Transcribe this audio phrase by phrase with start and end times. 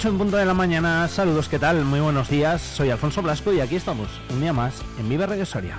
[0.00, 1.84] 8 en punto de la mañana, saludos, ¿qué tal?
[1.84, 5.44] Muy buenos días, soy Alfonso Blasco y aquí estamos, un día más, en Viva Radio
[5.44, 5.76] Soria.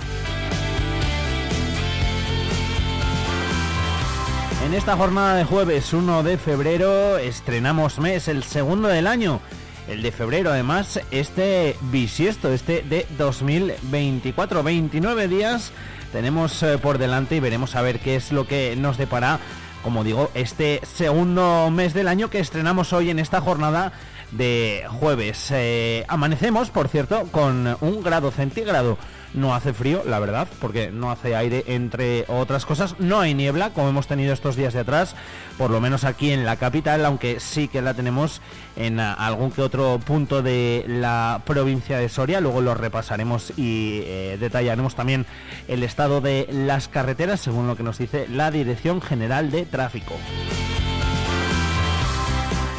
[4.64, 9.40] En esta jornada de jueves 1 de febrero estrenamos mes, el segundo del año,
[9.88, 15.72] el de febrero además, este bisiesto, este de 2024, 29 días
[16.12, 19.40] tenemos eh, por delante y veremos a ver qué es lo que nos depara
[19.82, 23.92] como digo, este segundo mes del año que estrenamos hoy en esta jornada
[24.32, 25.48] de jueves.
[25.50, 28.98] Eh, amanecemos, por cierto, con un grado centígrado.
[29.34, 32.96] No hace frío, la verdad, porque no hace aire, entre otras cosas.
[32.98, 35.14] No hay niebla, como hemos tenido estos días de atrás,
[35.56, 38.42] por lo menos aquí en la capital, aunque sí que la tenemos
[38.76, 42.42] en algún que otro punto de la provincia de Soria.
[42.42, 45.24] Luego lo repasaremos y eh, detallaremos también
[45.66, 50.14] el estado de las carreteras, según lo que nos dice la Dirección General de Tráfico.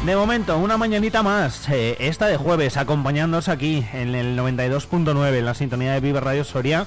[0.06, 5.46] De momento, una mañanita más, eh, esta de jueves, acompañándonos aquí en el 92.9, en
[5.46, 6.86] la sintonía de Vive Radio Soria,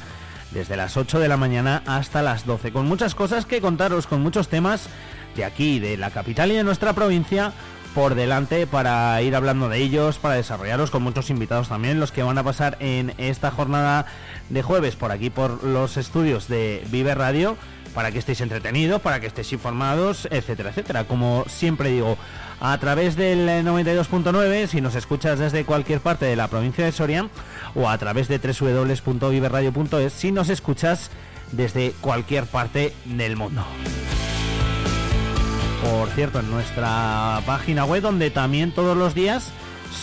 [0.50, 4.20] desde las 8 de la mañana hasta las 12, con muchas cosas que contaros, con
[4.20, 4.90] muchos temas
[5.34, 7.54] de aquí, de la capital y de nuestra provincia,
[7.94, 12.22] por delante para ir hablando de ellos, para desarrollarlos con muchos invitados también, los que
[12.22, 14.04] van a pasar en esta jornada
[14.50, 17.56] de jueves por aquí, por los estudios de Vive Radio,
[17.96, 21.04] para que estéis entretenidos, para que estéis informados, etcétera, etcétera.
[21.04, 22.18] Como siempre digo,
[22.60, 27.30] a través del 92.9 si nos escuchas desde cualquier parte de la provincia de Soria
[27.74, 31.10] o a través de www.viverradio.es si nos escuchas
[31.52, 33.64] desde cualquier parte del mundo.
[35.82, 39.52] Por cierto, en nuestra página web donde también todos los días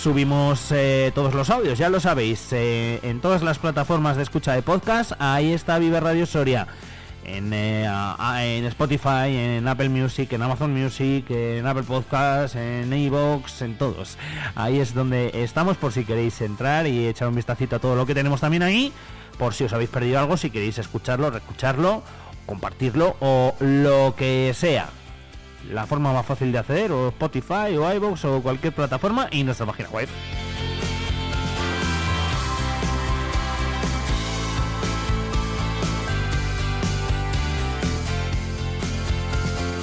[0.01, 4.53] subimos eh, todos los audios, ya lo sabéis, eh, en todas las plataformas de escucha
[4.53, 6.67] de podcast, ahí está Vive Radio Soria
[7.25, 13.61] en, eh, en Spotify, en Apple Music, en Amazon Music, en Apple Podcasts, en Evox,
[13.61, 14.17] en todos.
[14.55, 18.05] Ahí es donde estamos por si queréis entrar y echar un vistacito a todo lo
[18.05, 18.91] que tenemos también ahí.
[19.37, 22.03] Por si os habéis perdido algo, si queréis escucharlo, reescucharlo,
[22.45, 24.89] compartirlo o lo que sea.
[25.71, 29.65] La forma más fácil de hacer, o Spotify, o iVoox, o cualquier plataforma, y nuestra
[29.65, 30.09] página web.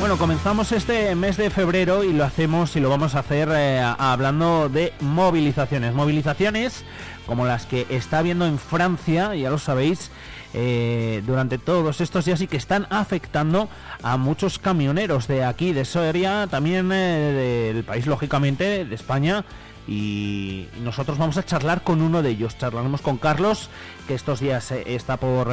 [0.01, 3.81] Bueno, comenzamos este mes de febrero y lo hacemos y lo vamos a hacer eh,
[3.99, 5.93] hablando de movilizaciones.
[5.93, 6.87] Movilizaciones
[7.27, 10.11] como las que está habiendo en Francia, ya lo sabéis,
[10.55, 13.69] eh, durante todos estos días y que están afectando
[14.03, 19.45] a muchos camioneros de aquí, de Soria, también eh, del país, lógicamente, de España.
[19.89, 22.57] Y nosotros vamos a charlar con uno de ellos.
[22.59, 23.71] Charlaremos con Carlos,
[24.07, 25.49] que estos días está por,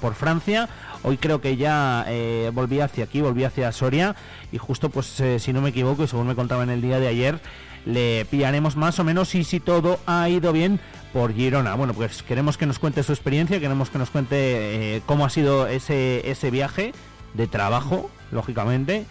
[0.00, 0.68] por Francia.
[1.06, 4.16] Hoy creo que ya eh, volví hacia aquí, volví hacia Soria
[4.52, 6.98] y justo pues eh, si no me equivoco y según me contaba en el día
[6.98, 7.40] de ayer,
[7.84, 10.80] le pillaremos más o menos y si todo ha ido bien
[11.12, 11.74] por Girona.
[11.74, 15.30] Bueno, pues queremos que nos cuente su experiencia, queremos que nos cuente eh, cómo ha
[15.30, 16.92] sido ese, ese viaje
[17.34, 19.04] de trabajo, lógicamente,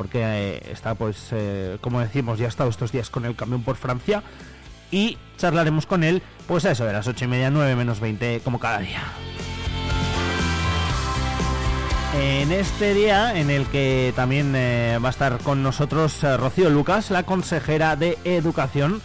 [0.00, 1.28] porque está pues,
[1.82, 4.22] como decimos, ya ha estado estos días con el camión por Francia
[4.90, 8.40] y charlaremos con él pues a eso de las ocho y media, 9 menos 20
[8.42, 9.02] como cada día.
[12.18, 16.70] En este día en el que también eh, va a estar con nosotros eh, Rocío
[16.70, 19.02] Lucas, la consejera de Educación,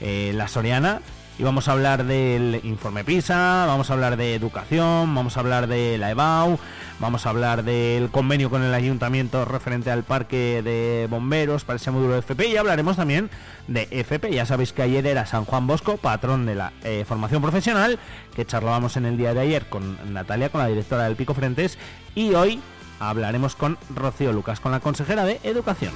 [0.00, 1.02] eh, la Soriana,
[1.42, 5.66] y vamos a hablar del informe PISA, vamos a hablar de educación, vamos a hablar
[5.66, 6.56] de la EBAU,
[7.00, 11.90] vamos a hablar del convenio con el ayuntamiento referente al parque de bomberos para ese
[11.90, 13.28] módulo de FP y hablaremos también
[13.66, 14.32] de FP.
[14.32, 17.98] Ya sabéis que ayer era San Juan Bosco, patrón de la eh, formación profesional,
[18.36, 21.76] que charlábamos en el día de ayer con Natalia, con la directora del Pico Frentes,
[22.14, 22.60] y hoy
[23.00, 25.90] hablaremos con Rocío Lucas, con la consejera de Educación.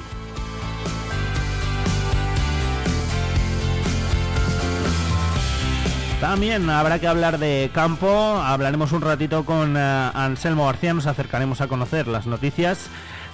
[6.20, 11.60] También habrá que hablar de campo, hablaremos un ratito con eh, Anselmo García, nos acercaremos
[11.60, 12.88] a conocer las noticias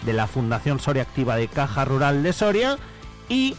[0.05, 2.76] de la Fundación Soria Activa de Caja Rural de Soria
[3.29, 3.55] y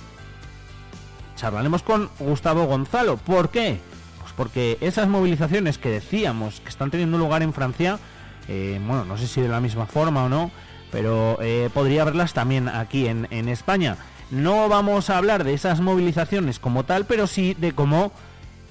[1.37, 3.15] charlaremos con Gustavo Gonzalo.
[3.15, 3.79] ¿Por qué?
[4.19, 7.99] Pues porque esas movilizaciones que decíamos que están teniendo lugar en Francia,
[8.49, 10.51] eh, bueno, no sé si de la misma forma o no,
[10.91, 13.95] pero eh, podría verlas también aquí en, en España.
[14.31, 18.11] No vamos a hablar de esas movilizaciones como tal, pero sí de cómo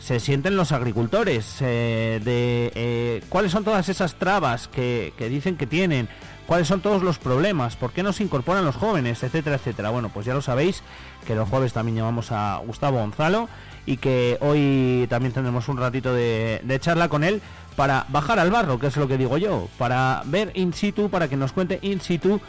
[0.03, 5.69] se sienten los agricultores, eh, de eh, cuáles son todas esas trabas que, dicen que
[5.69, 6.09] tienen,
[6.47, 9.91] cuáles son todos los problemas, por qué no se incorporan los jóvenes, etcétera, etcétera.
[9.91, 10.83] Bueno, pues ya lo sabéis
[11.25, 13.49] que los jueves también llamamos a Gustavo Gonzalo
[13.87, 17.41] y que hoy también tendremos un ratito de, de charla con él
[17.77, 21.29] para bajar al barro, que es lo que digo yo, para ver in situ, para
[21.29, 22.41] que nos cuente in situ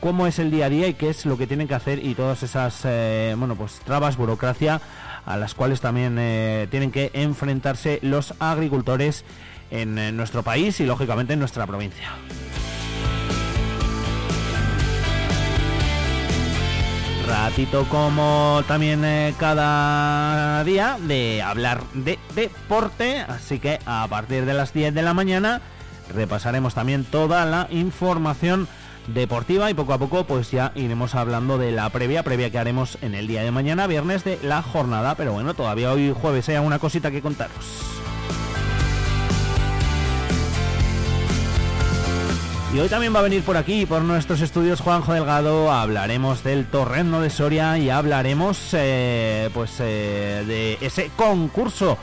[0.00, 2.14] cómo es el día a día y qué es lo que tienen que hacer y
[2.14, 4.80] todas esas, eh, bueno, pues trabas, burocracia
[5.24, 9.24] a las cuales también eh, tienen que enfrentarse los agricultores
[9.70, 12.10] en, nuestro país y lógicamente en nuestra provincia.
[17.26, 24.52] ratito como también eh, cada día de hablar de deporte, así que a partir de
[24.52, 25.60] las 10 de la mañana
[26.12, 28.66] repasaremos también toda la información
[29.06, 32.98] deportiva y poco a poco pues ya iremos hablando de la previa, previa que haremos
[33.02, 36.56] en el día de mañana, viernes de la jornada, pero bueno, todavía hoy jueves hay
[36.56, 38.00] una cosita que contaros.
[42.72, 45.72] Y hoy también va a venir por aquí, por nuestros estudios, Juanjo Delgado.
[45.72, 51.98] Hablaremos del torreno de Soria y hablaremos, eh, pues, eh, de ese concurso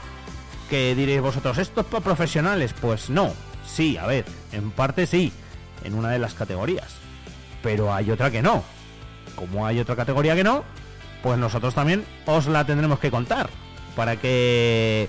[0.69, 2.75] que diréis vosotros, ¿esto es para profesionales?
[2.81, 3.31] Pues no,
[3.65, 5.31] sí, a ver, en parte sí
[5.87, 6.95] en una de las categorías.
[7.63, 8.63] Pero hay otra que no.
[9.35, 10.63] Como hay otra categoría que no,
[11.23, 13.49] pues nosotros también os la tendremos que contar.
[13.95, 15.07] Para que,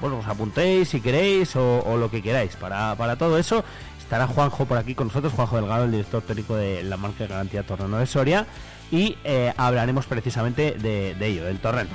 [0.00, 2.56] bueno, os apuntéis si queréis o, lo que queráis.
[2.56, 3.64] Para, para todo eso
[3.98, 7.28] estará Juanjo por aquí con nosotros, Juanjo Delgado, el director técnico de la marca de
[7.28, 8.46] garantía Torreno de Soria.
[8.90, 11.90] Y eh, hablaremos precisamente de, de ello, del torreno.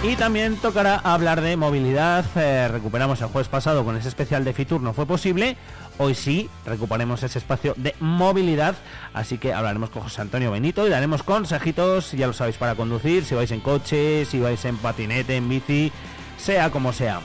[0.00, 2.24] Y también tocará hablar de movilidad.
[2.36, 5.56] Eh, recuperamos el jueves pasado con ese especial de Fitur, no fue posible.
[5.98, 8.76] Hoy sí, recuperemos ese espacio de movilidad.
[9.12, 13.24] Así que hablaremos con José Antonio Benito y daremos consejitos, ya lo sabéis, para conducir,
[13.24, 15.90] si vais en coche, si vais en patinete, en bici,
[16.36, 17.20] sea como sea.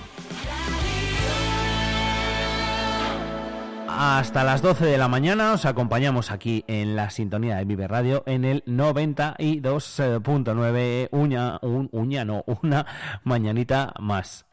[3.96, 5.54] Hasta las 12 de la mañana.
[5.54, 11.10] Os acompañamos aquí en la sintonía de Vive Radio en el 92.9.
[11.12, 12.26] Uña, un, uña,
[12.62, 12.86] una
[13.24, 14.46] mañanita más.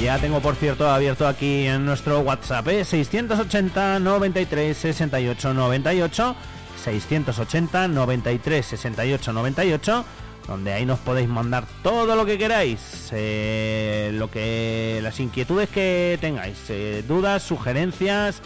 [0.00, 6.36] Ya tengo, por cierto, abierto aquí en nuestro WhatsApp, 680 93 68 98.
[6.80, 10.04] 680 93 68 98
[10.50, 16.18] donde ahí nos podéis mandar todo lo que queráis, eh, lo que las inquietudes que
[16.20, 18.42] tengáis, eh, dudas, sugerencias,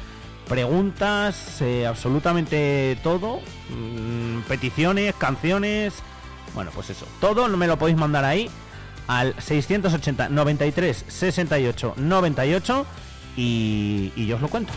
[0.47, 5.95] preguntas, eh, absolutamente todo, mm, peticiones, canciones,
[6.55, 8.51] bueno, pues eso, todo me lo podéis mandar ahí
[9.07, 12.87] al 680 93 68 98
[13.35, 14.75] y, y yo os lo cuento.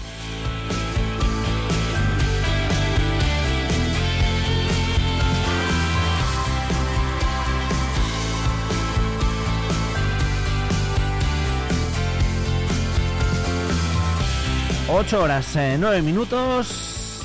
[14.90, 17.20] 8 horas 9 eh, minutos.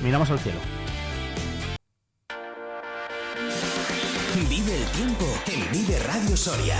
[0.00, 0.58] Miramos al cielo.
[4.48, 6.76] Vive el tiempo en Vive Radio Soria.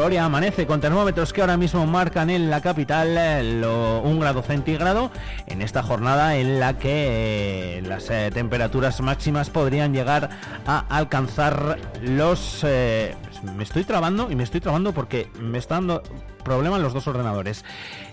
[0.00, 3.62] Soria amanece con termómetros que ahora mismo marcan en la capital eh,
[4.02, 5.10] un grado centígrado
[5.46, 10.30] en esta jornada en la que eh, las eh, temperaturas máximas podrían llegar
[10.66, 12.64] a alcanzar los...
[12.64, 16.02] me estoy trabando y me estoy trabando porque me están dando
[16.44, 17.66] problema en los dos ordenadores.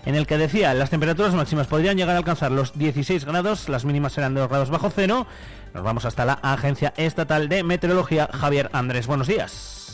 [0.04, 3.86] En el que decía, las temperaturas máximas podrían llegar a alcanzar los 16 grados, las
[3.86, 5.26] mínimas serán de 2 grados bajo cero.
[5.72, 9.06] Nos vamos hasta la Agencia Estatal de Meteorología, Javier Andrés.
[9.06, 9.87] Buenos días.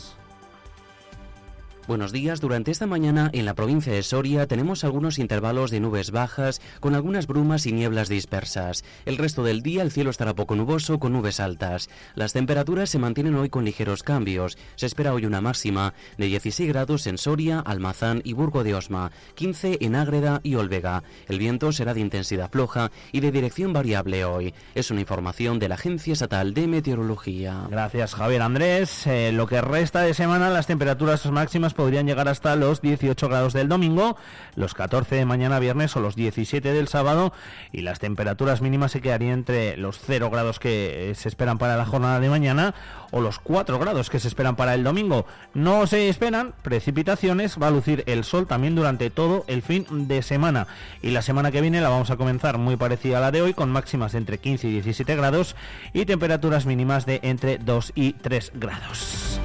[1.87, 2.41] Buenos días.
[2.41, 6.95] Durante esta mañana en la provincia de Soria tenemos algunos intervalos de nubes bajas con
[6.95, 8.83] algunas brumas y nieblas dispersas.
[9.05, 11.87] El resto del día el cielo estará poco nuboso con nubes altas.
[12.15, 14.57] Las temperaturas se mantienen hoy con ligeros cambios.
[14.75, 19.11] Se espera hoy una máxima de 16 grados en Soria, Almazán y Burgo de Osma,
[19.35, 21.03] 15 en Ágreda y Olvega.
[21.27, 24.55] El viento será de intensidad floja y de dirección variable hoy.
[24.73, 27.67] Es una información de la Agencia Estatal de Meteorología.
[27.69, 29.05] Gracias Javier Andrés.
[29.05, 33.53] Eh, lo que resta de semana las temperaturas máximas podrían llegar hasta los 18 grados
[33.53, 34.17] del domingo,
[34.55, 37.33] los 14 de mañana viernes o los 17 del sábado
[37.71, 41.85] y las temperaturas mínimas se quedarían entre los 0 grados que se esperan para la
[41.85, 42.73] jornada de mañana
[43.11, 45.25] o los 4 grados que se esperan para el domingo.
[45.53, 50.21] No se esperan precipitaciones, va a lucir el sol también durante todo el fin de
[50.21, 50.67] semana
[51.01, 53.53] y la semana que viene la vamos a comenzar muy parecida a la de hoy
[53.53, 55.55] con máximas de entre 15 y 17 grados
[55.93, 59.39] y temperaturas mínimas de entre 2 y 3 grados.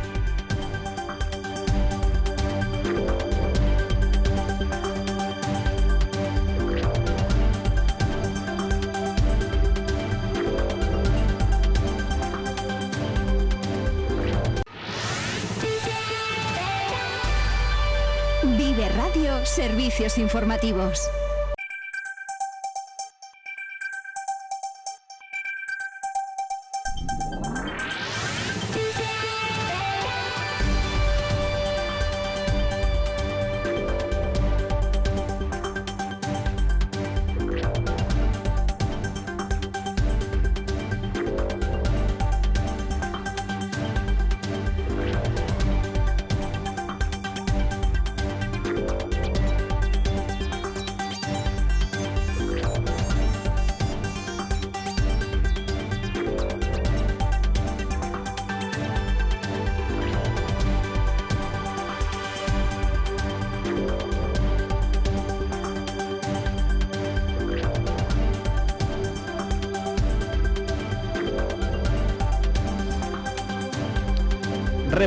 [19.45, 21.09] Servicios informativos.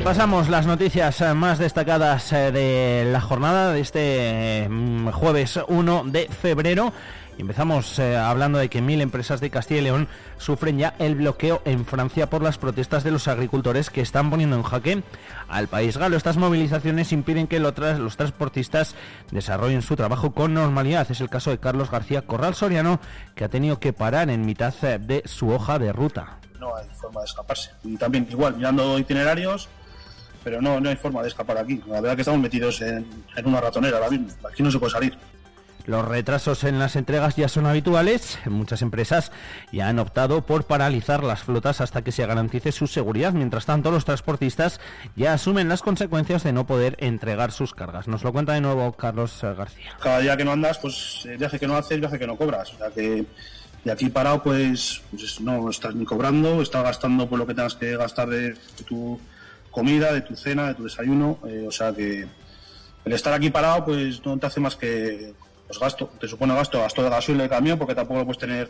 [0.03, 6.03] Repasamos las noticias eh, más destacadas eh, de la jornada de este mm, jueves 1
[6.07, 6.91] de febrero.
[7.37, 11.61] Empezamos eh, hablando de que mil empresas de Castilla y León sufren ya el bloqueo
[11.63, 15.03] en Francia por las protestas de los agricultores que están poniendo en jaque
[15.47, 16.17] al país galo.
[16.17, 18.95] Estas movilizaciones impiden que los transportistas
[19.31, 21.09] desarrollen su trabajo con normalidad.
[21.09, 22.99] Es el caso de Carlos García Corral Soriano,
[23.35, 26.39] que ha tenido que parar en mitad de su hoja de ruta.
[26.59, 27.71] No hay forma de escaparse.
[27.85, 29.69] Y también igual, mirando itinerarios,
[30.43, 31.81] pero no, no hay forma de escapar aquí.
[31.87, 33.05] La verdad que estamos metidos en,
[33.45, 34.27] una ratonera ahora mismo.
[34.49, 35.17] Aquí no se puede salir.
[35.85, 38.39] Los retrasos en las entregas ya son habituales.
[38.45, 39.33] Muchas empresas
[39.73, 43.33] ya han optado por paralizar las flotas hasta que se garantice su seguridad.
[43.33, 44.79] Mientras tanto, los transportistas
[45.17, 48.07] ya asumen las consecuencias de no poder entregar sus cargas.
[48.07, 49.97] Nos lo cuenta de nuevo Carlos García.
[49.99, 52.73] Cada día que no andas, pues eh, viaje que no haces, viaje que no cobras.
[52.73, 53.25] O sea que
[53.85, 57.75] y aquí parado, pues, pues no estás ni cobrando, estás gastando por lo que tengas
[57.75, 58.55] que gastar de
[58.87, 59.19] tu
[59.73, 61.39] comida, de tu cena, de tu desayuno.
[61.45, 62.25] Eh, o sea que
[63.03, 65.33] el estar aquí parado pues no te hace más que
[65.67, 68.69] pues, gasto, te supone gasto, gasto de gasoil de camión porque tampoco lo puedes tener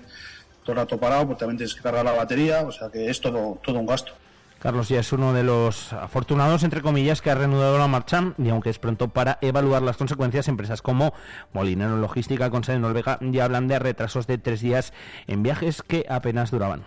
[0.63, 3.21] todo el rato parado porque también tienes que cargar la batería, o sea que es
[3.21, 4.13] todo, todo un gasto.
[4.59, 8.47] Carlos ya es uno de los afortunados, entre comillas, que ha reanudado la marcha y
[8.47, 11.13] aunque es pronto para evaluar las consecuencias, empresas como
[11.51, 14.93] Molinero Logística con sede Noruega ya hablan de retrasos de tres días
[15.27, 16.85] en viajes que apenas duraban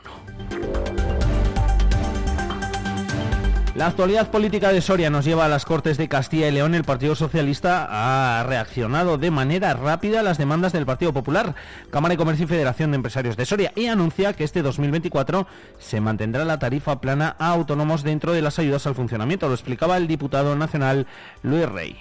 [3.76, 6.74] La actualidad política de Soria nos lleva a las Cortes de Castilla y León.
[6.74, 11.54] El Partido Socialista ha reaccionado de manera rápida a las demandas del Partido Popular,
[11.90, 15.46] Cámara de Comercio y Federación de Empresarios de Soria y anuncia que este 2024
[15.78, 19.46] se mantendrá la tarifa plana a autónomos dentro de las ayudas al funcionamiento.
[19.46, 21.06] Lo explicaba el diputado nacional
[21.42, 21.96] Luis Rey.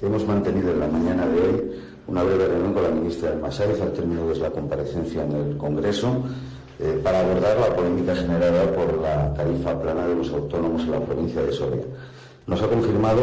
[0.00, 1.62] Hemos mantenido en la mañana de hoy
[2.06, 6.24] una breve reunión con la ministra Almasárez al término de la comparecencia en el Congreso
[6.80, 11.00] eh, para abordar la polémica generada por la tarifa plana de los autónomos en la
[11.00, 11.84] provincia de Soria.
[12.46, 13.20] Nos ha confirmado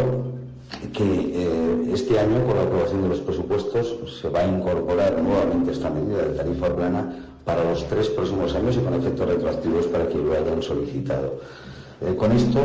[0.94, 5.72] que eh, este año, con la aprobación de los presupuestos, se va a incorporar nuevamente
[5.72, 10.06] esta medida de tarifa plana para los tres próximos años y con efectos retroactivos para
[10.06, 11.42] quien lo hayan solicitado.
[12.02, 12.60] Eh, con esto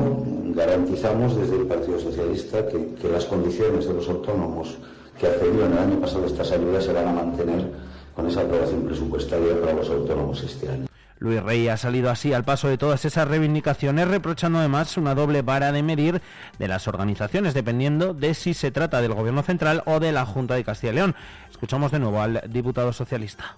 [0.54, 4.76] garantizamos desde el Partido Socialista que, que las condiciones de los autónomos
[5.18, 7.85] que accedieron el año pasado a estas ayudas se van a mantener
[8.16, 10.87] con esa aprobación presupuestaria para los autónomos este año.
[11.18, 15.42] Luis Rey ha salido así al paso de todas esas reivindicaciones, reprochando además una doble
[15.42, 16.20] vara de medir
[16.58, 20.54] de las organizaciones, dependiendo de si se trata del Gobierno central o de la Junta
[20.54, 21.14] de Castilla y León.
[21.50, 23.54] Escuchamos de nuevo al diputado socialista.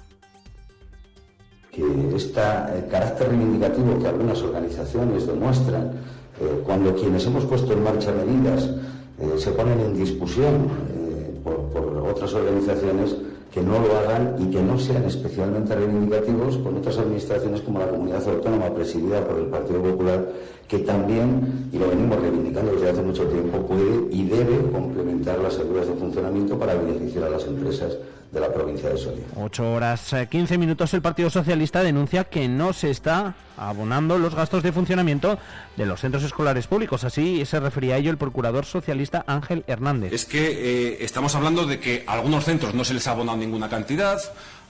[1.72, 1.82] Que
[2.16, 2.40] este
[2.90, 5.92] carácter reivindicativo que algunas organizaciones demuestran
[6.40, 8.64] eh, cuando quienes hemos puesto en marcha medidas
[9.20, 13.16] eh, se ponen en discusión eh, por, por otras organizaciones,
[13.52, 17.88] que no lo hagan y que no sean especialmente reivindicativos con otras administraciones como la
[17.88, 20.28] comunidad autónoma presidida por el Partido Popular,
[20.68, 25.58] que también, y lo venimos reivindicando desde hace mucho tiempo, puede y debe complementar las
[25.58, 27.96] ayudas de funcionamiento para beneficiar a las empresas
[28.30, 29.24] de la provincia de Soria.
[29.36, 34.34] 8 horas 15 eh, minutos el Partido Socialista denuncia que no se está abonando los
[34.34, 35.38] gastos de funcionamiento
[35.76, 37.04] de los centros escolares públicos.
[37.04, 40.12] Así se refería a ello el procurador socialista Ángel Hernández.
[40.12, 40.46] Es que
[40.92, 44.20] eh, estamos hablando de que a algunos centros no se les ha abonado ninguna cantidad,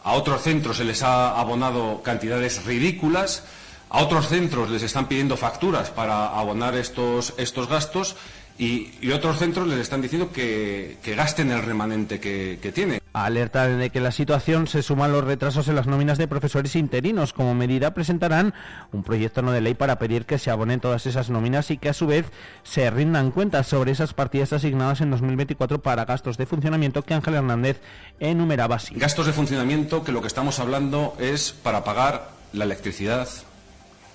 [0.05, 3.45] a otros centros se les ha abonado cantidades ridículas,
[3.91, 8.17] a otros centros les están pidiendo facturas para abonar estos, estos gastos
[8.59, 13.01] y, otros centros les están diciendo que, gasten el remanente que, que tiene.
[13.25, 17.33] Alerta de que la situación se suman los retrasos en las nóminas de profesores interinos.
[17.33, 18.55] Como medida presentarán
[18.93, 21.89] un proyecto no de ley para pedir que se abonen todas esas nóminas y que
[21.89, 22.27] a su vez
[22.63, 27.35] se rindan cuentas sobre esas partidas asignadas en 2024 para gastos de funcionamiento que Ángel
[27.35, 27.81] Hernández
[28.21, 28.95] enumeraba así.
[28.95, 33.29] Gastos de funcionamiento que lo que estamos hablando es para pagar la electricidad,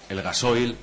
[0.09, 0.77] el gasoil,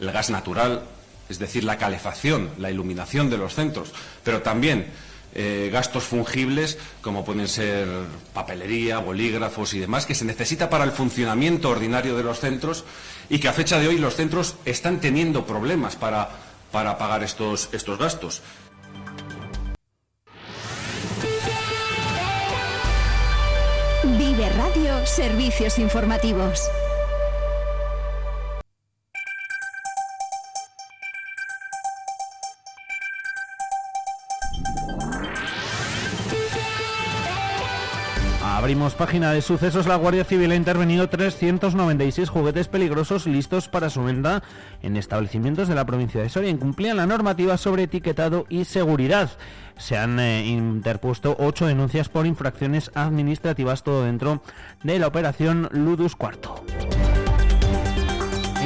[0.00, 0.82] el gas natural,
[1.28, 3.92] es decir, la calefacción, la iluminación de los centros,
[4.24, 4.86] pero también
[5.34, 7.86] eh, gastos fungibles como pueden ser
[8.34, 12.84] papelería, bolígrafos y demás, que se necesita para el funcionamiento ordinario de los centros
[13.28, 16.30] y que a fecha de hoy los centros están teniendo problemas para,
[16.72, 18.42] para pagar estos, estos gastos.
[24.02, 26.62] Vive Radio Servicios Informativos.
[38.68, 39.86] Abrimos página de sucesos.
[39.86, 44.42] La Guardia Civil ha intervenido 396 juguetes peligrosos listos para su venta
[44.82, 46.50] en establecimientos de la provincia de Soria.
[46.50, 49.30] Incumplían la normativa sobre etiquetado y seguridad.
[49.78, 54.42] Se han eh, interpuesto ocho denuncias por infracciones administrativas, todo dentro
[54.82, 56.62] de la operación Ludus Cuarto.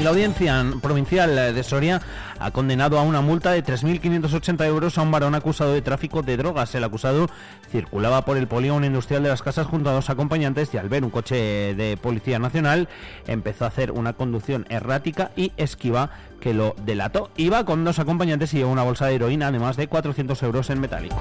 [0.02, 2.02] La audiencia provincial de Soria
[2.40, 6.36] ha condenado a una multa de 3.580 euros a un varón acusado de tráfico de
[6.36, 6.74] drogas.
[6.74, 7.28] El acusado
[7.70, 11.04] circulaba por el polígono industrial de las casas junto a dos acompañantes y al ver
[11.04, 11.36] un coche
[11.76, 12.88] de Policía Nacional
[13.28, 16.10] empezó a hacer una conducción errática y esquiva
[16.40, 17.30] que lo delató.
[17.36, 20.80] Iba con dos acompañantes y llevó una bolsa de heroína, además de 400 euros en
[20.80, 21.20] metálico.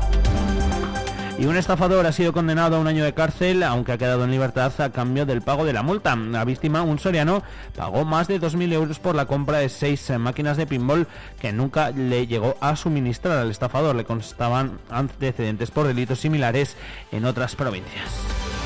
[1.41, 4.29] Y un estafador ha sido condenado a un año de cárcel, aunque ha quedado en
[4.29, 6.15] libertad a cambio del pago de la multa.
[6.15, 7.41] La víctima, un soriano,
[7.75, 11.07] pagó más de 2.000 euros por la compra de seis eh, máquinas de pinball
[11.39, 13.95] que nunca le llegó a suministrar al estafador.
[13.95, 16.77] Le constaban antecedentes por delitos similares
[17.11, 18.60] en otras provincias.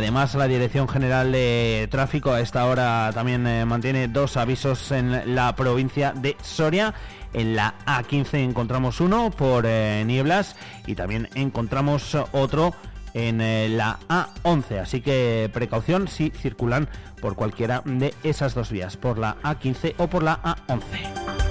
[0.00, 5.34] Además, la Dirección General de Tráfico a esta hora también eh, mantiene dos avisos en
[5.34, 6.94] la provincia de Soria.
[7.34, 12.74] En la A15 encontramos uno por eh, nieblas y también encontramos otro
[13.12, 14.78] en eh, la A11.
[14.80, 16.88] Así que precaución si circulan
[17.20, 21.49] por cualquiera de esas dos vías, por la A15 o por la A11.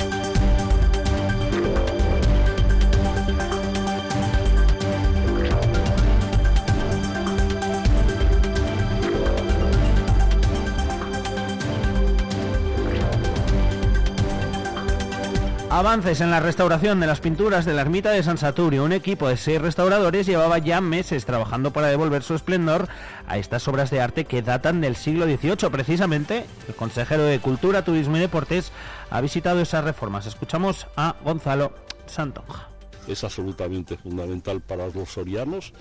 [15.72, 18.84] Avances en la restauración de las pinturas de la ermita de San Saturio.
[18.84, 22.88] Un equipo de seis restauradores llevaba ya meses trabajando para devolver su esplendor
[23.28, 25.70] a estas obras de arte que datan del siglo XVIII.
[25.72, 28.72] Precisamente, el consejero de Cultura, Turismo y Deportes
[29.12, 30.26] ha visitado esas reformas.
[30.26, 31.72] Escuchamos a Gonzalo
[32.08, 32.68] Santonja.
[33.08, 35.74] Es absolutamente fundamental para los sorianos,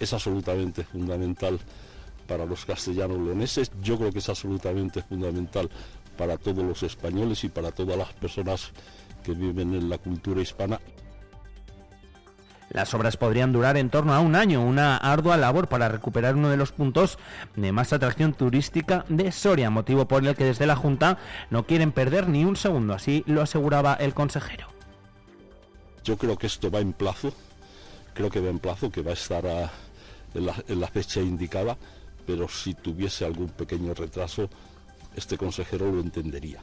[0.00, 1.60] es absolutamente fundamental
[2.26, 5.68] para los castellanos leoneses, yo creo que es absolutamente fundamental
[6.16, 8.72] para todos los españoles y para todas las personas
[9.24, 10.78] que viven en la cultura hispana.
[12.70, 16.48] Las obras podrían durar en torno a un año, una ardua labor para recuperar uno
[16.48, 17.18] de los puntos
[17.54, 21.18] de más atracción turística de Soria, motivo por el que desde la Junta
[21.50, 24.66] no quieren perder ni un segundo, así lo aseguraba el consejero.
[26.02, 27.32] Yo creo que esto va en plazo,
[28.12, 29.44] creo que va en plazo, que va a estar
[30.34, 31.76] en, la, fecha indicada,
[32.26, 34.50] pero si tuviese algún pequeño retraso,
[35.14, 36.60] este consejero lo entendería.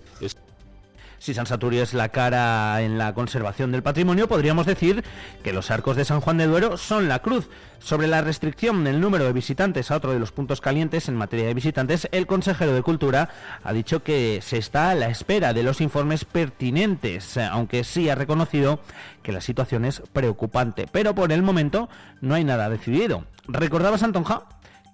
[1.22, 5.04] Si San Saturio es la cara en la conservación del patrimonio, podríamos decir
[5.44, 7.48] que los arcos de San Juan de Duero son la cruz.
[7.78, 11.46] Sobre la restricción del número de visitantes a otro de los puntos calientes en materia
[11.46, 13.30] de visitantes, el consejero de Cultura
[13.64, 18.16] ha dicho que se está a la espera de los informes pertinentes, aunque sí ha
[18.16, 18.80] reconocido
[19.22, 20.88] que la situación es preocupante.
[20.92, 21.88] Pero por el momento
[22.22, 23.26] no hay nada decidido.
[23.48, 24.46] Recordaba Santonja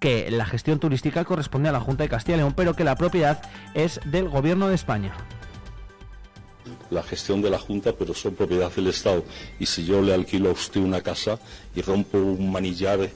[0.01, 2.97] que la gestión turística corresponde a la Junta de Castilla y León, pero que la
[2.97, 3.41] propiedad
[3.75, 5.13] es del Gobierno de España
[6.89, 9.23] la gestión de la Junta, pero son propiedad del Estado.
[9.59, 11.39] Y si yo le alquilo a usted una casa
[11.75, 13.09] y rompo un manillar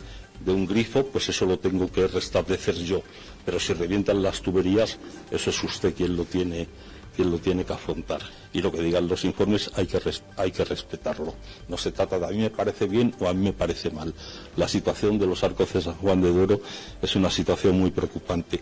[0.46, 3.02] de un grifo, pues eso lo tengo que restablecer yo.
[3.46, 4.98] Pero si revientan las tuberías,
[5.30, 6.68] eso es usted quien lo tiene,
[7.16, 8.22] quien lo tiene que afrontar.
[8.54, 10.00] Y lo que digan los informes hay que,
[10.38, 11.36] hay que respetarlo.
[11.68, 14.14] No se trata de a mí me parece bien o a mí me parece mal.
[14.58, 16.62] La situación de los arcos de San Juan de Duero
[17.02, 18.60] es una situación muy preocupante,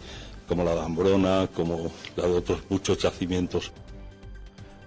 [0.48, 3.72] como la de Ambrona, como la de otros muchos yacimientos.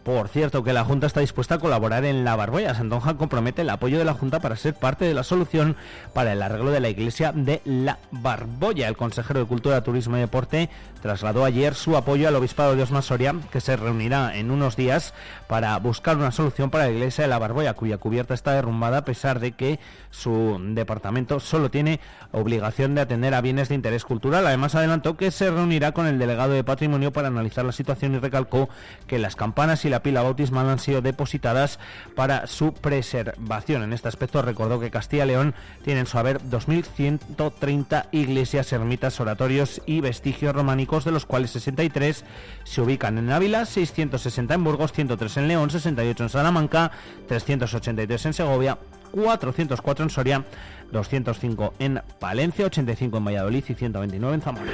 [0.05, 2.75] Por cierto, que la Junta está dispuesta a colaborar en la Barboya.
[2.75, 5.77] Santonja compromete el apoyo de la Junta para ser parte de la solución
[6.13, 8.89] para el arreglo de la iglesia de la Barboya.
[8.89, 10.71] El consejero de Cultura, Turismo y Deporte
[11.03, 15.15] trasladó ayer su apoyo al Obispado de Osma Soria, que se reunirá en unos días
[15.53, 19.05] para buscar una solución para la iglesia de la Barboya, cuya cubierta está derrumbada a
[19.05, 24.47] pesar de que su departamento solo tiene obligación de atender a bienes de interés cultural.
[24.47, 28.19] Además, adelantó que se reunirá con el delegado de Patrimonio para analizar la situación y
[28.19, 28.71] recalcó
[29.07, 31.79] que las campanas y la pila bautismal han sido depositadas
[32.17, 33.83] para su preservación.
[33.83, 39.21] En este aspecto recordó que Castilla y León tiene en su haber 2.130 iglesias, ermitas,
[39.21, 42.25] oratorios y vestigios románicos, de los cuales 63
[42.65, 46.91] se ubican en Ávila, 660 en Burgos, 103 en León, 68 en Salamanca,
[47.29, 48.79] 383 en Segovia,
[49.13, 50.45] 404 en Soria,
[50.91, 54.73] 205 en Palencia, 85 en Valladolid y 129 en Zamora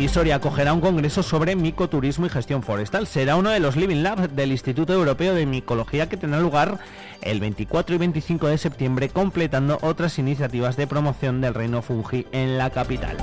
[0.00, 3.06] y Soria acogerá un congreso sobre micoturismo y gestión forestal.
[3.06, 6.78] Será uno de los Living Labs del Instituto Europeo de Micología que tendrá lugar
[7.20, 12.56] el 24 y 25 de septiembre, completando otras iniciativas de promoción del reino fungi en
[12.56, 13.18] la capital.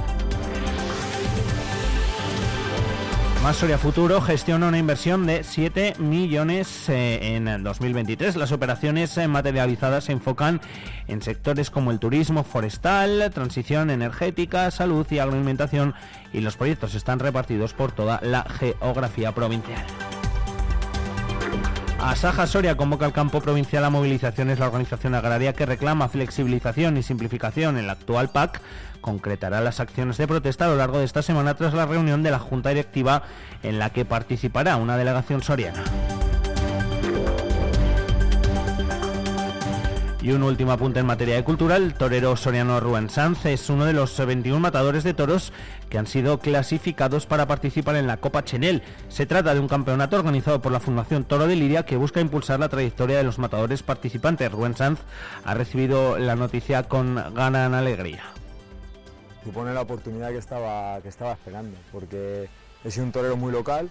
[3.48, 8.36] Más Soria Futuro gestiona una inversión de 7 millones eh, en 2023.
[8.36, 10.60] Las operaciones eh, materializadas se enfocan
[11.08, 15.94] en sectores como el turismo forestal, transición energética, salud y alimentación
[16.34, 19.86] y los proyectos están repartidos por toda la geografía provincial.
[22.08, 24.60] Asaja Soria convoca al campo provincial a movilizaciones.
[24.60, 28.62] La organización agraria que reclama flexibilización y simplificación en la actual PAC
[29.02, 32.32] concretará las acciones de protesta a lo largo de esta semana tras la reunión de
[32.32, 33.24] la Junta Directiva
[33.62, 35.84] en la que participará una delegación soriana.
[40.28, 43.86] Y un último apunte en materia de cultura, el torero soriano Rubén Sanz es uno
[43.86, 45.54] de los 21 matadores de toros
[45.90, 48.84] que han sido clasificados para participar en la Copa Chenel.
[49.08, 52.60] Se trata de un campeonato organizado por la Fundación Toro de Lidia que busca impulsar
[52.60, 54.52] la trayectoria de los matadores participantes.
[54.52, 55.00] Rubén Sanz
[55.46, 58.24] ha recibido la noticia con gran alegría.
[59.46, 62.50] Supone la oportunidad que estaba, que estaba esperando, porque
[62.84, 63.90] he sido un torero muy local,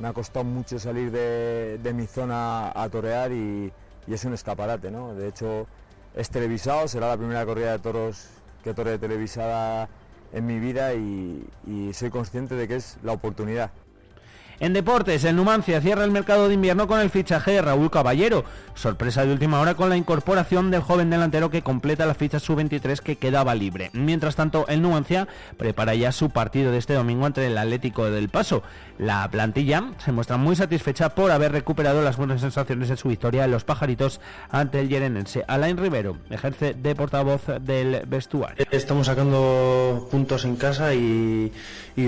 [0.00, 3.72] me ha costado mucho salir de, mi zona a torear y
[4.06, 5.14] y es un escaparate, ¿no?
[5.14, 5.66] De hecho,
[6.14, 8.28] es televisado, será la primera corrida de toros
[8.64, 9.88] que torre televisada
[10.32, 11.46] en mi vida y
[11.92, 13.70] soy consciente de que es la oportunidad.
[14.58, 18.44] En deportes, el Numancia cierra el mercado de invierno con el fichaje de Raúl Caballero.
[18.74, 23.00] Sorpresa de última hora con la incorporación del joven delantero que completa la ficha sub-23
[23.00, 23.90] que quedaba libre.
[23.92, 28.30] Mientras tanto, el Numancia prepara ya su partido de este domingo ante el Atlético del
[28.30, 28.62] Paso.
[28.98, 33.44] La plantilla se muestra muy satisfecha por haber recuperado las buenas sensaciones de su victoria
[33.44, 35.44] en los pajaritos ante el yerenense.
[35.48, 38.64] Alain Rivero ejerce de portavoz del vestuario.
[38.70, 41.52] Estamos sacando puntos en casa y,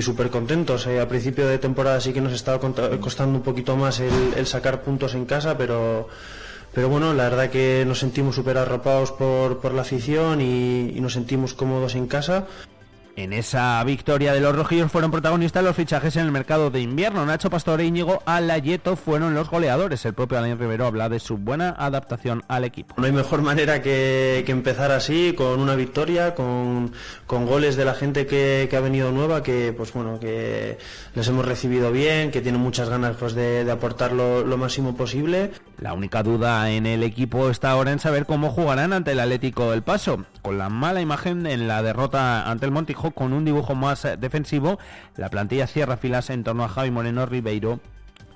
[0.01, 0.87] súper contentos.
[0.87, 2.59] Eh, a principio de temporada sí que nos estaba
[3.01, 6.09] costando un poquito más el, sacar puntos en casa, pero,
[6.73, 11.13] pero bueno, la verdad que nos sentimos súper arropados por, por la afición y nos
[11.13, 12.47] sentimos cómodos en casa.
[13.19, 17.27] En esa victoria de los rojillos fueron protagonistas los fichajes en el mercado de invierno.
[17.27, 20.05] Nacho Pastor e Íñigo Alayeto fueron los goleadores.
[20.05, 22.95] El propio Alain Rivero habla de su buena adaptación al equipo.
[22.97, 26.93] No hay mejor manera que, empezar así, con una victoria, con,
[27.27, 30.79] goles de la gente que, ha venido nueva, que pues bueno, que
[31.17, 35.51] les hemos recibido bien, que tienen muchas ganas pues de, aportar lo, lo máximo posible.
[35.81, 39.73] La única duda en el equipo está ahora en saber cómo jugarán ante el Atlético
[39.73, 40.25] del Paso.
[40.41, 44.17] Con la mala imagen en la derrota ante el Montijo con un dibujo más eh,
[44.17, 44.79] defensivo.
[45.17, 47.81] La plantilla cierra filas en torno a Javi Moreno Ribeiro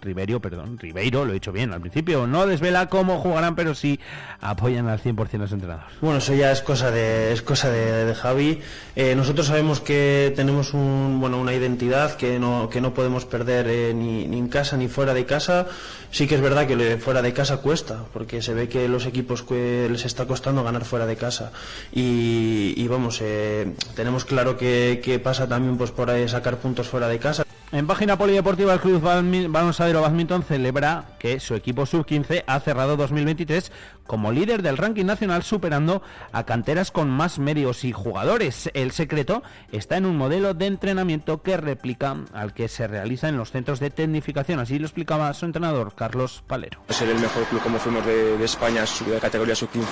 [0.03, 4.01] Ribeiro, perdón, Ribeiro, lo he dicho bien al principio, no desvela cómo jugarán, pero sí
[4.41, 5.97] apoyan al 100% a los entrenadores.
[6.01, 8.61] Bueno, eso ya es cosa de, es cosa de, Javi.
[8.97, 13.67] Eh, nosotros sabemos que tenemos un, bueno, una identidad que no, que no podemos perder
[13.69, 15.67] eh, ni, ni, en casa ni fuera de casa.
[16.11, 19.43] Sí que es verdad que fuera de casa cuesta, porque se ve que los equipos
[19.43, 21.53] que les está costando ganar fuera de casa.
[21.93, 27.19] Y, vamos, eh, tenemos claro que, que, pasa también pues por sacar puntos fuera de
[27.19, 27.45] casa.
[27.73, 29.01] En página polideportiva, el Club
[29.49, 33.73] Balonsadero Badminton celebra que su equipo sub-15 ha cerrado 2023
[34.07, 38.71] como líder del ranking nacional, superando a canteras con más medios y jugadores.
[38.75, 43.39] El secreto está en un modelo de entrenamiento que replica al que se realiza en
[43.39, 44.61] los centros de tecnificación.
[44.61, 46.83] Así lo explicaba su entrenador, Carlos Palero.
[46.91, 49.87] Ser el mejor club como fuimos de, España, de categoría sub-15,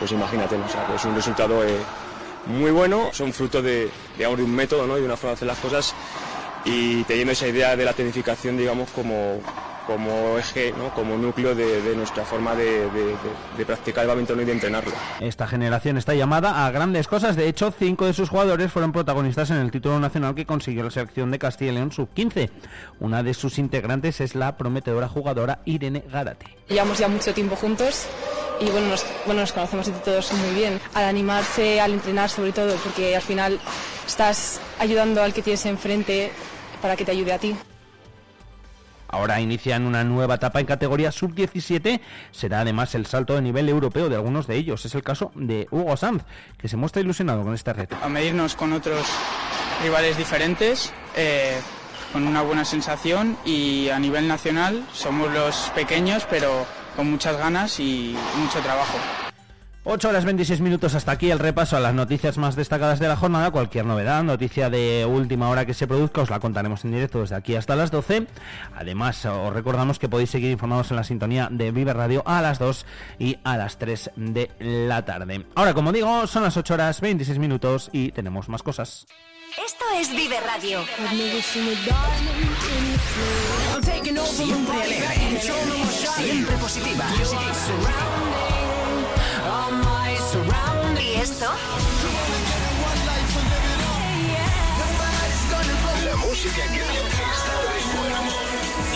[0.00, 0.56] pues imagínate,
[0.92, 1.78] es un resultado eh,
[2.46, 5.94] muy bueno, son fruto de, de, un método y una forma de hacer las cosas
[6.64, 9.40] y teniendo esa idea de la tecnificación, digamos, como,
[9.86, 10.90] como eje, ¿no?
[10.94, 12.88] como núcleo de, nuestra forma de,
[13.66, 14.92] practicar el badminton y de entrenarlo.
[15.20, 17.36] Esta generación está llamada a grandes cosas.
[17.36, 20.90] De hecho, cinco de sus jugadores fueron protagonistas en el título nacional que consiguió la
[20.90, 22.50] selección de Castilla y León sub-15.
[23.00, 26.46] Una de sus integrantes es la prometedora jugadora Irene Gárate.
[26.68, 28.06] Llevamos ya mucho tiempo juntos
[28.60, 30.80] y bueno nos, bueno, nos conocemos entre todos muy bien.
[30.94, 33.60] Al animarse, al entrenar sobre todo, porque al final
[34.06, 36.32] estás ayudando al que tienes enfrente
[36.80, 37.56] para que te ayude a ti.
[39.12, 42.00] Ahora inician una nueva etapa en categoría sub-17.
[42.30, 44.84] Será además el salto de nivel europeo de algunos de ellos.
[44.86, 46.24] Es el caso de Hugo Sanz,
[46.56, 47.94] que se muestra ilusionado con este reto.
[48.02, 49.06] A medirnos con otros
[49.82, 51.60] rivales diferentes, eh,
[52.10, 57.80] con una buena sensación y a nivel nacional somos los pequeños, pero con muchas ganas
[57.80, 58.98] y mucho trabajo.
[59.84, 63.16] 8 horas 26 minutos hasta aquí el repaso a las noticias más destacadas de la
[63.16, 63.50] jornada.
[63.50, 67.34] Cualquier novedad, noticia de última hora que se produzca, os la contaremos en directo desde
[67.34, 68.28] aquí hasta las 12.
[68.76, 72.60] Además, os recordamos que podéis seguir informados en la sintonía de Vive Radio a las
[72.60, 72.86] 2
[73.18, 75.46] y a las 3 de la tarde.
[75.56, 79.06] Ahora, como digo, son las 8 horas 26 minutos y tenemos más cosas.
[79.66, 80.78] Esto es Vive Radio.
[84.24, 85.40] Siempre alegre,
[86.16, 87.04] siempre positiva.
[91.22, 91.46] ¿Y esto?
[96.04, 96.96] La música que te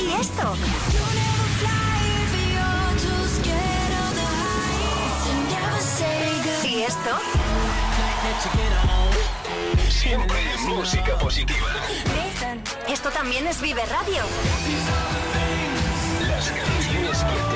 [0.03, 0.57] ¿Y esto?
[6.65, 7.12] ¿Y esto?
[9.89, 11.69] Siempre música positiva.
[12.89, 14.25] Esto también es Vive Radio.
[16.27, 17.56] Las canciones que te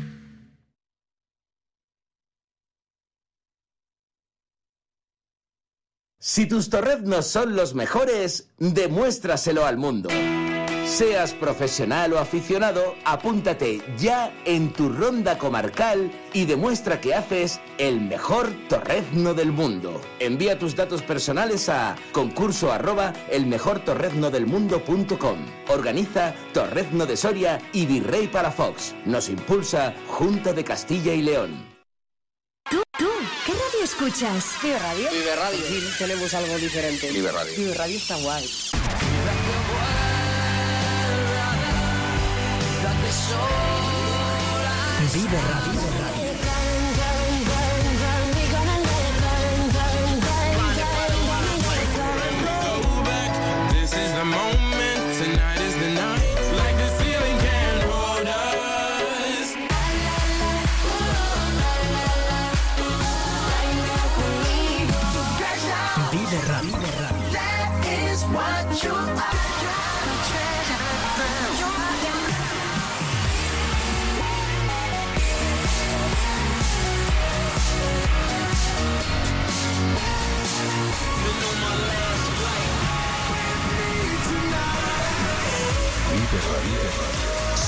[6.23, 10.09] Si tus torreznos son los mejores, demuéstraselo al mundo.
[10.85, 18.01] Seas profesional o aficionado, apúntate ya en tu ronda comarcal y demuestra que haces el
[18.01, 19.99] mejor torrezno del mundo.
[20.19, 25.39] Envía tus datos personales a concurso arroba elmejortorreznodelmundo.com.
[25.69, 28.93] Organiza Torrezno de Soria y Virrey para Fox.
[29.07, 31.70] Nos impulsa Junta de Castilla y León.
[33.91, 34.55] Escuchas?
[34.63, 35.09] Vive Radio.
[35.11, 35.59] Vive Radio.
[35.59, 37.11] Aquí tenemos algo diferente.
[37.11, 37.53] Vive Radio.
[37.55, 38.49] Vive Radio está guay.
[45.13, 45.81] Vive Radio.
[53.73, 54.70] This is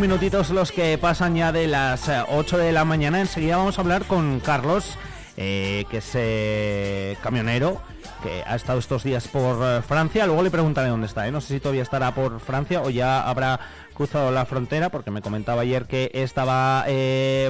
[0.00, 3.20] minutitos los que pasan ya de las eh, 8 de la mañana.
[3.20, 4.98] Enseguida vamos a hablar con Carlos,
[5.36, 7.80] eh, que es eh, camionero,
[8.22, 10.26] que ha estado estos días por eh, Francia.
[10.26, 11.30] Luego le preguntaré dónde está.
[11.30, 13.60] No sé si todavía estará por Francia o ya habrá
[13.94, 16.84] cruzado la frontera, porque me comentaba ayer que estaba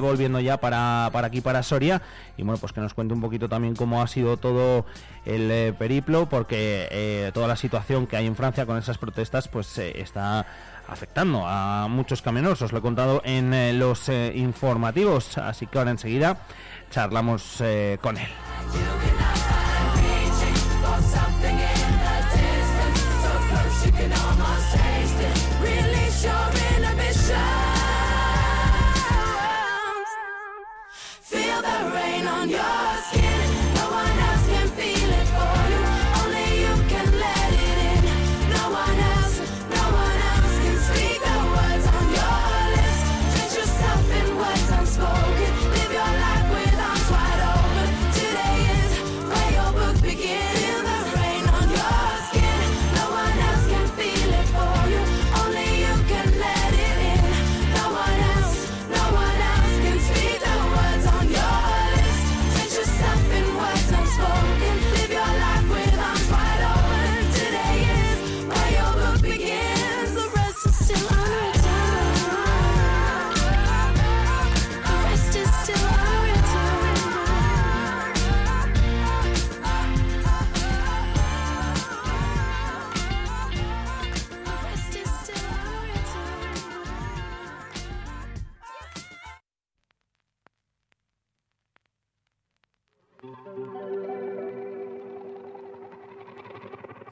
[0.01, 2.01] volviendo ya para, para aquí, para Soria
[2.37, 4.85] y bueno, pues que nos cuente un poquito también cómo ha sido todo
[5.25, 9.47] el eh, periplo, porque eh, toda la situación que hay en Francia con esas protestas
[9.47, 10.45] pues eh, está
[10.87, 15.91] afectando a muchos camioneros, os lo he contado en eh, los informativos, así que ahora
[15.91, 16.37] enseguida
[16.91, 17.63] charlamos
[18.01, 18.27] con él.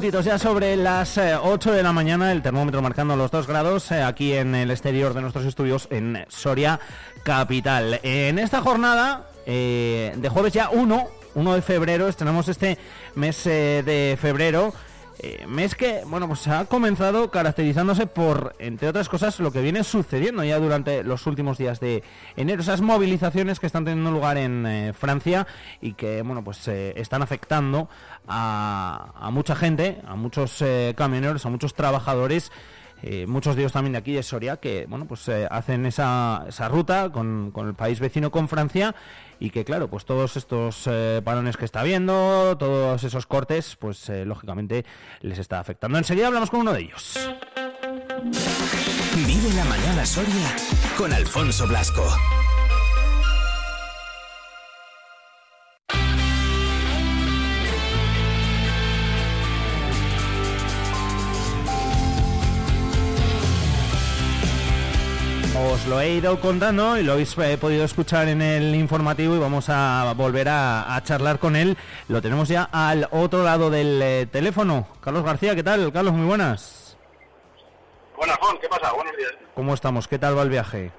[0.00, 3.92] Minutitos ya sobre las eh, 8 de la mañana, el termómetro marcando los 2 grados
[3.92, 6.80] eh, aquí en el exterior de nuestros estudios en Soria
[7.22, 8.00] Capital.
[8.02, 12.78] En esta jornada eh, de jueves ya 1, 1 de febrero, estrenamos este
[13.14, 14.72] mes eh, de febrero.
[15.50, 20.44] Mes que, bueno, pues ha comenzado caracterizándose por, entre otras cosas, lo que viene sucediendo
[20.44, 22.02] ya durante los últimos días de
[22.36, 22.62] enero.
[22.62, 25.46] Esas movilizaciones que están teniendo lugar en eh, Francia
[25.80, 27.88] y que, bueno, pues eh, están afectando
[28.26, 32.50] a, a mucha gente, a muchos eh, camioneros, a muchos trabajadores.
[33.02, 36.44] eh, muchos de ellos también de aquí de Soria que bueno pues eh, hacen esa,
[36.48, 38.94] esa ruta con, con el país vecino con Francia
[39.40, 44.08] y que claro pues todos estos eh, parones que está habiendo todos esos cortes pues
[44.08, 44.84] eh, lógicamente
[45.22, 47.18] les está afectando enseguida hablamos con uno de ellos
[49.26, 50.56] Vive la mañana Soria
[50.96, 52.04] con Alfonso Blasco.
[65.80, 69.38] Os lo he ido contando y lo habéis eh, podido escuchar en el informativo y
[69.38, 71.74] vamos a volver a, a charlar con él.
[72.08, 74.86] Lo tenemos ya al otro lado del eh, teléfono.
[75.00, 75.90] Carlos García, ¿qué tal?
[75.90, 76.98] Carlos, muy buenas.
[78.14, 78.92] Buenas, Juan, ¿qué pasa?
[78.92, 79.32] Buenos días.
[79.54, 80.06] ¿Cómo estamos?
[80.06, 80.90] ¿Qué tal va el viaje?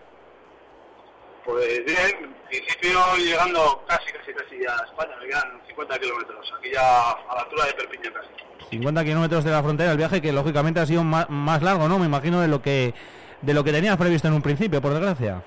[1.46, 6.72] Pues bien, en principio llegando casi, casi, casi a España, me quedan 50 kilómetros, aquí
[6.74, 8.52] ya a la altura de Perpiñán casi.
[8.72, 12.00] 50 kilómetros de la frontera, el viaje que lógicamente ha sido más, largo, ¿no?
[12.00, 12.94] Me imagino de lo que
[13.42, 15.42] de lo que tenías previsto en un principio, por desgracia.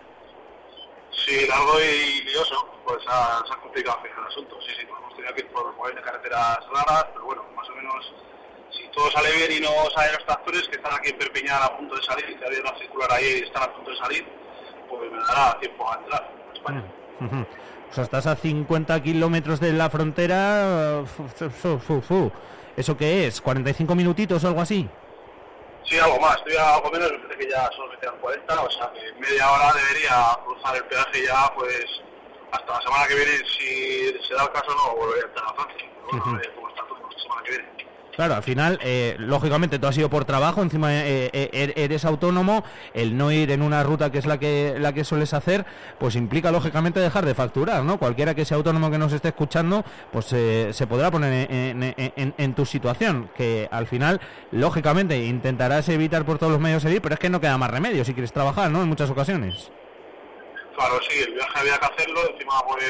[1.13, 5.15] Sí, largo y lioso, pues ha- se ha complicado el asunto, sí, sí, pues hemos
[5.17, 8.13] tenido que ir por 40 carreteras largas, pero bueno, más o menos,
[8.73, 11.77] si todo sale bien y no salen los tractores que están aquí en Perpiñán a
[11.77, 14.27] punto de salir, que había una circular ahí y están a punto de salir,
[14.91, 16.85] pues me dará tiempo a entrar a España.
[17.91, 21.05] O sea, estás a 50 kilómetros de la frontera.
[21.07, 22.33] fu- fu- fu- fu.
[22.77, 23.41] ¿Eso qué es?
[23.43, 24.89] ¿45 minutitos o algo así?
[25.87, 28.63] Sí, algo más, estoy a algo menos, me parece que ya solo me quedan 40,
[28.63, 31.87] o sea que media hora debería cruzar el peaje ya, pues
[32.53, 35.55] hasta la semana que viene, si se da el caso, no volveré a entrar a
[35.55, 35.91] Francia.
[35.95, 36.35] Pero bueno, Ujú.
[36.35, 37.84] a ver cómo está todo la semana que viene.
[38.17, 42.05] Claro, al final, eh, lógicamente, tú has ido por trabajo, encima eh, eh, er- eres
[42.05, 42.63] autónomo,
[42.93, 45.67] el no ir en una ruta que es la que la que sueles hacer,
[45.99, 47.99] pues implica lógicamente dejar de facturar, ¿no?
[47.99, 52.35] Cualquiera que sea autónomo que nos esté escuchando, pues eh, se podrá poner en, en-
[52.39, 54.21] en- tu situación, que al final,
[54.53, 58.05] lógicamente, intentarás evitar por todos los medios seguir, pero es que no queda más remedio
[58.05, 58.81] si quieres trabajar, ¿no?
[58.83, 59.73] En muchas ocasiones.
[60.77, 62.85] Claro, sí, el viaje había que hacerlo, encima pues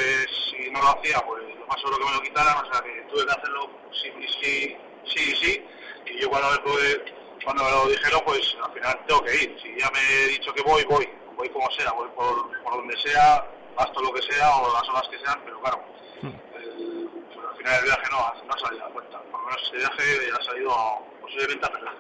[0.51, 2.91] si no lo hacía, pues lo más seguro que me lo quitaran, o sea que
[3.11, 4.09] tuve que hacerlo sí,
[4.43, 4.77] sí,
[5.07, 5.65] sí, sí,
[6.07, 9.69] y yo cuando, me- cuando me lo dijeron, pues al final tengo que ir, si
[9.81, 13.47] ya me he dicho que voy, voy, voy como sea, voy por, por donde sea,
[13.77, 15.85] gasto lo que sea o las horas que sean, pero claro,
[16.23, 19.63] el- pues, al final el viaje no, no ha salido a cuenta, por lo menos
[19.67, 20.03] ese viaje
[20.39, 20.73] ha salido
[21.21, 21.93] posiblemente a perder.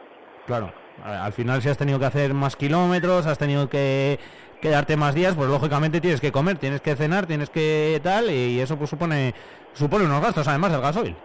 [0.46, 0.72] Claro,
[1.04, 4.18] al final si has tenido que hacer más kilómetros, has tenido que
[4.60, 8.60] quedarte más días, pues lógicamente tienes que comer, tienes que cenar, tienes que tal, y
[8.60, 9.34] eso pues supone
[9.74, 11.16] supone unos gastos además del gasoil.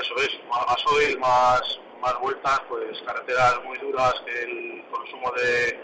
[0.00, 1.60] Eso es, más gasoil, más,
[2.00, 5.78] más vueltas, pues carreteras muy duras, que el consumo de,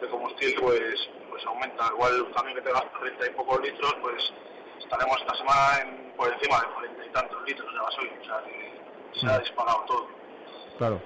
[0.00, 1.88] de combustible pues, pues aumenta.
[1.94, 4.32] Igual también que te gastas 30 y pocos litros, pues
[4.80, 8.10] estaremos esta semana en- por encima de 40 y tantos litros de gasoil.
[8.20, 10.06] O sea que se ha disparado todo.
[10.78, 11.00] Claro.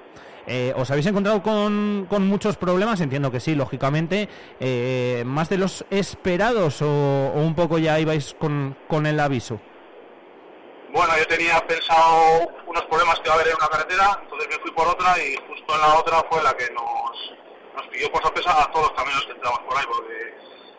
[0.49, 3.01] Eh, ¿Os habéis encontrado con, con muchos problemas?
[3.01, 4.29] Entiendo que sí, lógicamente.
[4.61, 6.87] Eh, ¿Más de los esperados o,
[7.35, 9.61] o un poco ya ibais con, con el aviso?
[10.97, 14.63] Bueno, yo tenía pensado unos problemas que va a haber en una carretera, entonces me
[14.63, 17.35] fui por otra y justo en la otra fue la que nos,
[17.77, 20.35] nos pilló por sorpresa a todos los camiones que entramos por ahí, porque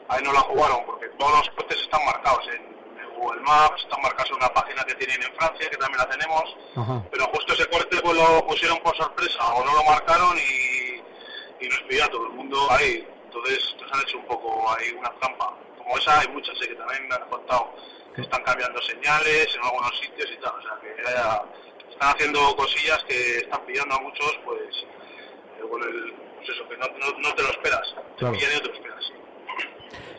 [0.09, 2.63] ahí no la jugaron, porque todos los cortes están marcados en,
[2.99, 6.09] en Google Maps, están marcados en una página que tienen en Francia, que también la
[6.09, 6.57] tenemos,
[7.11, 11.70] pero justo ese corte pues lo pusieron por sorpresa o no lo marcaron y, y
[11.70, 13.07] nos pilló a todo el mundo ahí.
[13.26, 15.53] Entonces nos han hecho un poco ahí una trampa.
[15.78, 17.72] Como esa hay muchas, que también me han contado
[18.22, 20.53] están cambiando señales en algunos sitios y tal.
[20.57, 21.41] O sea, que haya-
[21.91, 24.59] están haciendo cosillas que están pillando a muchos, pues,
[25.57, 27.95] eh, con el, pues eso, que no, no- no te lo esperas.
[28.18, 28.34] Claro.
[28.34, 28.88] Te pillan y no te lo esperas.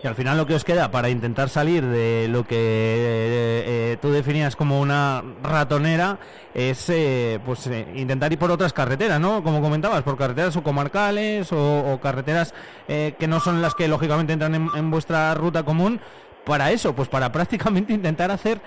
[0.00, 3.96] Y al final lo que os queda para intentar salir de lo que eh, eh,
[4.00, 6.18] tú definías como una ratonera
[6.54, 9.42] es eh, pues eh, intentar ir por otras carreteras, ¿no?
[9.42, 12.54] Como comentabas, por carreteras o comarcales o, o carreteras
[12.86, 16.00] eh, que no son las que lógicamente entran en, en vuestra ruta común.
[16.48, 18.58] Para eso, pues para prácticamente intentar hacer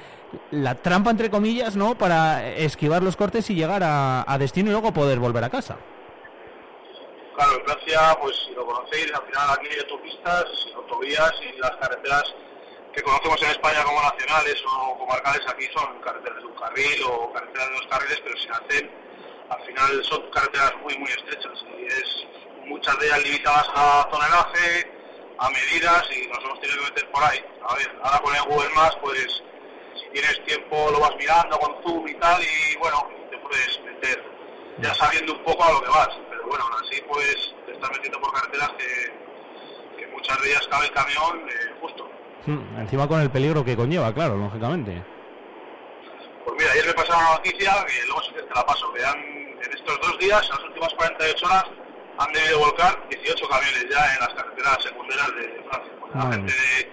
[0.51, 1.97] la trampa entre comillas, ¿no?
[1.97, 5.77] Para esquivar los cortes y llegar a, destino y luego poder volver a casa.
[7.35, 11.71] Claro, en Francia, pues si lo conocéis, al final aquí hay autopistas, autovías y las
[11.77, 12.23] carreteras
[12.93, 17.33] que conocemos en España como nacionales o comarcales aquí son carreteras de un carril o
[17.33, 18.91] carreteras de dos carriles, pero se hacen,
[19.49, 22.27] al final son carreteras muy, muy estrechas y es
[22.67, 25.00] muchas de ellas limitadas a tonelaje,
[25.41, 27.39] a medidas y nos hemos tenido que meter por ahí.
[27.67, 29.43] A ver, ahora con el Google Maps, pues
[29.95, 34.23] si tienes tiempo lo vas mirando con zoom y tal y bueno, te puedes meter
[34.79, 36.09] ya sabiendo un poco a lo que vas.
[36.29, 40.67] Pero bueno, aún así pues te estás metiendo por carreteras que, que muchas de ellas
[40.69, 42.09] cabe el camión eh, justo.
[42.45, 45.03] Hmm, Encima con el peligro que conlleva, claro, lógicamente.
[46.45, 49.19] Pues mira, ayer me pasaron una noticia que luego que te la paso, que han,
[49.19, 51.65] en estos dos días, en las últimas 48 horas,
[52.17, 55.93] han debido volcar 18 camiones ya en las carreteras secundarias de Francia.
[55.99, 56.91] Pues la gente, de,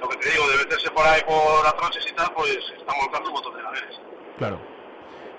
[0.00, 3.28] lo que te digo, de meterse por ahí por atroces y tal, pues están volcando
[3.28, 4.00] un montón de camiones.
[4.38, 4.72] Claro.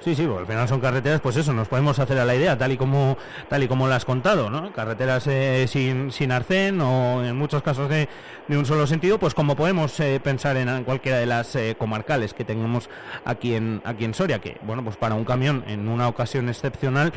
[0.03, 2.57] Sí, sí, porque al final son carreteras, pues eso, nos podemos hacer a la idea,
[2.57, 3.17] tal y como
[3.47, 4.73] tal y como lo has contado, ¿no?
[4.73, 8.09] Carreteras eh, sin, sin arcén o en muchos casos de,
[8.49, 12.33] de un solo sentido, pues como podemos eh, pensar en cualquiera de las eh, comarcales
[12.33, 12.89] que tengamos
[13.23, 17.13] aquí en aquí en Soria, que bueno, pues para un camión en una ocasión excepcional,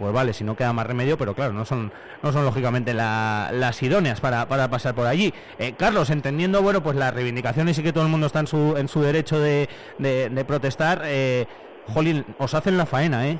[0.00, 1.92] pues vale, si no queda más remedio, pero claro, no son
[2.22, 5.32] no son lógicamente la- las idóneas para, para pasar por allí.
[5.58, 8.76] Eh, Carlos, entendiendo, bueno, pues las reivindicaciones y que todo el mundo está en su,
[8.76, 11.46] en su derecho de, de- protestar, eh,
[11.92, 13.38] jolín, os hacen la faena, ¿eh?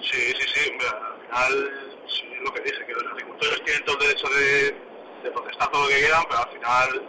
[0.00, 1.70] Sí, sí, sí, al final
[2.06, 4.76] es lo que dije, que los agricultores tienen todo el derecho de,
[5.24, 7.08] de protestar todo lo que quieran, pero al final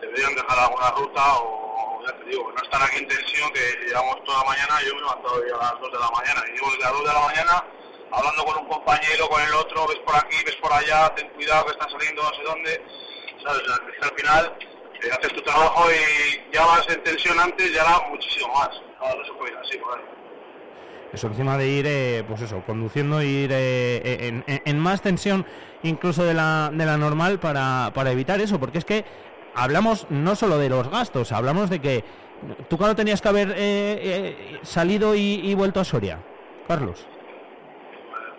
[0.00, 1.65] deberían dejar alguna ruta o,
[2.06, 5.02] ya digo, no estar aquí en tensión, que llevamos toda la mañana, yo me he
[5.02, 7.20] levantado hoy a las 2 de la mañana, y llevo desde las 2 de la
[7.26, 7.64] mañana
[8.12, 11.64] hablando con un compañero, con el otro, ves por aquí, ves por allá, ten cuidado
[11.66, 12.82] que están saliendo no sé dónde,
[13.42, 13.62] ¿sabes?
[14.02, 14.56] Al final
[15.02, 18.70] eh, haces tu trabajo y ya vas en tensión antes y ahora muchísimo más.
[19.00, 20.04] Ahora no se así, por ahí.
[21.12, 25.46] Eso encima de ir, eh, pues eso, conduciendo, ir eh, en, en- en más tensión
[25.82, 29.04] incluso de la, de la normal para, para evitar eso, porque es que
[29.56, 32.04] hablamos no solo de los gastos, hablamos de que
[32.68, 36.22] tú cuando tenías que haber eh, eh, salido y, y vuelto a Soria,
[36.68, 37.06] Carlos.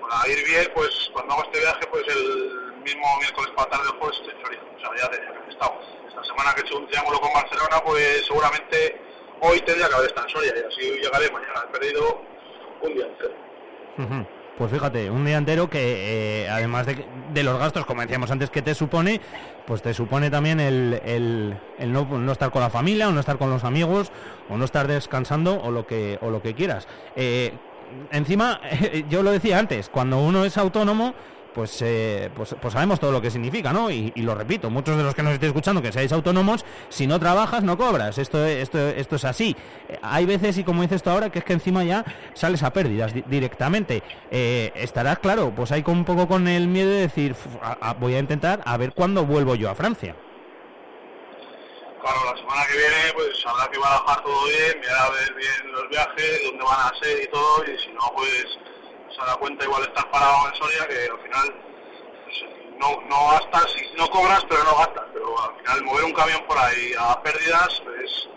[0.10, 4.00] para ir bien, pues cuando hago este viaje, pues el mismo miércoles para tarde o
[4.00, 4.62] jueves estoy en Florida.
[4.76, 5.74] O sea, ya tenía que haber estado.
[6.08, 9.02] Esta semana que he hecho un triángulo con Barcelona, pues seguramente
[9.42, 11.66] hoy tendría que haber estado en Soria y así llegaré mañana.
[11.68, 12.22] He perdido
[12.82, 13.34] un día entero.
[13.98, 14.28] Ujú.
[14.58, 18.50] Pues fíjate, un día entero que eh, además de, de los gastos, como decíamos antes,
[18.50, 19.22] que te supone,
[19.68, 23.20] pues te supone también el, el- el no, no estar con la familia, o no
[23.20, 24.12] estar con los amigos,
[24.50, 26.88] o no estar descansando, o lo que, o lo que quieras.
[27.16, 27.54] Eh,
[28.12, 28.60] encima,
[29.10, 31.14] yo lo decía antes, cuando uno es autónomo,
[31.58, 33.90] pues, eh, pues, pues sabemos todo lo que significa, ¿no?
[33.90, 37.20] Y, lo repito, muchos de los que nos estéis escuchando, que seáis autónomos, si no
[37.20, 38.20] trabajas, no cobras.
[38.20, 39.56] Esto, esto, esto es así.
[39.90, 42.06] Eh, Hay veces, y como dices tú ahora, que es que encima ya
[42.36, 44.04] sales a pérdidas di- directamente.
[44.30, 47.94] Eh, estarás, claro, pues con un poco con el miedo de decir, "Uf, a- a-
[47.96, 50.16] voy a intentar a ver cuándo vuelvo yo a Francia.
[52.04, 55.72] Claro, la semana que viene, pues habrá que barajar todo bien, mirar a ver bien
[55.74, 58.46] los viajes, dónde van a ser y todo, y si no, pues
[59.20, 61.56] se da cuenta igual estar parado en Soria, que al final
[62.26, 62.44] pues,
[62.80, 65.06] no, no gastas, no cobras, pero no gastas.
[65.14, 68.30] Pero al final mover un camión por ahí a pérdidas es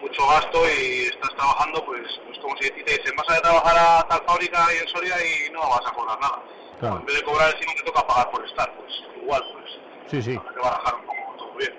[0.00, 4.08] mucho gasto y estás trabajando, pues es como si te dicen, vas a trabajar a
[4.08, 6.42] tal fábrica ahí en Soria y no vas a cobrar nada.
[6.80, 6.96] Claro.
[6.98, 9.64] En vez de cobrar encima te toca pagar por estar, pues igual, pues
[10.10, 10.36] Sí, sí.
[10.36, 11.72] habrá que barajar un poco todo bien.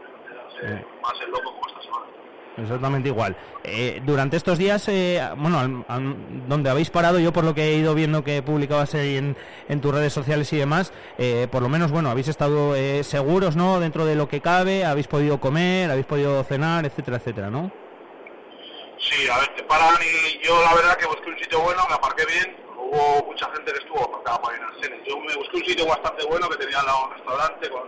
[0.64, 0.86] Eh.
[1.02, 2.05] Más el loco como esta semana.
[2.58, 3.36] Exactamente igual.
[3.66, 6.16] Eh, durante estos días, eh, bueno, al-
[6.48, 9.36] donde habéis parado, yo por lo que he ido viendo que publicabas ahí en,
[9.68, 13.58] en tus redes sociales y demás, eh, por lo menos, bueno, habéis estado eh, seguros,
[13.58, 13.82] ¿no?
[13.82, 17.72] Dentro de lo que cabe, habéis podido comer, habéis podido cenar, etcétera, etcétera, ¿no?
[19.00, 21.96] Sí, a ver, te paran y yo la verdad que busqué un sitio bueno, me
[21.96, 25.00] aparqué bien, hubo mucha gente que estuvo aparcada para ir al almacenes.
[25.06, 27.82] Yo me busqué un sitio bastante bueno que tenía al lado un restaurante con,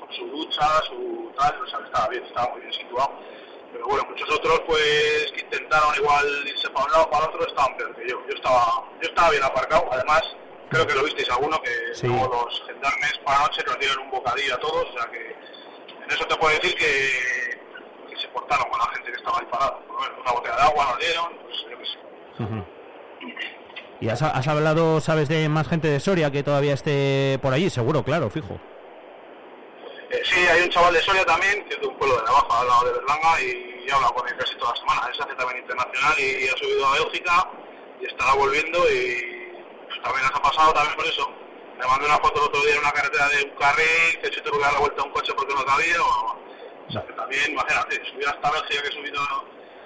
[0.00, 3.10] con su ducha, su tal, o sea, estaba bien, estaba muy bien situado.
[3.74, 7.76] Pero bueno, muchos otros pues que intentaron igual irse para un lado para otro estaban
[7.76, 8.16] peor que yo.
[8.28, 10.22] Yo estaba, yo estaba bien aparcado, además
[10.70, 12.06] creo que lo visteis alguno que Sí.
[12.06, 15.36] luego los gendarmes para noche nos dieron un bocadillo a todos, o sea que
[16.04, 17.60] en eso te puedo decir que,
[18.10, 19.78] que se portaron con la gente que estaba ahí parada.
[19.86, 22.64] Por lo menos una botella de agua nos dieron, pues yo qué sé.
[24.00, 27.70] ¿Y has, has hablado, sabes, de más gente de Soria que todavía esté por allí?
[27.70, 28.60] Seguro, claro, fijo.
[30.14, 32.60] Eh, sí, hay un chaval de Soria también, que es de un pueblo de Navaja,
[32.60, 35.08] al lado de Berlanga, y he hablado con él casi toda la semana.
[35.08, 37.50] Él se hace también internacional y ha subido a Bélgica
[38.00, 39.58] y estará volviendo y
[39.88, 41.28] pues, también nos ha pasado también por eso.
[41.78, 44.40] Me mandó una foto el otro día en una carretera de un carril, que se
[44.42, 46.00] tuvo que dar la vuelta a un coche porque no cabía.
[46.00, 46.38] O,
[46.86, 49.20] o sea, que también, imagínate, subir hasta Bélgica que, he subido,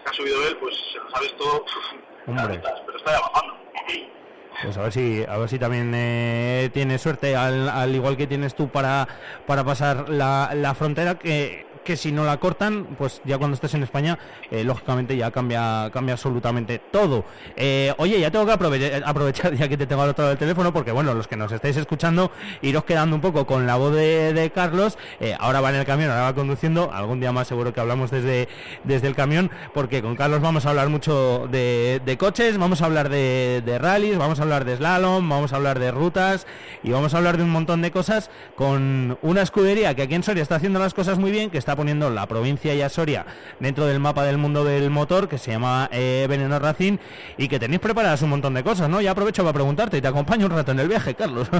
[0.05, 1.65] que ha subido él, pues se lo sabes todo,
[2.27, 3.57] Hombre, pero está ya bajando.
[4.63, 8.27] pues a ver si, a ver si también eh, tienes suerte, al, al igual que
[8.27, 9.07] tienes tú para,
[9.47, 13.73] para pasar la, la frontera, que, que si no la cortan, pues ya cuando estés
[13.73, 14.19] en España,
[14.51, 17.25] eh, lógicamente ya cambia, cambia absolutamente todo.
[17.57, 20.71] Eh, oye, ya tengo que aprove- aprovechar, ya que te tengo al otro lado teléfono,
[20.71, 22.31] porque bueno, los que nos estáis escuchando,
[22.61, 26.11] iros quedando un poco con la voz de, Carlos, eh, ahora va en el camión,
[26.11, 28.49] ahora va conduciendo, algún día más seguro que hablamos desde,
[28.85, 32.85] desde el camión, porque con Carlos vamos a hablar mucho de, de coches, vamos a
[32.85, 36.47] hablar de, de rallies, vamos a hablar de slalom, vamos a hablar de rutas
[36.83, 40.23] y vamos a hablar de un montón de cosas con una escudería que aquí en
[40.23, 43.25] Soria está haciendo las cosas muy bien, que está poniendo la provincia y a Soria
[43.59, 46.99] dentro del mapa del mundo del motor, que se llama eh, Veneno Racing
[47.39, 49.01] y que tenéis preparadas un montón de cosas, ¿no?
[49.01, 51.49] Ya aprovecho para preguntarte y te acompaño un rato en el viaje, Carlos.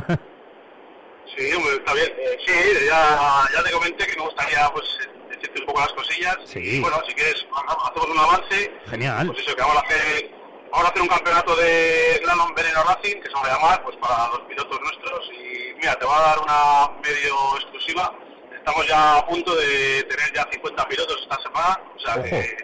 [1.37, 2.09] Sí, hombre, está bien.
[2.19, 2.53] Eh, sí,
[2.89, 4.85] ya, ya te comenté que me gustaría pues
[5.31, 6.37] decirte un poco las cosillas.
[6.47, 6.59] Sí.
[6.59, 8.73] Y bueno, si quieres, ha- hacemos un avance.
[8.91, 9.27] Genial.
[9.29, 10.31] Pues eso, que vamos a hacer,
[10.73, 13.97] vamos a hacer un campeonato de Slalom Veneno Racing, que se va a llamar pues
[13.99, 15.31] para los pilotos nuestros.
[15.33, 18.13] Y mira, te voy a dar una medio exclusiva.
[18.59, 21.81] Estamos ya a punto de tener ya 50 pilotos esta semana.
[21.97, 22.57] O sea que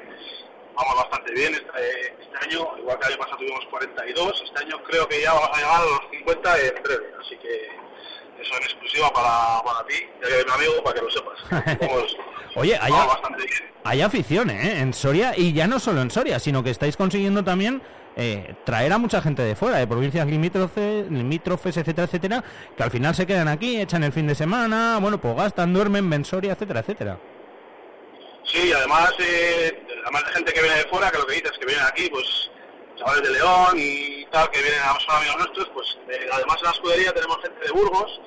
[0.74, 2.68] vamos bastante bien este, este año.
[2.78, 4.42] Igual que el año pasado tuvimos 42.
[4.44, 7.04] Este año creo que ya vamos a llegar a los 50 en breve.
[7.20, 7.68] Así que
[8.42, 11.78] eso en exclusiva para, para ti, ya que mi amigo, para que lo sepas.
[11.80, 12.16] Vamos,
[12.56, 13.72] Oye, bien.
[13.84, 14.80] hay afición, ¿eh?
[14.80, 17.82] En Soria y ya no solo en Soria, sino que estáis consiguiendo también
[18.16, 22.44] eh, traer a mucha gente de fuera, de provincias limítrofes, limítrofes, etcétera, etcétera,
[22.76, 26.08] que al final se quedan aquí, echan el fin de semana, bueno, pues gastan, duermen,
[26.08, 27.18] ven Soria, etcétera, etcétera.
[28.44, 31.66] Sí, además, eh, además de gente que viene de fuera, que lo que dices, que
[31.66, 32.50] vienen aquí, pues
[32.96, 36.64] chavales de León y tal, que vienen a son amigos nuestros, pues eh, además en
[36.64, 38.20] la escudería tenemos gente de Burgos,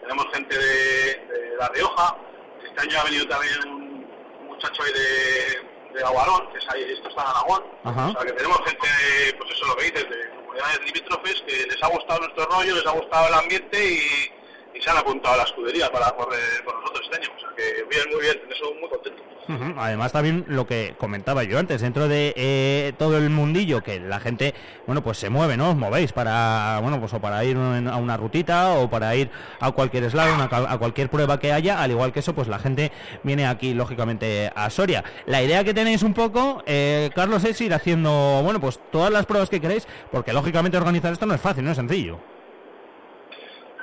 [0.00, 2.16] tenemos gente de, de La Rioja,
[2.64, 7.08] este año ha venido también un muchacho ahí de, de Aguarón, que es ahí, esto
[7.08, 8.06] está en Aragón, Ajá.
[8.08, 8.88] o sea que tenemos gente,
[9.38, 12.86] pues eso lo que dices, de comunidades limítrofes, que les ha gustado nuestro rollo, les
[12.86, 14.32] ha gustado el ambiente y,
[14.74, 17.50] y se han apuntado a la escudería para correr con nosotros este año, o sea
[17.56, 19.22] que bien, muy bien, en eso muy contento.
[19.76, 24.18] Además también lo que comentaba yo antes, dentro de eh, todo el mundillo que la
[24.18, 24.54] gente,
[24.86, 25.70] bueno, pues se mueve, ¿no?
[25.70, 29.70] Os movéis para, bueno, pues o para ir a una rutita o para ir a
[29.72, 32.90] cualquier slalom, a cualquier prueba que haya, al igual que eso, pues la gente
[33.22, 35.04] viene aquí, lógicamente, a Soria.
[35.26, 39.26] La idea que tenéis un poco, eh, Carlos, es ir haciendo, bueno, pues todas las
[39.26, 42.33] pruebas que queréis, porque lógicamente organizar esto no es fácil, no es sencillo.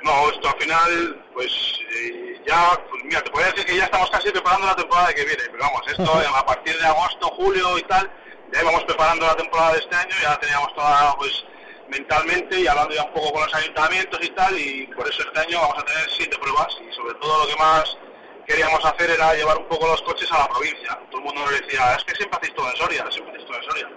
[0.04, 1.52] No, esto al final, pues
[1.90, 5.24] eh, ya, pues mira, te podría decir que ya estamos casi preparando la temporada que
[5.24, 8.10] viene, pero vamos, esto a partir de agosto, julio y tal,
[8.52, 11.44] ya íbamos preparando la temporada de este año, ya la teníamos toda, pues,
[11.88, 15.40] mentalmente y hablando ya un poco con los ayuntamientos y tal, y por eso este
[15.40, 17.98] año vamos a tener siete pruebas y sobre todo lo que más
[18.46, 20.98] queríamos hacer era llevar un poco los coches a la provincia.
[21.10, 23.56] Todo el mundo nos decía, es que siempre hacéis todo en Soria, siempre hacéis todo
[23.56, 23.90] en Soria.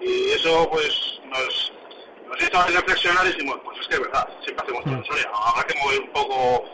[0.00, 1.72] Y eso, pues, nos,
[2.30, 5.30] nos hizo reflexionar y dijimos, pues es que es verdad, siempre hacemos en Soria.
[5.34, 6.64] Habrá que mover un poco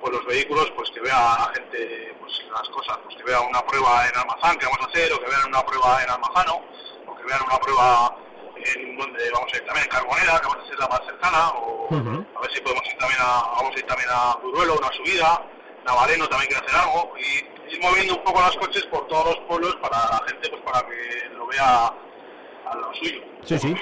[0.00, 3.64] pues, los vehículos, pues que vea la gente pues, las cosas, pues que vea una
[3.66, 6.62] prueba en Almazán que vamos a hacer, o que vean una prueba en Almazano,
[7.06, 8.16] o que vean una prueba
[8.56, 11.48] en donde vamos a ir también en Carbonera, que vamos a ser la más cercana,
[11.50, 14.92] o a ver si podemos ir también a, vamos a ir también a Duruelo, una
[14.92, 15.42] subida,
[15.84, 19.38] Navareno también quiere hacer algo, y ir moviendo un poco los coches por todos los
[19.46, 23.22] pueblos para la gente, pues para que lo vea a lo suyo.
[23.44, 23.76] Sí, sí.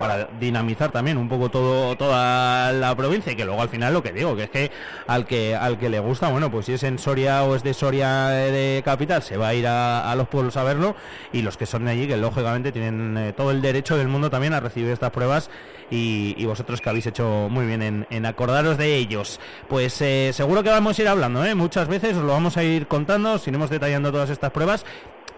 [0.00, 4.02] Para dinamizar también un poco todo toda la provincia y que luego al final lo
[4.02, 4.70] que digo, que es que
[5.06, 7.74] al que al que le gusta, bueno, pues si es en Soria o es de
[7.74, 10.96] Soria de capital, se va a ir a, los pueblos a verlo
[11.34, 14.30] y los que son de allí, que lógicamente tienen eh, todo el derecho del mundo
[14.30, 15.50] también a recibir estas pruebas
[15.90, 19.38] y, y vosotros que habéis hecho muy bien en, en acordaros de ellos.
[19.68, 21.54] Pues eh, seguro que vamos a ir hablando, ¿eh?
[21.54, 24.86] muchas veces os lo vamos a ir contando, os iremos detallando todas estas pruebas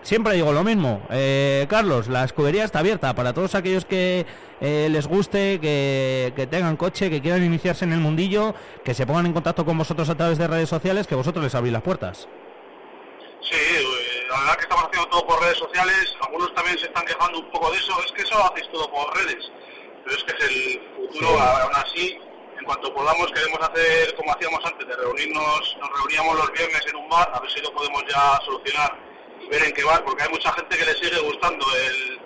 [0.03, 1.03] siempre digo lo mismo.
[1.11, 4.27] Eh, Carlos, la escudería está abierta para todos aquellos que
[4.61, 9.07] eh, les guste, que, que tengan coche, que quieran iniciarse en el mundillo, que se
[9.07, 11.83] pongan en contacto con vosotros a través de redes sociales, que vosotros les abrís las
[11.83, 12.29] puertas.
[13.43, 17.05] Sí, eh, la verdad que estamos haciendo todo por redes sociales, algunos también se están
[17.05, 19.51] quejando un poco de eso, es que eso lo hacéis todo por redes,
[20.05, 21.61] pero es que es el futuro, Sí.
[21.63, 22.19] aún así,
[22.59, 26.97] en cuanto podamos queremos hacer como hacíamos antes, de reunirnos, nos reuníamos los viernes en
[26.97, 28.97] un bar, a ver si lo podemos ya solucionar
[29.53, 32.21] ver en qué bar, porque hay mucha gente que le sigue gustando el,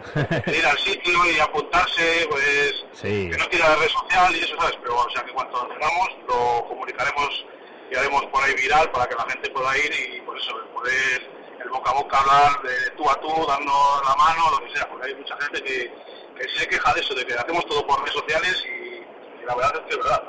[0.46, 3.28] el ir al sitio y apuntarse, pues Sí.
[3.30, 4.76] que no tiene la red social y eso, ¿sabes?
[4.80, 7.44] Pero, o sea, que cuando lo tengamos lo comunicaremos
[7.90, 11.30] y haremos por ahí viral para que la gente pueda ir y, por eso, poder
[11.62, 14.88] el boca a boca hablar de tú a tú, darnos la mano, lo que sea,
[14.88, 15.92] porque hay mucha gente que,
[16.38, 19.54] que se queja de eso, de que hacemos todo por redes sociales y, y la
[19.56, 20.22] verdad es que es verdad.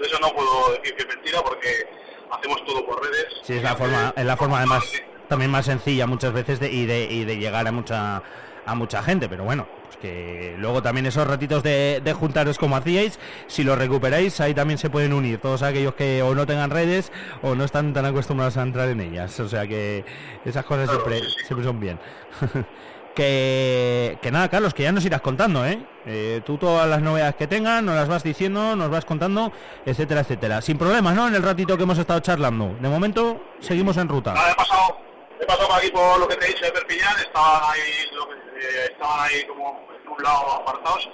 [0.00, 1.88] De eso no puedo decir que es mentira porque
[2.32, 3.26] hacemos todo por redes.
[3.44, 4.84] Sí, es la forma, es la forma además
[5.30, 8.22] también más sencilla muchas veces de, y, de, y de llegar a mucha
[8.66, 12.76] a mucha gente, pero bueno, pues que luego también esos ratitos de, de juntaros como
[12.76, 16.70] hacíais, si los recuperáis, ahí también se pueden unir todos aquellos que o no tengan
[16.70, 17.10] redes
[17.42, 20.04] o no están tan acostumbrados a entrar en ellas, o sea que
[20.44, 21.98] esas cosas siempre, siempre son bien.
[23.14, 25.84] que, que nada, Carlos, que ya nos irás contando, ¿eh?
[26.06, 29.52] Eh, Tú todas las novedades que tengan, nos las vas diciendo, nos vas contando,
[29.84, 30.60] etcétera, etcétera.
[30.60, 31.28] Sin problemas, ¿no?
[31.28, 32.76] En el ratito que hemos estado charlando.
[32.80, 34.34] De momento, seguimos en ruta.
[34.34, 34.98] Pasado,
[35.40, 38.28] he pasado por aquí por lo que te he dicho de Perpiñán, estaban ahí, lo
[38.28, 41.08] que- eh, estaban ahí como en un lado apartados,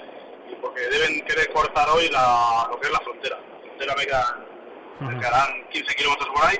[0.50, 3.38] y porque deben querer cortar hoy la, lo que es la frontera.
[3.38, 4.46] La frontera me quedan,
[5.00, 6.58] me quedarán 15 kilómetros por ahí.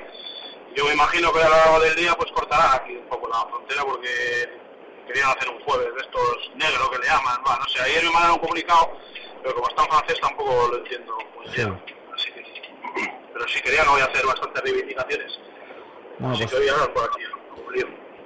[0.75, 3.39] Yo me imagino que a lo largo del día pues cortarán aquí un poco la
[3.49, 4.59] frontera porque
[5.07, 7.41] querían hacer un jueves de estos negros que le llaman.
[7.43, 8.97] Bueno, no sé, ayer me mandaron un comunicado,
[9.41, 11.83] pero como está en francés tampoco lo entiendo muy bien.
[12.13, 12.43] Así que,
[13.33, 15.31] pero si querían voy a hacer bastantes reivindicaciones.
[15.33, 17.23] Así pues- que voy a hablar por aquí.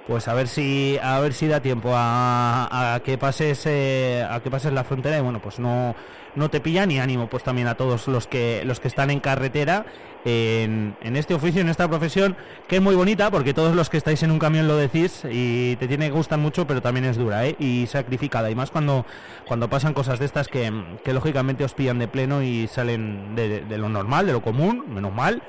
[0.06, 4.40] Pues a ver si a ver si da tiempo a, a que pases eh, a
[4.40, 5.94] que pases la frontera y bueno pues no
[6.34, 9.20] no te pillan y ánimo pues también a todos los que los que están en
[9.20, 9.86] carretera
[10.24, 12.36] en, en este oficio en esta profesión
[12.66, 15.76] que es muy bonita porque todos los que estáis en un camión lo decís y
[15.76, 17.54] te tiene que gustar mucho pero también es dura ¿eh?
[17.60, 19.06] y sacrificada y más cuando
[19.46, 20.72] cuando pasan cosas de estas que,
[21.04, 24.84] que lógicamente os pillan de pleno y salen de, de lo normal de lo común
[24.92, 25.42] menos mal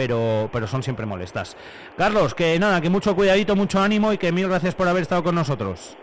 [0.00, 1.58] pero, pero son siempre molestas.
[1.98, 5.22] Carlos, que nada, que mucho cuidadito, mucho ánimo y que mil gracias por haber estado
[5.22, 5.94] con nosotros.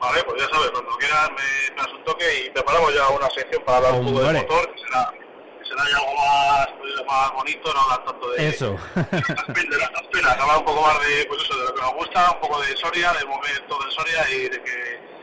[0.00, 3.30] Vale, pues ya sabes, cuando quieras me, me das un toque y preparamos ya una
[3.30, 5.14] sección para hablar un poco del motor, que será,
[5.56, 8.76] que será ya algo más, pues, más bonito, no hablar tanto de, Eso.
[8.96, 12.32] de las penas, hablar un poco más de, pues eso, de lo que nos gusta,
[12.32, 15.13] un poco de Soria, del momento de Soria y de que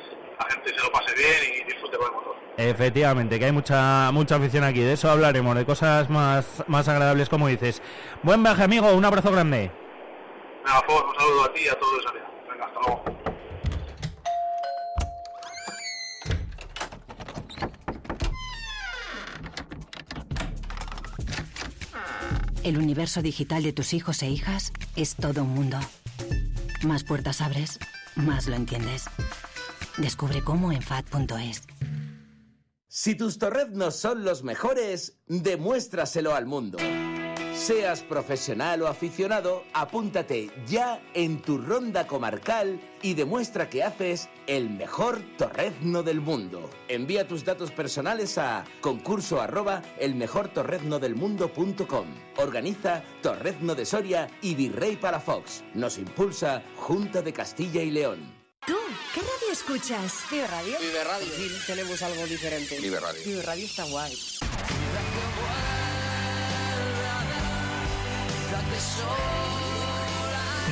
[0.44, 2.36] la gente se lo pase bien y disfrute con el motor.
[2.58, 4.82] Efectivamente, que hay mucha mucha afición aquí.
[4.82, 7.82] De eso hablaremos, de cosas más, más agradables, como dices.
[8.24, 8.94] Buen viaje, amigo.
[8.94, 9.72] Un abrazo grande.
[10.66, 12.06] Venga, Ford, un saludo a ti y a todos.
[12.50, 13.04] Venga, hasta luego.
[22.64, 25.80] El universo digital de tus hijos e hijas es todo un mundo.
[26.84, 27.80] Más puertas abres,
[28.16, 29.10] más lo entiendes.
[29.98, 31.64] Descubre cómo en FAD.es.
[32.88, 36.78] Si tus torreznos son los mejores, demuéstraselo al mundo.
[37.54, 44.70] Seas profesional o aficionado, apúntate ya en tu ronda comarcal y demuestra que haces el
[44.70, 46.70] mejor torrezno del mundo.
[46.88, 52.08] Envía tus datos personales a concurso arroba elmejortorreznodelmundo.com.
[52.38, 55.64] Organiza Torrezno de Soria y Virrey Palafox.
[55.74, 58.31] Nos impulsa Junta de Castilla y León.
[58.66, 58.78] ¿Tú
[59.14, 60.14] qué radio escuchas?
[60.30, 60.78] Vive Radio.
[60.80, 61.28] Vive Radio.
[61.36, 62.80] Sí, tenemos algo diferente.
[62.80, 63.22] Vive Radio.
[63.26, 64.16] Vive Radio está guay.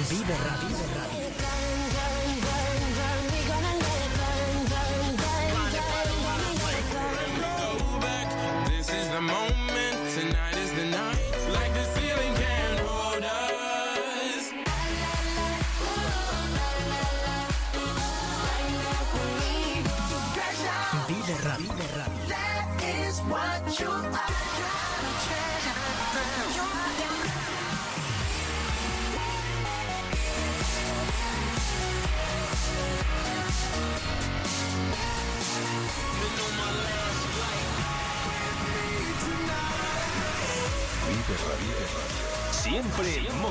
[0.09, 1.79] Vive Radio.
[8.67, 9.68] This is the moment,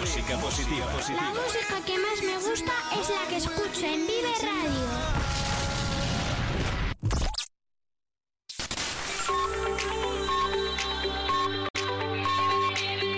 [0.01, 0.87] música positiva.
[0.87, 4.81] La música que más me gusta es la que escucho en Vive Radio.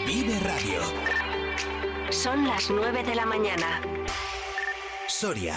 [0.06, 0.80] Vive Radio.
[2.10, 3.82] Son las 9 de la mañana.
[5.06, 5.56] Soria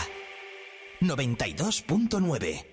[1.00, 2.66] 92.9.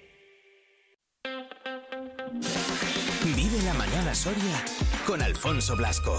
[3.36, 4.64] Vive la mañana Soria
[5.06, 6.18] con Alfonso Blasco.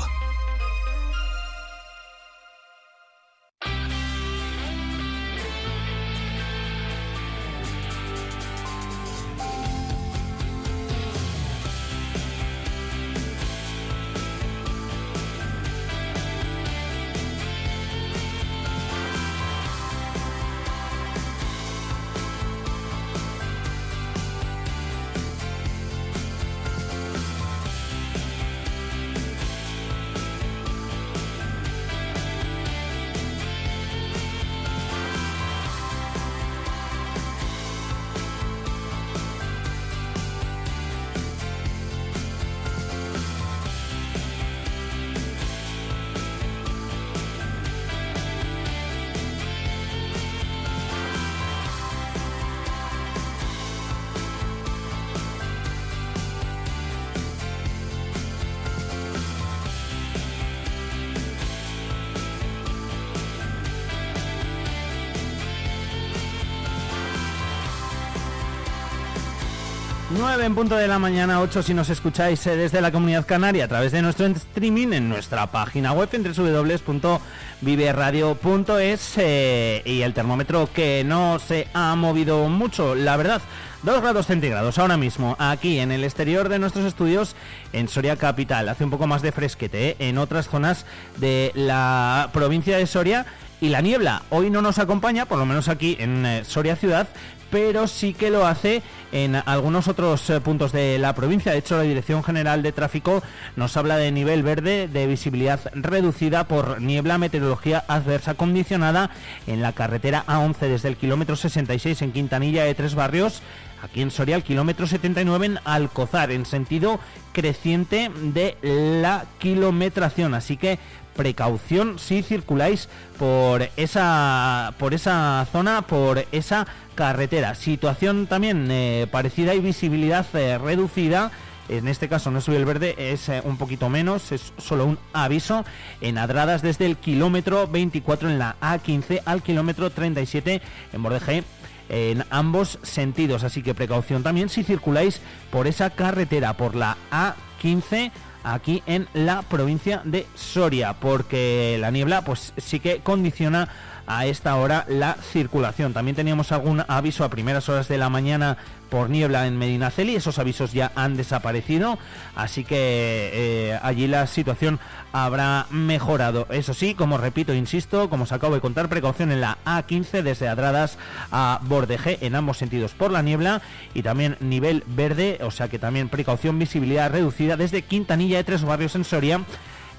[70.41, 73.67] En punto de la mañana, 8 si nos escucháis eh, desde la comunidad canaria a
[73.67, 81.03] través de nuestro streaming en nuestra página web en www.viveradio.es eh, y el termómetro que
[81.05, 83.43] no se ha movido mucho, la verdad.
[83.83, 87.35] 2 grados centígrados ahora mismo aquí en el exterior de nuestros estudios
[87.71, 88.67] en Soria Capital.
[88.67, 89.95] Hace un poco más de fresquete ¿eh?
[89.99, 90.87] en otras zonas
[91.17, 93.27] de la provincia de Soria
[93.61, 97.07] y la niebla hoy no nos acompaña, por lo menos aquí en eh, Soria Ciudad,
[97.51, 98.81] pero sí que lo hace
[99.11, 101.51] en algunos otros eh, puntos de la provincia.
[101.51, 103.21] De hecho, la Dirección General de Tráfico
[103.55, 109.11] nos habla de nivel verde de visibilidad reducida por niebla, meteorología adversa condicionada
[109.45, 113.43] en la carretera A11 desde el kilómetro 66 en Quintanilla de Tres Barrios.
[113.83, 116.99] Aquí en Soria, el kilómetro 79 en Alcozar, en sentido
[117.33, 120.35] creciente de la kilometración.
[120.35, 120.77] Así que
[121.15, 127.55] precaución si circuláis por esa por esa zona, por esa carretera.
[127.55, 131.31] Situación también eh, parecida y visibilidad eh, reducida.
[131.69, 134.99] En este caso no es el verde, es eh, un poquito menos, es solo un
[135.13, 135.63] aviso
[136.01, 141.43] en Adradas desde el kilómetro 24 en la A15 al kilómetro 37 en Bordejé
[141.87, 143.43] en ambos sentidos.
[143.43, 148.11] Así que precaución también si circuláis por esa carretera, por la A15
[148.43, 153.69] aquí en la provincia de Soria, porque la niebla pues sí que condiciona
[154.07, 155.93] a esta hora la circulación.
[155.93, 158.57] También teníamos algún aviso a primeras horas de la mañana
[158.91, 161.97] por niebla en Medinaceli, esos avisos ya han desaparecido,
[162.35, 164.79] así que eh, allí la situación
[165.13, 166.45] habrá mejorado.
[166.49, 170.49] Eso sí, como repito, insisto, como os acabo de contar, precaución en la A15 desde
[170.49, 170.97] Adradas
[171.31, 173.61] a Bordejé en ambos sentidos por la niebla
[173.93, 178.63] y también nivel verde, o sea que también precaución, visibilidad reducida desde Quintanilla de Tres
[178.63, 179.41] Barrios en Soria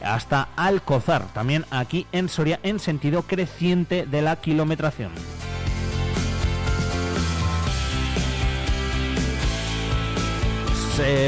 [0.04, 5.12] hasta Alcozar, también aquí en Soria en sentido creciente de la kilometración.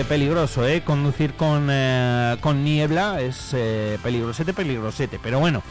[0.09, 0.83] Peligroso, ¿eh?
[0.83, 5.18] Conducir con, eh, con niebla es eh, peligrosete, peligrosete.
[5.20, 5.62] Pero bueno,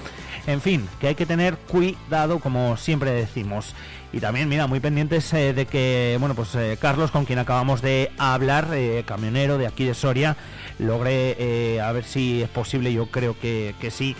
[0.45, 3.75] en fin, que hay que tener cuidado, como siempre decimos.
[4.13, 7.81] Y también, mira, muy pendientes eh, de que, bueno, pues eh, Carlos, con quien acabamos
[7.81, 10.37] de hablar, eh, camionero de aquí de Soria,
[10.77, 14.15] logre, a ver si es posible, yo creo que, que sí,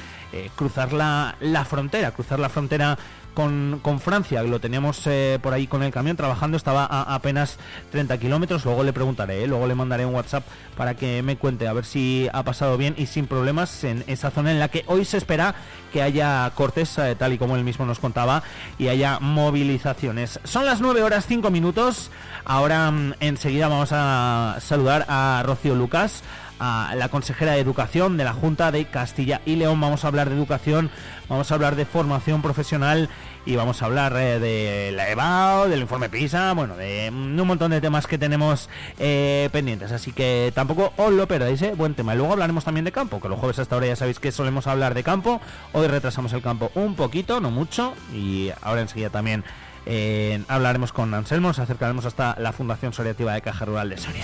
[0.55, 2.97] cruzar la, la frontera, cruzar la frontera
[3.34, 7.57] con, con Francia, lo teníamos eh, por ahí con el camión trabajando, estaba a apenas
[7.91, 9.47] 30 kilómetros, luego le preguntaré, ¿eh?
[9.47, 10.43] luego le mandaré un WhatsApp
[10.77, 14.31] para que me cuente a ver si ha pasado bien y sin problemas en esa
[14.31, 15.55] zona en la que hoy se espera
[15.91, 18.43] que haya cortes, eh, tal y como él mismo nos contaba,
[18.79, 20.39] y haya movilizaciones.
[20.43, 22.09] Son las 9 horas 5 minutos,
[22.45, 26.23] ahora mm, enseguida vamos a saludar a Rocío Lucas,
[26.95, 29.82] la consejera de Educación de la Junta de Castilla y León.
[29.82, 30.89] Vamos a hablar de educación,
[31.28, 33.09] vamos a hablar de formación profesional
[33.45, 37.72] y vamos a hablar eh, de la EVAO, del informe PISA, bueno, de un montón
[37.72, 39.91] de temas que tenemos eh, pendientes.
[39.91, 41.74] Así que tampoco os lo perdáis, ¿eh?
[41.76, 42.14] buen tema.
[42.14, 44.68] Y luego hablaremos también de campo, que los jueves hasta ahora ya sabéis que solemos
[44.68, 45.41] hablar de campo.
[45.74, 49.43] Hoy retrasamos el campo un poquito, no mucho, y ahora enseguida también
[50.47, 54.24] hablaremos con Anselmo, nos acercaremos hasta la Fundación Soriativa de Caja Rural de Soria.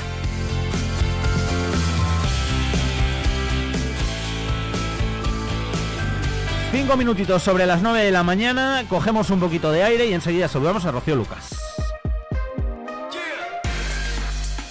[6.71, 10.47] Cinco minutitos sobre las 9 de la mañana, cogemos un poquito de aire y enseguida
[10.47, 11.49] saludamos a Rocío Lucas.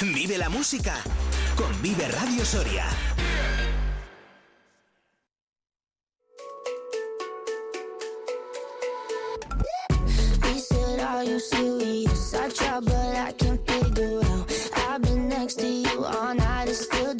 [0.01, 0.94] Vive la música
[1.57, 2.86] con Vive Radio Soria.
[11.18, 14.53] We Yes, I try, but I can't figure out.
[14.88, 17.14] I've been next to you all night and still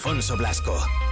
[0.00, 1.09] Alfonso Blasco.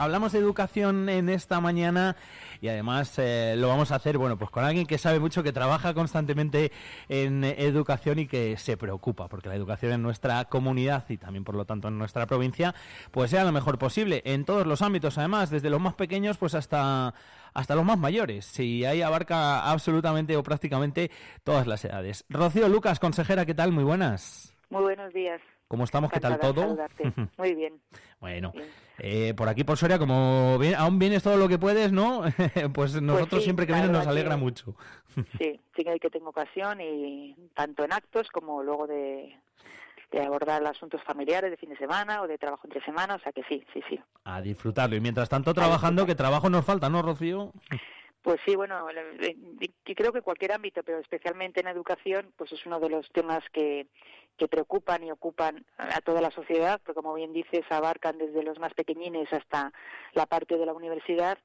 [0.00, 2.16] Hablamos de educación en esta mañana
[2.62, 5.52] y además eh, lo vamos a hacer, bueno, pues con alguien que sabe mucho, que
[5.52, 6.72] trabaja constantemente
[7.10, 11.54] en educación y que se preocupa porque la educación en nuestra comunidad y también por
[11.54, 12.74] lo tanto en nuestra provincia,
[13.10, 16.54] pues sea lo mejor posible en todos los ámbitos, además, desde los más pequeños pues
[16.54, 17.12] hasta
[17.52, 18.58] hasta los más mayores.
[18.58, 21.10] Y ahí abarca absolutamente o prácticamente
[21.44, 22.24] todas las edades.
[22.30, 23.70] Rocío Lucas, consejera, ¿qué tal?
[23.70, 24.56] Muy buenas.
[24.70, 25.42] Muy buenos días.
[25.70, 26.10] ¿Cómo estamos?
[26.10, 26.76] ¿Qué tal todo?
[27.38, 27.80] Muy bien.
[28.18, 28.52] Bueno,
[28.98, 32.22] eh, por aquí por Soria, como bien- aún vienes todo lo que puedes, ¿no?
[32.74, 34.74] pues nosotros sí, siempre que vienes nos alegra que- mucho.
[35.38, 39.36] Sí, sí que que tengo ocasión y tanto en actos como luego de,
[40.10, 43.30] de abordar asuntos familiares de fin de semana o de trabajo entre semana, o sea
[43.30, 43.98] que sí, sí, sí.
[44.24, 44.96] A disfrutarlo.
[44.96, 47.52] Y mientras tanto trabajando, que trabajo nos falta, ¿no, Rocío?
[48.22, 48.86] Pues sí, bueno,
[49.84, 53.86] creo que cualquier ámbito, pero especialmente en educación, pues es uno de los temas que,
[54.36, 58.58] que preocupan y ocupan a toda la sociedad, porque como bien dices, abarcan desde los
[58.58, 59.72] más pequeñines hasta
[60.12, 61.38] la parte de la universidad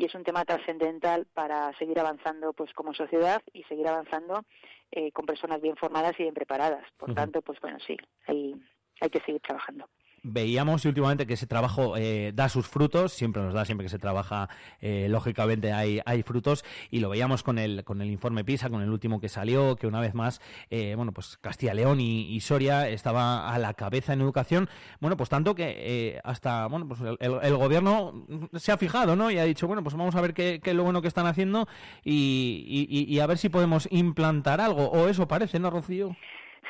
[0.00, 4.44] y es un tema trascendental para seguir avanzando pues como sociedad y seguir avanzando
[4.90, 6.86] eh, con personas bien formadas y bien preparadas.
[6.96, 7.96] Por tanto, pues bueno, sí,
[8.26, 8.54] hay,
[9.00, 9.88] hay que seguir trabajando.
[10.22, 13.98] Veíamos últimamente que ese trabajo eh, da sus frutos, siempre nos da, siempre que se
[13.98, 14.50] trabaja,
[14.82, 18.82] eh, lógicamente hay, hay frutos, y lo veíamos con el, con el informe PISA, con
[18.82, 22.40] el último que salió, que una vez más, eh, bueno, pues Castilla León y, y
[22.40, 24.68] Soria estaba a la cabeza en educación,
[25.00, 29.30] bueno, pues tanto que eh, hasta, bueno, pues el, el- gobierno se ha fijado, ¿no?
[29.30, 31.66] Y ha dicho, bueno, pues vamos a ver qué, es lo bueno que están haciendo
[32.04, 36.16] y, y- y- y a ver si podemos implantar algo, o eso parece, ¿no, Rocío?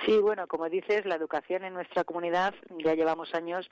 [0.06, 3.68] Sí, bueno, como dices, la educación en nuestra comunidad ya llevamos años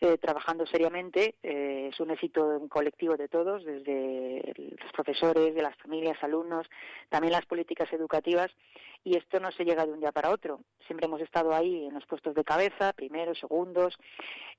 [0.00, 1.34] eh, trabajando seriamente.
[1.42, 6.68] eh, es un éxito colectivo de todos, desde los profesores, de las familias, alumnos,
[7.08, 8.50] también las políticas educativas.
[9.02, 10.60] Y esto no se llega de un día para otro.
[10.86, 13.98] Siempre hemos estado ahí en los puestos de cabeza, primeros, segundos.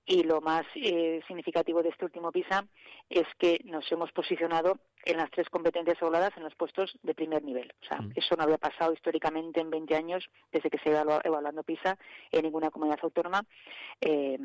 [0.06, 2.66] Y lo más eh, significativo de este último PISA
[3.10, 7.43] es que nos hemos posicionado en las tres competencias evaluadas en los puestos de primer
[7.43, 7.73] nivel.
[7.81, 11.21] O sea, eso no había pasado históricamente en 20 años desde que se iba evalua-
[11.23, 11.97] evaluando PISA
[12.31, 13.43] en ninguna comunidad autónoma.
[14.01, 14.38] Eh,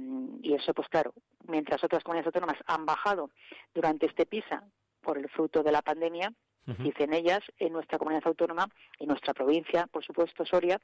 [0.42, 1.12] y eso, pues claro,
[1.46, 3.30] mientras otras comunidades autónomas han bajado
[3.74, 4.64] durante este PISA
[5.00, 6.32] por el fruto de la pandemia.
[6.82, 8.68] Dicen ellas, en nuestra comunidad autónoma,
[8.98, 10.78] en nuestra provincia, por supuesto, Soria,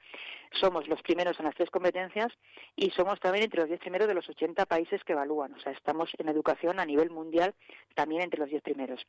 [0.53, 2.33] somos los primeros en las tres competencias
[2.75, 5.53] y somos también entre los 10 primeros de los 80 países que evalúan.
[5.53, 7.55] O sea, estamos en educación a nivel mundial
[7.95, 9.07] también entre los 10 primeros.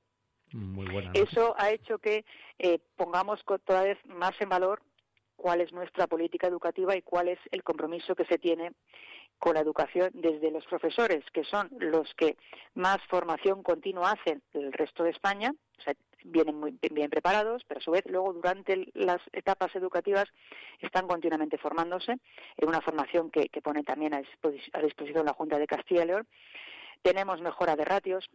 [1.14, 2.26] Eso ha hecho que
[2.60, 4.82] eh, pongamos toda vez más en valor
[5.36, 8.72] cuál es nuestra política educativa y cuál es el compromiso que se tiene
[9.38, 12.38] con la educación desde los profesores, que son los que
[12.73, 17.80] más formación continua hacen del resto de España, o sea, vienen muy bien- preparados, pero
[17.80, 20.26] a su vez luego durante las etapas educativas
[20.80, 24.22] están continuamente formándose en una formación que, que pone también a
[24.82, 26.27] disposición la Junta de Castilla y León.
[27.02, 28.30] Tenemos mejora de ratios,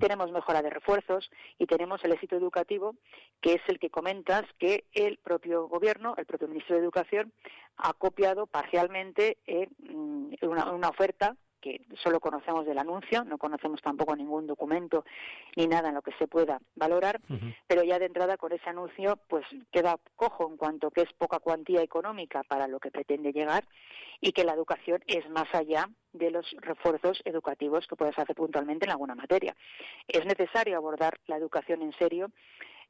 [0.00, 2.94] tenemos mejora de refuerzos y tenemos el éxito educativo,
[3.40, 7.32] que es el que comentas que el propio gobierno, el propio ministro de Educación,
[7.76, 13.80] ha copiado parcialmente eh, mm, una, una oferta que solo conocemos del anuncio, no conocemos
[13.82, 15.04] tampoco ningún documento
[15.56, 17.20] ni nada en lo que se pueda valorar,
[17.66, 21.38] pero ya de entrada con ese anuncio pues queda cojo en cuanto que es poca
[21.38, 23.64] cuantía económica para lo que pretende llegar
[24.20, 28.86] y que la educación es más allá de los refuerzos educativos que puedes hacer puntualmente
[28.86, 29.54] en alguna materia.
[30.08, 32.30] Es necesario abordar la educación en serio.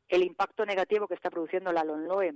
[0.09, 2.35] El impacto negativo que está produciendo la LONLOE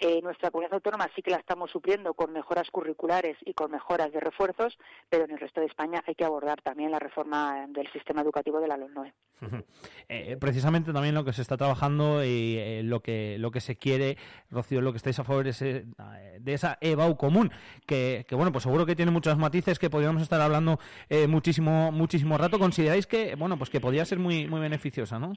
[0.00, 4.12] eh, nuestra comunidad autónoma sí que la estamos supliendo con mejoras curriculares y con mejoras
[4.12, 4.78] de refuerzos,
[5.08, 8.60] pero en el resto de España hay que abordar también la reforma del sistema educativo
[8.60, 9.12] de la LONLOE.
[10.12, 13.76] Eh, precisamente también lo que se está trabajando y eh, lo que lo que se
[13.76, 14.16] quiere,
[14.50, 15.86] Rocío, lo que estáis a favor es, eh,
[16.40, 17.52] de esa EBAU común,
[17.86, 21.92] que, que, bueno, pues seguro que tiene muchos matices que podríamos estar hablando eh, muchísimo
[21.92, 22.58] muchísimo rato.
[22.58, 25.32] ¿Consideráis que, bueno, pues que podría ser muy muy beneficiosa, no?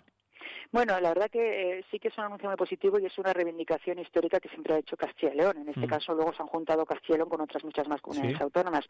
[0.73, 3.31] Bueno, la verdad que eh, sí que es un anuncio muy positivo y es una
[3.31, 5.57] reivindicación histórica que siempre ha hecho Castilla y León.
[5.59, 5.89] En este Mm.
[5.89, 8.43] caso, luego se han juntado Castilla y León con otras muchas más comunidades Sí.
[8.43, 8.83] autónomas.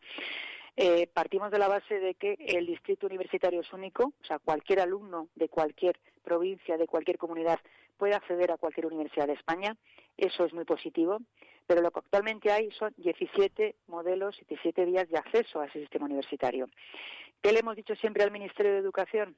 [0.78, 4.80] Eh, partimos de la base de que el distrito universitario es único, o sea, cualquier
[4.80, 7.60] alumno de cualquier provincia, de cualquier comunidad,
[7.98, 9.76] puede acceder a cualquier universidad de España.
[10.16, 11.18] Eso es muy positivo.
[11.68, 16.06] Pero lo que actualmente hay son 17 modelos, 17 vías de acceso a ese sistema
[16.06, 16.70] universitario.
[17.42, 19.36] ¿Qué le hemos dicho siempre al Ministerio de Educación?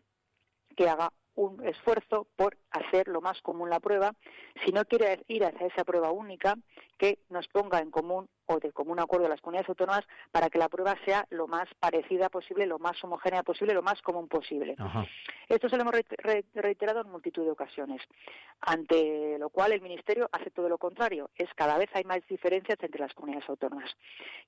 [0.76, 4.14] que haga un esfuerzo por hacer lo más común la prueba.
[4.66, 6.56] Si no quiere ir hacia esa prueba única,
[6.98, 10.70] que nos ponga en común o de común acuerdo las comunidades autónomas para que la
[10.70, 14.76] prueba sea lo más parecida posible, lo más homogénea posible, lo más común posible.
[15.50, 18.02] Esto se lo hemos re- re- reiterado en multitud de ocasiones,
[18.62, 21.30] ante lo cual el Ministerio hace todo lo contrario.
[21.36, 23.92] Es cada vez hay más diferencias entre las comunidades autónomas.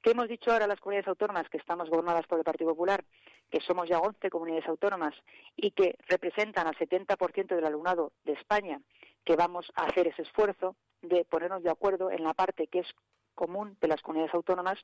[0.01, 3.03] ¿Qué hemos dicho ahora las comunidades autónomas que estamos gobernadas por el Partido Popular?
[3.49, 5.13] Que somos ya 11 comunidades autónomas
[5.55, 8.81] y que representan al 70% del alumnado de España,
[9.23, 12.87] que vamos a hacer ese esfuerzo de ponernos de acuerdo en la parte que es
[13.35, 14.79] común de las comunidades autónomas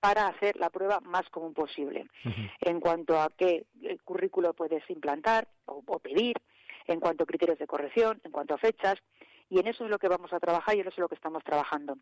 [0.00, 2.06] para hacer la prueba más común posible.
[2.60, 6.36] En cuanto a qué eh, currículo puedes implantar o, o pedir,
[6.86, 8.98] en cuanto a criterios de corrección, en cuanto a fechas,
[9.50, 11.16] y en eso es lo que vamos a trabajar y en eso es lo que
[11.16, 11.96] estamos trabajando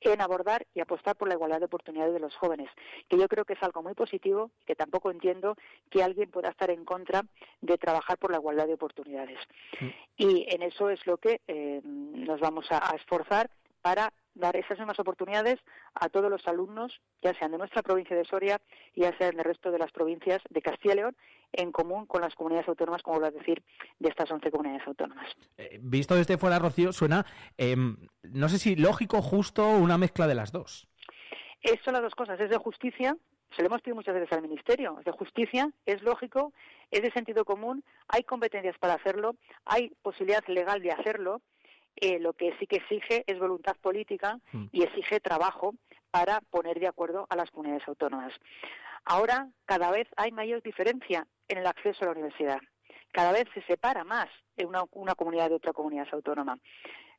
[0.00, 2.68] en abordar y apostar por la igualdad de oportunidades de los jóvenes,
[3.08, 5.56] que yo creo que es algo muy positivo y que tampoco entiendo
[5.90, 7.24] que alguien pueda estar en contra
[7.60, 9.38] de trabajar por la igualdad de oportunidades.
[10.16, 13.50] Y en eso es lo que eh, nos vamos a, a esforzar
[13.82, 15.58] para dar esas mismas oportunidades
[15.94, 18.60] a todos los alumnos, ya sean de nuestra provincia de Soria,
[18.94, 21.16] ya sean del resto de las provincias de Castilla y León,
[21.52, 23.62] en común con las comunidades autónomas, como vuelvo a decir,
[23.98, 25.28] de estas 11 comunidades autónomas.
[25.58, 27.26] Eh, visto desde fuera, Rocío, suena,
[27.58, 30.88] em, no sé si lógico, justo, una mezcla de las dos.
[31.60, 33.16] Es son las dos cosas, es de justicia,
[33.54, 36.52] se lo hemos pedido muchas veces al Ministerio, es de justicia, es lógico,
[36.90, 39.36] es de sentido común, hay competencias para hacerlo,
[39.66, 41.42] hay posibilidad legal de hacerlo,
[41.96, 44.38] eh, lo que sí que exige es voluntad política
[44.72, 45.74] y exige trabajo
[46.10, 48.32] para poner de acuerdo a las comunidades autónomas.
[49.04, 52.60] Ahora cada vez hay mayor diferencia en el acceso a la universidad.
[53.12, 56.58] Cada vez se separa más una, una comunidad de otra comunidad autónoma.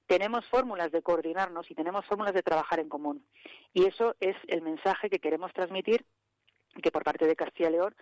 [0.08, 3.26] Tenemos fórmulas de coordinarnos y tenemos fórmulas de trabajar en común.
[3.74, 6.06] Y eso es el mensaje que queremos transmitir
[6.82, 7.96] que por parte de Castilla y León,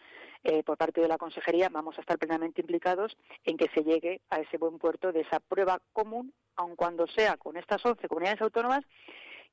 [0.44, 4.22] eh, por parte de la Consejería, vamos a estar plenamente implicados en que se llegue
[4.30, 8.42] a ese buen puerto de esa prueba común, aun cuando sea con estas 11 comunidades
[8.42, 8.84] autónomas,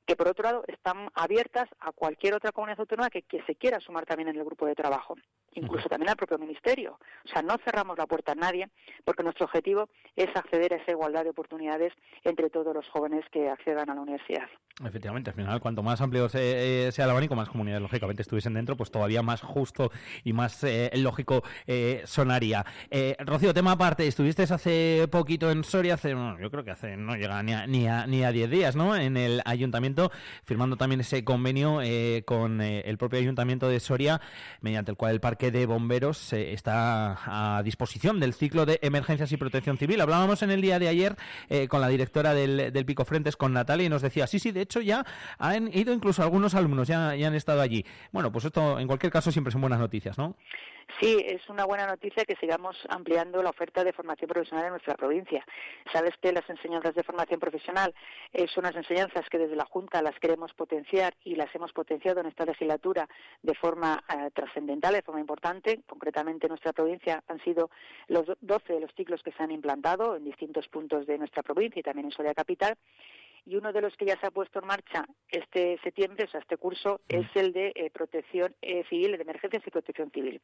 [0.09, 3.79] que por otro lado están abiertas a cualquier otra comunidad autónoma que, que se quiera
[3.79, 5.13] sumar también en el grupo de trabajo,
[5.53, 6.97] incluso también al propio Ministerio.
[7.25, 8.69] O sea, no cerramos la puerta a nadie,
[9.05, 13.49] porque nuestro objetivo es acceder a esa igualdad de oportunidades entre todos los jóvenes que
[13.49, 14.47] accedan a la universidad.
[14.83, 18.75] Efectivamente, al final, cuanto más amplio eh, sea el abanico, más comunidades lógicamente estuviesen dentro,
[18.77, 19.91] pues todavía más justo
[20.23, 22.65] y más eh, lógico eh, sonaría.
[22.89, 26.97] Eh, Rocío, tema aparte, estuviste hace poquito en Soria, hace, bueno, yo creo que hace,
[26.97, 28.95] no llega ni a, ni a, ni a 10 días, ¿no?
[28.95, 29.98] En el ayuntamiento
[30.45, 34.21] firmando también ese convenio eh, con eh, el propio ayuntamiento de Soria,
[34.61, 37.17] mediante el cual el parque de bomberos eh, está
[37.57, 40.01] a disposición del ciclo de emergencias y protección civil.
[40.01, 41.15] Hablábamos en el día de ayer
[41.49, 44.51] eh, con la directora del, del Pico Frentes, con Natalia, y nos decía, sí, sí,
[44.51, 45.05] de hecho ya
[45.37, 47.85] han ido incluso algunos alumnos, ya, ya han estado allí.
[48.11, 50.35] Bueno, pues esto en cualquier caso siempre son buenas noticias, ¿no?
[50.99, 54.95] Sí, es una buena noticia que sigamos ampliando la oferta de formación profesional en nuestra
[54.95, 55.45] provincia.
[55.93, 57.93] Sabes que las enseñanzas de formación profesional
[58.33, 62.19] eh, son unas enseñanzas que desde la Junta las queremos potenciar y las hemos potenciado
[62.21, 63.07] en esta legislatura
[63.43, 65.81] de forma eh, trascendental, de forma importante.
[65.87, 67.69] Concretamente en nuestra provincia han sido
[68.07, 71.43] los do- 12 de los ciclos que se han implantado en distintos puntos de nuestra
[71.43, 72.75] provincia y también en Soria Capital
[73.45, 76.39] y uno de los que ya se ha puesto en marcha este septiembre, o sea,
[76.39, 80.41] este curso, es el de eh, protección eh, civil, de emergencias y protección civil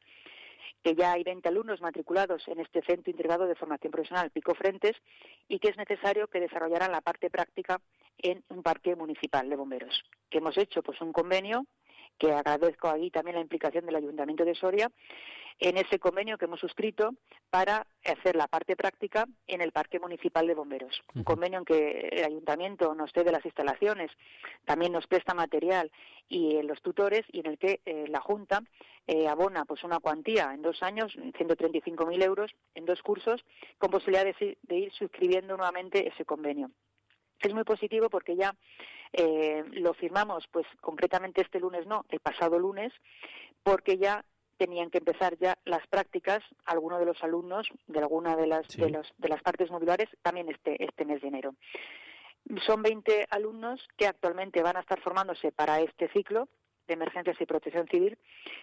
[0.82, 4.94] que ya hay 20 alumnos matriculados en este Centro Integrado de Formación Profesional Pico Frentes
[5.48, 7.80] y que es necesario que desarrollaran la parte práctica
[8.18, 10.04] en un parque municipal de bomberos.
[10.30, 11.66] Que hemos hecho pues un convenio
[12.18, 14.90] que agradezco ahí también la implicación del Ayuntamiento de Soria
[15.58, 17.14] en ese convenio que hemos suscrito
[17.50, 21.02] para hacer la parte práctica en el Parque Municipal de Bomberos.
[21.14, 24.10] Un convenio en que el Ayuntamiento nos cede las instalaciones,
[24.64, 25.90] también nos presta material
[26.28, 28.62] y eh, los tutores y en el que eh, la Junta
[29.06, 33.44] eh, abona pues una cuantía en dos años, 135.000 euros en dos cursos,
[33.78, 36.70] con posibilidad de, ir suscribiendo nuevamente ese convenio.
[37.40, 38.54] Es muy positivo porque ya
[39.12, 42.92] eh, lo firmamos, pues concretamente este lunes no, el pasado lunes,
[43.62, 44.24] porque ya
[44.56, 48.90] tenían que empezar ya las prácticas algunos de los alumnos de alguna de las de,
[48.90, 51.54] los- de las partes modulares también este este mes de enero.
[52.64, 56.48] Son 20 alumnos que actualmente van a estar formándose para este ciclo
[56.86, 58.16] de emergencias y protección civil,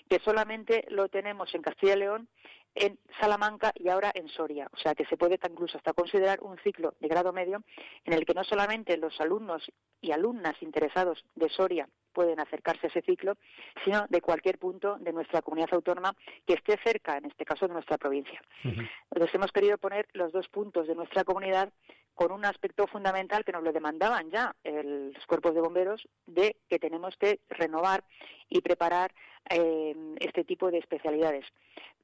[0.09, 2.29] que solamente lo tenemos en Castilla y León,
[2.75, 4.69] en Salamanca y ahora en Soria.
[4.71, 7.61] O sea que se puede incluso hasta considerar un ciclo de grado medio
[8.05, 12.89] en el que no solamente los alumnos y alumnas interesados de Soria pueden acercarse a
[12.89, 13.35] ese ciclo,
[13.83, 16.15] sino de cualquier punto de nuestra comunidad autónoma
[16.45, 18.41] que esté cerca, en este caso de nuestra provincia.
[18.63, 21.71] Entonces hemos querido poner los dos puntos de nuestra comunidad
[22.15, 26.55] con un aspecto fundamental que nos lo demandaban ya el- los cuerpos de bomberos de
[26.69, 28.03] que tenemos que renovar
[28.49, 29.11] y preparar
[29.49, 31.45] eh, este tipo de especialidades.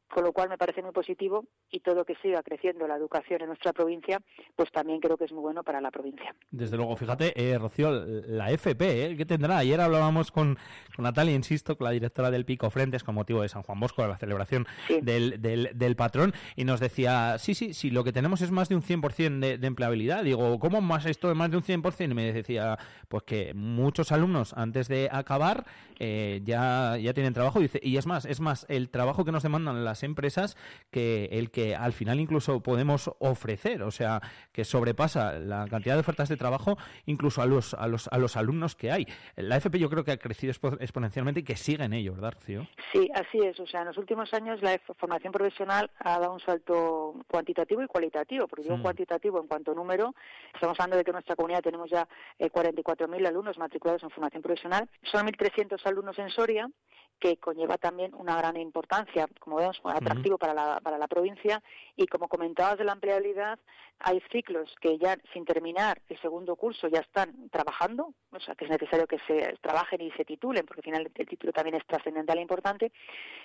[0.10, 3.48] Con lo cual me parece muy positivo y todo que siga creciendo la educación en
[3.48, 4.19] nuestra provincia,
[4.56, 6.34] pues también creo que es muy bueno para la provincia.
[6.49, 9.15] Desde luego, fíjate, eh, Rocío, la FP, ¿eh?
[9.15, 9.60] ¿qué tendrá?
[9.60, 10.57] Ayer hablábamos con,
[10.95, 14.01] con Natalia, insisto, con la directora del Pico Frentes, con motivo de San Juan Bosco,
[14.01, 14.67] de la celebración
[15.01, 18.69] del, del, del patrón, y nos decía, sí, sí, sí, lo que tenemos es más
[18.69, 20.23] de un 100% de, de empleabilidad.
[20.23, 22.11] Digo, ¿cómo más esto de más de un 100%?
[22.11, 22.77] Y me decía,
[23.07, 25.65] pues que muchos alumnos antes de acabar
[25.99, 27.59] eh, ya, ya tienen trabajo.
[27.59, 30.55] Dice, y es más, es más, el trabajo que nos demandan las empresas
[30.91, 34.21] que el que al final incluso podemos ofrecer, o sea,
[34.53, 38.38] que sobrepasa la cantidad de ofertas de trabajo incluso a los, a los, a los
[38.38, 39.07] alumnos que hay.
[39.35, 42.34] La FP yo creo que ha crecido expo- exponencialmente y que sigue en ello, ¿verdad,
[42.34, 42.68] Rocío?
[42.94, 43.60] Sí, así es.
[43.60, 47.88] O sea, en los últimos años la formación profesional ha dado un salto cuantitativo y
[47.88, 48.48] cualitativo.
[48.48, 48.82] Porque digo Mm.
[48.82, 50.14] cuantitativo en cuanto a número,
[50.53, 52.07] estamos hablando de que en nuestra comunidad tenemos ya
[52.38, 54.90] eh, 44.000 alumnos matriculados en formación profesional.
[55.11, 56.70] Son 1.300 alumnos en Soria
[57.20, 61.62] que conlleva también una gran importancia, como vemos, atractivo para, la, para la provincia.
[61.96, 63.60] Y como comentabas de la empleabilidad,
[64.00, 68.64] hay ciclos que ya sin terminar el segundo curso ya están trabajando, o sea que
[68.66, 71.86] es necesario que se trabajen y se titulen, porque al final el título también es
[71.86, 72.91] trascendental e importante,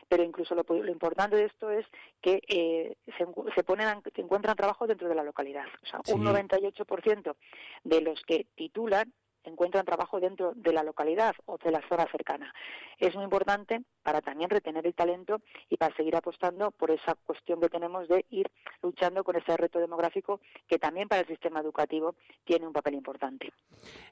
[0.09, 1.85] pero incluso lo, lo importante de esto es
[2.21, 5.67] que eh, se, se ponen, se encuentran trabajo dentro de la localidad.
[5.83, 6.25] O sea, un Sí.
[6.25, 7.35] 98%
[7.83, 9.13] de los que titulan
[9.45, 12.53] encuentran trabajo dentro de la localidad o de la zona cercana.
[12.99, 17.61] Es muy importante para también retener el talento y para seguir apostando por esa cuestión
[17.61, 18.51] que tenemos de ir
[18.83, 22.15] luchando con ese reto demográfico que también para el sistema educativo
[22.45, 23.53] tiene un papel importante.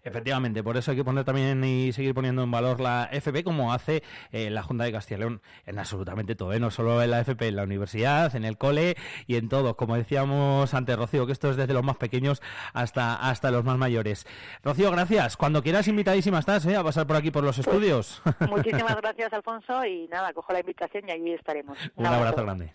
[0.02, 3.72] Efectivamente, por eso hay que poner también y seguir poniendo en valor la FP como
[3.72, 6.60] hace eh, la Junta de Castilla y León en absolutamente todo, ¿eh?
[6.60, 8.96] no solo en la FP, en la universidad, en el cole
[9.26, 9.76] y en todo.
[9.76, 12.42] Como decíamos antes, Rocío, que esto es desde los más pequeños
[12.72, 14.26] hasta, hasta los más mayores.
[14.62, 15.21] Rocío, gracias.
[15.38, 16.76] Cuando quieras, invitadísima estás ¿eh?
[16.76, 18.20] a pasar por aquí por los estudios.
[18.48, 21.78] Muchísimas gracias, Alfonso, y nada, cojo la invitación y allí estaremos.
[21.94, 22.74] Un abrazo grande.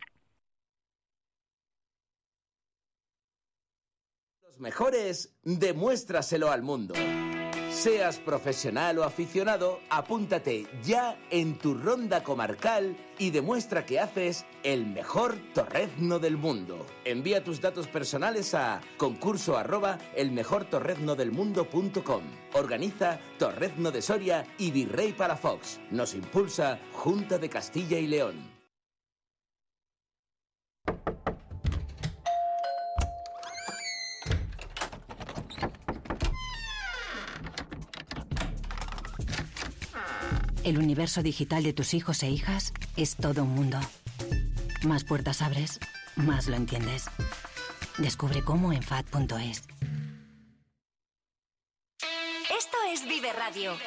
[4.43, 6.93] Los mejores, demuéstraselo al mundo.
[7.77, 14.87] Seas profesional o aficionado, apúntate ya en tu ronda comarcal y demuestra que haces el
[14.87, 16.87] mejor torrezno del mundo.
[17.05, 22.23] Envía tus datos personales a concurso arroba elmejortorreznodelmundo.com.
[22.53, 25.79] Organiza Torrezno de Soria y Virrey Palafox.
[25.91, 28.56] Nos impulsa Junta de Castilla y León.
[40.67, 43.79] El universo digital de tus hijos e hijas es todo un mundo.
[44.83, 45.79] Más puertas abres,
[46.17, 47.05] más lo entiendes.
[47.97, 49.63] Descubre cómo en FAD.es.
[52.51, 53.77] Esto es Vive Radio.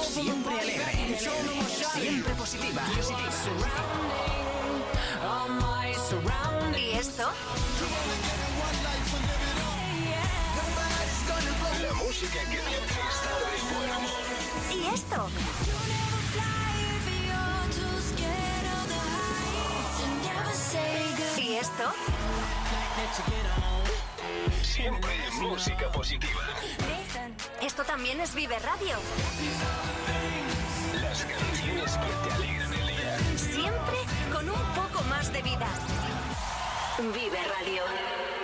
[0.00, 1.18] Siempre alegre,
[1.92, 2.82] siempre positiva.
[6.74, 7.28] ¿Y esto?
[12.12, 14.10] Música que te hace estar de buen humor.
[14.70, 15.28] ¿Y esto?
[21.40, 21.92] ¿Y esto?
[24.62, 25.10] Siempre
[25.40, 26.42] música positiva.
[27.62, 28.96] Esto también es Vive Radio.
[31.00, 33.18] Las canciones que te alegran el día.
[33.38, 33.96] Siempre
[34.30, 35.68] con un poco más de vida.
[36.98, 38.41] Vive Radio.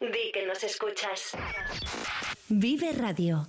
[0.00, 1.32] Di que nos escuchas.
[2.48, 3.48] Vive Radio.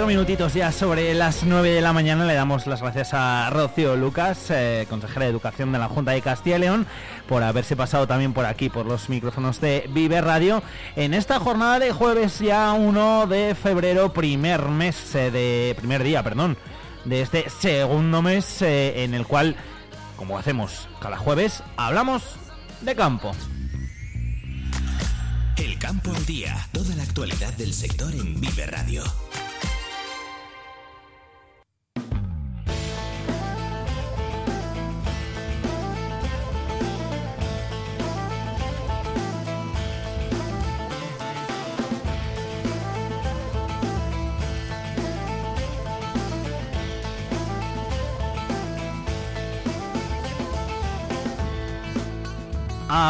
[0.00, 2.24] 24 minutitos ya sobre las 9 de la mañana.
[2.24, 6.22] Le damos las gracias a Rocío Lucas, eh, consejera de Educación de la Junta de
[6.22, 6.86] Castilla y León,
[7.28, 10.62] por haberse pasado también por aquí, por los micrófonos de Vive Radio,
[10.96, 15.74] en esta jornada de jueves ya 1 de febrero, primer mes eh, de...
[15.76, 16.56] primer día, perdón,
[17.04, 19.54] de este segundo mes eh, en el cual,
[20.16, 22.36] como hacemos cada jueves, hablamos
[22.80, 23.32] de campo.
[25.58, 26.56] El campo al día.
[26.72, 29.02] Toda la actualidad del sector en Vive Radio.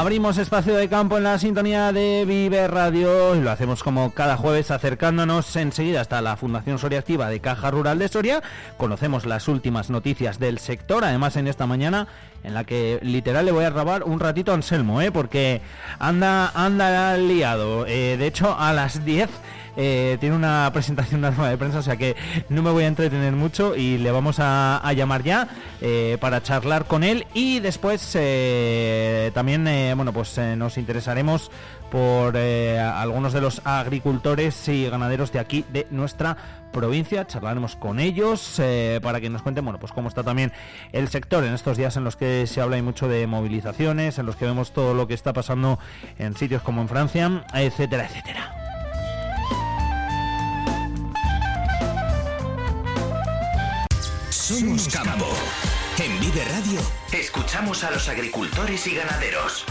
[0.01, 4.39] Abrimos espacio de campo en la sintonía de Vive Radio y lo hacemos como cada
[4.39, 8.43] jueves acercándonos enseguida hasta la Fundación Soria Activa de Caja Rural de Soria.
[8.79, 12.09] Conocemos las últimas noticias del sector, además en esta mañana
[12.45, 15.13] en la que literal le voy a robar un ratito a Anselmo, ¿eh?
[15.13, 15.61] porque
[15.99, 17.85] anda, anda liado.
[17.87, 19.29] Eh, de hecho, a las 10
[19.77, 22.17] eh, tiene una presentación, de prensa, o sea que
[22.49, 25.49] no me voy a entretener mucho y le vamos a, llamar ya
[25.81, 29.65] eh, para charlar con él y después eh, también,
[29.97, 31.51] bueno, pues nos interesaremos
[31.91, 36.37] por algunos de los agricultores y ganaderos de aquí, de nuestra
[36.73, 37.27] provincia.
[37.27, 38.61] Charlaremos con ellos
[39.03, 40.53] para que nos cuenten, bueno, pues cómo está también
[40.93, 44.27] el sector en estos días en los que se habla y mucho de movilizaciones, en
[44.27, 45.79] los que vemos todo lo que está pasando
[46.19, 48.70] en sitios como en Francia, etcétera, etcétera.
[54.51, 55.27] Somos Campo.
[56.03, 56.81] En Vive Radio
[57.13, 59.65] escuchamos a los agricultores y ganaderos.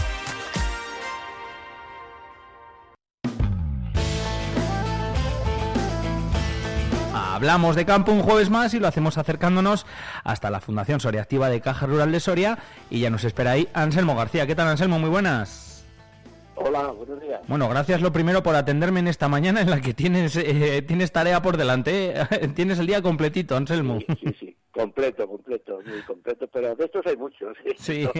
[7.12, 9.84] Hablamos de campo un jueves más y lo hacemos acercándonos
[10.24, 12.58] hasta la Fundación Soria Activa de Caja Rural de Soria
[12.88, 14.46] y ya nos espera ahí Anselmo García.
[14.46, 14.98] ¿Qué tal Anselmo?
[14.98, 15.84] Muy buenas.
[16.54, 17.42] Hola, buenos días.
[17.48, 21.12] Bueno, gracias lo primero por atenderme en esta mañana en la que tienes eh, tienes
[21.12, 22.14] tarea por delante.
[22.18, 22.48] ¿eh?
[22.54, 23.98] tienes el día completito, Anselmo.
[24.00, 27.56] Sí, sí, completo, completo, muy completo, pero de estos hay muchos.
[27.64, 27.74] ¿eh?
[27.76, 28.08] Sí.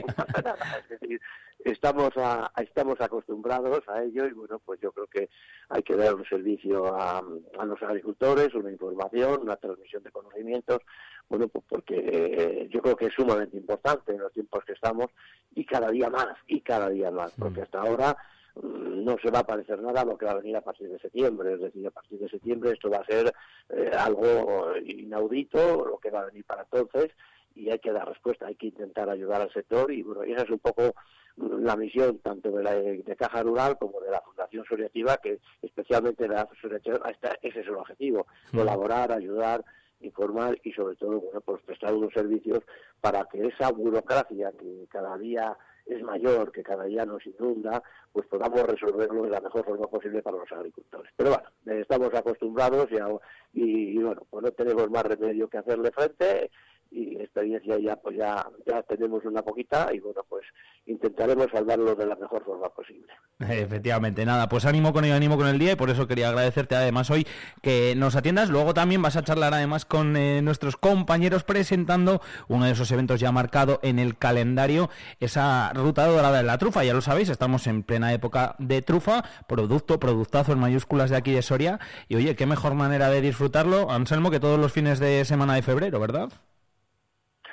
[0.90, 1.20] Es decir,
[1.64, 5.28] estamos, a, estamos acostumbrados a ello y bueno, pues yo creo que
[5.68, 7.18] hay que dar un servicio a,
[7.58, 10.80] a los agricultores, una información, una transmisión de conocimientos,
[11.28, 15.06] bueno, pues porque eh, yo creo que es sumamente importante en los tiempos que estamos
[15.54, 18.16] y cada día más, y cada día más, porque hasta ahora
[18.62, 20.98] no se va a parecer nada a lo que va a venir a partir de
[20.98, 21.54] septiembre.
[21.54, 23.32] Es decir, a partir de septiembre esto va a ser
[23.68, 27.10] eh, algo inaudito, lo que va a venir para entonces,
[27.54, 30.44] y hay que dar respuesta, hay que intentar ayudar al sector, y bueno, y esa
[30.44, 30.94] es un poco
[31.36, 35.40] mm, la misión tanto de la de Caja Rural como de la Fundación Soriativa, que
[35.62, 37.00] especialmente la Soriativa,
[37.42, 38.58] ese es el objetivo, Mm.
[38.58, 39.64] colaborar, ayudar,
[40.00, 42.60] informar y sobre todo bueno pues prestar unos servicios
[43.00, 45.56] para que esa burocracia que cada día
[45.94, 50.22] es mayor, que cada día nos inunda, pues podamos resolverlo de la mejor forma posible
[50.22, 51.12] para los agricultores.
[51.16, 55.58] Pero bueno, eh, estamos acostumbrados y, y, y, bueno, pues no tenemos más remedio que
[55.58, 56.50] hacerle frente
[56.90, 60.44] y experiencia ya pues ya, ya tenemos una poquita y bueno pues
[60.86, 63.12] intentaremos salvarlo de la mejor forma posible.
[63.38, 66.74] Efectivamente, nada, pues ánimo con ello, ánimo con el día y por eso quería agradecerte
[66.74, 67.26] además hoy
[67.62, 68.50] que nos atiendas.
[68.50, 73.20] Luego también vas a charlar además con eh, nuestros compañeros presentando uno de esos eventos
[73.20, 74.90] ya marcado en el calendario,
[75.20, 76.84] esa ruta dorada de la trufa.
[76.84, 81.32] Ya lo sabéis, estamos en plena época de trufa, producto, productazo en mayúsculas de aquí
[81.32, 81.78] de Soria.
[82.08, 85.62] Y oye, qué mejor manera de disfrutarlo, Anselmo, que todos los fines de semana de
[85.62, 86.30] febrero, ¿verdad?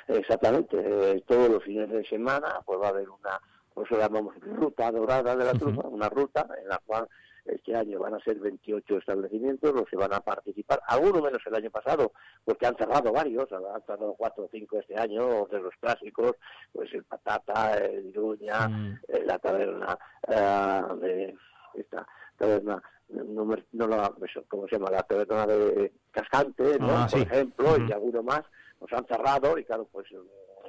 [0.08, 3.40] Exactamente, eh, todos los fines de semana pues va a haber una,
[3.74, 7.06] por eso llamamos ruta dorada de la trufa, una ruta en la cual
[7.44, 11.54] este año van a ser 28 establecimientos los que van a participar, algunos menos el
[11.54, 12.12] año pasado,
[12.44, 16.36] porque han cerrado varios, han cerrado cuatro o cinco este año, de los clásicos,
[16.72, 21.36] pues el Patata, el Iruña, eh, la taberna eh, de
[21.74, 22.06] esta
[22.36, 24.90] taberna, no, no la, eso, ¿cómo se llama?
[24.90, 26.90] La taberna de Cascante, ¿no?
[26.90, 27.26] Ah, por sí.
[27.26, 28.42] ejemplo, y alguno más,
[28.80, 30.18] nos han cerrado y claro, pues eh,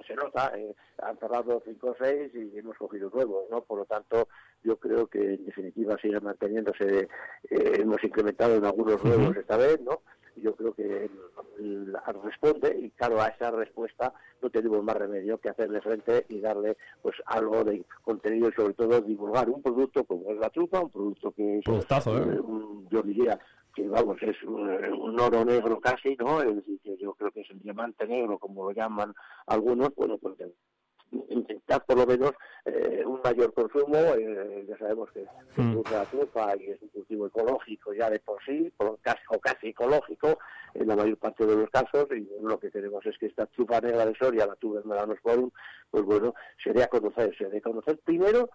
[0.07, 0.73] se nota, eh,
[1.03, 3.61] han cerrado cinco o seis y hemos cogido nuevos, ¿no?
[3.61, 4.27] Por lo tanto,
[4.63, 7.07] yo creo que en definitiva sigue manteniéndose,
[7.49, 10.01] eh, hemos incrementado en algunos nuevos esta vez, ¿no?
[10.37, 11.09] Yo creo que
[12.23, 16.77] responde y claro, a esa respuesta no tenemos más remedio que hacerle frente y darle
[17.01, 20.89] pues algo de contenido y sobre todo divulgar un producto como es la trufa, un
[20.89, 22.35] producto que es Productazo, ¿eh?
[22.35, 23.37] eh, un- yo diría
[23.79, 27.41] que vamos es un, un oro negro casi no es decir que yo creo que
[27.41, 29.13] es el diamante negro como lo llaman
[29.47, 30.35] algunos bueno pues
[31.29, 32.31] intentar por lo menos
[32.65, 35.25] eh, un mayor consumo eh, ya sabemos que
[35.57, 35.81] Mm.
[35.91, 39.69] la trufa y es un cultivo ecológico ya de por sí por casi, o casi
[39.69, 40.37] ecológico
[40.73, 43.81] en la mayor parte de los casos y lo que queremos es que esta trufa
[43.81, 45.49] negra de Soria la tuve melanosporum
[45.89, 46.33] pues bueno
[46.63, 48.49] se dé a conocer se dé a conocer primero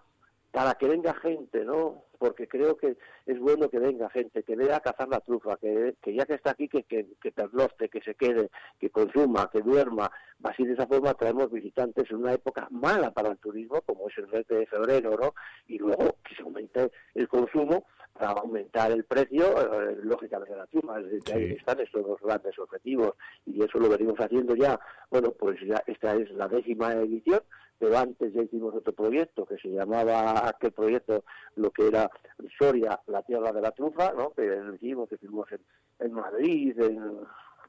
[0.55, 2.05] para que venga gente, ¿no?
[2.17, 2.95] Porque creo que
[3.25, 6.35] es bueno que venga gente, que vea a cazar la trufa, que, que ya que
[6.35, 8.49] está aquí, que, que, que pernocte, que se quede,
[8.79, 10.09] que consuma, que duerma.
[10.43, 14.17] Así de esa forma traemos visitantes en una época mala para el turismo, como es
[14.17, 15.33] el mes de febrero, ¿no?
[15.67, 20.67] Y luego que se aumente el consumo para aumentar el precio, eh, lógicamente, de la
[20.67, 21.01] trufa.
[21.01, 23.15] Es decir, ahí están estos dos grandes objetivos
[23.45, 24.79] y eso lo venimos haciendo ya.
[25.09, 27.41] Bueno, pues ya esta es la décima edición
[27.77, 31.23] pero antes ya hicimos otro proyecto que se llamaba aquel proyecto
[31.55, 32.09] lo que era
[32.57, 34.31] Soria, la tierra de la trufa, ¿no?
[34.31, 35.61] que lo hicimos, que en,
[35.99, 37.19] en Madrid, en,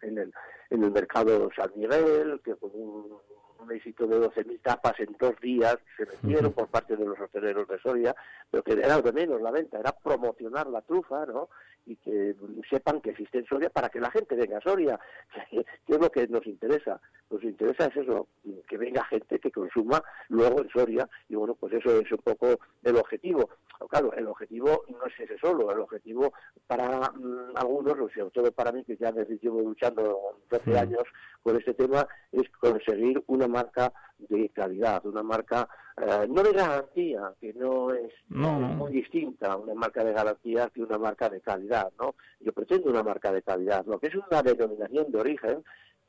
[0.03, 0.33] en el,
[0.71, 3.19] en el mercado San Miguel, que fue un
[3.59, 7.69] un éxito de 12.000 tapas en dos días, se metieron por parte de los hosteleros
[7.69, 8.15] de Soria,
[8.51, 11.49] pero que era lo de menos la venta, era promocionar la trufa, ¿no?
[11.87, 12.35] Y que
[12.69, 14.99] sepan que existe en Soria para que la gente venga a Soria,
[15.51, 17.01] que es lo que nos interesa.
[17.31, 18.29] Nos interesa es eso,
[18.69, 22.59] que venga gente que consuma luego en Soria, y bueno, pues eso es un poco
[22.83, 23.51] el objetivo.
[23.91, 26.33] Claro, el objetivo no es ese solo, el objetivo
[26.67, 31.03] para mm, algunos, o sobre todo para mí, que ya me llevo luchando 12 años
[31.43, 37.33] con este tema, es conseguir una marca de calidad, una marca eh, no de garantía,
[37.41, 38.69] que no es, No, no.
[38.71, 42.15] es muy distinta una marca de garantía que una marca de calidad, ¿no?
[42.41, 45.65] Yo pretendo una marca de calidad, lo que es una denominación de origen,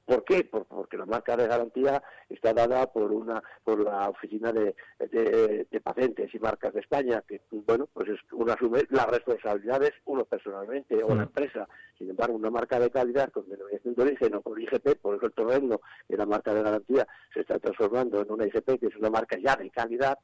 [0.07, 0.45] ¿Por qué?
[0.45, 5.67] Por- porque la marca de garantía está dada por una por la oficina de, de-
[5.69, 10.23] de patentes y marcas de España, que bueno, pues es uno asume las responsabilidades uno
[10.23, 11.27] personalmente o la Mm.
[11.27, 11.67] empresa.
[11.97, 15.25] Sin embargo, una marca de calidad con denominación de origen o con IGP, por eso
[15.25, 18.95] el torreno, que la marca de garantía se está transformando en una IGP, que es
[18.95, 20.17] una marca ya de calidad,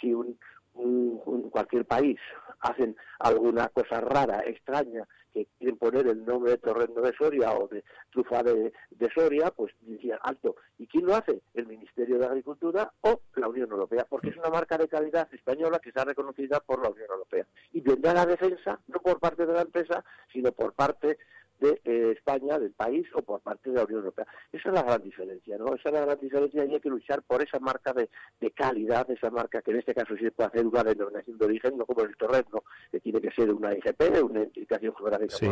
[0.00, 0.36] si un,
[0.74, 2.18] un- un- cualquier país
[2.58, 7.68] hacen alguna cosa rara, extraña, que quieren poner el nombre de Torrendo de Soria o
[7.68, 8.72] de trufa de,
[9.14, 10.56] Soria, pues decían alto.
[10.78, 11.42] ¿Y quién lo hace?
[11.54, 15.78] El Ministerio de Agricultura o la Unión Europea, porque es una marca de calidad española
[15.78, 17.46] que está reconocida por la Unión Europea.
[17.72, 21.18] Y vendrá la defensa no por parte de la empresa, sino por parte
[21.62, 24.26] de eh, España, del país, o por parte de la Unión Europea.
[24.52, 25.74] Esa es la gran diferencia, ¿no?
[25.74, 28.10] Esa es la gran diferencia y hay que luchar por esa marca de,
[28.40, 31.46] de calidad, esa marca que en este caso sí se puede hacer una denominación de
[31.46, 35.46] origen, no como el torreno, que tiene que ser una IGP, una identificación geográfica Sí.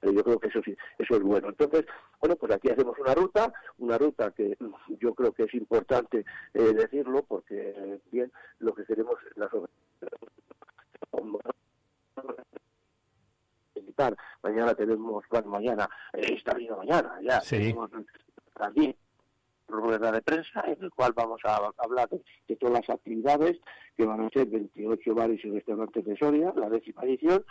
[0.00, 1.48] pero yo creo que eso sí, eso es bueno.
[1.48, 1.84] Entonces,
[2.20, 4.56] bueno, pues aquí hacemos una ruta, una ruta que
[5.00, 9.50] yo creo que es importante eh, decirlo, porque, eh, bien, lo que queremos es las
[14.42, 17.56] Mañana tenemos, bueno, mañana, eh, esta misma mañana, ya Sí.
[17.56, 17.90] tenemos
[18.54, 18.94] también
[19.68, 23.58] rueda de prensa en el cual vamos a hablar de, de todas las actividades
[23.96, 27.44] que van a ser 28 bares y restaurantes de Soria, la décima edición,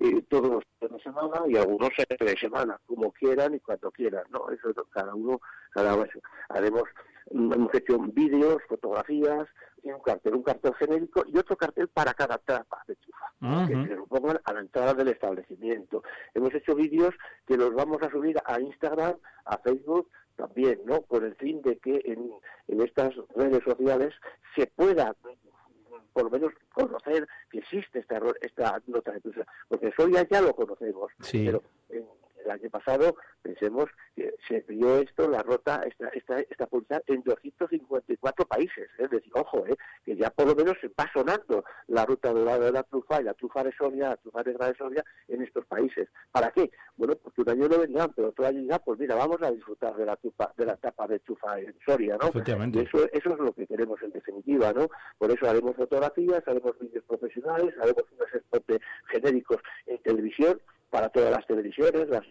[0.00, 4.24] y todos los días de semana y algunos de semana, como quieran y cuando quieran,
[4.30, 4.48] ¿no?
[4.50, 6.10] Eso cada uno, cada vez
[6.48, 6.84] haremos,
[7.30, 9.48] mm, hemos hecho vídeos, fotografías,
[9.82, 13.86] y un cartel, un cartel genérico y otro cartel para cada trapa de chufa que
[13.86, 16.02] se lo pongan a la entrada del establecimiento.
[16.34, 17.14] Hemos hecho vídeos
[17.46, 21.02] que los vamos a subir a Instagram, a Facebook también, ¿no?
[21.02, 22.30] Con el fin de que en,
[22.68, 24.14] en estas redes sociales
[24.56, 25.14] se pueda
[26.18, 30.52] por lo menos conocer que existe esta, esta nota de prensa, porque Soria ya lo
[30.54, 31.44] conocemos, Sí.
[31.46, 32.04] pero en
[32.44, 37.22] el año pasado pensemos que se vio esto, la rota, esta, esta, esta publicidad en
[37.22, 39.04] 254 países, ¿eh?
[39.04, 39.76] es decir, ojo, ¿eh?
[40.04, 43.20] que ya por lo menos se va sonando la ruta de la, de la trufa
[43.20, 46.08] y la trufa de Soria, la trufa negra de Soria en estos países.
[46.32, 46.70] ¿Para qué?
[46.96, 49.94] Bueno, porque un año no vendrán, pero otro año ya, pues mira, vamos a disfrutar
[49.96, 52.28] de la trufa, de la tapa de trufa en Soria, ¿no?
[52.28, 52.82] Efectivamente.
[52.82, 54.88] Eso, eso es lo que queremos en definitiva, ¿no?
[55.18, 58.78] Por eso haremos fotografías, haremos vídeos profesionales, haremos unos spots
[59.10, 60.60] genéricos en televisión
[60.90, 62.24] para todas las televisiones, las,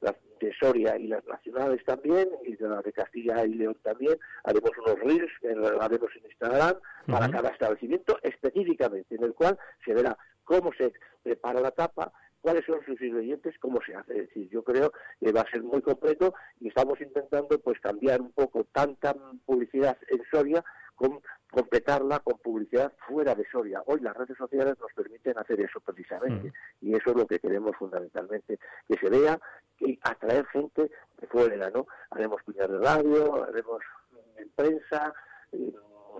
[0.00, 4.18] las de Soria y las nacionales también, y de las de Castilla y León también.
[4.44, 5.32] Haremos unos reels,
[5.80, 10.92] haremos en Instagram, para cada establecimiento específicamente, en el cual se verá cómo se
[11.22, 14.12] prepara la tapa, cuáles son sus ingredientes, cómo se hace.
[14.12, 18.20] Es decir, yo creo que va a ser muy completo y estamos intentando pues cambiar
[18.20, 19.14] un poco tanta
[19.46, 20.64] publicidad en Soria
[21.02, 21.20] con
[21.50, 23.82] completarla con publicidad fuera de Soria.
[23.86, 27.76] Hoy las redes sociales nos permiten hacer eso precisamente y eso es lo que queremos
[27.76, 28.58] fundamentalmente,
[28.88, 29.38] que se vea
[29.80, 31.86] y atraer gente de fuera, ¿no?
[32.10, 33.82] Haremos cuñas de radio, haremos
[34.38, 35.12] en prensa,
[35.50, 35.74] eh,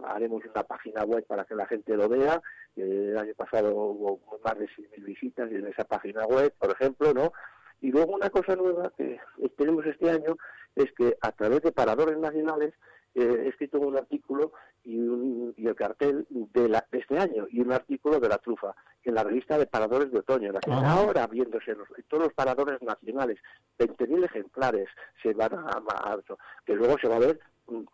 [0.04, 2.42] haremos una página web para que la gente lo vea.
[2.76, 7.32] el año pasado hubo más de 6.000 visitas en esa página web, por ejemplo, ¿no?
[7.80, 9.20] Y luego una cosa nueva que
[9.56, 10.36] tenemos este año
[10.74, 12.74] es que a través de paradores nacionales
[13.14, 14.52] eh, he escrito un artículo
[14.84, 18.38] y, un- y el cartel de, la, de este año y un artículo de la
[18.38, 21.00] trufa en la revista de paradores de otoño, la que está Ajá.
[21.00, 23.38] ahora viéndose en, los- todos los paradores nacionales,
[23.78, 24.88] 20.000 ejemplares
[25.22, 26.18] se van a, a-
[26.64, 27.40] que luego se va a ver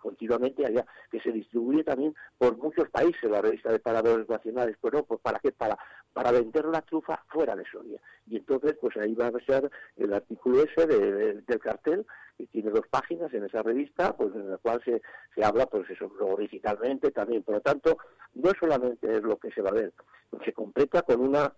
[0.00, 4.94] continuamente allá, que se distribuye también por muchos países la revista de paradores nacionales, pues
[4.94, 5.78] no, pues para qué, para,
[6.12, 8.00] para vender la trufa fuera de Soria.
[8.26, 12.46] Y entonces, pues ahí va a ser el artículo ese de- de- del cartel, que
[12.46, 15.02] tiene dos páginas en esa revista, pues en la cual se,
[15.34, 17.42] se habla, pues eso, luego digitalmente también.
[17.42, 17.98] Por lo tanto,
[18.34, 19.92] no solamente es lo que se va a ver,
[20.44, 21.52] se completa con una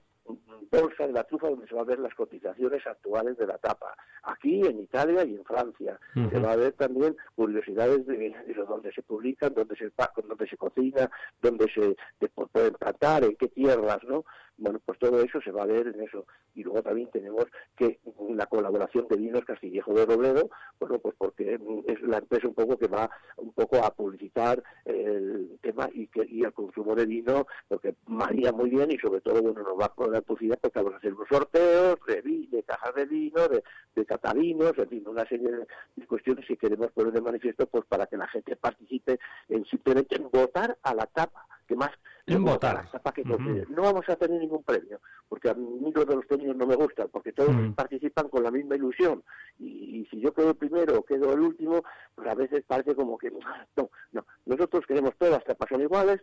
[0.70, 3.94] bolsa de la trufa donde se va a ver las cotizaciones actuales de la tapa,
[4.22, 5.98] aquí en Italia y en Francia.
[6.30, 9.90] Se va a ver también curiosidades de, de donde se publican, donde se
[10.28, 11.10] donde se cocina,
[11.42, 14.24] donde se se pu- pueden plantar, en qué tierras, ¿no?
[14.60, 16.26] Bueno, pues todo eso se va a ver en eso.
[16.54, 17.46] Y luego también tenemos
[17.76, 17.98] que
[18.30, 22.78] la colaboración de Vinos Castillejo de Robledo, bueno, pues porque es la empresa un poco
[22.78, 27.46] que va un poco a publicitar el tema y que y el consumo de vino,
[27.68, 30.94] porque maría muy bien y sobre todo, bueno, nos va a poder publicidad porque vamos
[30.94, 33.62] a hacer unos sorteos de, de cajas de vino, de,
[33.94, 38.06] de catalinos, en fin, una serie de, cuestiones que queremos poner de manifiesto pues para
[38.06, 39.18] que la gente participe
[39.48, 41.90] en simplemente en votar a la tapa, que más
[42.26, 42.84] En votar.
[43.14, 43.66] que considere.
[43.70, 46.74] No vamos a tener ningún premio, porque a mí los de los premios no me
[46.74, 49.22] gustan, porque todos participan con la misma ilusión.
[49.58, 51.82] Y, y si yo quedo el primero o quedo el último,
[52.16, 53.30] pues a veces parece como que
[53.76, 54.26] no, no.
[54.46, 56.20] Nosotros queremos todas las tapas son iguales,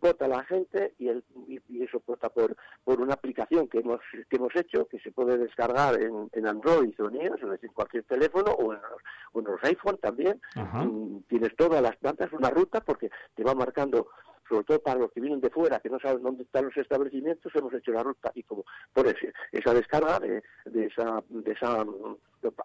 [0.00, 4.00] vota la gente y, el, y, y eso vota por, por una aplicación que hemos
[4.28, 7.70] que hemos hecho, que se puede descargar en, en Android o en iOS, es decir,
[7.72, 9.00] cualquier teléfono o en los,
[9.32, 10.40] o en los iPhone también.
[10.56, 14.08] Mm, Tienes todas las plantas, una ruta, porque te va marcando
[14.48, 17.52] sobre todo para los que vienen de fuera, que no saben dónde están los establecimientos,
[17.54, 18.30] hemos hecho la ruta.
[18.34, 21.84] Y como por ese- esa descarga de, de esa, de esa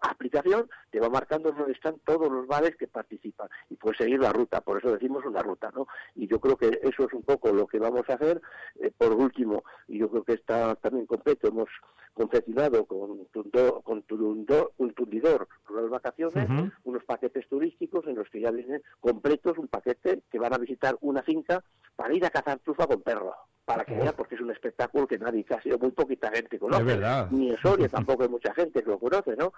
[0.02, 4.32] aplicación te va marcando dónde están todos los bares que participan y puedes seguir la
[4.32, 5.86] ruta, por eso decimos una ruta, ¿no?
[6.14, 8.40] Y yo creo que eso es un poco lo que vamos a hacer.
[8.80, 11.68] Eh, por último, y yo creo que está también completo, hemos
[12.12, 16.48] confeccionado con, Tundo- con Turundo- un tundidor rural vacaciones
[16.84, 20.96] unos paquetes turísticos en los que ya vienen completos un paquete que van a visitar
[21.00, 21.62] una finca
[21.96, 23.34] para ir a cazar trufa con perro,
[23.64, 24.00] para que Uf.
[24.02, 26.82] vean, porque es un espectáculo que nadie, casi muy poquita gente conoce.
[26.82, 27.28] Es verdad.
[27.30, 29.52] Ni en Soria tampoco hay mucha gente que lo conoce, ¿no?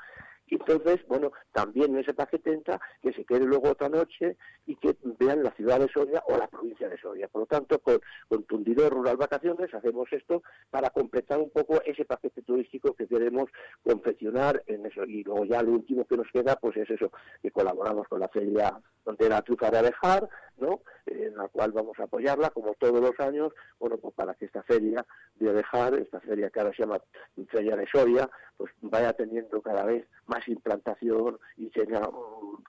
[0.48, 4.36] Y entonces, bueno, también en ese paquete entra que se quede luego otra noche
[4.66, 7.28] y que vean la ciudad de Soria o la provincia de Soria.
[7.28, 12.04] Por lo tanto, con, con Tundidor Rural Vacaciones hacemos esto para completar un poco ese
[12.04, 13.50] paquete turístico que queremos
[13.84, 15.04] confeccionar en eso.
[15.04, 17.10] Y luego ya lo último que nos queda, pues es eso,
[17.42, 18.78] que colaboramos con la Feria
[19.18, 20.28] de la Trufa de Alejar,
[20.58, 20.80] ¿no?
[21.06, 24.46] Eh, en la cual vamos a apoyarla, como todos los años, bueno, pues para que
[24.46, 25.04] esta feria
[25.36, 27.00] de Alejar, esta feria que ahora se llama
[27.48, 32.08] Feria de Soria, pues vaya teniendo cada vez más implantación y tenga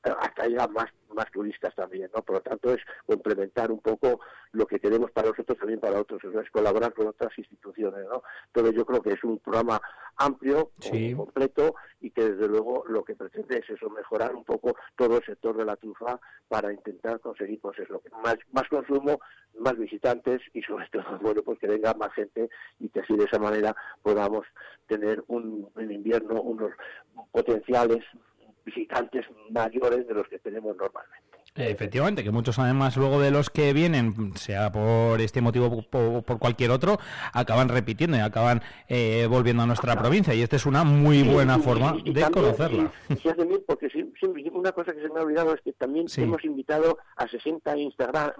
[0.04, 2.22] hasta haya más más turistas también, ¿no?
[2.22, 4.20] Por lo tanto es complementar un poco
[4.52, 8.06] lo que queremos para nosotros también para otros, o sea, es colaborar con otras instituciones,
[8.08, 8.22] ¿no?
[8.48, 9.82] Entonces yo creo que es un programa
[10.18, 11.16] amplio, Sí.
[11.16, 15.26] completo y que desde luego lo que pretende es eso, mejorar un poco todo el
[15.26, 19.20] sector de la trufa para intentar conseguir pues eso, más, más consumo,
[19.60, 23.26] más visitantes y sobre todo, bueno, pues que venga más gente y que así de
[23.26, 24.46] esa manera podamos
[24.88, 26.72] tener un, en invierno unos
[27.32, 28.04] potenciales
[28.66, 31.27] visitantes mayores de los que tenemos normalmente.
[31.58, 36.24] Efectivamente, que muchos además luego de los que vienen, sea por este motivo o por,
[36.24, 37.00] por cualquier otro,
[37.34, 41.30] acaban repitiendo y acaban eh, volviendo a nuestra provincia y esta es una muy Sí,
[41.30, 42.92] buena y- forma y- y de también, conocerla.
[43.10, 46.08] y- bien porque sí- siempre- una cosa que se me ha olvidado es que también
[46.08, 46.22] Sí.
[46.22, 48.32] hemos invitado a 60 Instagram,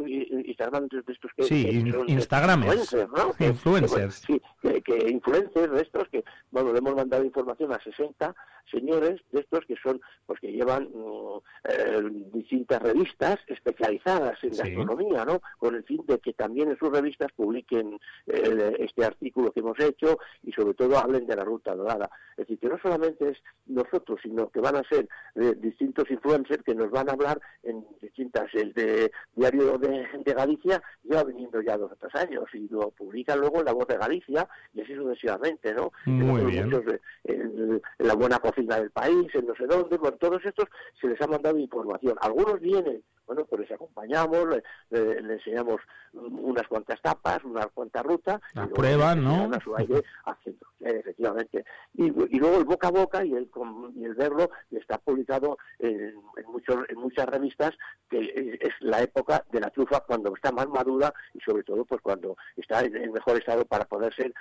[0.46, 2.74] Instagram de estos que, Sí, que Instagramers.
[2.76, 3.34] influencers, ¿no?
[3.34, 4.26] Que- Influencers.
[4.26, 7.82] que, bueno, sí, que, que influencers de estos que, bueno, le hemos mandado información a
[7.84, 8.36] 60
[8.70, 11.38] señores de estos que son, pues que llevan mm,
[11.70, 12.02] eh,
[12.34, 13.07] distintas revistas
[13.48, 14.62] especializadas en Sí.
[14.62, 15.42] gastronomía, ¿no?
[15.58, 19.80] Con el fin de que también en sus revistas publiquen eh, este artículo que hemos
[19.80, 22.10] hecho y sobre todo hablen de la ruta dorada.
[22.32, 26.64] Es decir, que no solamente es nosotros, sino que van a ser eh, distintos influencers
[26.64, 31.62] que nos van a hablar en distintas, el de Diario de, de Galicia lleva viniendo
[31.62, 34.82] ya dos o tres años y lo publican luego en La Voz de Galicia y
[34.82, 35.92] así sucesivamente, ¿no?
[36.06, 36.70] Muy bien.
[36.70, 36.84] muchos
[37.24, 40.66] en, en La Buena Cocina del País, en no sé dónde, con todos estos
[41.00, 42.16] se les ha mandado información.
[42.22, 45.82] Algunos vienen, bueno, pues les acompañamos, le, le- le enseñamos
[46.14, 48.40] unas cuantas tapas, unas cuantas rutas.
[48.54, 49.54] Las pruebas, ¿no?
[49.54, 51.66] A su aire haciendo, efectivamente.
[51.94, 53.50] Y, y luego el boca a boca y el,
[53.96, 57.72] y el verlo está publicado en, en muchos, en muchas revistas,
[58.10, 62.02] que es, la época de la trufa cuando está más madura y sobre todo pues
[62.02, 64.34] cuando está en, en mejor estado para poder ser,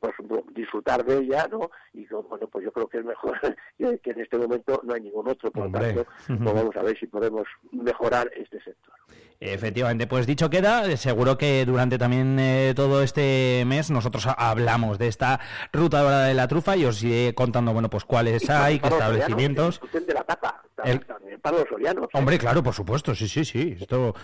[0.00, 0.14] pues,
[0.54, 1.70] disfrutar de ella, ¿no?
[1.92, 3.38] Y bueno, pues yo creo que es mejor
[3.78, 6.98] que, en este momento no hay ningún otro, por lo tanto, pues vamos a ver
[6.98, 8.94] si podemos mejorar este sector.
[9.38, 14.98] Efectivamente, pues dicho queda, seguro que durante también eh, todo este mes nosotros ha- hablamos
[14.98, 15.40] de esta
[15.72, 19.80] ruta dorada de la trufa y os iré contando, bueno, pues cuáles hay, qué establecimientos.
[19.80, 22.04] disfruten de la tapa, El- también para los sorianos.
[22.04, 22.08] ¿eh?
[22.14, 23.76] Hombre, claro, por supuesto, sí, sí, sí.
[23.78, 24.14] Esto...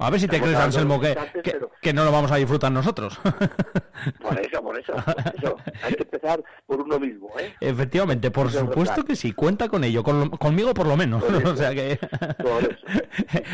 [0.00, 1.16] A ver si te crees, Anselmo, que,
[1.82, 3.18] que, no lo vamos a disfrutar nosotros.
[4.22, 5.56] Por eso, por eso, por eso.
[5.82, 7.52] Hay que empezar por uno mismo, ¿eh?
[7.60, 11.24] Efectivamente, por supuesto que sí, cuenta con ello, con lo- conmigo por lo menos.
[11.24, 11.50] Por eso.
[11.50, 11.98] o sea que...
[12.40, 12.78] Por eso.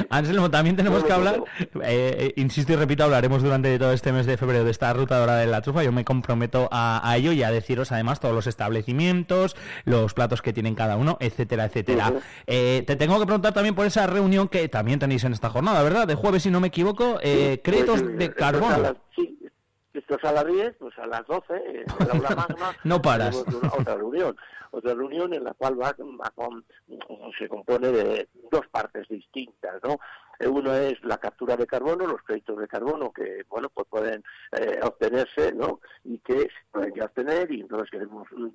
[0.11, 1.45] Anselmo, también tenemos que no, hablar,
[1.83, 5.19] eh, eh, insisto y repito, hablaremos durante todo este mes de febrero de esta ruta
[5.19, 5.83] dorada de la trufa.
[5.83, 10.43] Yo me comprometo a, a ello y a deciros además todos los establecimientos, los platos
[10.43, 12.13] que tienen cada uno, etcétera, etcétera.
[12.47, 15.83] Eh, te tengo que preguntar también por esa reunión que también tenéis en esta jornada,
[15.83, 16.07] ¿verdad?
[16.07, 19.39] De jueves, si no me equivoco, eh, créditos Pues, de es las- sí,
[19.93, 23.45] esto nosotros a las 10, pues a las 12, en el aula magna, No paras.
[23.47, 24.37] una- otra reunión.
[24.71, 26.65] Otra reunión en la cual va, va con-
[27.39, 29.99] se compone de dos partes distintas, ¿no?
[30.41, 34.81] Uno es la captura de carbono, los créditos de carbono que, bueno, pues pueden eh,
[34.83, 35.81] obtenerse, ¿no?
[36.05, 38.49] Y que se pueden ya obtener y entonces queremos mm,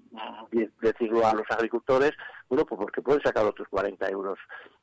[0.52, 2.12] de- decirlo a los agricultores,
[2.48, 4.38] bueno, pues porque pueden sacar otros 40 euros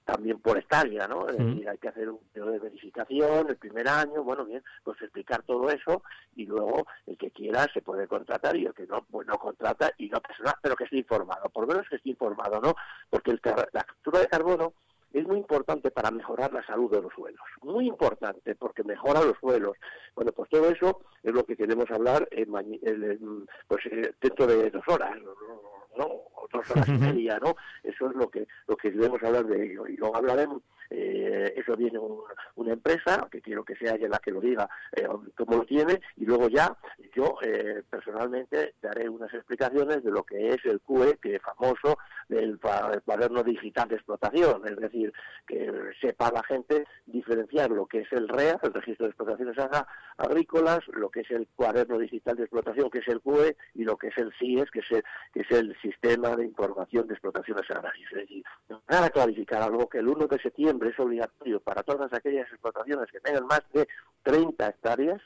[0.04, 1.28] también por hectárea, ¿no?
[1.28, 1.44] Es Mm.
[1.44, 5.42] decir, hay que hacer un periodo de verificación el primer año, bueno, bien, pues explicar
[5.42, 6.02] todo eso
[6.36, 9.90] y luego el que quiera se puede contratar y el que no, pues no contrata
[9.98, 12.74] y no pasa nada, pero que esté informado, por lo menos que esté informado, ¿no?
[13.10, 14.72] Porque el la captura de carbono
[15.16, 19.38] es muy importante para mejorar la salud de los suelos, muy importante porque mejora los
[19.38, 19.76] suelos.
[20.14, 22.50] Bueno, pues todo eso es lo que queremos hablar en
[23.66, 25.16] pues, eh, dentro de dos horas,
[25.96, 26.04] ¿no?
[26.06, 27.56] O dos horas y media, ¿no?
[27.82, 29.86] Eso es lo que lo que debemos hablar de ello.
[29.88, 32.20] Y luego hablaremos, eh, eso viene un-
[32.56, 35.06] una empresa, que quiero que sea ella la que lo diga, eh,
[35.36, 36.76] cómo lo tiene, y luego ya
[37.14, 41.98] yo eh, personalmente daré unas explicaciones de lo que es el QE, que es famoso,
[42.28, 42.58] del
[43.04, 45.12] cuaderno digital de explotación, es decir,
[45.46, 45.70] que
[46.00, 49.56] sepa la gente diferenciar lo que es el REA, el registro de explotaciones
[50.16, 53.96] agrícolas, lo que es el cuaderno digital de explotación, que es el QE, y lo
[53.96, 57.70] que es el CIES, que es el, que es el sistema de información de explotaciones
[57.70, 58.10] agrarias.
[58.12, 58.44] Es decir,
[58.86, 63.20] para clarificar algo que el 1 de septiembre es obligatorio para todas aquellas explotaciones que
[63.20, 63.86] tengan más de
[64.22, 65.22] 30 hectáreas,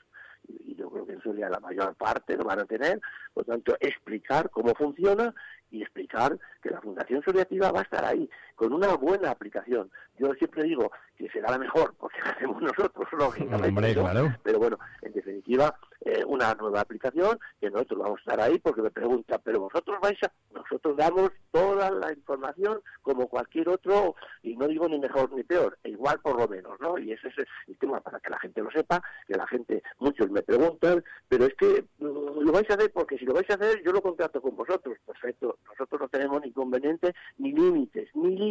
[0.48, 3.00] y yo creo que eso ya la mayor parte lo van a tener,
[3.34, 5.34] por tanto, explicar cómo funciona
[5.70, 8.28] y explicar que la Fundación Asociativa va a estar ahí
[8.60, 9.90] con una buena aplicación.
[10.18, 13.68] Yo siempre digo que será la mejor porque la hacemos nosotros, lógicamente.
[13.68, 14.02] Hombre, ¿no?
[14.02, 14.36] claro.
[14.42, 18.82] Pero bueno, en definitiva, eh, una nueva aplicación que nosotros vamos a estar ahí porque
[18.82, 20.32] me preguntan, pero vosotros vais a...
[20.52, 25.78] Nosotros damos toda la información como cualquier otro, y no digo ni mejor ni peor,
[25.82, 26.98] e igual por lo menos, ¿no?
[26.98, 27.34] Y ese es
[27.66, 31.46] el tema para que la gente lo sepa, que la gente, muchos me preguntan, pero
[31.46, 34.02] es que mm, lo vais a hacer porque si lo vais a hacer yo lo
[34.02, 38.49] contrato con vosotros, perfecto, nosotros no tenemos ni inconveniente ni límites, ni límites.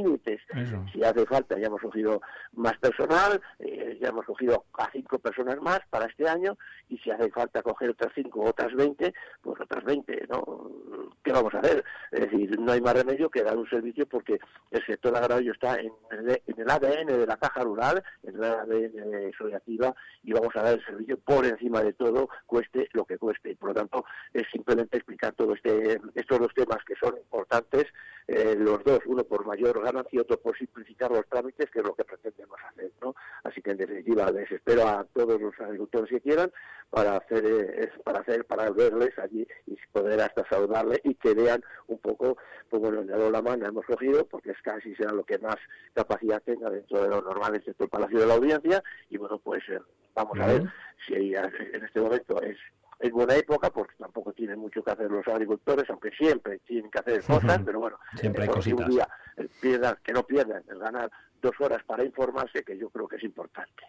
[0.55, 0.83] Eso.
[0.91, 2.21] Si hace falta, ya hemos cogido
[2.53, 6.57] más personal, eh, ya hemos cogido a cinco personas más para este año,
[6.89, 10.71] y si hace falta coger otras cinco otras 20, pues otras 20, ¿no?
[11.23, 11.83] ¿Qué vamos a hacer?
[12.11, 14.39] Es decir, no hay más remedio que dar un servicio porque
[14.71, 18.43] el sector agrario está en el, en el ADN de la caja rural, en el
[18.43, 19.31] ADN de
[20.23, 23.55] y vamos a dar el servicio por encima de todo, cueste lo que cueste.
[23.55, 27.85] Por lo tanto, es simplemente explicar todo este, estos dos temas que son importantes,
[28.27, 31.85] eh, los dos, uno por mayor ganancia y otro por simplificar los trámites, que es
[31.85, 33.15] lo que pretendemos hacer, ¿no?
[33.43, 36.51] Así que en definitiva les espero a todos los agricultores que quieran
[36.89, 41.63] para hacer, eh, para hacer, para verles allí y poder hasta saludarles y que vean
[41.87, 42.37] un poco,
[42.69, 45.57] pues bueno, en la mano hemos cogido, porque es casi será lo que más
[45.93, 49.63] capacidad tenga dentro de lo normal del sector Palacio de la Audiencia, y bueno, pues
[49.69, 49.79] eh,
[50.13, 50.63] vamos a ver
[51.07, 52.57] si en este momento es
[52.99, 56.99] es buena época porque tampoco tienen mucho que hacer los agricultores, aunque siempre tienen que
[56.99, 59.07] hacer cosas, pero bueno, Siempre hay si un día
[59.37, 61.09] eh, pierdan, que no pierdan el ganar
[61.41, 63.83] dos horas para informarse, que yo creo que es importante.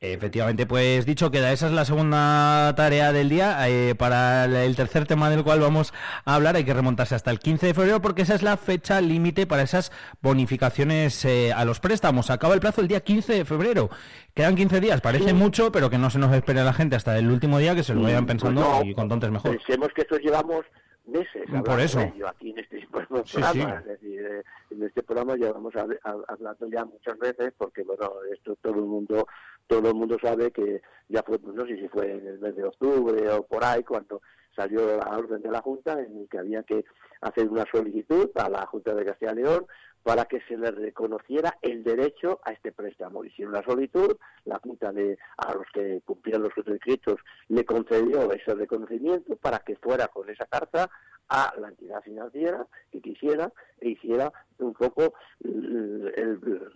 [0.00, 3.68] Efectivamente, pues dicho queda, esa es la segunda tarea del día.
[3.68, 5.92] Eh, para el- tercer tema del cual vamos
[6.24, 9.00] a hablar hay que remontarse hasta el 15 de febrero porque esa es la fecha
[9.00, 9.92] límite para esas
[10.22, 12.30] bonificaciones eh, a los préstamos.
[12.30, 13.90] Acaba el plazo el día 15 de febrero.
[14.34, 17.30] Quedan 15 días, parece mucho, pero que no se nos espere la gente hasta el
[17.30, 19.56] último día, que se lo vayan pensando Pues no, y cuanto antes mejor.
[19.56, 20.64] Pensemos que esto llevamos
[21.06, 22.00] meses Por eso.
[22.26, 23.22] aquí en este programa.
[23.26, 23.60] Sí, sí.
[23.60, 28.10] Es decir, eh, en este programa llevamos hab- hab- hablando ya muchas veces porque, bueno,
[28.32, 29.26] esto todo el mundo
[29.66, 32.64] todo el mundo sabe que ya fue, no sé si fue en el mes de
[32.64, 34.20] octubre o por ahí, cuando
[34.56, 36.84] salió la orden de la Junta en que había que
[37.20, 39.66] hacer una solicitud a la Junta de Castilla y León
[40.02, 43.22] para que se le reconociera el derecho a este préstamo.
[43.22, 48.54] Hicieron la solicitud, la Junta de, a los que cumplían los requisitos le concedió ese
[48.54, 50.90] reconocimiento para que fuera con esa carta
[51.30, 56.70] a la entidad financiera que quisiera e hiciera un poco el, el-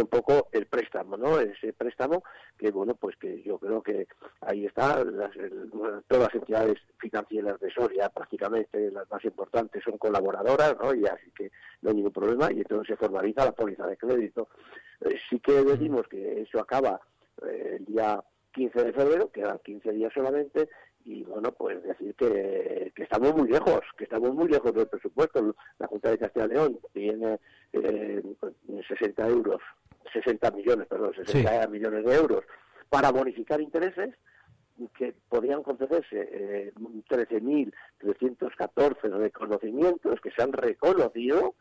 [0.00, 1.38] un poco el préstamo, ¿no?
[1.38, 2.22] Ese préstamo
[2.56, 4.06] que bueno, pues que yo creo que
[4.40, 5.04] ahí está
[6.08, 10.94] todas las entidades financieras de Soria prácticamente las más importantes son colaboradoras, ¿no?
[10.94, 11.50] Y así que
[11.82, 14.48] no hay ningún problema y entonces se formaliza la póliza de crédito.
[15.02, 16.98] Eh, sí que decimos que eso acaba
[17.46, 18.22] eh, el día
[18.52, 20.68] 15 de febrero, quedan 15 días solamente,
[21.04, 25.54] y bueno, pues decir que, que estamos muy lejos, que estamos muy lejos del presupuesto.
[25.78, 27.40] La Junta de Castilla y León tiene
[27.72, 28.22] eh,
[28.88, 29.60] 60 euros,
[30.12, 32.44] 60 millones, perdón, 60 millones de euros
[32.88, 34.14] para bonificar intereses
[34.96, 36.72] que podrían concederse eh,
[37.08, 41.54] 13.314 reconocimientos que se han reconocido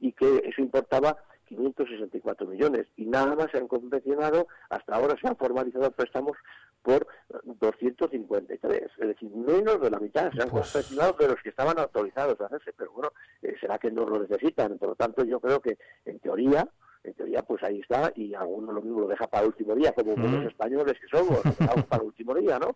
[0.00, 1.18] y que eso importaba
[1.48, 6.36] 564 millones y nada más se han convencionado, hasta ahora se han formalizado préstamos
[6.82, 7.06] por
[7.44, 11.78] 253, es decir, menos de la mitad se han Pues- confeccionado de los que estaban
[11.78, 13.12] autorizados a hacerse, pero bueno,
[13.42, 16.68] eh, será que no lo necesitan, por lo tanto yo creo que en teoría
[17.04, 19.92] en teoría pues ahí está y alguno lo mismo lo deja para el último día
[19.92, 20.20] como Mm.
[20.22, 22.74] buenos españoles que somos lo dejamos para el último día no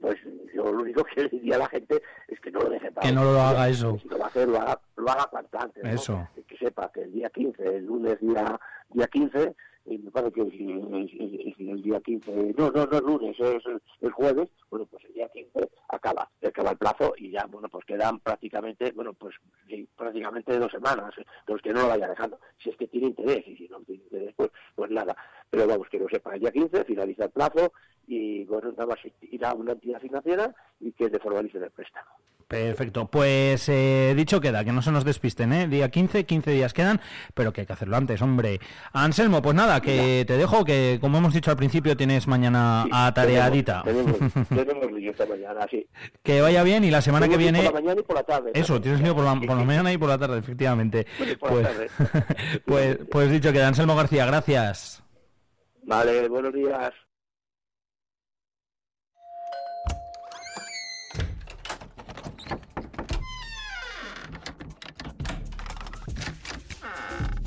[0.00, 0.16] pues
[0.54, 3.06] yo lo único que le diría a la gente es que no lo deje para
[3.08, 3.98] Que no lo haga día, eso.
[4.00, 5.90] si lo va a hacer lo haga, lo haga cuanto antes ¿no?
[5.90, 6.28] Eso.
[6.46, 8.58] que sepa que el día 15 el lunes día
[8.90, 9.54] día 15
[9.86, 14.48] y me parece que es el, día 15 no no no el lunes es jueves
[14.70, 18.92] bueno pues el día 15 acaba acaba el plazo y ya bueno pues quedan prácticamente
[18.92, 19.34] bueno pues
[19.96, 23.46] prácticamente dos semanas eh, los que no lo vaya dejando si es que tiene interés
[23.46, 25.16] y si no tiene interés pues pues nada
[25.50, 27.72] pero vamos que lo sepa el día 15 finaliza el plazo
[28.06, 32.10] y bueno nada más irá a una entidad financiera y que le formalicen el préstamo
[32.48, 35.66] Perfecto, pues eh, dicho queda, que no se nos despisten, ¿eh?
[35.66, 37.00] Día 15, 15 días quedan,
[37.34, 38.60] pero que hay que hacerlo antes, hombre.
[38.92, 43.82] Anselmo, pues nada, que te dejo, que como hemos dicho al principio, tienes mañana atareadita.
[43.84, 44.16] tenemos
[44.48, 45.86] tenemos lío esta mañana sí
[46.22, 47.62] que vaya bien y la semana que viene...
[47.62, 49.92] por la mañana y por la tarde Eso, tienes lío por la, por la mañana
[49.92, 51.06] y por la tarde, efectivamente.
[51.18, 52.60] por la Pues, tarde.
[52.64, 55.02] pues, pues dicho queda, Anselmo García, gracias.
[55.82, 56.92] vale buenos días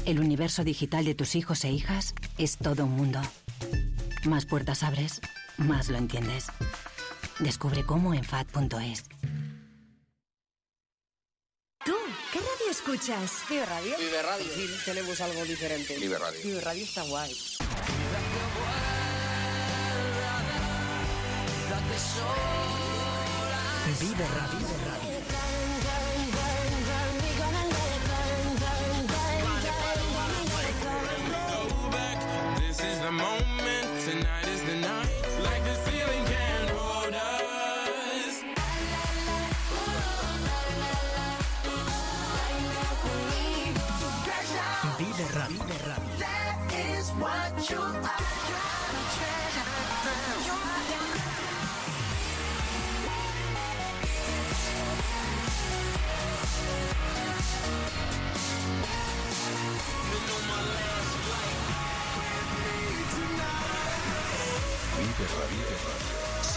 [0.09, 3.21] El universo digital de tus hijos e hijas es todo un mundo.
[4.25, 5.21] Más puertas abres,
[5.57, 6.47] más lo entiendes.
[7.37, 9.03] Descubre cómo en FAD.es.
[11.85, 11.93] ¿Tú
[12.33, 13.43] qué radio escuchas?
[13.51, 13.95] Vive Radio.
[13.99, 14.45] Vive Radio.
[14.47, 15.95] Fin tenemos algo diferente.
[15.99, 16.39] Vive Radio.
[16.43, 17.31] Vive Radio está guay.
[23.99, 24.59] Vive Radio.
[25.69, 25.78] This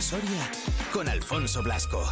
[0.00, 0.48] Soria
[0.92, 2.02] con Alfonso Blasco.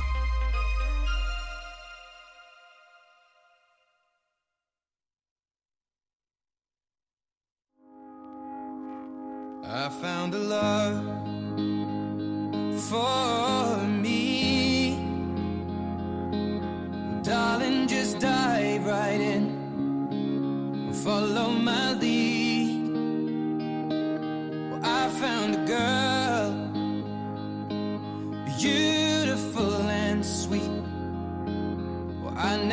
[9.64, 11.02] I found a love
[12.88, 14.96] for me.
[17.22, 20.92] Darling, just dive right in.
[21.04, 22.92] Follow my lead.
[24.70, 25.97] Well, I found a girl,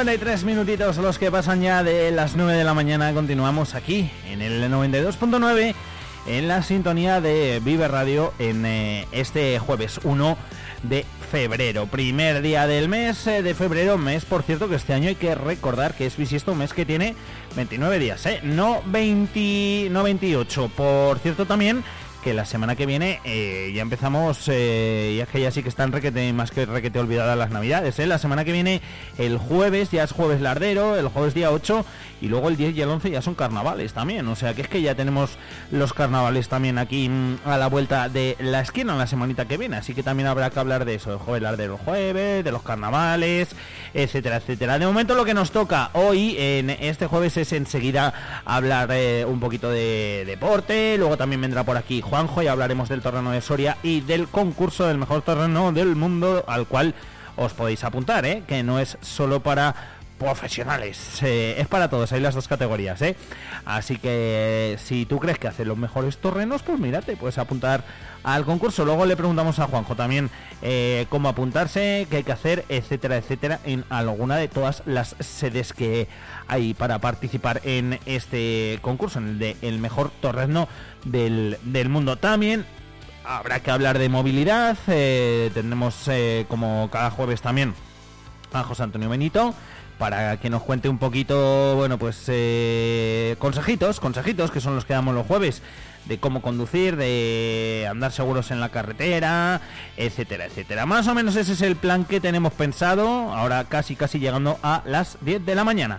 [0.00, 3.12] ...53 minutitos los que pasan ya de las 9 de la mañana...
[3.12, 5.74] ...continuamos aquí en el 92.9...
[6.26, 8.32] ...en la sintonía de Vive Radio...
[8.38, 10.38] ...en eh, este jueves 1
[10.84, 11.84] de febrero...
[11.84, 13.98] ...primer día del mes eh, de febrero...
[13.98, 15.92] ...mes, por cierto, que este año hay que recordar...
[15.92, 17.14] ...que es bisiesto un mes que tiene
[17.56, 18.24] 29 días...
[18.24, 18.40] ¿eh?
[18.42, 20.70] No, 20, no 28...
[20.74, 21.84] ...por cierto también
[22.20, 25.68] que la semana que viene eh, ya empezamos, eh, y es que ya sí que
[25.68, 28.06] están requete, más que requete olvidadas las navidades, ¿eh?
[28.06, 28.82] la semana que viene
[29.18, 31.84] el jueves ya es jueves lardero, el jueves día 8
[32.20, 34.68] y luego el 10 y el 11 ya son carnavales también, o sea que es
[34.68, 35.38] que ya tenemos
[35.70, 39.76] los carnavales también aquí mm, a la vuelta de la esquina la semanita que viene,
[39.76, 42.62] así que también habrá que hablar de eso, el jueves lardero el jueves, de los
[42.62, 43.48] carnavales,
[43.94, 44.78] etcétera, etcétera.
[44.78, 49.40] De momento lo que nos toca hoy en este jueves es enseguida hablar eh, un
[49.40, 53.76] poquito de deporte, luego también vendrá por aquí Juanjo y hablaremos del torneo de Soria
[53.84, 56.96] y del concurso del mejor torneo del mundo al cual
[57.36, 58.42] os podéis apuntar, ¿eh?
[58.48, 63.16] que no es solo para profesionales, es para todos, hay las dos categorías, ¿eh?
[63.64, 67.82] Así que si tú crees que hace los mejores torrenos, pues mírate, puedes apuntar
[68.22, 68.84] al concurso.
[68.84, 70.28] Luego le preguntamos a Juanjo también
[70.60, 75.72] eh, cómo apuntarse, qué hay que hacer, etcétera, etcétera, en alguna de todas las sedes
[75.72, 76.06] que
[76.48, 80.68] hay para participar en este concurso, en el de el mejor torreno
[81.06, 82.18] del, del mundo.
[82.18, 82.66] También
[83.24, 87.72] habrá que hablar de movilidad, eh, tendremos eh, como cada jueves también
[88.52, 89.54] a José Antonio Benito
[90.00, 94.94] para que nos cuente un poquito, bueno, pues eh, consejitos, consejitos que son los que
[94.94, 95.60] damos los jueves
[96.06, 99.60] de cómo conducir, de andar seguros en la carretera,
[99.98, 100.86] etcétera, etcétera.
[100.86, 104.82] Más o menos ese es el plan que tenemos pensado, ahora casi casi llegando a
[104.86, 105.98] las 10 de la mañana.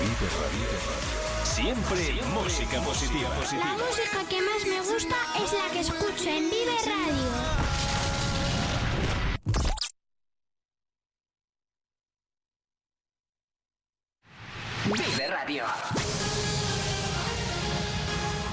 [0.00, 0.68] Vive Radio.
[1.44, 3.30] Siempre música positiva.
[3.58, 7.68] La música que más me gusta es la que escucho en Vive Radio.
[14.86, 15.64] Vive Radio.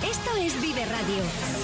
[0.02, 1.55] Esto es Vive Radio.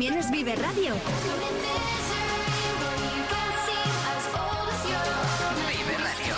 [0.00, 0.94] También es Vive Radio.
[5.68, 6.36] Vive Radio.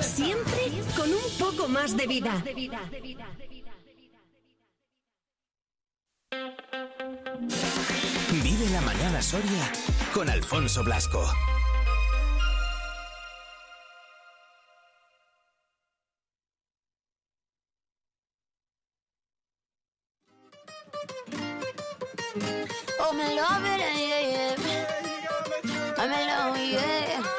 [0.00, 2.42] Siempre con un poco más de vida.
[8.42, 9.70] Vive la mañana Soria
[10.12, 11.32] con Alfonso Blasco.
[23.02, 24.54] Oh, me love it, yeah, yeah.
[25.96, 27.29] I'm alone, yeah.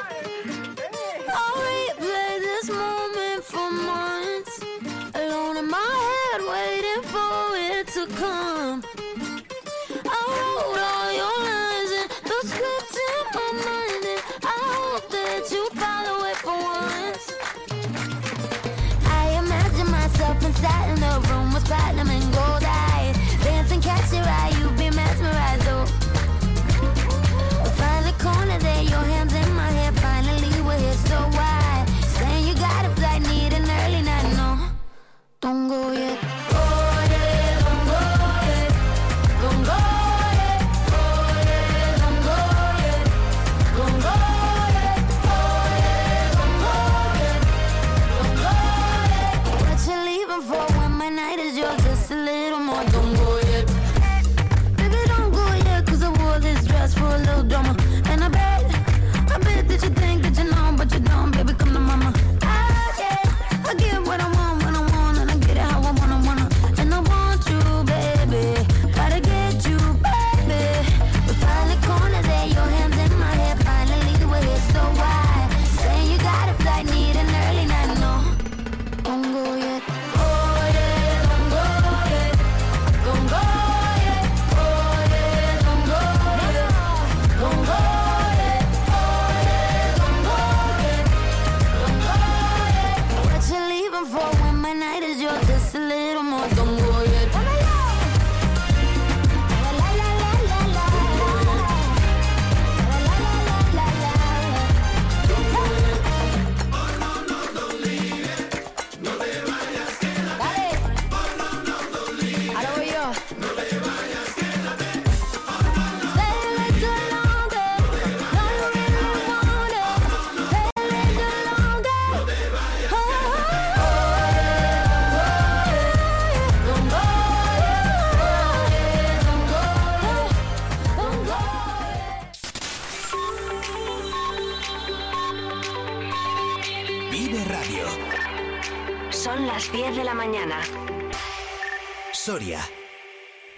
[142.24, 142.60] Soria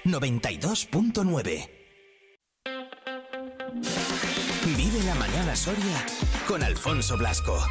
[0.07, 1.69] 92.9.
[4.75, 6.07] Vive la mañana Soria
[6.49, 7.63] con Alfonso Blasco.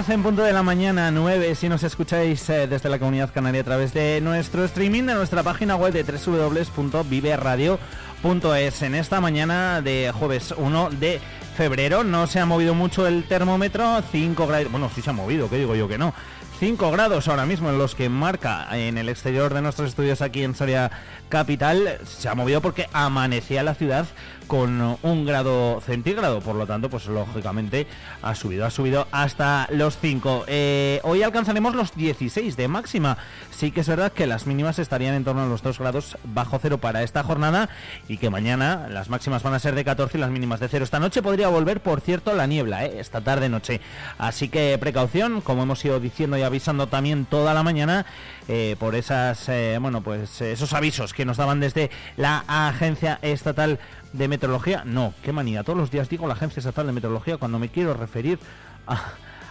[0.00, 3.60] Diez en punto de la mañana, 9 si nos escucháis eh, desde la comunidad canaria
[3.60, 8.82] a través de nuestro streaming de nuestra página web de www.viveradio.es.
[8.82, 11.20] En esta mañana de jueves 1 de
[11.54, 15.50] febrero no se ha movido mucho el termómetro, 5 grados, bueno, sí se ha movido,
[15.50, 16.14] que digo yo que no.
[16.60, 20.44] 5 grados ahora mismo en los que marca en el exterior de nuestros estudios aquí
[20.44, 20.90] en Soria
[21.28, 21.98] Capital.
[22.06, 24.06] Se ha movido porque amanecía la ciudad
[24.50, 27.86] con un grado centígrado, por lo tanto, pues lógicamente
[28.20, 30.46] ha subido, ha subido hasta los 5.
[30.48, 33.16] Eh, hoy alcanzaremos los 16 de máxima.
[33.52, 36.58] Sí que es verdad que las mínimas estarían en torno a los 2 grados bajo
[36.60, 37.68] cero para esta jornada
[38.08, 40.82] y que mañana las máximas van a ser de 14 y las mínimas de cero.
[40.82, 42.98] Esta noche podría volver, por cierto, la niebla, ¿eh?
[42.98, 43.80] esta tarde noche.
[44.18, 48.04] Así que precaución, como hemos ido diciendo y avisando también toda la mañana,
[48.48, 53.78] eh, por esas, eh, bueno, pues esos avisos que nos daban desde la Agencia Estatal
[54.12, 54.82] de Meteorología.
[54.84, 55.62] No, qué manía.
[55.64, 58.38] Todos los días digo la Agencia Estatal de Meteorología cuando me quiero referir
[58.86, 59.00] a,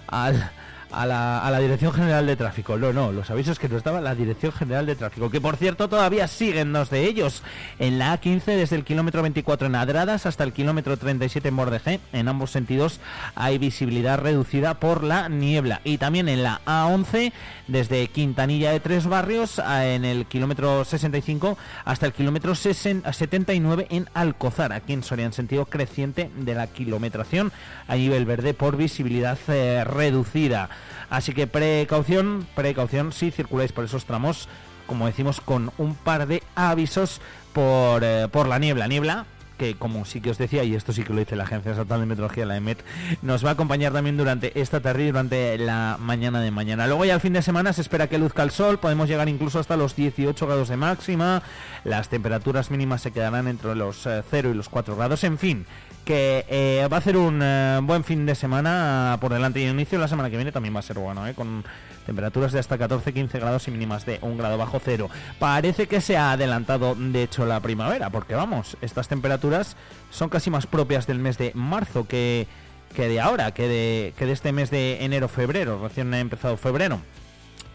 [0.08, 0.52] al-
[0.92, 2.78] a la, a la Dirección General de Tráfico.
[2.78, 5.90] No, no, los avisos que nos daba la Dirección General de Tráfico, que por cierto
[5.90, 7.44] todavía siguen dos de ellos.
[7.80, 12.00] En la A15 desde el kilómetro 24 en Adradas hasta el kilómetro 37 en Bordejé.
[12.14, 13.00] En ambos sentidos
[13.36, 15.82] hay visibilidad reducida por la niebla.
[15.84, 17.32] Y también en la A11
[17.68, 24.10] desde Quintanilla de Tres Barrios en el kilómetro 65 hasta el kilómetro 60 79 en
[24.14, 27.52] Alcozar, aquí en Soria, en sentido creciente de la kilometración
[27.88, 30.70] a nivel verde por visibilidad eh, reducida.
[31.10, 34.48] Así que precaución, precaución si circuláis por esos tramos,
[34.88, 37.22] como decimos, con un par de avisos
[37.54, 38.88] por, eh, por la niebla.
[38.88, 39.26] Niebla
[39.60, 42.00] que como sí que os decía, y esto sí que lo dice la Agencia Estatal
[42.00, 42.80] de Meteorología, la EMET,
[43.22, 46.88] nos va a acompañar también durante esta tarde y durante la mañana de mañana.
[46.88, 49.60] Luego ya al fin de semana se espera que luzca el sol, podemos llegar incluso
[49.60, 51.44] hasta los 18 grados de máxima,
[51.84, 55.66] las temperaturas mínimas se quedarán entre los eh, 0 y los 4 grados, en fin,
[56.06, 59.72] que eh, va a ser un eh, buen fin de semana por delante y el
[59.72, 61.64] inicio la semana que viene también va a ser bueno, eh, con
[62.06, 65.10] temperaturas de hasta 14-15 grados y mínimas de un grado bajo cero.
[65.38, 69.76] Parece que se ha adelantado de hecho la primavera, porque vamos, estas temperaturas
[70.10, 72.48] son casi más propias del mes de marzo que,
[72.96, 77.00] que de ahora, que de, que de este mes de enero-febrero, recién ha empezado febrero.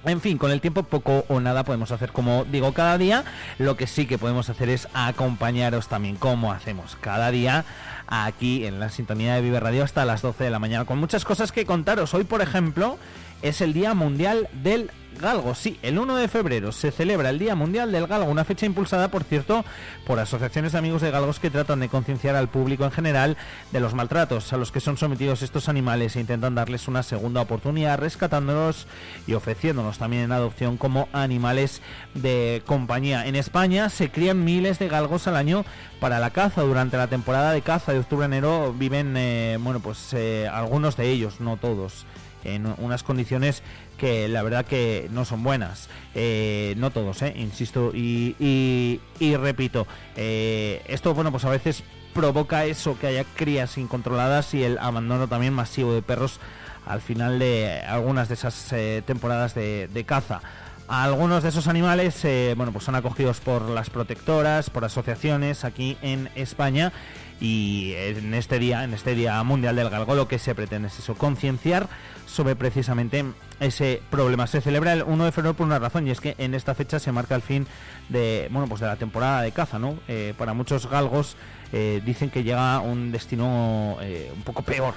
[0.05, 3.25] En fin, con el tiempo poco o nada podemos hacer como digo cada día.
[3.59, 7.65] Lo que sí que podemos hacer es acompañaros también como hacemos cada día
[8.07, 11.25] aquí en la sintonía de Vive Radio hasta las 12 de la mañana con muchas
[11.25, 12.15] cosas que contaros.
[12.15, 12.99] Hoy, por ejemplo,
[13.43, 14.91] es el Día Mundial del
[15.21, 15.55] Galgo.
[15.55, 19.11] Sí, el 1 de febrero se celebra el Día Mundial del Galgo, una fecha impulsada,
[19.11, 19.65] por cierto,
[20.07, 23.37] por asociaciones de amigos de galgos que tratan de concienciar al público en general
[23.73, 27.41] de los maltratos a los que son sometidos estos animales e intentan darles una segunda
[27.41, 28.87] oportunidad, rescatándolos
[29.27, 31.81] y ofreciéndonos también en adopción como animales
[32.15, 33.27] de compañía.
[33.27, 35.65] En España se crían miles de galgos al año
[36.01, 36.63] para la caza.
[36.63, 40.97] Durante la temporada de caza de octubre a enero viven, eh, bueno, pues eh, algunos
[40.97, 42.07] de ellos, no todos
[42.45, 43.63] en unas condiciones
[43.99, 45.89] que la verdad que no son buenas.
[46.15, 49.01] Eh, no todos, eh, insisto y,
[49.37, 49.87] repito.
[50.17, 55.27] eh, esto, bueno, pues a veces provoca eso, que haya crías incontroladas y el abandono
[55.27, 56.39] también masivo de perros
[56.87, 58.75] al final de algunas de esas
[59.07, 60.41] temporadas de, caza.
[60.87, 62.21] Algunos de esos animales,
[62.57, 66.93] bueno, pues son acogidos por las protectoras, por asociaciones aquí en España
[67.41, 70.99] y en este día, en este día mundial del galgo, lo que se pretende es
[70.99, 71.89] eso, concienciar
[72.35, 73.25] sobre precisamente
[73.61, 74.47] ese problema.
[74.47, 76.99] Se celebra el 1 de febrero por una razón y es que en esta fecha
[76.99, 77.67] se marca el fin
[78.09, 79.97] de, bueno, pues de la temporada de caza, ¿no?
[80.09, 81.37] Eh, para muchos galgos
[81.73, 84.95] eh, dicen que llega un destino eh, un poco peor,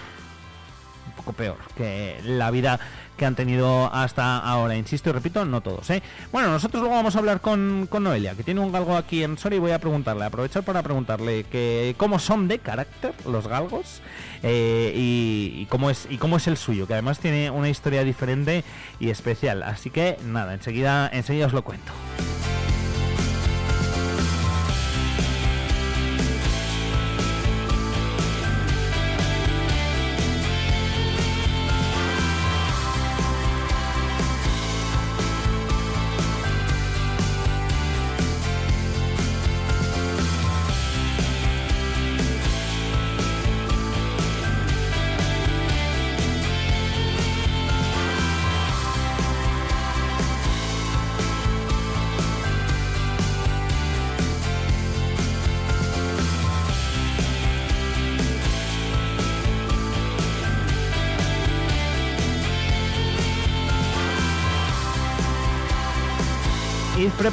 [1.05, 2.79] un poco peor que la vida
[3.17, 4.75] que han tenido hasta ahora.
[4.75, 5.89] Insisto y repito, no todos.
[5.89, 6.01] ¿eh?
[6.31, 9.57] Bueno, nosotros luego vamos a hablar con, Noelia, que tiene un galgo aquí en Soria
[9.57, 14.01] y voy a preguntarle, aprovechar para preguntarle que cómo son de carácter los galgos
[14.43, 18.03] eh, y, y cómo es y cómo es el suyo, que además tiene una historia
[18.03, 18.63] diferente
[18.99, 19.63] y especial.
[19.63, 22.76] Así que nada, enseguida, enseguida os lo cuento.「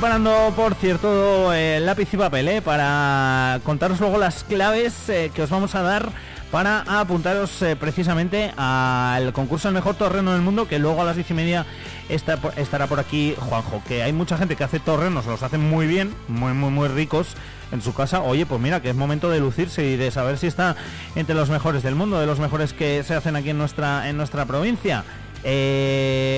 [0.05, 5.41] preparando, por cierto, el lápiz y papel eh, para contaros luego las claves eh, que
[5.41, 6.11] os vamos a dar
[6.51, 11.31] para apuntaros precisamente al concurso El Mejor Torreno del Mundo, que luego a las diez
[11.31, 11.65] y media
[12.11, 16.15] estará por aquí Juanjo, que hay mucha gente que hace torrenos, los hacen muy bien,
[16.29, 17.29] muy, muy, muy ricos
[17.73, 18.21] en su casa.
[18.21, 20.77] Oye, pues mira, que es momento de lucirse y de saber si está
[21.17, 24.19] entre los mejores del mundo, de los mejores que se hacen aquí en nuestra, en
[24.19, 25.03] nuestra provincia.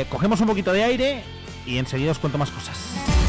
[0.09, 1.25] Cogemos un poquito de aire
[1.67, 3.26] y enseguida os cuento más cosas.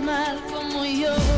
[0.00, 1.33] más como yo.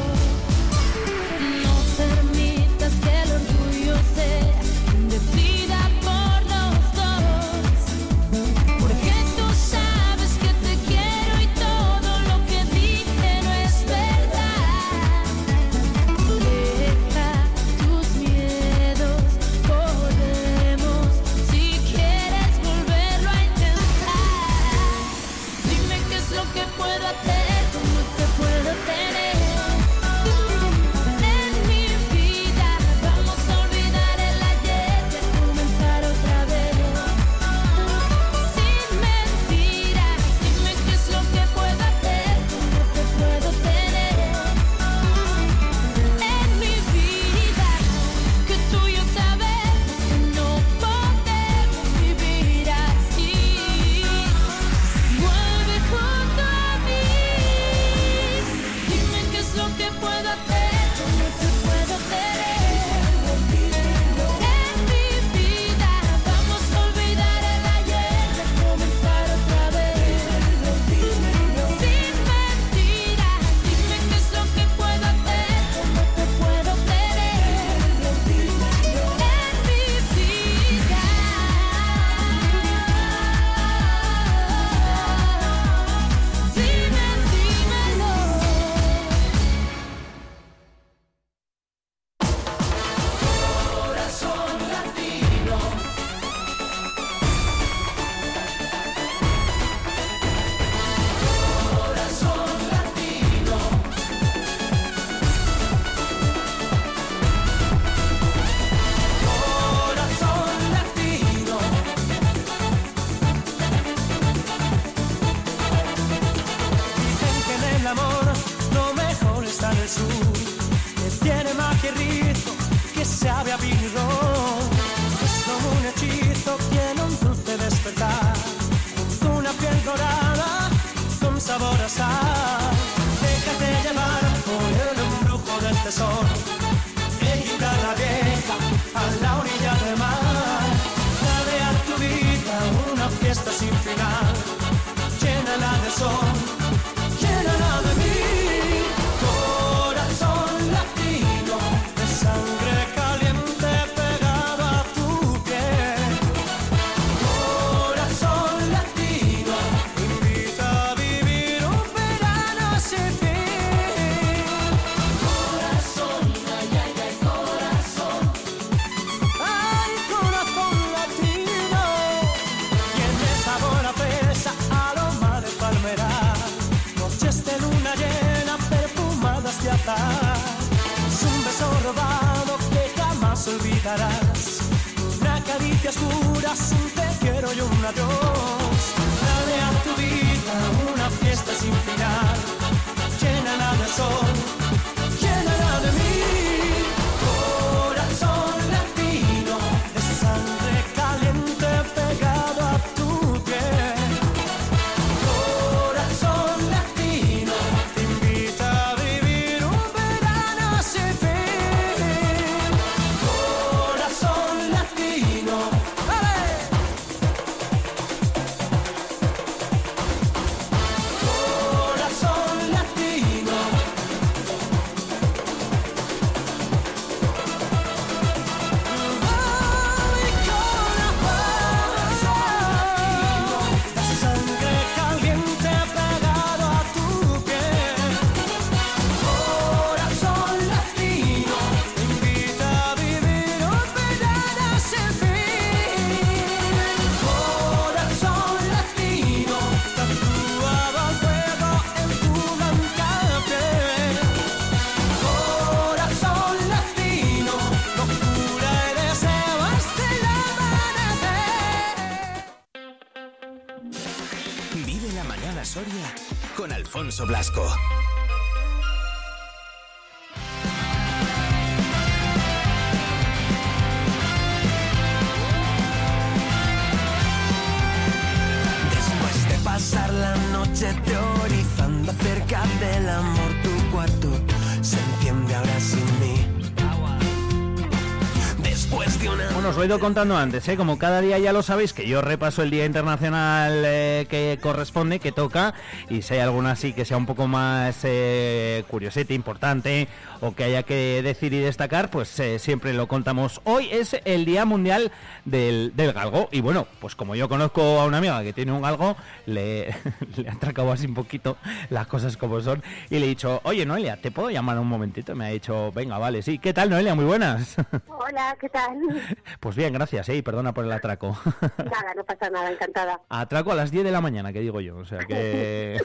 [289.86, 290.76] Ido contando antes, ¿eh?
[290.76, 295.20] como cada día ya lo sabéis, que yo repaso el Día Internacional eh, que corresponde,
[295.20, 295.74] que toca,
[296.10, 298.84] y si hay alguna así que sea un poco más eh,
[299.28, 300.08] importante,
[300.40, 303.60] o que haya que decir y destacar, pues eh, siempre lo contamos.
[303.62, 305.12] Hoy es el Día Mundial
[305.44, 308.82] del, del Galgo, y bueno, pues como yo conozco a una amiga que tiene un
[308.82, 309.94] galgo, le,
[310.42, 311.56] le he atracado así un poquito
[311.90, 315.32] las cosas como son, y le he dicho, oye Noelia, ¿te puedo llamar un momentito?
[315.32, 316.58] Y me ha dicho, venga, vale, sí.
[316.58, 317.14] ¿Qué tal Noelia?
[317.14, 317.76] Muy buenas.
[318.08, 318.96] Hola, ¿qué tal?
[319.60, 320.42] Pues bien, gracias, ¿eh?
[320.42, 321.36] perdona por el atraco.
[321.78, 323.20] Nada, no pasa nada, encantada.
[323.28, 326.00] Atraco a las 10 de la mañana, que digo yo, o sea que...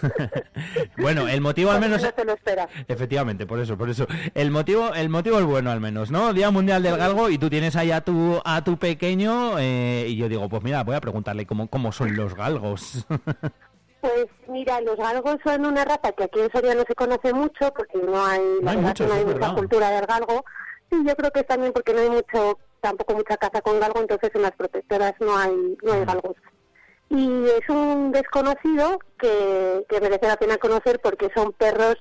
[0.98, 2.02] bueno, el motivo al menos...
[2.02, 2.70] No te lo esperas.
[2.88, 4.08] Efectivamente, por eso, por eso.
[4.34, 6.34] El motivo, el motivo es bueno al menos, ¿no?
[6.34, 10.16] Día Mundial del Galgo y tú tienes ahí a tu, a tu pequeño eh, y
[10.16, 13.06] yo digo, pues mira, voy a preguntarle cómo, cómo son los galgos.
[14.02, 17.72] Pues mira, los galgos son una raza que aquí en Soria no se conoce mucho
[17.76, 19.56] porque no hay, No la hay verdad muchos, no hay mucha verdad.
[19.56, 20.46] cultura del galgo.
[20.90, 24.00] Sí, yo creo que es también porque no hay mucho, tampoco mucha caza con galgo,
[24.02, 25.96] entonces en las protectoras no hay, no Mm.
[25.96, 26.36] hay galgos.
[27.10, 31.96] Y es un desconocido que, que merece la pena conocer porque son perros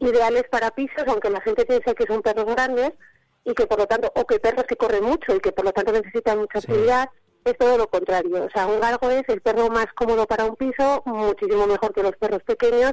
[0.00, 2.92] ideales para pisos, aunque la gente piensa que son perros grandes
[3.44, 5.72] y que por lo tanto, o que perros que corren mucho y que por lo
[5.72, 7.08] tanto necesitan mucha actividad,
[7.44, 8.44] es todo lo contrario.
[8.44, 12.02] O sea, un galgo es el perro más cómodo para un piso, muchísimo mejor que
[12.02, 12.92] los perros pequeños,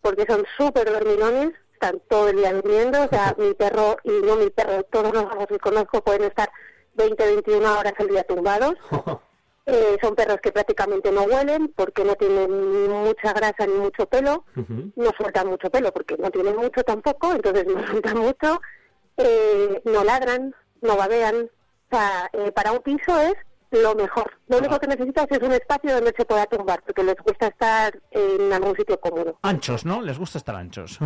[0.00, 3.02] porque son súper dormilones, están todo el día durmiendo.
[3.04, 6.50] O sea, mi perro, y no mi perro, todos los galgos que conozco pueden estar
[6.94, 8.74] 20, 21 horas al día tumbados.
[9.70, 14.06] Eh, son perros que prácticamente no huelen porque no tienen ni mucha grasa ni mucho
[14.06, 14.46] pelo
[14.96, 18.62] no sueltan mucho pelo porque no tienen mucho tampoco, entonces no sueltan mucho,
[19.18, 21.50] eh, no ladran, no babean.
[21.90, 23.34] O sea, eh, para un piso es
[23.70, 24.37] lo mejor.
[24.48, 27.98] Lo único que necesitas es un espacio donde se pueda tumbar, porque les gusta estar
[28.10, 29.38] en algún sitio cómodo.
[29.42, 30.00] Anchos, ¿no?
[30.02, 30.98] Les gusta estar anchos.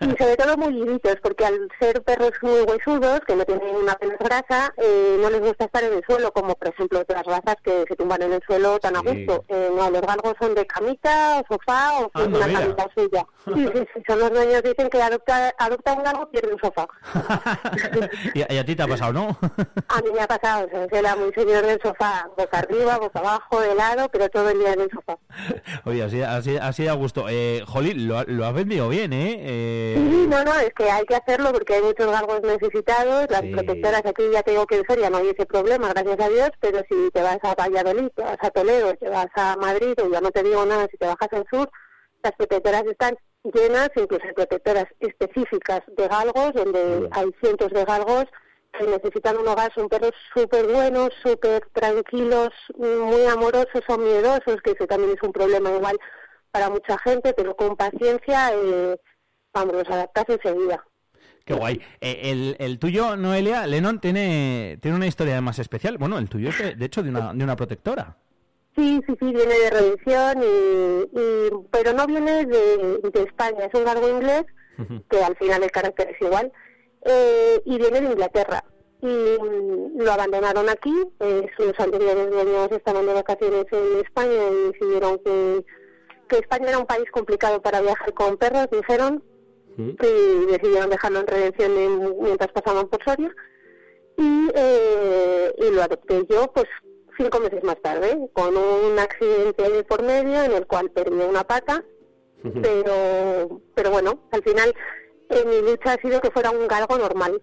[0.00, 3.92] Y sobre todo muy livitos, porque al ser perros muy huesudos, que no tienen una
[3.92, 7.56] apenas grasa, eh, no les gusta estar en el suelo, como por ejemplo otras razas
[7.64, 9.24] que se tumban en el suelo tan a Sí.
[9.26, 9.44] gusto.
[9.48, 12.60] Eh, no, los galgos son de camita, o sofá o Anda, una mira.
[12.60, 13.26] camita suya.
[13.44, 16.86] Sí, sí, son los dueños dicen que adopta, adopta un galgo pierde un sofá.
[18.34, 19.28] y, y a ti te ha pasado, ¿no?
[19.88, 23.60] A mí me ha pasado, sea, era muy señor del sofá, boca arriba, boca abajo,
[23.60, 25.18] de lado, pero todo el día en el sofá.
[25.84, 27.26] Oye, así, así, así da gusto.
[27.28, 29.36] Eh, Jolín, lo, ha- lo has vendido bien, ¿eh?
[29.40, 33.26] Eh, Sí, no, no, es que hay que hacerlo porque hay muchos galgos necesitados.
[33.30, 33.50] Las Sí.
[33.50, 36.50] protectoras aquí ya te digo que en Soria no hay ese problema, gracias a Dios,
[36.60, 40.08] pero si te vas a Valladolid, te vas a Toledo, te vas a Madrid, o
[40.10, 41.70] ya no te digo nada, si te bajas al sur,
[42.22, 43.16] las protectoras están
[43.52, 48.24] llenas, incluso protectoras específicas de galgos, donde hay cientos de galgos
[48.78, 54.72] que necesitan un hogar, son perros súper buenos, súper tranquilos, muy amorosos, son miedosos, que
[54.72, 55.96] eso también es un problema igual
[56.50, 58.96] para mucha gente, pero con paciencia, eh,
[59.52, 60.84] vamos, los adaptas enseguida.
[61.44, 61.80] Qué guay.
[62.00, 65.98] Eh, el, el tuyo, Noelia, Lennon, tiene, tiene una historia además especial.
[65.98, 68.16] Bueno, el tuyo es de, de hecho de una, de una protectora.
[68.74, 73.74] Sí, sí, sí, viene de revisión, y, y- pero no viene de, de España, es
[73.74, 74.44] un galgo inglés,
[75.08, 76.50] que al final el carácter es igual,
[77.04, 78.64] eh, y viene de Inglaterra.
[79.02, 80.94] y mm, lo abandonaron aquí.
[81.20, 85.64] Eh, sus anteriores dueños estaban de vacaciones en España y decidieron que,
[86.28, 89.22] que España era un país complicado para viajar con perros, dijeron,
[89.76, 93.34] y decidieron dejarlo en redención en- mientras pasaban por Soria.
[94.16, 96.66] Y, eh, y lo adopté yo, pues
[97.18, 101.84] cinco meses más tarde, con un accidente por medio en el cual perdí una pata,
[102.62, 104.74] pero, pero bueno, al final
[105.30, 107.40] eh, mi lucha ha sido que fuera un galgo normal.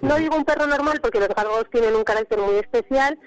[0.00, 3.18] No digo un perro normal porque los galgos tienen un carácter muy especial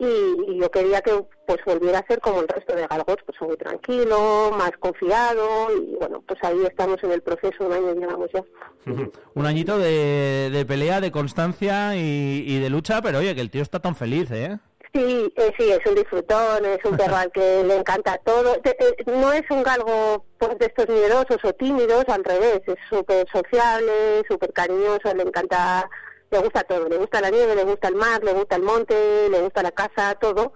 [0.00, 0.04] y,
[0.52, 1.12] y yo quería que
[1.46, 5.96] pues volviera a ser como el resto de galgos, pues muy tranquilo, más confiado y
[5.96, 8.44] bueno, pues ahí estamos en el proceso, un año llevamos ya.
[9.34, 13.50] Un añito de, de pelea, de constancia y, y de lucha, pero oye, que el
[13.50, 14.58] tío está tan feliz, ¿eh?
[14.94, 18.54] Sí, eh, sí, es un disfrutón, es un perro al que le encanta todo.
[18.60, 23.26] Te- no es un galgo pues, de estos miedosos o tímidos, al revés, es súper
[23.30, 25.88] sociable, súper cariñoso, le encanta,
[26.30, 29.28] le gusta todo, le gusta la nieve, le gusta el mar, le gusta el monte,
[29.30, 30.52] le gusta la casa, todo.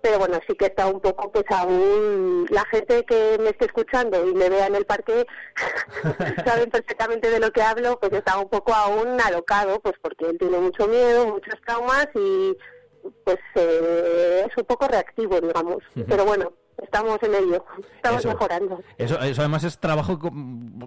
[0.00, 4.24] Pero bueno, sí que está un poco, pues aún, la gente que me esté escuchando
[4.26, 5.26] y me vea en el parque
[6.46, 10.38] saben perfectamente de lo que hablo, pues está un poco aún alocado, pues porque él
[10.38, 12.56] tiene mucho miedo, muchos traumas y
[13.24, 15.78] pues eh, es un poco reactivo, digamos.
[16.08, 17.64] Pero bueno, estamos en ello,
[17.96, 18.28] estamos Eso.
[18.28, 18.80] mejorando.
[18.98, 20.18] Eso, eso además es trabajo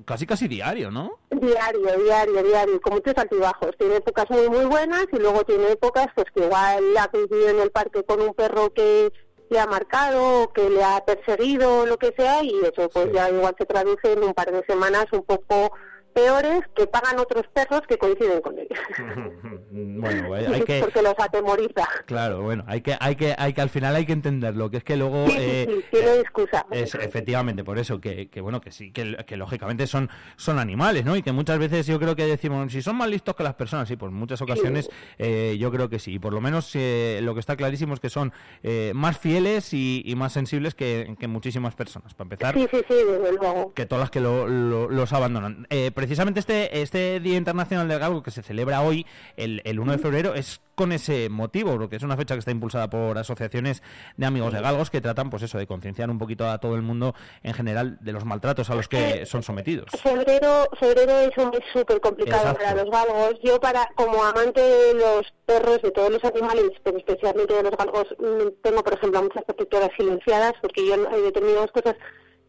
[0.05, 1.19] casi casi diario, ¿no?
[1.31, 3.71] Diario, diario, diario, con muchos altibajos.
[3.77, 7.59] Tiene épocas muy, muy buenas y luego tiene épocas pues que igual ha coincidido en
[7.61, 9.11] el parque con un perro que
[9.49, 13.55] le ha marcado, que le ha perseguido, lo que sea, y eso pues ya igual
[13.57, 15.71] se traduce en un par de semanas un poco
[16.15, 18.67] peores que pagan otros perros que coinciden con él.
[19.75, 20.79] Bueno, hay que...
[20.79, 21.85] Porque los atemoriza.
[22.05, 24.83] Claro, bueno, hay que, hay que, hay que al final hay que entenderlo, que es
[24.83, 26.65] que luego Sí, eh, sí, tiene excusa.
[26.71, 31.03] es efectivamente por eso que, que bueno que sí, que, que lógicamente son son animales,
[31.05, 31.15] ¿no?
[31.17, 33.87] Y que muchas veces yo creo que decimos si son más listos que las personas,
[33.87, 36.13] sí, en muchas ocasiones eh, yo creo que sí.
[36.13, 38.31] Y por lo menos eh, lo que está clarísimo es que son
[38.63, 42.13] eh, más fieles y, y más sensibles que, que muchísimas personas.
[42.13, 43.73] Para empezar, Sí, sí, sí, desde luego.
[43.73, 45.67] que todas las que lo- lo- los abandonan.
[45.69, 49.93] Eh, precisamente este, este Día Internacional del Galgo que se celebra hoy, el, el 1
[49.93, 53.81] de febrero, es con ese motivo, porque es una fecha que está impulsada por asociaciones
[54.15, 56.83] de amigos de galgos que tratan, pues eso, de concienciar un poquito a todo el
[56.83, 59.85] mundo en general de los maltratos a los que son sometidos.
[60.03, 62.63] Febrero, febrero es un mes súper complicado Exacto.
[62.63, 63.39] para los galgos.
[63.43, 67.71] Yo, para como amante de los perros, de todos los animales, pero especialmente de los
[67.71, 71.95] galgos, mm, tengo, por ejemplo, muchas protectoras silenciadas, porque yo hay determinadas cosas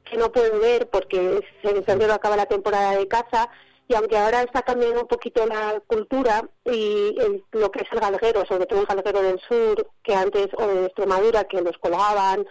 [0.09, 3.49] que no puedo ver porque en febrero acaba la temporada de caza
[3.89, 8.01] y aunque ahora está cambiando un poquito la cultura y el- lo que es el
[8.01, 12.47] galguero, sobre todo el galguero del sur, que antes, o de Extremadura, que los colgaban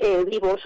[0.00, 0.60] eh, vivos,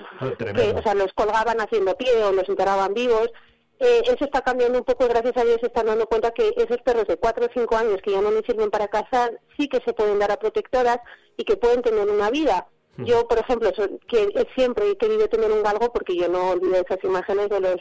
[0.54, 3.30] que, o sea, los colgaban haciendo pie o los enterraban vivos.
[3.78, 6.76] Eh, eso está cambiando un poco, gracias a Dios se están dando cuenta que esos
[6.82, 9.80] perros de 4 o 5 años que ya no les sirven para cazar, sí que
[9.84, 10.98] se pueden dar a protectoras
[11.36, 12.66] y que pueden tener una vida.
[12.98, 13.70] Yo, por ejemplo,
[14.06, 17.60] que eh, siempre he querido tener un galgo porque yo no olvido esas imágenes de
[17.60, 17.76] los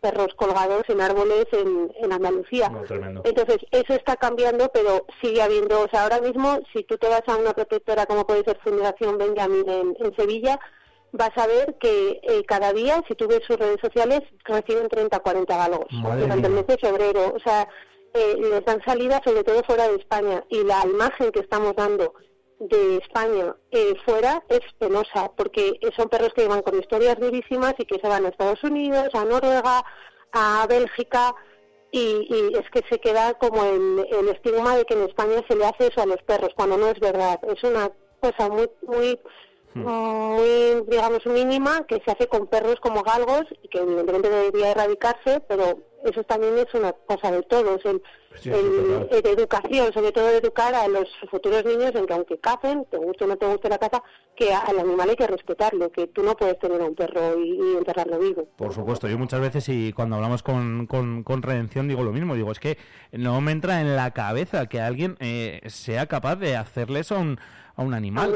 [0.00, 2.70] perros colgados en árboles en, en Andalucía.
[3.24, 7.22] Entonces, eso está cambiando, pero sigue habiendo, o sea, ahora mismo, si tú te vas
[7.26, 10.58] a una protectora como puede ser Fundación Benjamín en, en Sevilla,
[11.12, 15.16] vas a ver que eh, cada día, si tú ves sus redes sociales, reciben 30
[15.16, 17.32] o 40 galgos Madre durante el mes de febrero.
[17.34, 17.68] O sea,
[18.14, 22.14] eh, les dan salida sobre todo fuera de España y la imagen que estamos dando
[22.58, 27.84] de España eh, fuera es penosa porque son perros que van con historias durísimas y
[27.84, 29.84] que se van a Estados Unidos, a Noruega,
[30.32, 31.34] a Bélgica
[31.92, 35.56] y, y es que se queda como el, el estigma de que en España se
[35.56, 37.40] le hace eso a los perros cuando no es verdad.
[37.44, 39.20] Es una cosa muy muy
[39.84, 45.40] muy digamos mínima que se hace con perros como galgos y que evidentemente debería erradicarse
[45.48, 48.02] pero eso también es una cosa de todos el,
[48.38, 52.12] Sí, el- el de educación sobre todo de educar a los futuros niños en que
[52.12, 54.02] aunque cacen te guste o no te guste la caza
[54.36, 57.52] que al animal hay que respetarlo que tú no puedes tener a un perro y,
[57.54, 58.46] y enterrarlo vivo.
[58.58, 62.34] Por supuesto, yo muchas veces y cuando hablamos con, con, con Redención digo lo mismo,
[62.34, 62.76] digo, es que
[63.12, 67.20] no me entra en la cabeza que alguien eh, sea capaz de hacerle eso a
[67.20, 67.40] un,
[67.76, 68.32] a un a animal.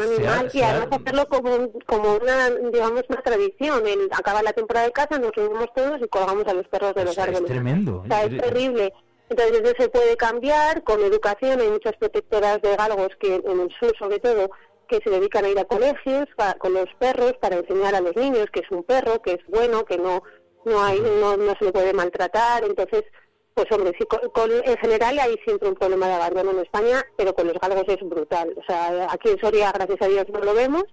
[0.52, 3.86] y además hacerlo como, un- como una, digamos, una tradición.
[3.86, 7.04] El, acaba la temporada de caza, nos reunimos todos y colgamos a los perros de
[7.04, 7.46] los es árboles.
[7.46, 8.02] tremendo.
[8.04, 8.92] O sea, es terrible.
[9.28, 11.60] Entonces eso se puede cambiar con educación.
[11.60, 14.50] Hay muchas protectoras de galgos que en el sur, sobre todo,
[14.88, 16.26] que se dedican a ir a colegios
[16.58, 19.84] con los perros para enseñar a los niños que es un perro, que es bueno,
[19.84, 20.22] que no
[20.66, 22.64] no hay no, no se le puede maltratar.
[22.64, 23.04] Entonces,
[23.62, 27.04] pues hombre, sí, con- con- en general hay siempre un problema de abandono en España,
[27.16, 28.54] pero con los galgos es brutal.
[28.56, 30.84] O sea, aquí en Soria, gracias a Dios, no lo vemos.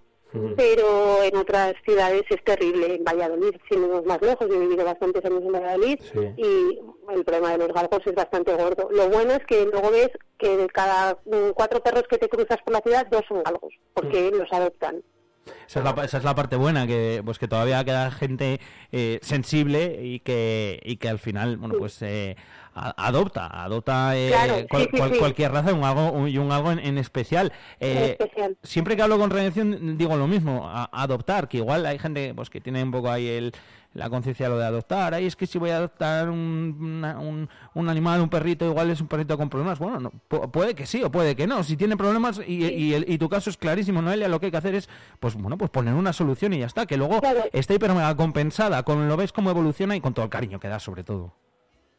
[0.57, 2.95] pero en otras ciudades es terrible.
[2.95, 6.19] En Valladolid, sin irnos más lejos, yo he vivido bastantes años en Valladolid Sí.
[6.35, 6.79] y
[7.15, 8.89] el problema de los galgos es bastante gordo.
[8.91, 12.57] Lo bueno es que luego ves que de cada mm, cuatro perros que te cruzas
[12.65, 15.01] por la ciudad, dos son galgos, porque los adoptan.
[15.67, 18.59] Esa es, la, esa es la parte buena, que pues que todavía queda gente
[18.91, 22.35] eh, sensible y que, y que al final, bueno, pues eh,
[22.97, 25.19] adopta, adopta eh, Claro, cual- sí, cual- sí.
[25.19, 27.51] cualquier raza y un algo, un- y un algo en, en especial.
[27.79, 28.57] Eh, especial.
[28.63, 32.49] Siempre que hablo con redención digo lo mismo, a- adoptar, que igual hay gente pues
[32.49, 33.53] que tiene un poco ahí el,
[33.93, 37.17] la conciencia de lo de adoptar, ahí es que si voy a adoptar un, una-
[37.19, 39.79] un, un animal, un perrito, igual es un perrito con problemas.
[39.79, 41.63] Bueno, no, pu- puede que sí o puede que no.
[41.63, 44.51] Si tiene problemas y, y, el- y tu caso es clarísimo, Noelia, lo que hay
[44.51, 44.87] que hacer es,
[45.19, 46.85] pues bueno, pues poner una solución y ya está.
[46.85, 47.19] Que luego
[47.53, 50.67] esté hiper mega compensada con lo ves cómo evoluciona y con todo el cariño que
[50.67, 51.33] da sobre todo.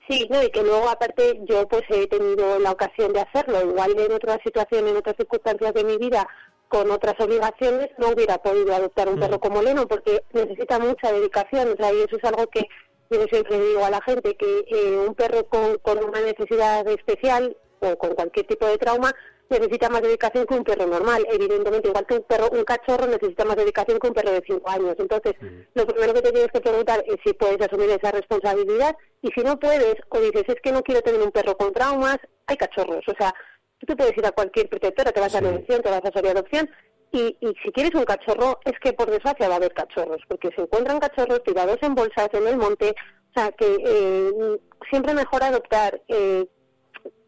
[0.09, 3.99] Sí, no, y que luego aparte yo pues he tenido la ocasión de hacerlo, igual
[3.99, 6.27] en otra situación, en otras circunstancias de mi vida,
[6.69, 11.73] con otras obligaciones, no hubiera podido adoptar un perro como Leno, porque necesita mucha dedicación,
[11.73, 12.67] o sea, y eso es algo que
[13.11, 17.57] yo siempre digo a la gente, que eh, un perro con, con una necesidad especial
[17.81, 19.15] o con cualquier tipo de trauma
[19.49, 21.27] necesita más dedicación que un perro normal.
[21.31, 24.71] Evidentemente, igual que un perro, un cachorro necesita más dedicación que un perro de 5
[24.71, 24.97] años.
[24.99, 25.35] Entonces,
[25.75, 29.41] lo primero que te tienes que preguntar es si puedes asumir esa responsabilidad y si
[29.43, 33.05] no puedes o dices es que no quiero tener un perro con traumas, hay cachorros.
[33.09, 33.35] O sea,
[33.79, 36.13] tú te puedes ir a cualquier protectora, te vas a la adopción, te vas a
[36.13, 36.69] Soria Adopción
[37.11, 40.51] y, y si quieres un cachorro es que por desgracia va a haber cachorros, porque
[40.55, 42.95] se encuentran cachorros tirados en bolsas en el monte.
[43.31, 44.61] O sea, que eh,
[44.91, 46.01] siempre mejor adoptar.
[46.09, 46.47] Eh,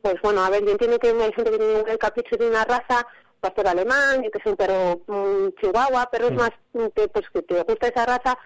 [0.02, 2.64] pues bueno, a ver, yo entiendo que hay gente que tiene el capricho de una
[2.64, 3.06] raza,
[3.40, 6.36] pastor alemán, yo que sé, un perro mm, chihuahua, perros Mm.
[6.36, 8.38] más mm, que, pues, que te gusta esa raza.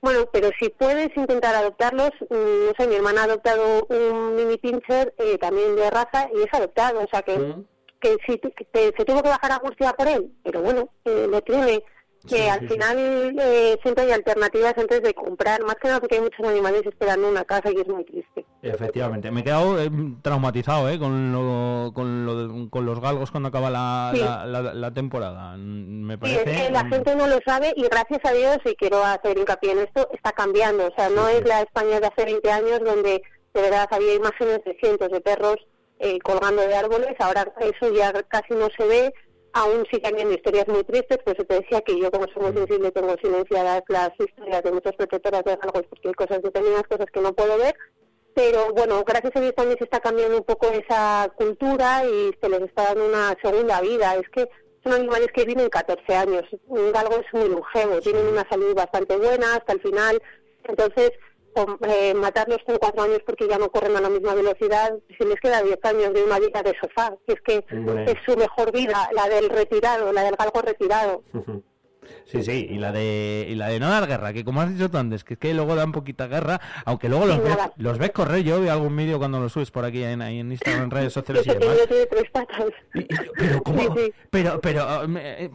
[0.00, 4.56] Bueno, pero si puedes intentar adoptarlos, mm, no sé, mi hermana ha adoptado un mini
[4.58, 7.36] pincher eh, también de raza y es adoptado, o sea que,
[8.00, 11.26] que si que te- se tuvo que bajar a Murcia por él, pero bueno, eh,
[11.28, 11.82] lo tiene.
[12.26, 16.22] Que al final eh, siempre hay alternativas antes de comprar, más que nada porque hay
[16.22, 18.44] muchos animales esperando una casa y es muy triste.
[18.60, 19.88] Efectivamente, me he quedado eh,
[20.22, 24.20] traumatizado eh, con, lo, con, lo con los galgos cuando acaba la, Sí.
[24.20, 25.56] la, la- la temporada.
[25.56, 26.50] Mm, Me Sí, parece.
[26.50, 29.72] es que la gente no lo sabe y gracias a Dios, y quiero hacer hincapié
[29.72, 30.86] en esto, está cambiando.
[30.88, 33.22] O sea, no es la España de hace 20 años donde
[33.54, 35.56] de verdad había imágenes de cientos de perros
[36.00, 37.14] eh, colgando de árboles.
[37.20, 39.14] Ahora eso ya casi no se ve.
[39.52, 42.52] Aún sí que habiendo historias muy tristes, pues te decía que yo como soy muy
[42.52, 47.06] sensible tengo silenciadas las historias de muchas protectoras de galgos porque hay cosas determinadas, cosas
[47.12, 47.74] que no puedo ver.
[48.34, 52.48] Pero bueno, gracias a Dios también se está cambiando un poco esa cultura y se
[52.48, 54.14] les está dando una segunda vida.
[54.16, 54.48] Es que
[54.84, 56.44] son animales que viven 14 años.
[56.66, 60.22] Un galgo es muy longevo, tienen una salud bastante buena hasta el final.
[60.64, 61.12] Entonces,
[61.88, 65.40] eh, matarlos con cuatro años porque ya no corren a la misma velocidad, si les
[65.40, 67.64] queda 10 años de una vida de sofá, es que
[68.06, 71.22] es su mejor vida, la del retirado, la del galgo retirado.
[72.26, 74.90] Sí, sí, y la de y la de no dar guerra, que como has dicho
[74.90, 78.10] tú antes, que es que luego dan poquita guerra, aunque luego los ves, los ves
[78.10, 81.12] correr, yo veo algún vídeo cuando los subes por aquí en, en Instagram, en redes
[81.14, 81.78] sociales y demás.
[81.88, 82.66] tres patas.
[83.38, 83.96] Pero cómo,
[84.30, 85.06] pero, pero,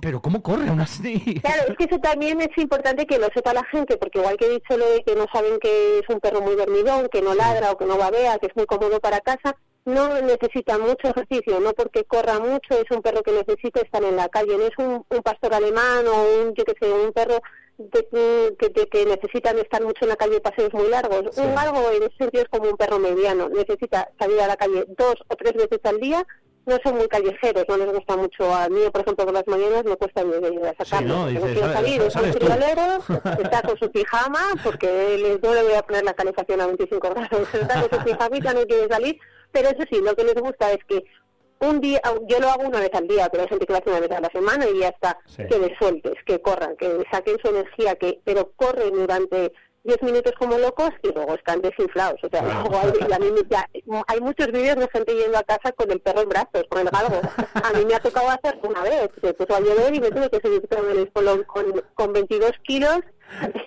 [0.02, 1.40] pero cómo corre aún así.
[1.42, 4.46] Claro, es que eso también es importante que lo sepa la gente, porque igual que
[4.46, 7.36] he dicho lo de que no saben que es un perro muy dormidón, que no
[7.36, 11.60] ladra o que no babea, que es muy cómodo para casa, no necesita mucho ejercicio,
[11.60, 14.78] no porque corra mucho, es un perro que necesita estar en la calle, no es
[14.78, 17.40] un, un pastor alemán o un, yo qué sé, un perro
[17.78, 21.36] de- que, que, que necesitan estar mucho en la calle paseos muy largos.
[21.38, 24.86] Un galgo en ese sentido es como un perro mediano, necesita salir a la calle
[24.98, 26.26] dos o tres veces al día,
[26.66, 28.56] no son muy callejeros, no les gusta mucho.
[28.56, 31.14] A mí, por ejemplo, por las mañanas me cuesta ir a sacarlo.
[31.16, 31.28] ¿no?
[31.28, 33.04] Dices, salir, es un friolero,
[33.44, 37.48] está con su pijama, porque no le voy a poner la calefacción a 25 grados,
[37.54, 39.20] está con su pijamita, no quiere salir,
[39.54, 41.04] pero eso sí, lo que les gusta es que
[41.62, 43.90] un día, yo lo hago una vez al día, pero hay gente que lo hace
[43.90, 45.44] una vez a la semana y ya está, Sí.
[45.48, 49.54] que les sueltes, que corran, que saquen su energía, que pero corren durante
[49.86, 52.20] 10 minutos como locos y luego están desinflados.
[52.24, 53.70] O sea, luego hay, y a mí me- ya-
[54.08, 56.90] hay muchos vídeos de gente yendo a casa con el perro en brazos, con el
[56.90, 57.20] galgo.
[57.54, 60.30] A mí me ha tocado hacer una vez, se puso a llover y me tuve
[60.30, 63.00] que seguir con el espolón con, con 22 kilos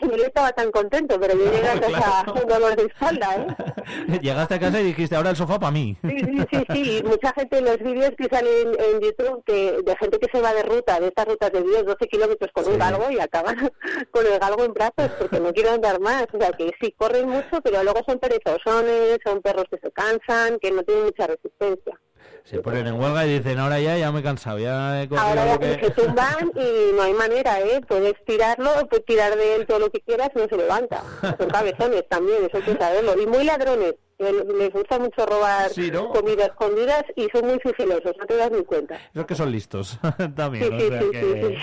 [0.02, 4.18] y él estaba tan contento, pero yo llegué a casa con dolor de espalda, ¿eh?
[4.22, 5.96] Llegaste a casa y dijiste, ahora el sofá para mí.
[6.02, 7.02] Sí, sí, sí, sí.
[7.04, 10.54] Mucha gente en los vídeos que salen en YouTube que de gente que se va
[10.54, 13.70] de ruta, de estas rutas de 10, 12 kilómetros con un galgo y acaban
[14.10, 16.26] con el galgo en brazos porque no quieren andar más.
[16.32, 20.58] O sea, que sí, corren mucho, pero luego son perezosones, son perros que se cansan,
[20.58, 21.98] que no tienen mucha resistencia.
[22.46, 25.46] Se ponen en huelga y dicen, ahora ya, ya me he cansado, ya he Ahora
[25.46, 25.86] ya que...
[25.86, 27.80] se tumban y no hay manera, ¿eh?
[27.88, 31.02] Puedes tirarlo, puedes tirar de él todo lo que quieras y no se levanta.
[31.38, 33.20] Son cabezones también, eso hay que saberlo.
[33.20, 33.96] Y muy ladrones.
[34.18, 36.08] Les gusta mucho robar Sí, ¿no?
[36.08, 38.98] comidas escondidas y son muy sigilosos, no te das ni cuenta.
[39.12, 39.98] Esos que son listos
[40.36, 40.64] también.
[40.64, 41.56] Sí, sí, sea que-.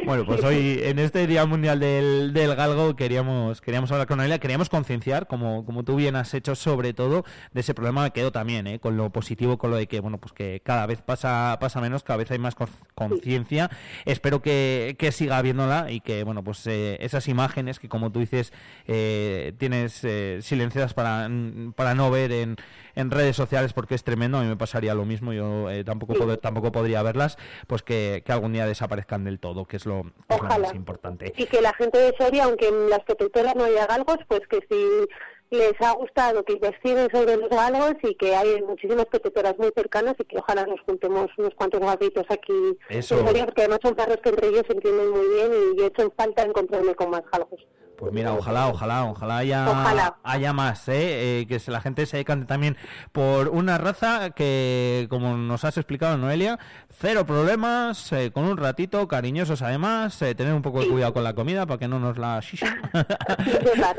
[0.06, 4.38] Bueno, pues hoy en este Día Mundial del, del Galgo queríamos queríamos hablar con Noelia,
[4.38, 8.32] queríamos concienciar, como, como tú bien has hecho, sobre todo de ese problema que quedó
[8.32, 8.78] también, ¿eh?
[8.80, 12.02] con lo positivo, con lo de que bueno pues que cada vez pasa pasa menos,
[12.04, 13.70] cada vez hay más con- conciencia.
[14.06, 18.20] Espero que, que siga habiéndola y que bueno pues eh, esas imágenes que como tú
[18.20, 18.52] dices
[18.86, 21.28] eh, tienes eh, silenciadas para,
[21.74, 22.56] para no ver en,
[22.94, 26.14] en redes sociales porque es tremendo, a mí me pasaría lo mismo, yo eh, tampoco
[26.14, 30.02] pod- tampoco podría verlas, pues que, que algún día desaparezcan del todo, que es lo,
[30.02, 30.66] que es lo Ojalá.
[30.66, 31.32] más importante.
[31.36, 34.60] Y que la gente de Soria, aunque en las protectoras no haya galgos, pues que
[34.68, 39.72] si les ha gustado que investiguen sobre los galgos y que hay muchísimas protectoras muy
[39.74, 42.52] cercanas y que ojalá nos juntemos unos cuantos galguitos aquí
[42.88, 43.18] Eso.
[43.18, 45.84] en Soria, porque además son perros que entre ellos se entienden muy bien y yo
[45.84, 47.66] he hecho falta encontrarme con más galgos.
[48.00, 50.16] Pues mira, ojalá, ojalá, ojalá haya, Ojalá.
[50.24, 51.40] haya más, ¿eh?
[51.42, 52.78] Eh, que se- la gente se decante también
[53.12, 56.58] por una raza que, como nos has explicado, Noelia,
[56.98, 61.24] cero problemas, eh, con un ratito, cariñosos además, eh, tener un poco de cuidado con
[61.24, 62.74] la comida para que no nos la shishen.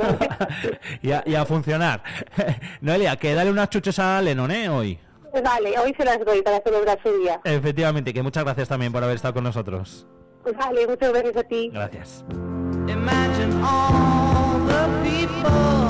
[1.03, 2.01] y, a, y a funcionar.
[2.81, 4.67] Noelia, que dale unas chuches a Lennon, ¿eh?
[4.67, 4.99] Hoy.
[5.43, 7.39] Vale, hoy se las doy para celebrar su día.
[7.43, 10.07] Efectivamente, que muchas gracias también por haber estado con nosotros.
[10.57, 11.69] Vale, muchas gracias a ti.
[11.71, 12.25] Gracias.
[13.41, 15.80] Imagine all the people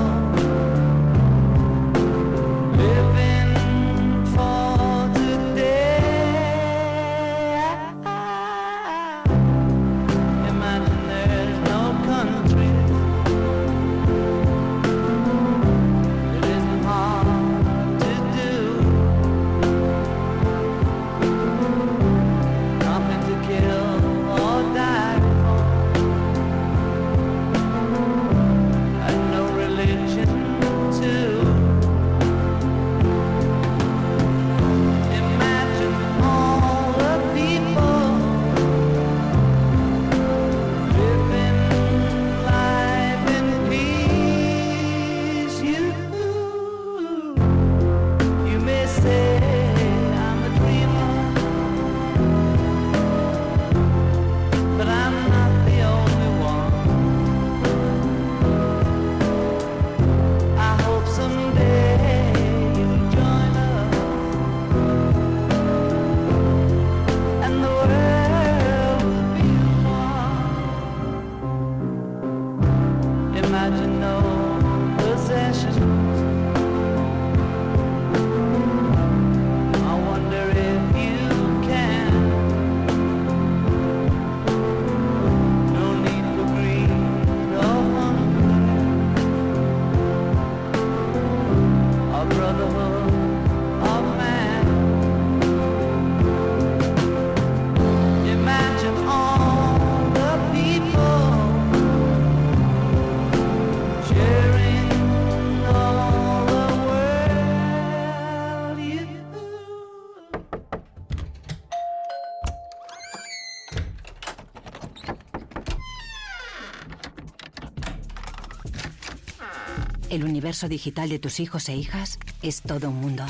[120.21, 123.25] El universo digital de tus hijos e hijas es todo un mundo.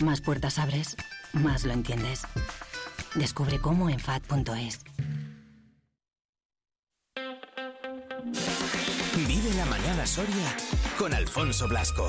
[0.00, 0.96] Más puertas abres,
[1.34, 2.22] más lo entiendes.
[3.14, 4.80] Descubre cómo en FAD.es.
[9.28, 10.56] Vive la mañana Soria
[10.96, 12.08] con Alfonso Blasco.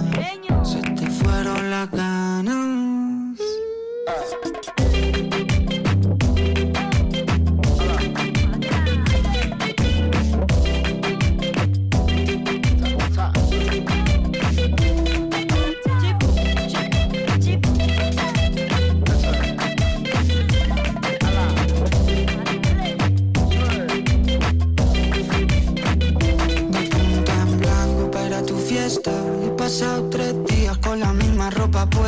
[1.61, 2.80] la ganas.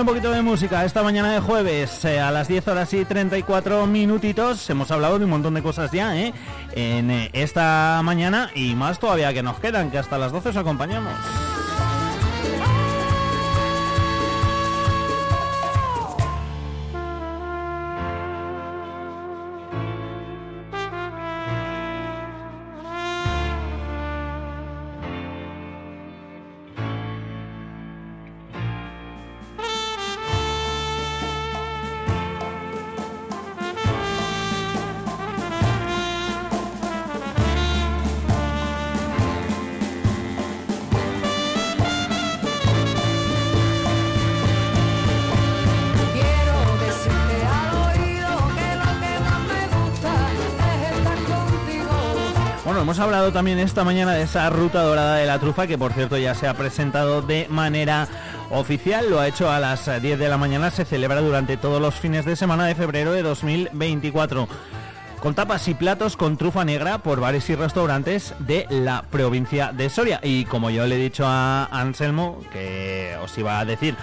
[0.00, 3.86] un poquito de música esta mañana de jueves eh, a las 10 horas y 34
[3.86, 4.70] minutitos.
[4.70, 6.32] Hemos hablado de un montón de cosas ya ¿eh?
[6.72, 10.56] en eh, esta mañana y más todavía que nos quedan, que hasta las 12 os
[10.56, 11.12] acompañamos.
[53.32, 56.48] También esta mañana de esa ruta dorada de la trufa, que por cierto ya se
[56.48, 58.08] ha presentado de manera
[58.50, 59.10] oficial.
[59.10, 60.70] Lo ha hecho a las eh, 10 de la mañana.
[60.70, 64.48] Se celebra durante todos los fines de semana de febrero de 2024.
[65.20, 69.90] Con tapas y platos con trufa negra por bares y restaurantes de la provincia de
[69.90, 70.18] Soria.
[70.22, 73.96] Y como yo le he dicho a Anselmo, que os iba a decir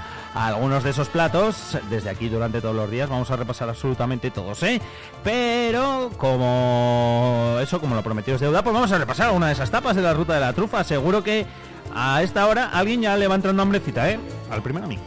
[0.45, 4.61] algunos de esos platos, desde aquí durante todos los días vamos a repasar absolutamente todos,
[4.64, 4.80] ¿eh?
[5.24, 9.72] Pero como eso, como lo prometido es deuda, pues vamos a repasar una de esas
[9.72, 10.83] tapas de la ruta de la trufa.
[10.83, 11.45] Seguro que
[11.95, 14.19] a esta hora alguien ya le va a entrar nombrecita, ¿eh?
[14.51, 14.99] Al primero a mí.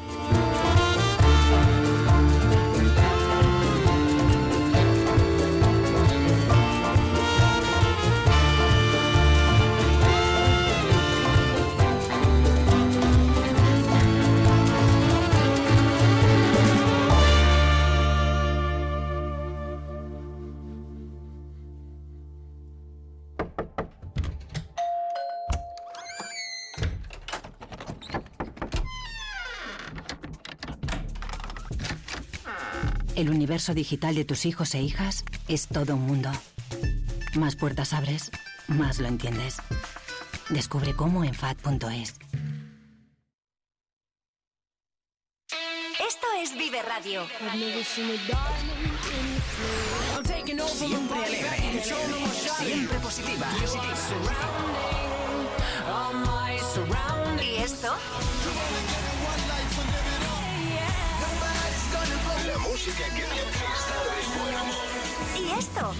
[33.50, 36.30] Universo digital de tus hijos e hijas es todo un mundo.
[37.34, 38.30] Más puertas abres,
[38.68, 39.56] más lo entiendes.
[40.50, 42.14] Descubre cómo en FAD.es.
[45.98, 47.26] Esto es Vive Radio.
[50.68, 51.82] Siempre alegre,
[52.56, 53.48] siempre positiva.
[57.42, 57.96] ¿Y esto?
[62.80, 64.88] Música que viaja está de buen humor.
[65.36, 65.94] ¿Y esto?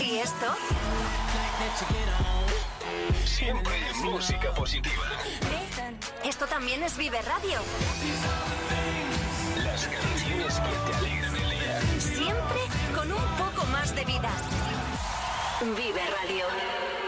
[0.00, 0.46] ¿Y esto?
[3.24, 5.02] Siempre música positiva.
[6.24, 7.58] Esto también es Vive Radio.
[9.64, 11.80] Las canciones que te alegran el día.
[11.98, 12.60] Siempre
[12.94, 14.30] con un poco más de vida.
[15.60, 17.07] Vive Radio.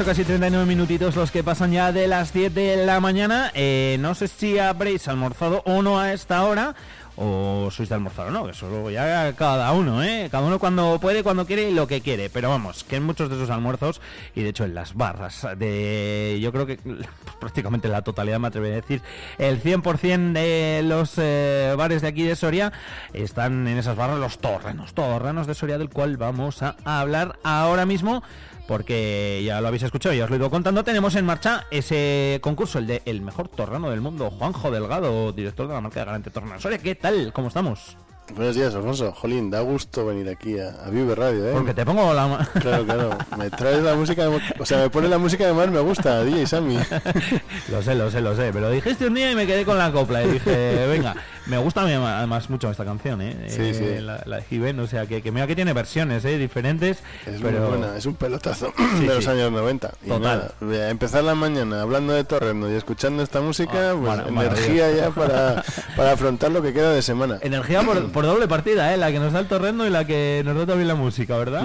[0.00, 3.50] 8, casi 39 minutitos los que pasan ya de las 10 de la mañana.
[3.54, 6.74] Eh, no sé si habréis almorzado o no a esta hora
[7.16, 10.28] o sois de almorzar o no, que eso luego ya cada uno, ¿eh?
[10.30, 12.30] Cada uno cuando puede, cuando quiere y lo que quiere.
[12.30, 14.00] Pero vamos, que en muchos de esos almuerzos,
[14.34, 16.38] y de hecho en las barras de...
[16.40, 16.78] Yo creo que
[17.40, 19.02] prácticamente la totalidad, me atrevería a decir,
[19.38, 22.72] el 100% de los eh, bares de aquí de Soria
[23.12, 27.86] están en esas barras los torrenos, torrenos de Soria, del cual vamos a hablar ahora
[27.86, 28.22] mismo
[28.70, 32.78] porque ya lo habéis escuchado, ya os lo he contando, tenemos en marcha ese concurso,
[32.78, 36.30] el de el mejor torrano del mundo, Juanjo Delgado, director de la marca de Garante
[36.30, 36.60] Torrano.
[36.60, 37.32] Soria, ¿qué tal?
[37.32, 37.96] ¿Cómo estamos?
[38.36, 39.10] Buenos días, Alfonso.
[39.12, 41.52] Jolín, da gusto venir aquí a, a Vive Radio, ¿eh?
[41.52, 42.48] Porque te pongo la...
[42.60, 43.10] Claro, claro.
[43.36, 46.22] Me traes la música, de- o sea, me pone la música que más me gusta,
[46.22, 46.78] DJ Sammy.
[47.72, 49.90] lo sé, lo sé, lo sé, pero dijiste un día y me quedé con la
[49.90, 51.16] copla y dije, venga,
[51.50, 53.46] me gusta además mucho esta canción, ¿eh?
[53.48, 54.02] Sí, Eh, sí.
[54.02, 56.38] La, la de Given, o sea, que, que mira que tiene versiones, ¿eh?
[56.38, 57.60] Diferentes, Es pero...
[57.68, 59.90] muy buena, es un pelotazo Sí, de los años 90.
[60.04, 60.52] Y Total.
[60.62, 65.10] nada, empezar la mañana hablando de Torrendo y escuchando esta música, Ah, pues energía ya
[65.10, 65.62] para,
[65.96, 67.38] para afrontar lo que queda de semana.
[67.42, 68.96] Energía por, por doble partida, ¿eh?
[68.96, 71.64] La que nos da el torrendo y la que nos da también la música, ¿verdad?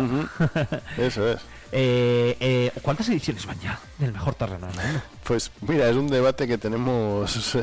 [0.97, 1.39] Eso es.
[1.71, 5.01] Eh, eh, ¿Cuántas ediciones van ya del mejor terreno mundo?
[5.25, 7.57] Pues mira, es un debate que tenemos.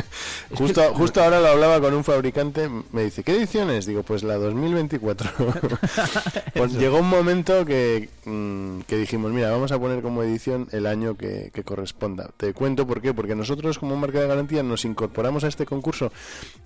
[0.54, 3.84] justo, justo ahora lo hablaba con un fabricante, me dice, ¿qué ediciones?
[3.84, 5.30] Digo, pues la 2024.
[6.54, 10.86] pues llegó un momento que, mm, que dijimos, mira, vamos a poner como edición el
[10.86, 12.30] año que, que corresponda.
[12.36, 16.12] Te cuento por qué, porque nosotros como marca de garantía nos incorporamos a este concurso,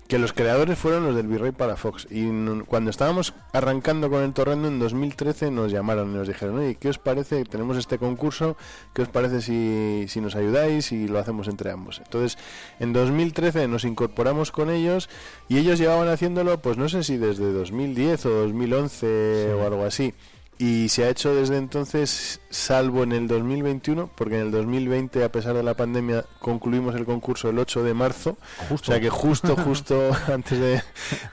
[0.07, 2.07] que los creadores fueron los del Virrey para Fox.
[2.11, 2.29] Y
[2.65, 6.89] cuando estábamos arrancando con el torrendo en 2013 nos llamaron y nos dijeron, oye, ¿qué
[6.89, 7.43] os parece?
[7.45, 8.57] Tenemos este concurso,
[8.93, 11.99] ¿qué os parece si, si nos ayudáis y lo hacemos entre ambos?
[12.03, 12.37] Entonces,
[12.79, 15.09] en 2013 nos incorporamos con ellos
[15.49, 20.13] y ellos llevaban haciéndolo, pues no sé si desde 2010 o 2011 o algo así.
[20.57, 25.29] y se ha hecho desde entonces, salvo en el 2021, porque en el 2020, a
[25.29, 28.37] pesar de la pandemia, concluimos el concurso el 8 de marzo.
[28.71, 30.81] O sea que justo, justo antes de,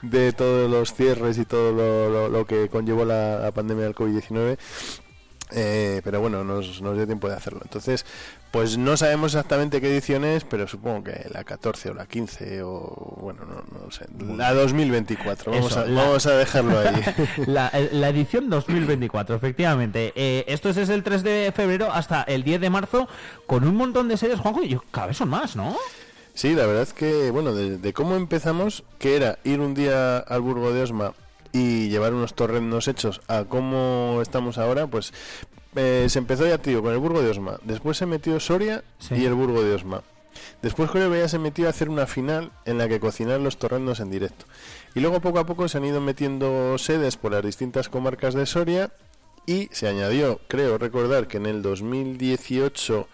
[0.03, 3.95] de todos los cierres y todo lo, lo- lo que conllevó la, la pandemia del
[3.95, 4.59] COVID-19.
[5.55, 7.61] Eh, pero bueno, nos, nos dio tiempo de hacerlo.
[7.63, 8.07] Entonces,
[8.51, 12.63] pues no sabemos exactamente qué edición es, pero supongo que la 14 o la 15
[12.63, 14.07] o bueno, no, no sé.
[14.37, 17.03] La 2024, vamos, Eso, a, la- vamos a dejarlo ahí.
[17.47, 20.13] la, eh, la edición 2024, efectivamente.
[20.17, 23.09] Eh, esto es desde el 3 de febrero hasta el 10 de marzo,
[23.47, 25.77] con un montón de series, Juanjo, y yo- cada vez son más, ¿no?
[26.35, 30.17] Sí, la verdad es que, bueno, de, de cómo empezamos, que era ir un día
[30.19, 31.13] al Burgo de Osma
[31.53, 35.13] y llevar unos torrendos hechos a cómo estamos ahora, pues
[35.77, 37.59] eh, se empezó ya, tío, con el Burgo de Osma.
[37.65, 39.15] Después se metió Soria Sí.
[39.17, 40.03] y el Burgo de Osma.
[40.63, 43.59] Después creo que ya se metió a hacer una final en la que cocinar los
[43.59, 44.47] torrendos en directo.
[44.95, 48.47] Y luego poco a poco se han ido metiendo sedes por las distintas comarcas de
[48.47, 48.91] Soria
[49.47, 53.09] y se añadió, creo recordar, que en el 2018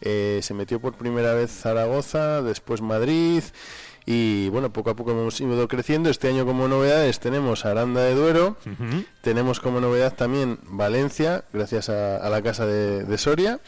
[0.00, 3.42] eh, se metió por primera vez Zaragoza, después Madrid
[4.06, 6.10] y bueno, poco a poco hemos ido creciendo.
[6.10, 8.56] Este año como novedades tenemos Aranda de Duero,
[9.20, 13.60] tenemos como novedad también Valencia, gracias a, a la Casa de, de Soria.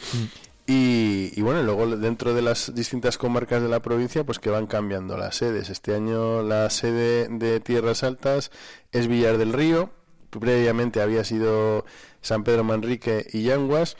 [0.67, 4.65] Y, y bueno, luego dentro de las distintas comarcas de la provincia, pues que van
[4.65, 5.69] cambiando las sedes.
[5.69, 8.49] Este año la sede de Tierras Altas
[8.91, 9.91] es Villar del Río,
[10.31, 11.85] previamente había sido
[12.21, 13.95] San Pedro Manrique y Yanguas.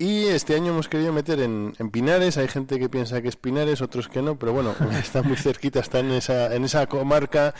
[0.00, 3.34] Y este año hemos querido meter en, en Pinares, hay gente que piensa que es
[3.36, 7.52] Pinares, otros que no, pero bueno, está muy cerquita, está en esa, en esa comarca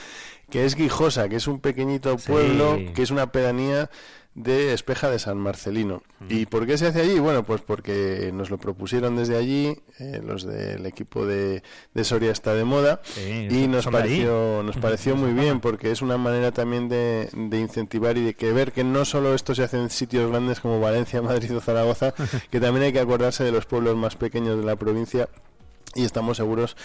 [0.49, 2.31] que es Guijosa, que es un pequeñito Sí.
[2.31, 3.91] pueblo, que es una pedanía
[4.35, 6.03] de Espeja de San Marcelino.
[6.29, 7.19] ¿Y por qué se hace allí?
[7.19, 11.63] Bueno, pues porque nos lo propusieron desde allí, eh, los del equipo de,
[11.95, 13.01] de Soria está de moda,
[13.51, 18.17] y nos pareció, nos pareció muy bien, porque es una manera también de, de incentivar
[18.17, 21.21] y de que ver que no solo esto se hace en sitios grandes como Valencia,
[21.23, 22.15] Madrid o Zaragoza,
[22.51, 25.29] que también hay que acordarse de los pueblos más pequeños de la provincia
[25.95, 26.77] y estamos seguros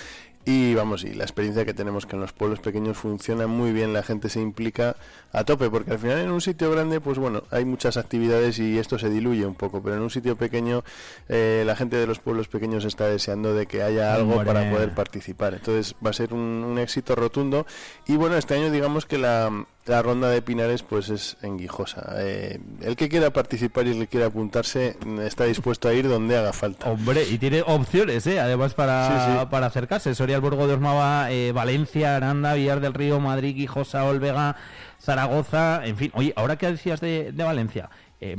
[0.46, 3.94] y vamos y la experiencia que tenemos que en los pueblos pequeños funciona muy bien
[3.94, 4.96] la gente se implica
[5.32, 8.78] a tope porque al final en un sitio grande pues bueno hay muchas actividades y
[8.78, 10.84] esto se diluye un poco pero en un sitio pequeño
[11.30, 14.94] eh, la gente de los pueblos pequeños está deseando de que haya algo para poder
[14.94, 15.54] participar.
[15.54, 17.66] Entonces va a ser un, un éxito rotundo.
[18.08, 22.14] Y bueno este año digamos que la la ronda de Pinares pues es en Guijosa.
[22.18, 26.08] Eh, el que quiera participar y el que quiera apuntarse mm, está dispuesto a ir
[26.08, 26.90] donde haga falta.
[26.90, 28.40] Hombre, y tiene opciones, ¿eh?
[28.40, 29.46] Además para, Sí, sí.
[29.52, 30.16] para acercarse.
[30.16, 34.56] Soria, el Burgo de Osmaba, eh, Valencia, Aranda, Villar del Río, Madrid, Guijosa, Olvega,
[35.02, 36.12] Zaragoza, en fin.
[36.16, 37.90] Oye, ahora que decías de, de Valencia,
[38.32, 38.36] eh,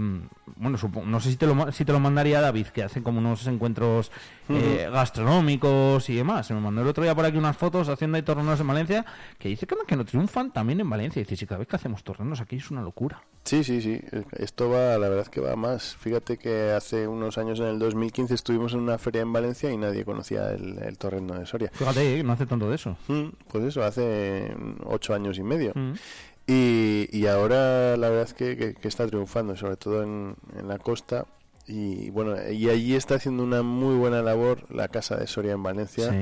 [0.57, 3.47] bueno, no sé si te, lo, si te lo mandaría David, que hacen como unos
[3.47, 4.11] encuentros
[4.49, 6.47] eh, gastronómicos y demás.
[6.47, 9.05] Se me mandó el otro día por aquí unas fotos haciendo ahí torneos en Valencia,
[9.39, 11.21] que dice que no, que no triunfan también en Valencia.
[11.21, 13.23] Y dice, si cada vez que hacemos torneos aquí es una locura.
[13.45, 14.01] Sí, sí, sí.
[14.33, 15.97] Esto va, la verdad que va más.
[15.97, 19.77] Fíjate que hace unos años, en el 2015, estuvimos en una feria en Valencia y
[19.77, 21.71] nadie conocía el, el torrendo de Soria.
[21.73, 22.97] Fíjate, eh, no hace tanto de eso.
[23.09, 24.55] Mm, Pues eso, hace
[24.85, 25.73] ocho años y medio.
[25.75, 25.93] Mm.
[26.47, 30.69] Y, y ahora la verdad es que, que- que está triunfando, sobre todo en, en
[30.69, 31.27] la costa.
[31.67, 35.63] Y bueno, y allí está haciendo una muy buena labor la Casa de Soria en
[35.63, 36.11] Valencia.
[36.11, 36.17] Sí.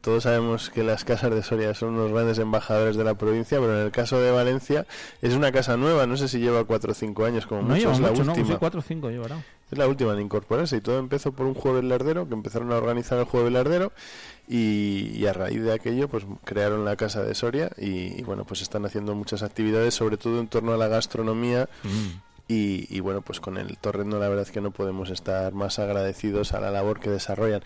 [0.00, 3.78] Todos sabemos que las casas de Soria son unos grandes embajadores de la provincia, pero
[3.78, 4.86] en el caso de Valencia
[5.20, 7.90] es una casa nueva, no sé si lleva cuatro o cinco años, como No mucho,
[7.90, 8.32] es la mucho, ¿no?
[8.32, 8.48] última.
[8.48, 9.44] Sí, cuatro o cinco llevará.
[9.70, 12.76] Es la última en incorporarse y todo empezó por un jueves lardero, que empezaron a
[12.76, 13.92] organizar el jueves lardero
[14.48, 18.44] y, y a raíz de aquello pues crearon la Casa de Soria y, y, bueno,
[18.44, 21.68] pues están haciendo muchas actividades, sobre todo en torno a la gastronomía
[22.48, 25.78] y, y, bueno, pues con el torrendo la verdad es que no podemos estar más
[25.78, 27.60] agradecidos a la labor que desarrollan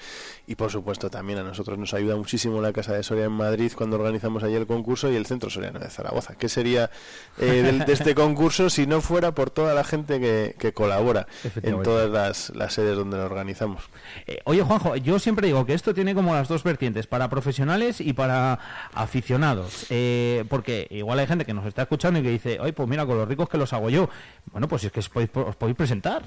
[0.49, 3.71] y por supuesto también a nosotros nos ayuda muchísimo la Casa de Soria en Madrid
[3.77, 6.35] cuando organizamos allí el concurso y el Centro Soriano de Zaragoza.
[6.35, 6.91] ¿Qué sería
[7.39, 11.27] eh, del- de este concurso si no fuera por toda la gente que, que colabora
[11.63, 13.85] en todas las, las sedes donde lo organizamos?
[14.27, 18.01] Eh, oye, Juanjo, yo siempre digo que esto tiene como las dos vertientes, para profesionales
[18.01, 18.59] y para
[18.95, 19.87] aficionados.
[19.91, 23.07] Eh, porque igual hay gente que nos está escuchando y que dice, oye, pues mira,
[23.07, 24.09] con los ricos que los hago yo.
[24.53, 26.23] Bueno, pues es que os podéis, os podéis presentar.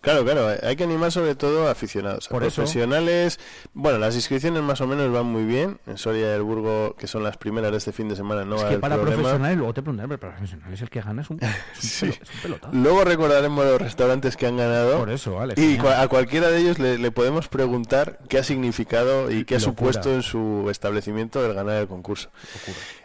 [0.00, 2.56] Claro, claro, hay que animar sobre todo a aficionados, a Por eso.
[2.56, 3.38] profesionales.
[3.72, 5.78] Bueno, las inscripciones más o menos van muy bien.
[5.86, 8.62] En Soria del Burgo, que son las primeras de este fin de semana, no es
[8.62, 9.16] va a que haber para problema.
[9.22, 12.06] profesionales, luego te preguntaré, pero para profesionales el que gana es un, es un, Sí.
[12.06, 12.74] pelo- es un pelotazo.
[12.76, 14.98] Luego recordaremos los restaurantes que han ganado.
[14.98, 15.54] Por eso, vale.
[15.56, 19.60] Y a cualquiera de ellos le, le podemos preguntar qué ha significado y qué ha
[19.60, 22.28] supuesto en su establecimiento el ganar el concurso.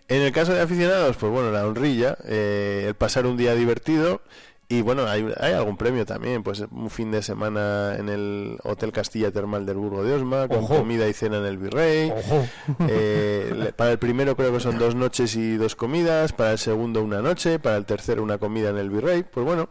[0.07, 4.21] En el caso de aficionados, pues bueno, la honrilla, eh, el pasar un día divertido
[4.69, 8.91] Y bueno, hay, hay algún premio también, pues un fin de semana en el Hotel
[8.91, 10.79] Castilla Termal del Burgo de Osma, con Ojo.
[10.79, 12.11] comida y cena en el Virrey.
[12.89, 17.01] Eh, para el primero creo que son dos noches y dos comidas, para el segundo
[17.01, 19.69] una noche, para el tercero una comida en el Virrey, pues bueno,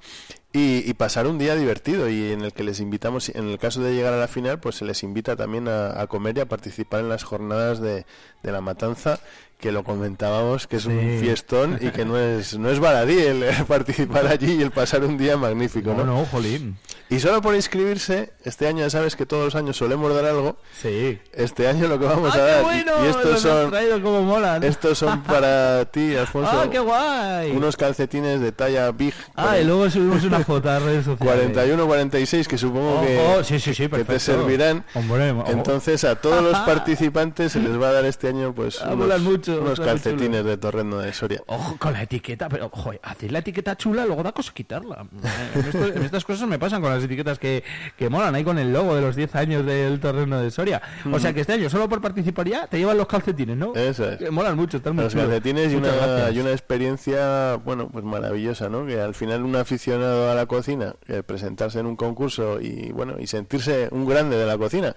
[0.52, 3.82] y, y pasar un día divertido y en el que les invitamos, en el caso
[3.82, 6.48] de llegar a la final, pues se les invita también a, a comer y a
[6.48, 8.06] participar en las jornadas de,
[8.42, 9.20] de la matanza
[9.58, 11.18] que lo comentábamos que es un Sí.
[11.20, 15.16] fiestón y que no es no es baladí el participar allí y el pasar un
[15.16, 16.18] día magnífico No, ¿no?
[16.20, 16.76] no, jolín.
[17.08, 20.58] y solo por inscribirse este año ya sabes que todos los años solemos dar algo
[20.80, 22.92] sí este año lo que vamos ¡Ah, a qué dar y- bueno!
[23.04, 24.62] y estos son traído como molan.
[24.62, 27.50] estos son para ti Alfonso ¡Ah, qué guay!
[27.52, 31.18] unos calcetines de talla big Ah, y luego subimos una foto a redes sociales.
[31.34, 36.16] 41 46 que supongo que, Ojo, sí, sí, sí, que te servirán Hombre, entonces a
[36.16, 39.08] todos los participantes se les va a dar este año pues Ah, unos,
[39.52, 43.38] mucho, unos calcetines de torrendo de Soria Ojo con la etiqueta, pero joder, hacer la
[43.40, 45.06] etiqueta chula, luego da cosa quitarla.
[45.54, 47.62] En, esto- en estas cosas me pasan con las etiquetas que,
[47.96, 50.82] que molan, ahí con el logo de los 10 años del terreno de Soria.
[51.12, 53.74] O sea que este año, solo por participar ya, te llevan los calcetines, ¿no?
[53.74, 54.30] Eso es.
[54.30, 55.28] Molan mucho, están muy los chulos.
[55.28, 58.86] calcetines y una, y una experiencia, bueno, pues maravillosa, ¿no?
[58.86, 63.16] Que al final un aficionado a la cocina, que presentarse en un concurso y, bueno,
[63.18, 64.94] y sentirse un grande de la cocina.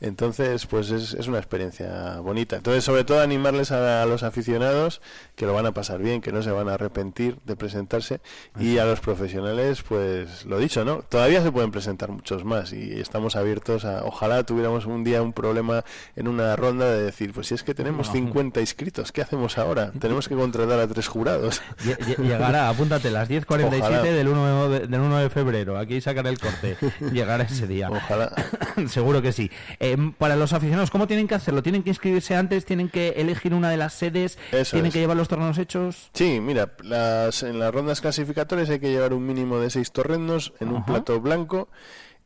[0.00, 2.56] Entonces, pues es, es una experiencia bonita.
[2.56, 5.00] Entonces, sobre todo animarles a, a los aficionados
[5.36, 8.20] que lo van a pasar bien, que no se van a arrepentir de presentarse.
[8.58, 11.02] Y a los profesionales, pues lo dicho, ¿no?
[11.02, 15.32] Todavía se pueden presentar muchos más y estamos abiertos a, ojalá tuviéramos un día un
[15.32, 15.84] problema
[16.16, 18.12] en una ronda de decir, pues si es que tenemos No.
[18.12, 19.92] 50 inscritos, ¿qué hacemos ahora?
[20.00, 21.62] Tenemos que contratar a tres jurados.
[21.84, 24.02] Lle- lle- Llegará, apúntate, las 10.47 Ojalá.
[24.02, 25.78] del 1, de, del 1 de febrero.
[25.78, 26.76] Aquí sacaré el corte.
[27.12, 27.90] Llegará ese día.
[27.90, 28.32] Ojalá.
[28.88, 29.50] Seguro que sí.
[29.80, 31.62] Eh, para los aficionados, ¿cómo tienen que hacerlo?
[31.62, 32.64] ¿Tienen que inscribirse antes?
[32.64, 34.38] ¿Tienen que elegir una de las sedes?
[34.52, 34.92] Eso ¿Tienen es.
[34.92, 36.10] que llevar los torneos hechos?
[36.14, 40.52] Sí, mira, las, en las rondas clasificatorias hay que llevar un mínimo de seis torrendos
[40.60, 41.68] en un plato blanco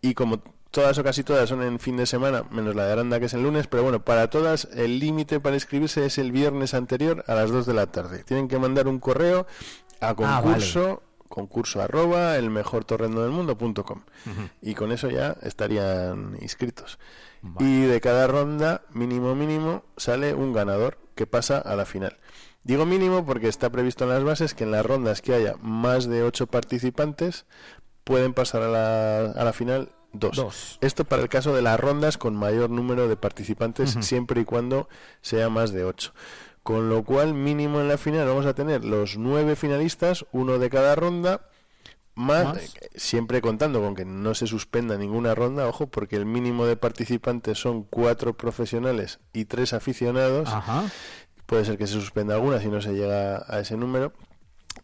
[0.00, 3.18] y como todas o casi todas son en fin de semana, menos la de Aranda
[3.20, 6.74] que es el lunes, pero bueno, para todas el límite para inscribirse es el viernes
[6.74, 8.24] anterior a las 2 de la tarde.
[8.24, 9.46] Tienen que mandar un correo
[10.00, 14.02] a Ah, concurso, concurso arroba el mejor torrendo del mundo punto com.
[14.60, 16.98] y con eso ya estarían inscritos.
[17.60, 22.16] Y de cada ronda, mínimo mínimo, sale un ganador que pasa a la final.
[22.62, 26.06] Digo mínimo porque está previsto en las bases que en las rondas que haya más
[26.06, 27.46] de 8 participantes
[28.04, 30.36] pueden pasar a la, a la final dos.
[30.36, 30.78] Dos.
[30.80, 34.88] Esto para el caso de las rondas con mayor número de participantes siempre y cuando
[35.22, 36.12] sea más de 8.
[36.62, 40.68] Con lo cual, mínimo en la final vamos a tener los nueve finalistas, uno de
[40.68, 41.48] cada ronda,
[42.16, 42.74] más, Más.
[42.96, 47.58] siempre contando con que no se suspenda ninguna ronda, ojo, porque el mínimo de participantes
[47.58, 50.48] son cuatro profesionales y tres aficionados.
[50.48, 50.84] Ajá.
[51.46, 54.12] Puede ser que se suspenda alguna si no se llega a ese número.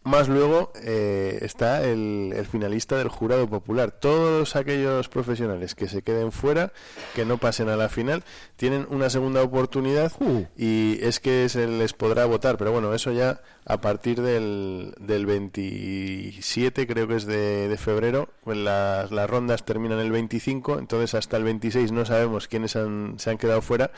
[0.03, 3.91] Más luego eh, está el, el finalista del jurado popular.
[3.91, 6.71] Todos aquellos profesionales que se queden fuera,
[7.15, 8.23] que no pasen a la final,
[8.55, 10.45] tienen una segunda oportunidad Uh.
[10.57, 12.57] y es que se les podrá votar.
[12.57, 18.29] Pero bueno, eso ya a partir del, del 27, creo que es de, de febrero.
[18.43, 23.15] pues las, las rondas terminan el 25, entonces hasta el 26 no sabemos quiénes han-
[23.17, 23.91] se han quedado fuera.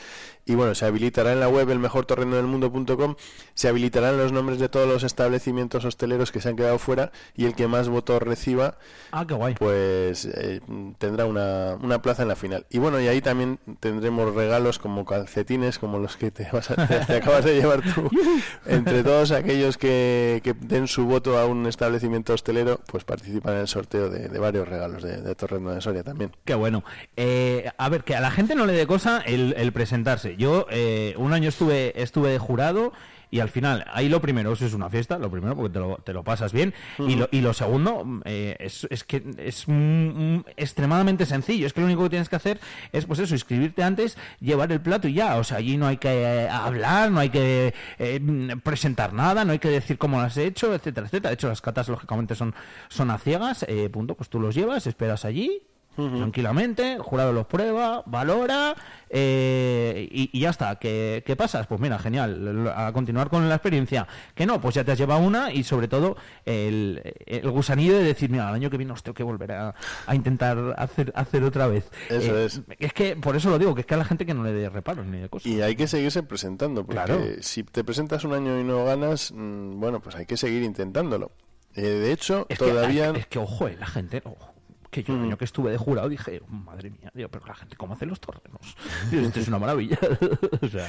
[0.44, 3.16] Y bueno, se habilitará en la web el mejor torreno del mundo.com,
[3.54, 7.46] se habilitarán los nombres de todos los establecimientos hosteleros que se han quedado fuera y
[7.46, 8.78] el que más votos reciba,
[9.10, 9.54] Ah, qué guay.
[9.54, 10.60] pues eh,
[10.98, 12.66] tendrá una, una plaza en la final.
[12.70, 16.86] Y bueno, y ahí también tendremos regalos como calcetines, como los que te, vas a-
[16.86, 18.08] te- te acabas de llevar tú.
[18.66, 23.60] Entre todos aquellos que, que den su voto a un establecimiento hostelero, pues participan en
[23.60, 26.30] el sorteo de, de varios regalos de, de Torrendo de Soria también.
[26.44, 26.84] Qué bueno.
[27.16, 30.36] Eh, a ver, que a la gente no le dé cosa el, el presentarse.
[30.36, 32.92] Yo eh, un año estuve, estuve de jurado
[33.36, 35.96] y al final, ahí lo primero, eso es una fiesta, lo primero, porque te lo,
[35.98, 36.72] te lo pasas bien.
[36.98, 41.66] y, lo, y lo segundo, eh, es, es que es mm, extremadamente sencillo.
[41.66, 42.58] Es que lo único que tienes que hacer
[42.92, 45.36] es, pues eso, inscribirte antes, llevar el plato y ya.
[45.36, 49.52] O sea, allí no hay que eh, hablar, no hay que eh, presentar nada, no
[49.52, 51.28] hay que decir cómo lo has hecho, etcétera, etcétera.
[51.28, 52.54] De hecho, las catas, lógicamente, son,
[52.88, 53.66] son a ciegas.
[53.68, 55.60] eh, punto, pues tú los llevas, esperas allí,
[55.96, 58.74] tranquilamente, el jurado los prueba, valora
[59.10, 60.76] eh, y, y ya está.
[60.76, 61.66] ¿Qué, qué pasas?
[61.66, 64.06] Pues mira, genial, a continuar con la experiencia.
[64.34, 68.04] Que no, pues ya te has llevado una y sobre todo el, el gusanillo de
[68.04, 69.74] decir, mira, el año que viene os tengo que volver a,
[70.06, 71.90] a intentar hacer, hacer otra vez.
[72.10, 72.60] Eso Eh, es.
[72.78, 74.52] Es que por eso lo digo, que es que a la gente que no le
[74.52, 75.46] dé reparos ni de cosas.
[75.46, 77.20] Y hay que seguirse presentando, porque Claro.
[77.40, 81.30] si te presentas un año y no ganas, mm, bueno, pues hay que seguir intentándolo.
[81.74, 83.10] Eh, de hecho, Es que, todavía...
[83.10, 84.54] es que, ojo, eh, la gente, ojo,
[85.02, 87.76] que yo el año que estuve de jurado dije, madre mía, digo, pero la gente,
[87.76, 88.76] ¿cómo hace los torrenos?
[89.12, 89.98] Esto es una maravilla.
[90.62, 90.88] o sea,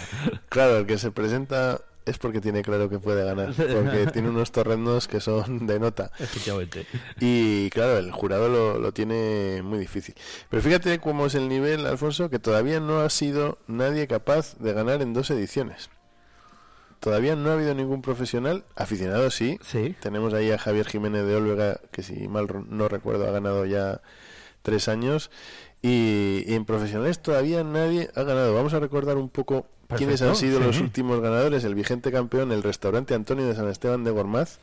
[0.50, 4.52] Claro, el que se presenta es porque tiene claro que puede ganar, porque tiene unos
[4.52, 6.12] torrendos que son de nota.
[6.20, 6.86] Efectivamente.
[7.20, 10.16] Y claro, el jurado lo, lo tiene muy difícil.
[10.50, 14.72] Pero fíjate cómo es el nivel, Alfonso, que todavía no ha sido nadie capaz de
[14.74, 15.90] ganar en dos ediciones.
[17.00, 19.60] Todavía no ha habido ningún profesional, aficionado sí.
[20.02, 24.02] Tenemos ahí a Javier Jiménez de Olvega, que si mal no recuerdo ha ganado ya
[24.62, 25.30] tres años.
[25.82, 28.54] Y, y en profesionales todavía nadie ha ganado.
[28.54, 30.82] Vamos a recordar un poco quiénes han sido los sí.
[30.82, 31.64] últimos ganadores.
[31.64, 34.60] El vigente campeón, el restaurante Antonio de San Esteban de Gormaz.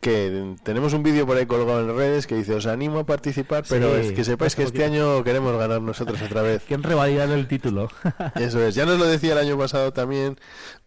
[0.00, 3.64] Que tenemos un vídeo por ahí colgado en redes que dice: Os animo a participar,
[3.68, 6.62] pero Sí, es que sepáis que este año queremos ganar nosotros otra vez.
[6.68, 7.88] ¿Quién revalidar el título?
[8.36, 8.76] Eso es.
[8.76, 10.38] Ya nos lo decía el año pasado también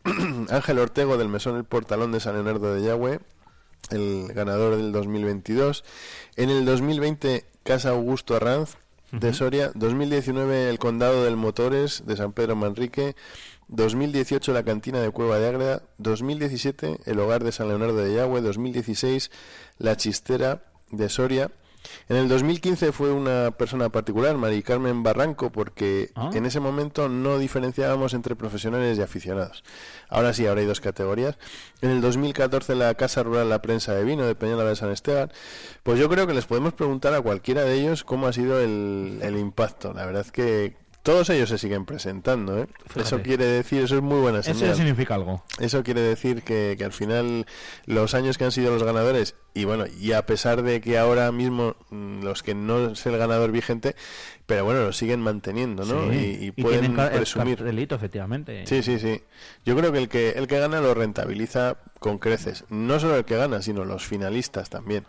[0.50, 3.20] Ángel Ortego del Mesón El Portalón de San Leonardo de Yagüe,
[3.90, 5.84] el ganador del 2022.
[6.38, 8.78] En el 2020, Casa Augusto Arranz
[9.12, 9.36] de Ujú.
[9.38, 9.72] Soria.
[9.76, 13.18] 2019, el Condado del Motores de San Pedro Manrique.
[13.72, 15.82] 2018, la Cantina de Cueva de Ágreda.
[15.98, 18.42] 2017, el Hogar de San Leonardo de Yagüe.
[18.42, 19.32] 2016,
[19.80, 21.52] la Chistera de Soria.
[22.10, 26.30] En el 2015 fue una persona particular, Mari Carmen Barranco, porque Ah.
[26.32, 29.64] en ese momento no diferenciábamos entre profesionales y aficionados.
[30.08, 31.38] Ahora sí, ahora hay dos categorías.
[31.82, 35.32] En el 2014 la Casa Rural La Prensa de Vino de Peñalaba de San Esteban.
[35.82, 39.18] Pues yo creo que les podemos preguntar a cualquiera de ellos cómo ha sido el,
[39.24, 39.92] el impacto.
[39.94, 42.60] La verdad es que todos ellos se siguen presentando.
[42.60, 42.68] ¿eh?
[42.96, 44.70] Eso quiere decir, eso es muy buena Eso señal.
[44.70, 45.44] ya significa algo.
[45.60, 47.46] Eso quiere decir que, que al final
[47.86, 51.32] los años que han sido los ganadores y bueno, y a pesar de que ahora
[51.32, 53.96] mismo mm, los que no es el ganador vigente,
[54.46, 56.12] pero bueno, lo siguen manteniendo, ¿no?
[56.12, 56.38] Sí.
[56.40, 57.58] Y, y pueden tienen car- el presumir.
[57.58, 58.66] cartelito, efectivamente.
[58.68, 59.22] Sí, sí, sí.
[59.66, 62.64] Yo creo que el que el que gana lo rentabiliza con creces.
[62.70, 65.06] No solo el que gana, sino los finalistas también.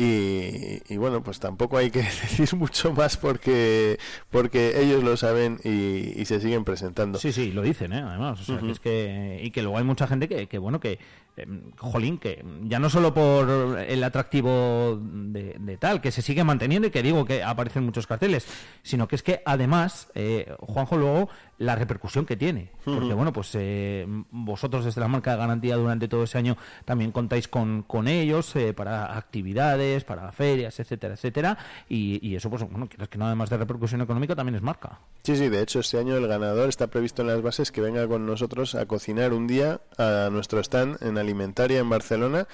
[0.00, 3.98] Y, y bueno, pues tampoco hay que decir mucho más porque
[4.30, 7.18] porque ellos lo saben y, y se siguen presentando.
[7.18, 8.04] Sí, sí, lo dicen, ¿eh?
[8.06, 8.40] además.
[8.40, 11.00] O sea, que es que, y que luego hay mucha gente que, que bueno, que,
[11.36, 11.46] eh,
[11.78, 16.86] jolín, que ya no solo por el atractivo de, de tal, que se sigue manteniendo
[16.86, 18.46] y que digo que aparecen muchos carteles,
[18.84, 22.70] sino que es que además, eh, Juanjo, luego la repercusión que tiene.
[22.84, 27.12] Porque bueno, pues eh, vosotros desde la marca de garantía durante todo ese año también
[27.12, 31.58] contáis con, con ellos eh, para actividades, para ferias, etcétera, etcétera.
[31.88, 35.00] Y, y eso, pues bueno, que no, además de repercusión económica, también es marca.
[35.24, 38.06] Sí, sí, de hecho este año el ganador está previsto en las bases que venga
[38.06, 42.46] con nosotros a cocinar un día a nuestro stand en Alimentaria en Barcelona.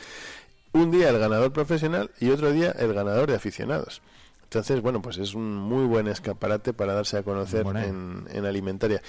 [0.72, 4.02] Un día el ganador profesional y otro día el ganador de aficionados.
[4.44, 7.80] Entonces, bueno, pues es un muy buen escaparate para darse a conocer Bueno.
[7.80, 9.02] en, en Alimentaria.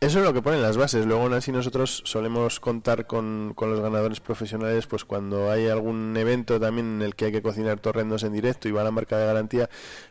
[0.00, 1.04] Eso es lo que ponen las bases.
[1.04, 6.16] Luego, aún así, nosotros solemos contar con, con los ganadores profesionales, pues cuando hay algún
[6.16, 9.18] evento también en el que hay que cocinar torrendos en directo y va la marca
[9.18, 9.68] de garantía,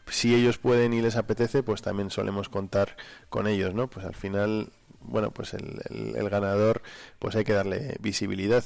[0.08, 2.98] si ellos pueden y les apetece, pues también solemos contar
[3.30, 3.88] con ellos, ¿no?
[3.90, 6.83] Pues al final, bueno, pues el, el- el ganador,
[7.17, 8.64] pues hay que darle visibilidad.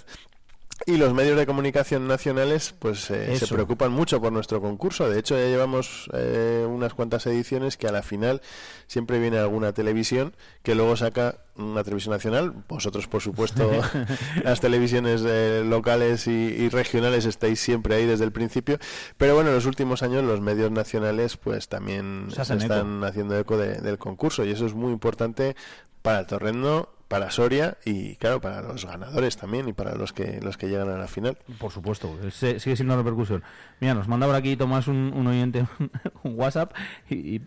[0.85, 5.09] Y los medios de comunicación nacionales pues eh, se preocupan mucho por nuestro concurso.
[5.09, 8.41] De hecho, ya llevamos eh, unas cuantas ediciones que a la final
[8.87, 12.53] siempre viene alguna televisión que luego saca una televisión nacional.
[12.67, 13.71] Vosotros, por supuesto,
[14.43, 18.77] las televisiones eh, locales y, y regionales estáis siempre ahí desde el principio.
[19.17, 23.57] Pero bueno, en los últimos años los medios nacionales pues también Se están haciendo eco
[23.57, 25.55] de- del concurso y eso es muy importante
[26.01, 30.41] para el torrendo para Soria y claro para los ganadores también y para los que
[30.41, 33.43] los que llegan a la final Por supuesto, se- sigue siendo repercusión.
[33.79, 35.67] Mira, nos manda por aquí Tomás un, un oyente
[36.23, 36.73] un WhatsApp
[37.11, 37.39] y,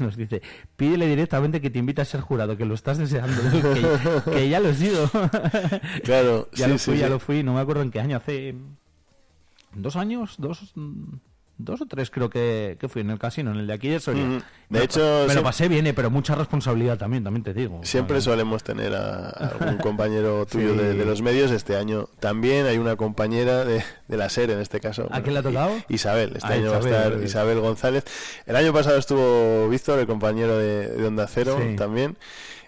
[0.00, 0.42] nos dice,
[0.74, 3.40] pídele directamente que te invite a ser jurado, que lo estás deseando,
[4.24, 5.08] que, que ya lo he sido.
[6.02, 7.10] Claro, ya sí, lo sí, fui, ya sí.
[7.12, 8.56] lo fui, no me acuerdo en qué año, hace
[9.72, 10.72] dos años, dos,
[11.64, 14.00] dos o tres creo que, que fui en el casino, en el de aquí de
[14.00, 14.22] Soria.
[14.24, 14.32] Ujú.
[14.68, 17.80] De Me hecho, me lo pasé bien, eh, pero mucha responsabilidad también, también te digo.
[17.84, 21.50] Siempre solemos tener a, a algún compañero tuyo de, de los medios.
[21.50, 25.08] Este año también hay una compañera de, de la SER, en este caso.
[25.10, 25.72] ¿A quién le ha tocado?
[25.88, 26.32] Isabel.
[26.36, 27.24] Este Ah, año va a estar Isabel.
[27.24, 28.04] Isabel González.
[28.46, 31.76] El año pasado estuvo Víctor, el compañero de, de Onda Cero, Sí.
[31.76, 32.16] también.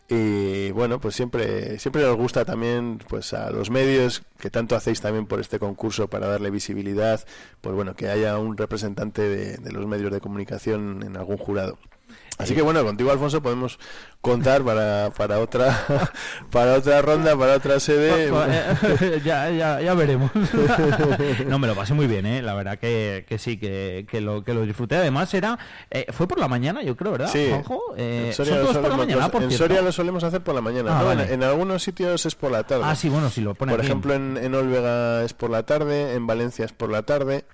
[0.09, 5.01] Y bueno, pues siempre, siempre nos gusta también pues a los medios que tanto hacéis
[5.01, 7.25] también por este concurso para darle visibilidad,
[7.63, 11.79] pues bueno, que haya un representante de, de los medios de comunicación en algún jurado.
[12.37, 13.79] Así que bueno, contigo Alfonso podemos
[14.21, 16.11] contar para, para otra
[16.51, 18.29] para otra ronda, para otra sede.
[18.29, 20.33] Eh, ya, ya, ya veremos.
[21.47, 22.43] no, me lo pasé muy bien, ¿eh?
[22.43, 24.97] La verdad que, que sí, que, que lo, que lo disfruté.
[24.97, 25.59] Además, era
[25.91, 27.51] eh, fue por la mañana, yo creo, ¿verdad, Sí?
[27.97, 29.65] Eh, en Soria, lo solemos, mañana, por en cierto.
[29.67, 30.99] Soria lo solemos hacer por la mañana.
[30.99, 31.13] Ah, ¿no?
[31.13, 31.33] En- vale.
[31.35, 32.83] en, algunos sitios es por la tarde.
[32.85, 33.81] Ah, sí, bueno, si lo Por aquí.
[33.83, 37.45] ejemplo, en, en Olvega es por la tarde, en Valencia es por la tarde.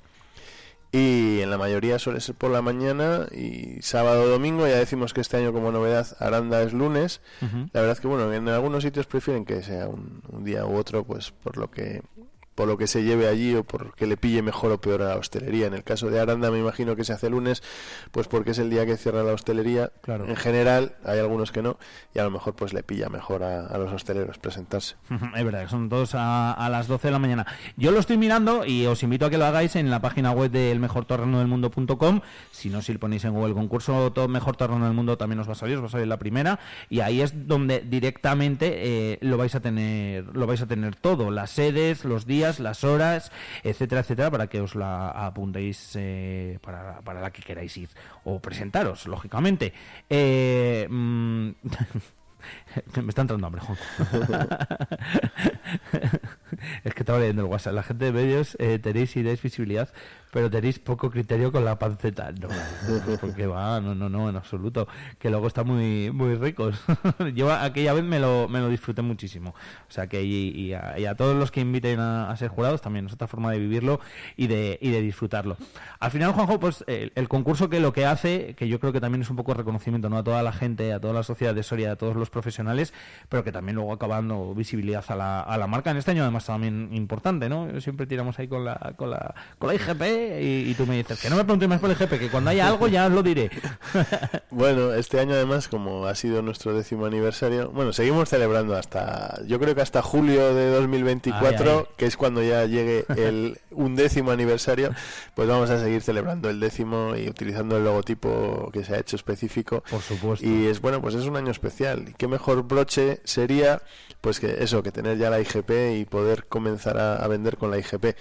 [0.93, 4.67] Y en la mayoría suele ser por la mañana y sábado o domingo.
[4.67, 7.21] Ya decimos que este año como novedad Aranda es lunes.
[7.41, 10.77] La verdad es que bueno, en algunos sitios prefieren que sea un, un día u
[10.77, 12.03] otro, pues por lo que
[12.61, 15.17] por lo que se lleve allí o porque le pille mejor o peor a la
[15.17, 15.67] hostelería.
[15.67, 17.63] En el caso de Aranda me imagino que se hace lunes,
[18.11, 19.93] pues porque es el día que cierra la hostelería.
[20.03, 20.27] Claro.
[20.27, 21.79] En general, hay algunos que no,
[22.15, 24.97] y a lo mejor pues le pilla mejor a, a los hosteleros presentarse.
[25.35, 27.47] Es verdad, son todos a, a las 12 de la mañana.
[27.79, 30.51] Yo lo estoy mirando y os invito a que lo hagáis en la página web
[30.51, 32.21] del mejortorrenodelmundo.com.
[32.51, 35.49] Si no, si lo ponéis en Google concurso todo Mejor Torreno del Mundo también os
[35.49, 36.59] va a salir, os va a salir la primera
[36.91, 41.31] y ahí es donde directamente eh, lo vais a tener, lo vais a tener todo,
[41.31, 43.31] las sedes, los días, las horas,
[43.63, 47.91] etcétera, etcétera, para que os la apuntéis eh, para, para la que queráis ir
[48.25, 49.73] o presentaros, lógicamente.
[50.09, 51.51] Eh, mm,
[53.03, 53.79] Me está entrando hambre, Juan.
[56.85, 57.75] es que estaba leyendo el WhatsApp.
[57.75, 59.93] La gente de medios eh, tenéis y dais visibilidad,
[60.31, 62.33] pero tenéis poco criterio con la panceta.
[62.33, 62.49] No,
[63.21, 64.89] porque va, no, no, no, en absoluto.
[65.19, 66.81] Que luego está muy muy ricos.
[67.35, 69.55] Yo aquella vez me lo, me lo disfruté muchísimo.
[69.89, 73.27] O sea que y, a, todos los que inviten a, ser jurados también es otra
[73.27, 74.01] forma de vivirlo
[74.37, 75.57] y de, y de disfrutarlo.
[75.99, 79.01] Al final, Juanjo, pues el, el concurso que lo que hace, que yo creo que
[79.01, 80.19] también es un poco reconocimiento ¿no?
[80.19, 82.60] a toda la gente, a toda la sociedad de Soria, a todos los profesionales,
[83.29, 85.91] pero que también luego acaba dando visibilidad a la, a la marca.
[85.91, 87.81] En este año además también importante, ¿no?
[87.81, 90.03] Siempre tiramos ahí con la, con la, con la IGP
[90.43, 92.51] y, y tú me dices que no me preguntes más por el IGP, que cuando
[92.51, 93.51] haya algo ya os lo diré.
[94.53, 99.61] Bueno, este año además, como ha sido nuestro décimo aniversario, bueno, seguimos celebrando hasta, yo
[99.61, 101.85] creo que hasta julio de 2024, Ay, ay.
[101.97, 104.91] que es cuando ya llegue el undécimo aniversario,
[105.35, 109.17] pues vamos a seguir celebrando el décimo y utilizando el logotipo que se ha hecho
[109.17, 109.83] específico.
[109.89, 110.45] Por supuesto.
[110.47, 112.09] Y es bueno, pues es un año especial.
[112.09, 113.83] ¿Y qué mejor broche sería,
[114.21, 117.71] pues que eso, que tener ya la IGP y poder comenzar a, a vender con
[117.71, 118.17] la IGP?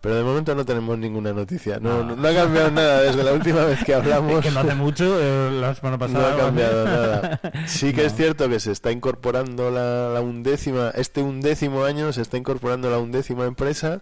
[0.00, 1.80] Pero de momento no tenemos ninguna noticia.
[1.80, 4.44] No, no, no ha cambiado nada desde la última vez que hablamos.
[4.44, 6.34] que no hace mucho, eh, la semana No pasada.
[6.34, 7.40] ha cambiado nada.
[7.66, 12.22] Sí que es cierto que se está incorporando la, la undécima, este undécimo año se
[12.22, 14.00] está incorporando la undécima empresa,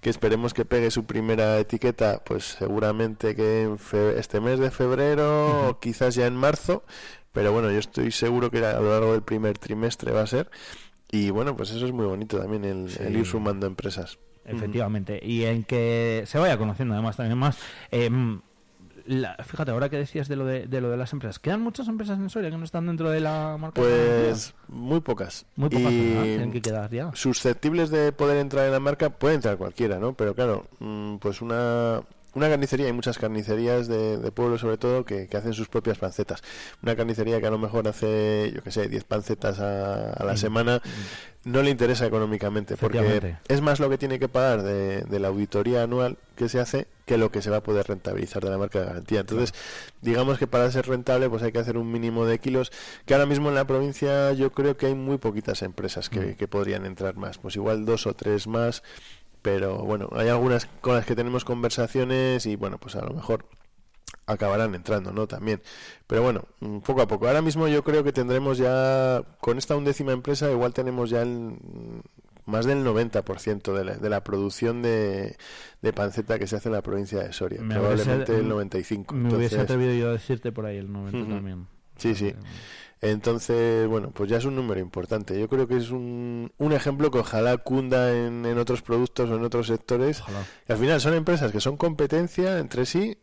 [0.00, 4.72] que esperemos que pegue su primera etiqueta, pues seguramente que en fe- este mes de
[4.72, 6.82] febrero o quizás ya en marzo,
[7.36, 10.50] pero bueno, yo estoy seguro que a lo largo del primer trimestre va a ser.
[11.12, 14.18] Y bueno, pues eso es muy bonito también, el, el ir sumando empresas.
[14.44, 15.20] Efectivamente.
[15.22, 17.56] Y en que se vaya conociendo además también más.
[17.92, 18.10] eh,
[19.06, 21.86] la- fíjate, ahora que decías de lo de, de lo de las empresas, ¿quedan muchas
[21.86, 23.80] empresas en Soria que no están dentro de la marca?
[23.80, 25.46] Pues muy pocas.
[25.54, 25.90] Muy pocas.
[25.90, 27.12] Tienen que quedar ya.
[27.14, 30.14] Susceptibles de poder entrar en la marca, puede entrar cualquiera, ¿no?
[30.14, 32.02] Pero claro, mm, pues una,
[32.36, 35.98] una carnicería, hay muchas carnicerías de, de pueblo sobre todo que, que hacen sus propias
[35.98, 36.42] pancetas.
[36.82, 40.34] Una carnicería que a lo mejor hace, yo que sé, 10 pancetas a, a la
[40.34, 40.82] Mm, semana,
[41.44, 45.28] no le interesa económicamente, porque es más lo que tiene que pagar de, de la
[45.28, 48.58] auditoría anual que se hace que lo que se va a poder rentabilizar de la
[48.58, 49.20] marca de garantía.
[49.20, 49.54] Entonces,
[50.02, 52.72] digamos que para ser rentable pues hay que hacer un mínimo de kilos,
[53.06, 56.34] que ahora mismo en la provincia yo creo que hay muy poquitas empresas que, Mm.
[56.34, 58.82] que podrían entrar más, pues igual dos o tres más,
[59.46, 63.46] pero bueno, hay algunas con las que tenemos conversaciones y bueno, pues a lo mejor
[64.26, 65.28] acabarán entrando, ¿no?
[65.28, 65.62] También.
[66.08, 67.28] Pero bueno, mm, poco a poco.
[67.28, 71.28] Ahora mismo yo creo que tendremos ya, con esta undécima empresa, igual tenemos ya el,
[71.28, 72.00] mm,
[72.46, 75.36] más del 90% de la, de la producción de,
[75.80, 77.62] de panceta que se hace en la provincia de Soria.
[77.62, 79.12] Me Probablemente hubiese- el 95%.
[79.12, 81.28] Me hubiese atrevido yo a decirte por ahí el 90 Ujú.
[81.30, 81.68] también.
[81.98, 82.34] Sí, sí.
[83.02, 85.38] Entonces, bueno, pues ya es un número importante.
[85.38, 89.36] Yo creo que es un, un ejemplo que ojalá cunda en, en otros productos o
[89.36, 90.22] en otros sectores.
[90.68, 93.18] Y al final son empresas que son competencia entre sí,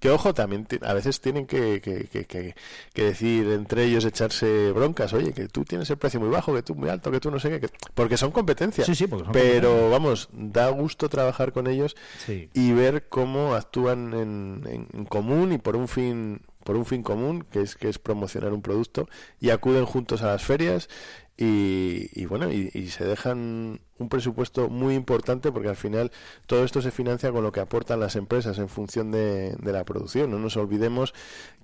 [0.00, 2.54] que ojo, también a veces tienen que, que, que, que-
[2.94, 5.12] que decir entre ellos, echarse broncas.
[5.12, 7.38] Oye, que tú tienes el precio muy bajo, que tú muy alto, que tú no
[7.40, 7.60] sé qué.
[7.60, 8.84] que- porque son competencia.
[8.84, 12.48] Sí, sí, porque son Pero vamos, da gusto trabajar con ellos Sí.
[12.54, 17.02] y ver cómo actúan en, en- en común y por un fin por un fin
[17.02, 19.08] común que es que es promocionar un producto
[19.40, 20.90] y acuden juntos a las ferias
[21.34, 26.12] y, y bueno y, y se dejan un presupuesto muy importante porque al final
[26.44, 29.84] todo esto se financia con lo que aportan las empresas en función de, de la
[29.84, 31.14] producción no nos olvidemos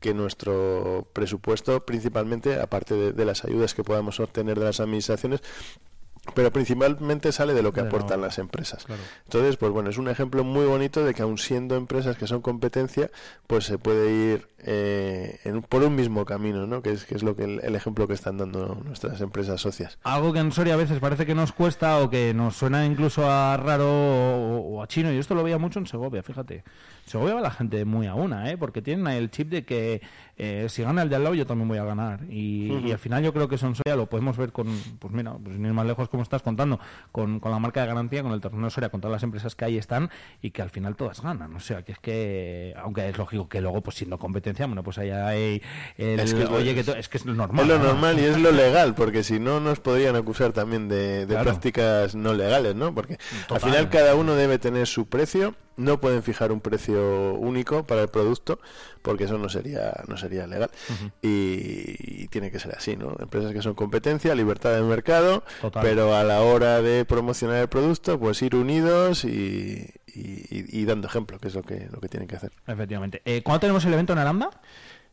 [0.01, 5.43] que nuestro presupuesto principalmente aparte de, de las ayudas que podamos obtener de las administraciones
[6.33, 8.85] pero principalmente sale de lo que aportan las empresas.
[8.85, 9.03] claro.
[9.25, 12.41] Entonces, pues bueno, es un ejemplo muy bonito de que aun siendo empresas que son
[12.41, 13.11] competencia,
[13.47, 16.83] pues se puede ir eh, en por un mismo camino, ¿no?
[16.83, 19.99] Que es, que es lo que el, el ejemplo que están dando nuestras empresas socias.
[20.03, 23.31] Algo que en Soria a veces parece que nos cuesta o que nos suena incluso
[23.31, 25.13] a raro o, o a chino.
[25.13, 26.65] Y esto lo veía mucho en Segovia, fíjate.
[27.07, 28.57] Segovia va la gente muy a una, ¿eh?
[28.57, 30.01] Porque tienen el chip de que
[30.37, 32.25] eh, si gana el de al lado yo también voy a ganar.
[32.31, 34.67] Y, al final yo creo que eso en Soria lo podemos ver con,
[34.99, 36.81] pues mira, pues ir más lejos como estás contando,
[37.13, 39.65] con, con la marca de garantía, con el torneo Soria, con todas las empresas que
[39.65, 40.11] ahí están
[40.41, 41.55] y que al final todas ganan.
[41.55, 44.99] O sea, que es que, aunque es lógico que luego, pues siendo competencia, bueno, pues
[44.99, 45.61] allá hay
[45.99, 47.65] el, Es que es lo- oye, que to- es que es lo normal.
[47.65, 47.85] Es lo ¿no?
[47.85, 51.45] normal y es lo legal, porque si no nos podrían acusar también de, de Claro.
[51.45, 52.95] prácticas no legales, ¿no?
[52.95, 53.19] Porque
[53.49, 53.57] Total.
[53.57, 58.03] al final cada uno debe tener su precio, no pueden fijar un precio único para
[58.03, 58.61] el producto,
[59.03, 60.71] porque eso no sería no sería legal.
[61.23, 63.17] y, y tiene que ser así, ¿no?
[63.19, 65.83] Empresas que son competencia, libertad de mercado, Total.
[65.83, 71.07] pero a la hora de promocionar el producto, pues ir unidos y, y- y- dando
[71.09, 72.53] ejemplo, que es lo que lo que tienen que hacer.
[72.67, 73.23] Efectivamente.
[73.25, 74.51] Eh, ¿Cuándo tenemos el evento en Aranda?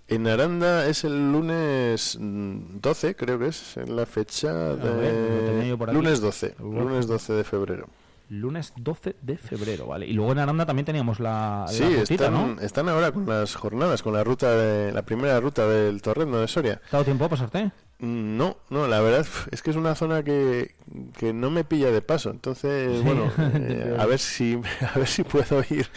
[0.07, 5.75] En Aranda es el lunes mm, 12, creo que es, en la fecha de...
[5.93, 7.88] Lunes 12, Luego- lunes 12 de febrero.
[8.30, 10.05] Lunes 12 de febrero, ¿vale?
[10.07, 12.61] Y luego en Aranda también teníamos la, la Sí, rutita, están, ¿no?
[12.61, 16.47] están ahora con las jornadas, con la ruta de, la primera ruta del Torrendo de
[16.47, 16.77] Soria.
[16.77, 17.71] ¿Te dado tiempo a pasarte?
[18.01, 20.73] Mm, No, no, la verdad es que es una zona que,
[21.17, 22.31] que no me pilla de paso.
[22.31, 23.03] Entonces, Sí.
[23.03, 24.59] bueno, eh, a ver si
[24.95, 25.88] a ver si puedo ir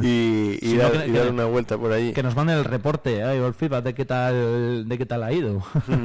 [0.00, 2.12] y, y Si no, dar, que- y dar una vuelta por allí.
[2.14, 5.22] Que nos manden el reporte, eh, o el feedback de qué tal, de qué tal
[5.22, 5.62] ha ido.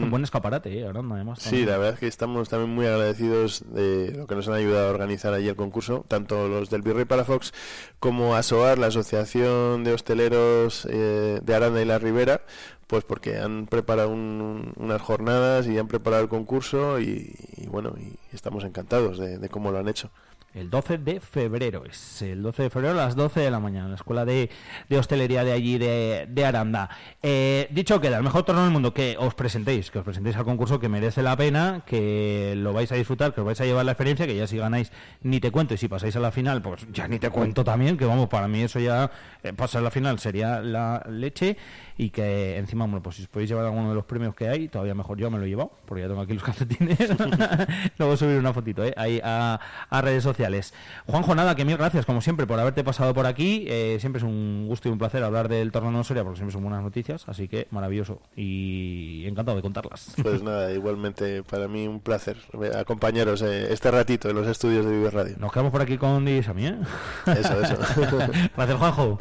[0.10, 1.40] Buen escaparate, eh, Aranda, además.
[1.40, 1.70] Sí, también.
[1.70, 4.92] la verdad es que estamos también muy agradecidos de lo que nos han ayudado a
[4.92, 7.54] organizar allí el concurso, tanto los del Virrey Palafox
[8.00, 12.42] como ASOAR, la Asociación de Hosteleros eh, de Aranda y la Ribera,
[12.88, 17.94] pues porque han preparado un- unas jornadas y han preparado el concurso y, y bueno,
[18.00, 20.10] y estamos encantados de, de cómo lo han hecho.
[20.54, 23.86] El 12 de febrero, es el 12 de febrero a las 12 de la mañana,
[23.86, 24.50] en la escuela de,
[24.90, 26.90] de hostelería de allí de, de Aranda.
[27.22, 30.46] Eh, dicho queda, el mejor torneo del mundo, que os presentéis, que os presentéis al
[30.46, 33.86] concurso, que merece la pena, que lo vais a disfrutar, que os vais a llevar
[33.86, 34.92] la experiencia, que ya si ganáis
[35.22, 37.96] ni te cuento, y si pasáis a la final, pues ya ni te cuento también,
[37.96, 39.12] que vamos, para mí eso ya,
[39.44, 41.56] eh, pasar a la final sería la leche,
[41.98, 44.68] y que encima, bueno, pues si os podéis llevar alguno de los premios que hay,
[44.68, 46.98] todavía mejor yo me lo he llevado, porque ya tengo aquí los calcetines.
[47.98, 48.94] Luego subir una fotito ¿eh?
[48.96, 49.60] ahí a,
[49.90, 50.74] a redes sociales.
[51.08, 53.66] Juanjo, nada, que mil gracias, como siempre, por haberte pasado por aquí.
[53.68, 56.54] Eh, siempre es un gusto y un placer hablar del torneo de Soria, porque siempre
[56.54, 60.14] son buenas noticias, así que maravilloso y encantado de contarlas.
[60.22, 62.38] Pues nada, igualmente para mí un placer
[62.76, 65.36] acompañaros eh, este ratito en los estudios de Vive Radio.
[65.40, 66.78] Nos quedamos por aquí con Sami, ¿eh?
[67.26, 67.78] Eso, eso.
[68.56, 69.18] gracias, Juanjo.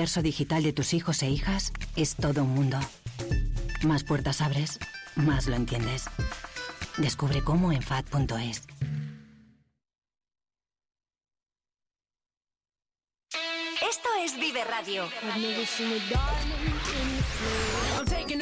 [0.00, 2.78] Universo digital de tus hijos e hijas es todo un mundo.
[3.82, 4.78] Más puertas abres,
[5.14, 6.04] más lo entiendes.
[6.96, 8.62] Descubre cómo en FAD.es.
[13.82, 15.06] Esto es Vive Radio.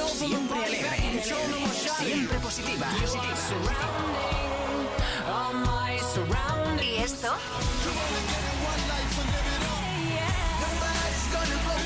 [0.06, 1.24] Siempre alegre,
[1.98, 2.86] siempre positiva.
[6.80, 7.34] ¿Y esto?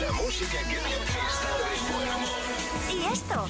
[0.03, 2.29] La música que te está de buen humor.
[2.91, 3.49] Y esto.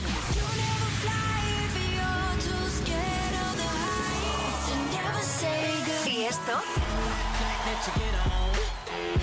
[6.07, 6.63] Y esto.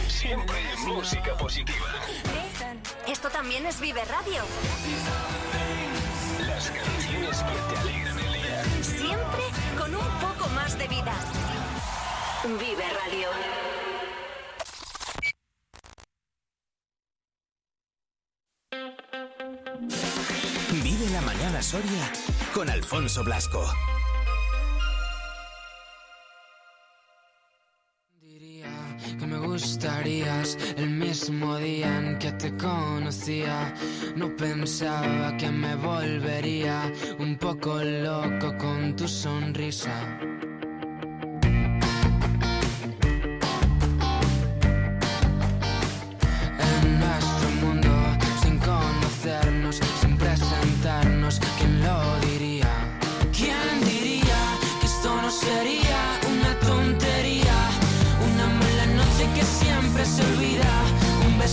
[0.07, 1.75] Siempre música positiva.
[3.07, 4.41] Esto también es Vive Radio.
[6.47, 8.63] Las canciones que te alegran el día.
[8.81, 9.43] Siempre
[9.77, 11.13] con un poco más de vida.
[12.43, 13.88] Vive Radio.
[21.59, 22.11] Onda Soria
[22.53, 23.61] con Alfonso Blasco.
[28.21, 28.69] Diría
[29.19, 33.73] que me gustarías el mismo día en que te conocía.
[34.15, 40.38] No pensaba que me volvería un poco loco con tu sonrisa.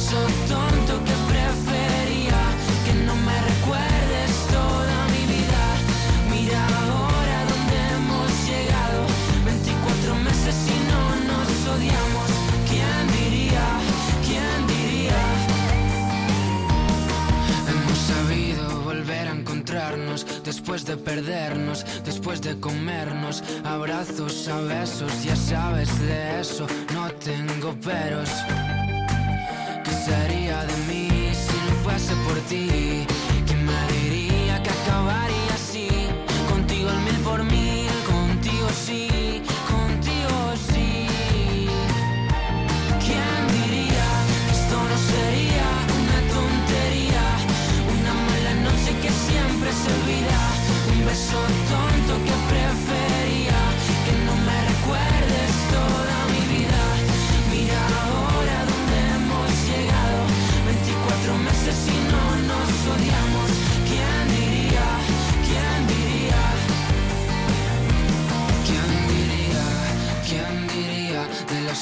[0.09, 2.41] Soy tonto que prefería
[2.85, 5.63] que no me recuerdes toda mi vida
[6.31, 8.99] Mira ahora dónde hemos llegado
[9.45, 12.29] 24 meses y no nos odiamos
[12.71, 13.67] ¿Quién diría?
[14.25, 15.23] ¿Quién diría?
[17.69, 25.35] Hemos sabido volver a encontrarnos Después de perdernos, después de comernos, abrazos a besos, ya
[25.35, 28.31] sabes de eso, no tengo peros
[30.07, 33.07] pensaría de mí si no fuese por ti?
[33.45, 35.46] ¿Quién me diría que acabaría?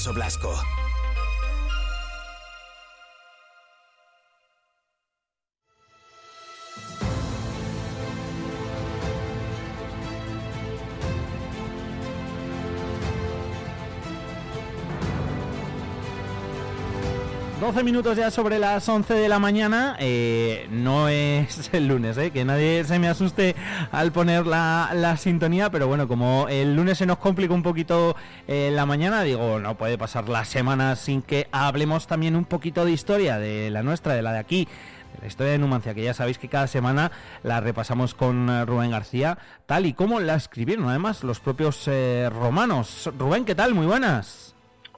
[0.00, 0.69] Alfonso Blasco.
[17.70, 19.94] Doce minutos ya sobre las 11 de la mañana.
[20.00, 23.54] eh, no es el lunes, eh, que nadie se me asuste
[23.92, 25.70] al poner la, la sintonía.
[25.70, 28.16] Pero bueno, como el lunes se nos complica un poquito
[28.48, 32.84] eh, la mañana, digo, no puede pasar la semana sin que hablemos también un poquito
[32.84, 34.66] de historia, de la nuestra, de la de aquí.
[35.14, 37.12] de La historia de Numancia, que ya sabéis que cada semana
[37.44, 42.28] la repasamos con eh, Rubén García, tal y como la escribieron además los propios eh,
[42.32, 43.08] romanos.
[43.16, 43.74] Rubén, ¿qué tal?
[43.74, 44.49] Muy buenas.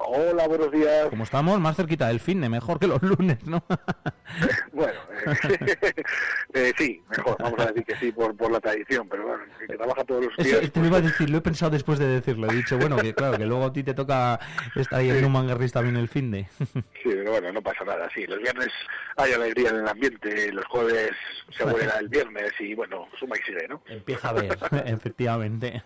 [0.04, 1.08] Hola, buenos días.
[1.10, 3.64] Como estamos más cerquita del fin de mejor que los lunes, ¿no?
[4.72, 4.98] Bueno,
[5.44, 5.76] eh,
[6.54, 9.76] eh, sí, mejor, vamos a decir que sí por, por la tradición, pero bueno, que
[9.76, 10.62] trabaja todos los días.
[10.62, 12.50] Eso te lo iba a decir, lo he pensado después de decirlo.
[12.50, 14.40] He dicho, bueno, que claro, que luego a ti te toca
[14.74, 16.48] estar ahí en un mangarris también el fin de.
[17.02, 18.26] Sí, pero bueno, no pasa nada, sí.
[18.26, 18.68] Los viernes
[19.16, 21.10] hay alegría en el ambiente, los jueves
[21.56, 23.82] se vuelve el viernes y bueno, suma y sigue, ¿no?
[23.86, 25.82] Empieza a ver, efectivamente.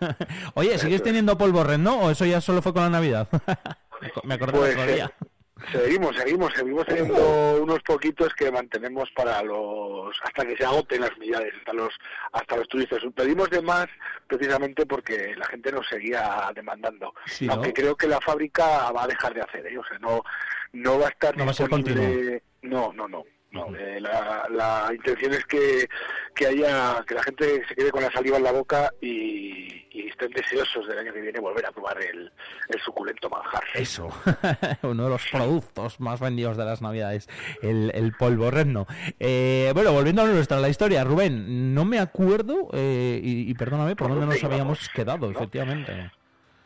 [0.53, 1.99] Oye, ¿sigues teniendo polvo red, no?
[1.99, 3.27] ¿O eso ya solo fue con la Navidad?
[4.23, 5.11] Me acordé Pues, el otro día.
[5.21, 5.27] eh,
[5.71, 11.15] Seguimos, seguimos, seguimos teniendo unos poquitos que mantenemos para los hasta que se agoten las
[11.17, 11.89] unidades, hasta los
[12.31, 12.99] hasta los turistas.
[13.15, 13.87] Pedimos de más
[14.27, 17.13] precisamente porque la gente nos seguía demandando.
[17.25, 17.53] Sí, ¿no?
[17.53, 19.77] Aunque creo que la fábrica va a dejar de hacer, ¿eh?
[19.77, 20.21] o sea, no
[20.73, 21.69] no va a estar No va a ser
[22.61, 23.23] No, no, no.
[23.57, 23.75] No.
[23.75, 25.87] Eh, la, la intención es que,
[26.35, 30.07] que haya que la gente se quede con la saliva en la boca y, y
[30.09, 32.31] estén deseosos del año que viene volver a probar el,
[32.69, 33.63] el suculento manjar.
[33.73, 34.09] Eso,
[34.83, 37.27] uno de los productos más vendidos de las navidades,
[37.61, 38.85] el, el polvo redno.
[39.19, 43.95] Eh, bueno, volviendo a nuestra la historia, Rubén, no me acuerdo, eh, y, y perdóname,
[43.95, 46.11] por dónde nos habíamos quedado, efectivamente.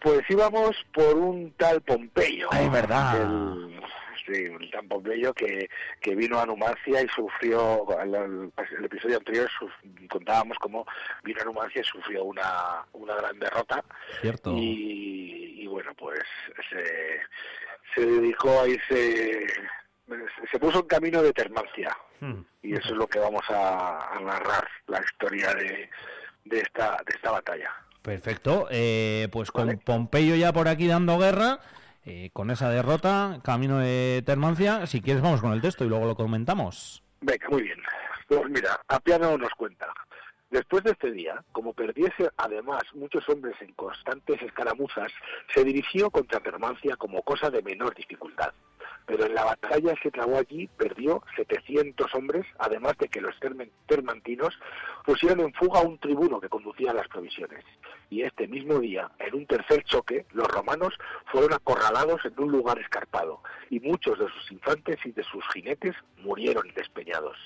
[0.01, 2.47] Pues íbamos por un tal Pompeyo.
[2.51, 3.21] Ah, es verdad.
[3.21, 3.79] El,
[4.33, 5.67] sí, tal Pompeyo que,
[5.99, 10.85] que vino a Numancia y sufrió, el, el- episodio anterior suf- contábamos cómo
[11.23, 13.83] vino a Numancia y sufrió una, una gran derrota.
[14.21, 14.53] Cierto.
[14.55, 16.19] Y, y bueno, pues
[16.69, 17.19] se,
[17.95, 19.45] se dedicó a irse,
[20.51, 21.95] se puso en camino de Termancia.
[22.19, 22.41] Hmm.
[22.61, 25.89] Y eso es lo que vamos a, a narrar, la historia de,
[26.45, 27.71] de, esta, de esta batalla.
[28.01, 31.59] Perfecto, eh, pues con Pompeyo ya por aquí dando guerra,
[32.05, 36.05] eh, con esa derrota, camino de Termancia, si quieres vamos con el texto y luego
[36.05, 37.03] lo comentamos.
[37.21, 37.79] Venga, muy bien.
[38.27, 39.87] Pues mira, Apiano nos cuenta.
[40.51, 45.09] Después de este día, como perdiese además muchos hombres en constantes escaramuzas,
[45.53, 48.51] se dirigió contra Termancia como cosa de menor dificultad.
[49.05, 53.33] Pero en la batalla que trabó allí perdió 700 hombres, además de que los
[53.87, 54.59] termantinos
[55.05, 57.63] pusieron en fuga a un tribuno que conducía las provisiones.
[58.11, 60.93] Y este mismo día, en un tercer choque, los romanos
[61.31, 65.95] fueron acorralados en un lugar escarpado, y muchos de sus infantes y de sus jinetes
[66.17, 67.37] murieron despeñados.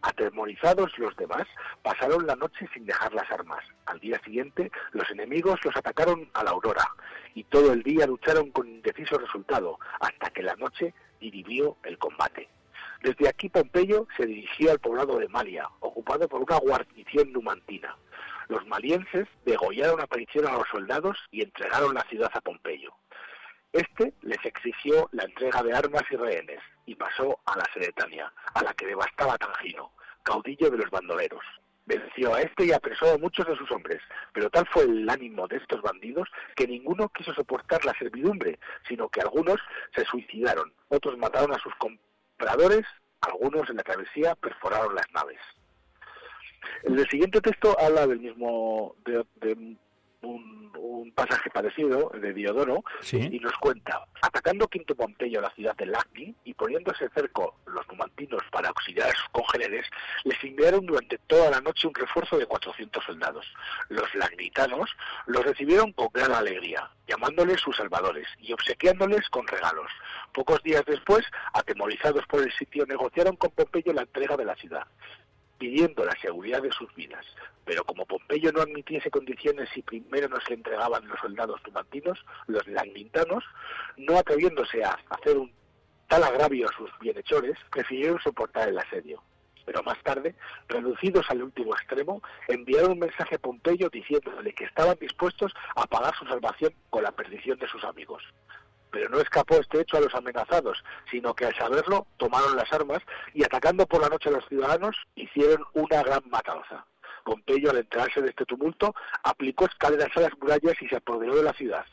[0.00, 1.46] Atemorizados los demás,
[1.82, 3.62] pasaron la noche sin dejar las armas.
[3.84, 6.88] Al día siguiente, los enemigos los atacaron a la aurora,
[7.34, 12.48] y todo el día lucharon con indeciso resultado, hasta que la noche dirigió el combate.
[13.02, 17.94] Desde aquí Pompeyo se dirigía al poblado de Malia, ocupado por una guarnición numantina.
[18.48, 22.92] Los malienses degollaron a a los soldados y entregaron la ciudad a Pompeyo.
[23.72, 26.60] Este les exigió la entrega de armas y rehenes.
[26.86, 29.90] y pasó a la Seretania, a la que devastaba Tangino,
[30.22, 31.42] caudillo de los bandoleros.
[31.86, 34.00] Venció a este y apresó a muchos de sus hombres,
[34.32, 39.08] pero tal fue el ánimo de estos bandidos que ninguno quiso soportar la servidumbre, sino
[39.08, 39.56] que algunos
[39.94, 42.84] se suicidaron, otros mataron a sus compradores,
[43.22, 45.40] algunos en la travesía perforaron las naves.
[46.84, 49.76] El siguiente texto habla del mismo, de, de
[50.22, 55.86] un, un pasaje parecido de Diodoro y nos cuenta, atacando Quinto Pompeyo la ciudad de
[55.86, 59.86] Lacni y poniéndose cerco los numantinos para auxiliar a sus congéneres,
[60.24, 63.46] les enviaron durante toda la noche un refuerzo de 400 soldados.
[63.88, 64.90] Los lagnitanos
[65.26, 69.90] los recibieron con gran alegría, llamándoles sus salvadores y obsequiándoles con regalos.
[70.32, 74.86] Pocos días después, atemorizados por el sitio, negociaron con Pompeyo la entrega de la ciudad
[75.58, 77.24] pidiendo la seguridad de sus vidas.
[77.64, 82.66] Pero como Pompeyo no admitiese condiciones y primero no se entregaban los soldados numantinos, los
[82.66, 83.44] lagnintanos,
[83.96, 85.52] no atreviéndose a hacer un
[86.08, 89.22] tal agravio a sus bienhechores, prefirieron soportar el asedio.
[89.64, 90.34] Pero más tarde,
[90.68, 96.14] reducidos al último extremo, enviaron un mensaje a Pompeyo diciéndole que estaban dispuestos a pagar
[96.16, 98.22] su salvación con la perdición de sus amigos
[98.94, 103.02] pero no escapó este hecho a los amenazados, sino que al saberlo tomaron las armas
[103.32, 106.86] y atacando por la noche a los ciudadanos hicieron una gran matanza.
[107.24, 111.42] Pompeyo, al enterarse de este tumulto, aplicó escaleras a las murallas y se apoderó de
[111.42, 111.84] la ciudad.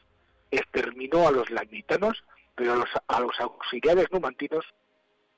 [0.51, 2.23] Exterminó a los lagnitanos,
[2.53, 4.63] pero a los, a los auxiliares numantinos,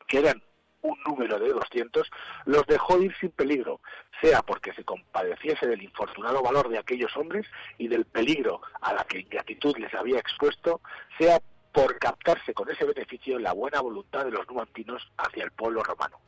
[0.06, 0.44] que eran
[0.82, 2.12] un número de 200,
[2.46, 3.80] los dejó ir sin peligro,
[4.22, 9.06] sea porque se compadeciese del infortunado valor de aquellos hombres y del peligro a la
[9.06, 10.82] que ingratitud les había expuesto,
[11.18, 11.40] sea
[11.74, 16.20] por captarse con ese beneficio la buena voluntad de los numantinos hacia el pueblo romano.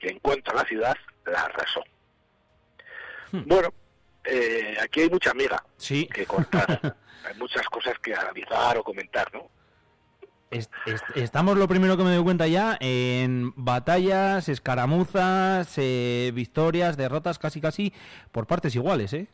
[0.00, 1.82] Y en cuanto a la ciudad, la arrasó.
[3.32, 3.68] Bueno,
[4.24, 6.08] eh, aquí hay mucha amiga Sí.
[6.12, 6.96] que contar.
[7.28, 9.50] hay muchas cosas que analizar o comentar, ¿no?
[10.50, 16.96] Est- est- estamos lo primero que me doy cuenta ya en batallas, escaramuzas, eh, victorias,
[16.96, 17.92] derrotas casi casi
[18.32, 19.26] por partes iguales, ¿eh?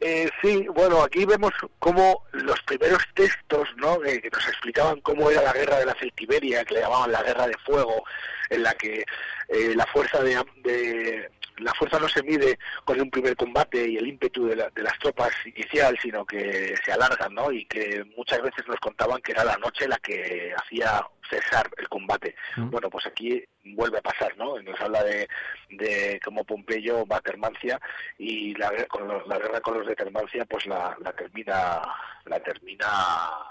[0.00, 3.98] Eh, sí, bueno, aquí vemos cómo los primeros textos, ¿no?
[4.00, 7.22] Que, que nos explicaban cómo era la guerra de la Celtiberia, que le llamaban la
[7.22, 8.04] guerra de fuego,
[8.50, 9.04] en la que
[9.48, 13.96] eh, la fuerza de, de- la fuerza no se mide con un primer combate y
[13.96, 17.50] el ímpetu de, la- de las tropas inicial, sino que se alargan, ¿no?
[17.52, 21.88] Y que muchas veces nos contaban que era la noche la que hacía cesar el
[21.88, 22.34] combate.
[22.70, 24.60] Bueno, pues aquí vuelve a pasar, ¿no?
[24.60, 25.28] Nos habla de,
[25.70, 27.80] de cómo Pompeyo va a Termancia
[28.18, 31.82] y la, guerra con los- la guerra con los de Termancia pues la, la termina
[32.26, 32.86] la termina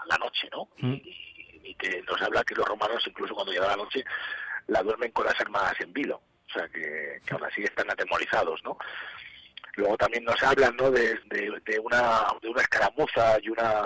[0.08, 0.69] la noche, ¿no?
[1.64, 4.03] Y que nos habla que los romanos incluso cuando llega la noche
[4.67, 8.61] la duermen con las armas en vilo, o sea que, que aún así están atemorizados,
[8.64, 8.77] ¿no?
[9.75, 10.90] Luego también nos hablan, ¿no?
[10.90, 11.19] De,
[11.80, 13.83] una de una escaramuza y una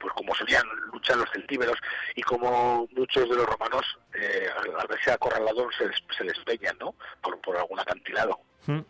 [0.00, 1.76] pues como solían luchar los celtíberos
[2.14, 3.84] y como muchos de los romanos
[4.14, 4.46] eh,
[4.78, 6.38] al, verse acorralados se, les- se les
[6.78, 6.94] ¿no?
[7.20, 8.38] Por, por algún acantilado.
[8.66, 8.78] Mm.
[8.78, 8.82] Eh,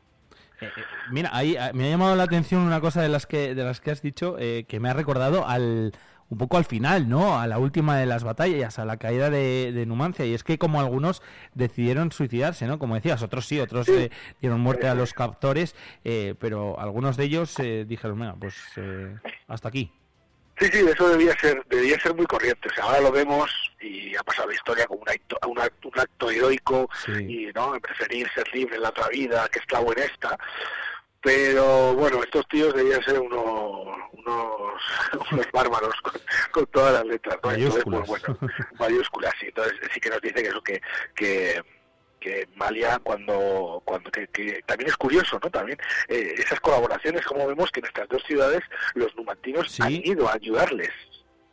[0.60, 0.70] eh,
[1.10, 3.81] mira, ahí ah, me ha llamado la atención una cosa de las que de las
[3.81, 5.92] que has dicho eh, que me ha recordado al
[6.31, 7.40] un poco al final, ¿no?
[7.40, 10.26] A la última de las batallas, a la caída de, de Numancia.
[10.26, 11.23] Y es que como algunos
[11.55, 12.78] decidieron suicidarse, ¿no?
[12.78, 15.74] Como decías, otros sí, otros eh, dieron muerte a los captores,
[16.05, 19.16] eh, pero algunos de ellos eh, dijeron, venga, pues eh,
[19.47, 19.90] hasta aquí.
[20.58, 22.68] Sí, sí, eso debía ser, debía ser muy corriente.
[22.68, 23.48] O sea, ahora lo vemos
[23.81, 26.90] y ha pasado la historia como un acto, un acto, un acto heroico
[27.20, 30.36] y no preferir ser libre en la otra vida que esclavo en esta.
[31.20, 34.82] Pero bueno, estos tíos debían ser unos, unos,
[35.32, 36.12] unos bárbaros con,
[36.52, 37.38] con todas las letras.
[37.42, 37.50] ¿no?
[37.50, 38.38] Entonces, pues, Mayúsculas.
[38.38, 39.47] bueno, mayúsculas, sí.
[39.47, 40.80] Entonces sí que nos dice que eso que,
[41.14, 41.62] que
[42.20, 47.47] que Malia cuando cuando que, que también es curioso no también eh, esas colaboraciones como
[47.47, 48.60] vemos que en estas dos ciudades
[48.94, 50.90] los numantinos han ido a ayudarles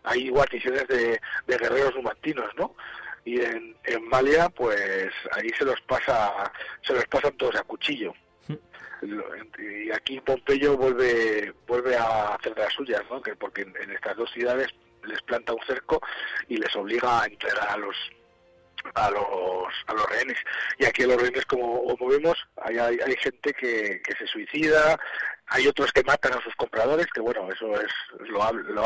[0.05, 2.75] hay guarniciones de, de guerreros numantinos no
[3.25, 8.15] y en, en Malia pues ahí se los pasa se los pasan todos a cuchillo
[8.15, 8.24] Lo-
[9.57, 14.15] y aquí Pompeyo vuelve vuelve a hacer de las suyas no que porque en, estas
[14.17, 14.67] dos ciudades
[15.03, 16.01] les planta un cerco
[16.47, 17.95] y les obliga a entregar a los
[18.93, 20.37] a los a los rehenes.
[20.77, 24.99] Y aquí a los rehenes como, como vemos hay, hay, gente que se suicida
[25.47, 27.91] hay otros que matan a sus compradores que bueno eso es
[28.29, 28.81] lo lo,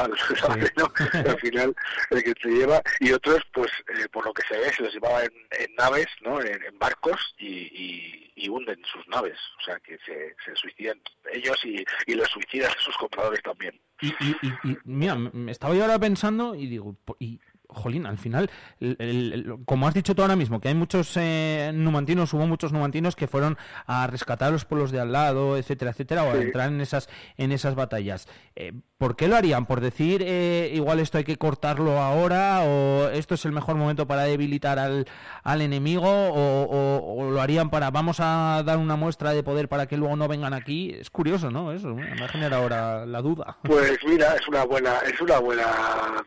[0.78, 0.92] ¿no?
[1.30, 1.76] al final
[2.12, 4.94] el que se lleva y otros pues eh, por lo que se ve se los
[4.94, 9.64] llevaba en, en naves no en, en barcos y, y, y hunden sus naves o
[9.64, 11.00] sea que se, se suicidan
[11.32, 13.80] ellos y, y los suicidas a sus compradores también.
[14.02, 17.40] Y, y- y- y, mira, me estaba yo ahora pensando y digo, y
[17.72, 18.50] jolín, al final,
[18.80, 23.16] el- como has dicho tú ahora mismo, que hay muchos eh, numantinos, hubo muchos numantinos
[23.16, 26.42] que fueron a rescatar a los pueblos de al lado, etcétera, etcétera, o a Sí.
[26.42, 28.28] entrar en esas, en esas batallas.
[28.56, 29.66] Eh, ¿Por qué lo harían?
[29.66, 34.08] ¿Por decir, eh, igual esto hay que cortarlo ahora, o esto es el mejor momento
[34.08, 35.06] para debilitar al,
[35.44, 39.70] al enemigo, o, o- o lo harían para, vamos a dar una muestra de poder
[39.70, 40.92] para que luego no vengan aquí?
[41.00, 41.72] Es curioso, ¿no?
[41.72, 43.58] Eso me genera ahora la duda.
[43.64, 45.66] Pues mira, es una buena, es una buena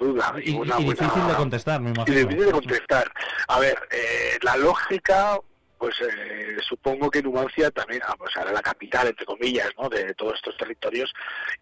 [0.01, 2.19] duda y, Y, una y buena- de contestar, me y imagino.
[2.19, 3.13] difícil de contestar.
[3.49, 5.39] A ver, eh, la lógica,
[5.79, 9.89] pues eh, supongo que Numancia también, ah, pues era la capital, entre comillas, ¿no?
[9.89, 11.13] de todos estos territorios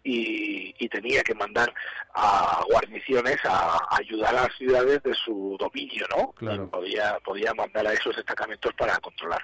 [0.03, 1.73] y, y tenía que mandar
[2.13, 6.31] a guarniciones a, a ayudar a las ciudades de su dominio, ¿no?
[6.33, 6.63] Claro.
[6.65, 9.41] Y podía, podía mandar a esos destacamentos para controlar.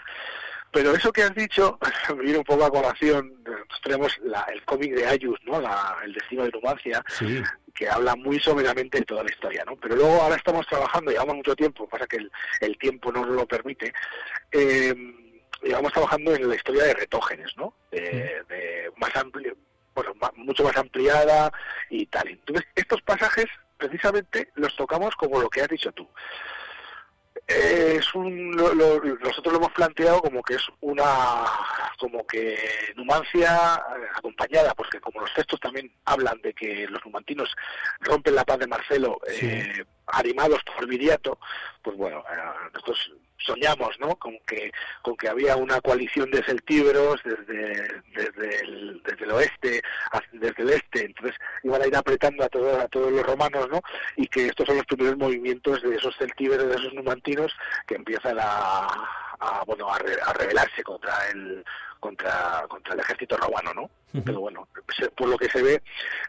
[0.77, 1.79] Pero eso que has dicho
[2.15, 3.33] me viene un poco a colación.
[3.43, 5.59] Nosotros tenemos la- el cómic de Ayus, ¿no?
[5.59, 7.41] La- el destino de Numancia, Sí.
[7.73, 9.75] que habla muy someramente de toda la historia, ¿no?
[9.77, 12.31] Pero luego ahora estamos trabajando, llevamos mucho tiempo, pasa que el,
[12.61, 13.91] el tiempo no nos lo permite,
[14.51, 14.93] eh,
[15.63, 17.73] llevamos trabajando en la historia de retógenes, ¿no?
[17.89, 19.57] De, de más amplio,
[19.95, 21.51] bueno, mucho más ampliada
[21.89, 22.27] y tal.
[22.27, 23.45] Entonces, estos pasajes
[23.77, 26.07] precisamente los tocamos como lo que has dicho tú.
[27.47, 31.45] Es un, lo- lo- nosotros lo hemos planteado como que es una
[31.97, 32.57] como que
[32.95, 37.55] Numancia eh, acompañada porque como los textos también hablan de que los numantinos
[38.01, 41.39] rompen la paz de Marcelo eh, animados por Viriato
[41.81, 47.21] pues bueno eh, nosotros soñamos no con que con que había una coalición de celtíberos
[47.23, 49.81] desde desde el, desde el oeste
[50.33, 51.05] desde el este.
[51.05, 53.81] Entonces iban a ir apretando a todos a todos los romanos no
[54.15, 57.53] y que estos son los primeros movimientos de esos celtíberos de esos numantinos
[57.85, 58.87] que empiezan a,
[59.39, 61.63] a, bueno a, re- a rebelarse contra el
[61.99, 63.89] contra contra el ejército romano no
[64.25, 64.67] pero bueno
[65.15, 65.81] por lo que se ve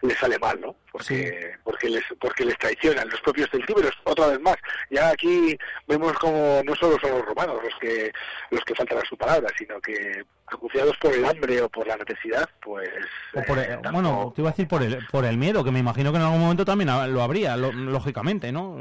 [0.02, 4.40] les sale mal no porque porque les porque les traicionan los propios celtíberos otra vez
[4.40, 4.56] más.
[4.90, 8.10] Ya aquí vemos como no solo son los romanos los que
[8.50, 11.96] los que faltan a su palabra sino que acuciados por el hambre o por la
[11.96, 12.88] necesidad pues
[13.34, 15.70] O por eh, el- bueno, te iba a decir por el, por el miedo, que
[15.70, 18.76] me imagino que en algún momento también lo habría, lo- lógicamente, ¿no?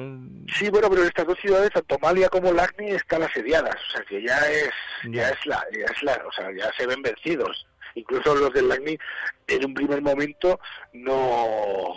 [0.55, 4.21] Sí, bueno, pero estas dos ciudades, tanto Malia como Lagni, están asediadas, o sea que
[4.25, 4.69] ya es,
[5.11, 5.29] ya.
[5.29, 7.66] es la, ya es la, o sea, ya se ven vencidos.
[7.97, 8.97] Incluso los del Lagni,
[9.47, 10.59] en un primer momento,
[10.93, 11.95] no,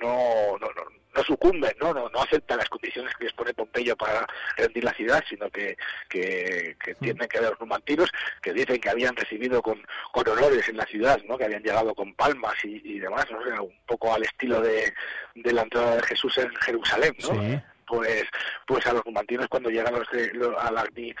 [0.00, 0.82] no, no, no,
[1.14, 1.92] no sucumben, ¿no?
[1.92, 4.26] No, no aceptan las condiciones que les pone Pompeyo para
[4.56, 5.76] rendir la ciudad, sino que,
[6.08, 10.66] que, que tienen que ver los numantinos, que dicen que habían recibido con, con honores
[10.68, 11.36] en la ciudad, ¿no?
[11.36, 13.38] Que habían llegado con palmas y, y demás, ¿no?
[13.38, 14.94] O sea, un poco al estilo de,
[15.34, 17.34] de la entrada de Jesús en Jerusalén, ¿no?
[17.34, 17.60] Sí.
[17.88, 18.24] Pues
[18.66, 21.14] pues a los numantinos cuando llegan los, de- lo- a la ACNI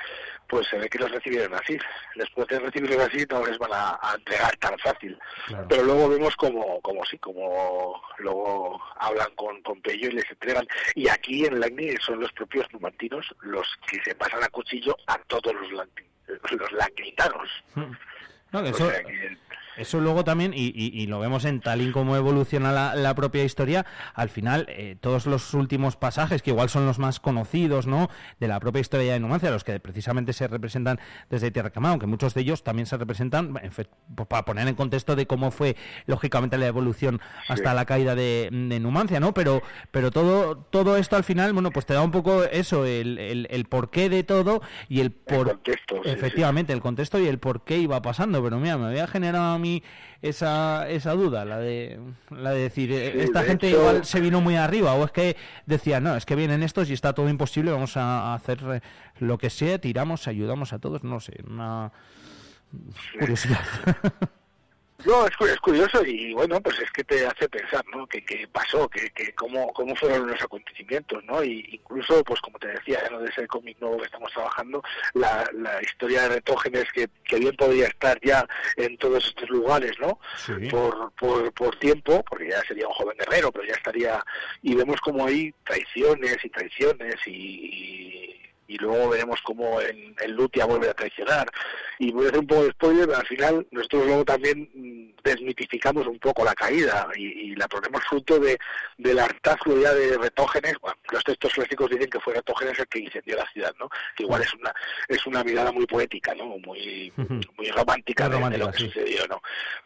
[0.48, 1.78] pues se ve que los recibieron así.
[2.14, 5.18] Después de recibirlos así no les van a, a entregar tan fácil.
[5.68, 10.66] Pero luego vemos como como sí como luego hablan con Pompeyo y les entregan.
[10.94, 14.96] Y aquí en la ACNI son los propios numantinos los que se pasan a cuchillo
[15.06, 15.70] a todos los
[16.50, 17.48] los lacnitanos
[18.52, 18.90] No, que O eso,
[19.78, 23.14] eso luego también, y, y- y lo vemos en tal y como evoluciona la, la
[23.14, 27.86] propia historia, al final eh, todos los últimos pasajes, que igual son los más conocidos,
[27.86, 28.08] ¿no?
[28.40, 30.98] De la propia historia de Numancia, los que precisamente se representan
[31.30, 34.66] desde Tierra Quemada, aunque muchos de ellos también se representan, en fe- pues, para poner
[34.68, 35.76] en contexto de cómo fue,
[36.06, 37.76] lógicamente, la evolución hasta Sí.
[37.76, 39.34] la caída de, de Numancia, ¿no?
[39.34, 43.18] Pero, pero todo, todo esto al final, bueno, pues te da un poco eso, el,
[43.18, 45.48] el, el porqué de todo y el por...
[45.48, 49.06] contexto, sí, Efectivamente, el contexto y el por qué iba pasando, pero mira, me había
[49.06, 49.67] generado a mí
[50.22, 51.98] esa, esa duda, la de,
[52.30, 55.04] la de decir, eh, Sí, esta de gente hecho- igual se vino muy arriba, o
[55.04, 58.34] es que decía, no, es que vienen estos y está todo imposible, vamos a, a
[58.34, 58.80] hacer eh,
[59.20, 61.92] lo que sea, tiramos, ayudamos a todos, no sé, una
[63.18, 63.60] curiosidad.
[65.06, 68.04] No, es, es curioso y bueno, pues es que te hace pensar, ¿no?
[68.08, 68.88] ¿Qué, qué pasó?
[68.88, 71.42] ¿Qué, qué, cómo, ¿Cómo fueron los acontecimientos, no?
[71.44, 73.20] Y incluso, pues como te decía, ¿no?
[73.20, 74.82] de ese cómic nuevo que estamos trabajando,
[75.14, 78.44] la, la historia de Retógenes que, que bien podría estar ya
[78.76, 80.18] en todos estos lugares, ¿no?
[80.68, 84.20] Por, por, por tiempo, porque ya sería un joven guerrero, pero ya estaría...
[84.62, 87.30] Y vemos como hay traiciones y traiciones y...
[87.30, 91.48] y luego veremos cómo en, en Lutia vuelve a traicionar.
[91.98, 95.22] Y voy a hacer un poco de spoiler, pero al final nosotros luego también mm,
[95.24, 98.58] desmitificamos un poco la caída y, y la ponemos fruto de,
[98.98, 100.74] del hartazgo ya de Retógenes.
[100.82, 103.88] Bueno, los textos clásicos dicen que fue Retógenes el que incendió la ciudad, ¿no?
[104.16, 104.72] Que igual es una
[105.08, 106.58] es una mirada muy poética, ¿no?
[106.58, 107.12] Muy
[107.56, 109.40] muy romántica, de- lo que sucedió, ¿no?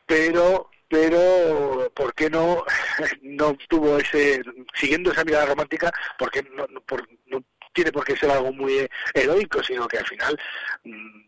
[0.06, 2.64] Pero pero ¿por qué no
[3.22, 4.42] no tuvo ese
[4.74, 5.90] siguiendo esa mirada romántica?
[6.18, 10.06] Porque no, no, por- no tiene por qué ser algo muy heroico, sino que al
[10.06, 10.38] final
[10.84, 11.22] mm,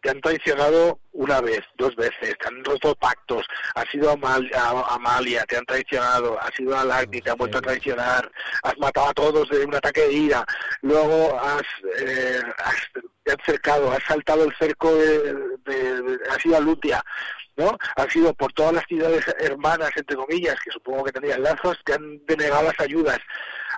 [0.00, 3.44] te han traicionado una vez, dos veces, te han roto pactos,
[3.74, 7.58] has sido Amal- a- Amalia, te han traicionado, has sido a Lagni, te han vuelto
[7.58, 8.30] a traicionar,
[8.62, 10.44] has matado a todos de un ataque de ira,
[10.82, 11.62] luego has,
[11.98, 12.88] eh, has-
[13.24, 15.34] te han cercado, has saltado el cerco, de,
[15.64, 17.02] de- de- has ido a Lutia,
[17.56, 17.76] ¿no?
[17.96, 21.94] Has ido por todas las ciudades hermanas, entre comillas, que supongo que tenían lazos, te
[21.94, 23.18] han denegado las ayudas,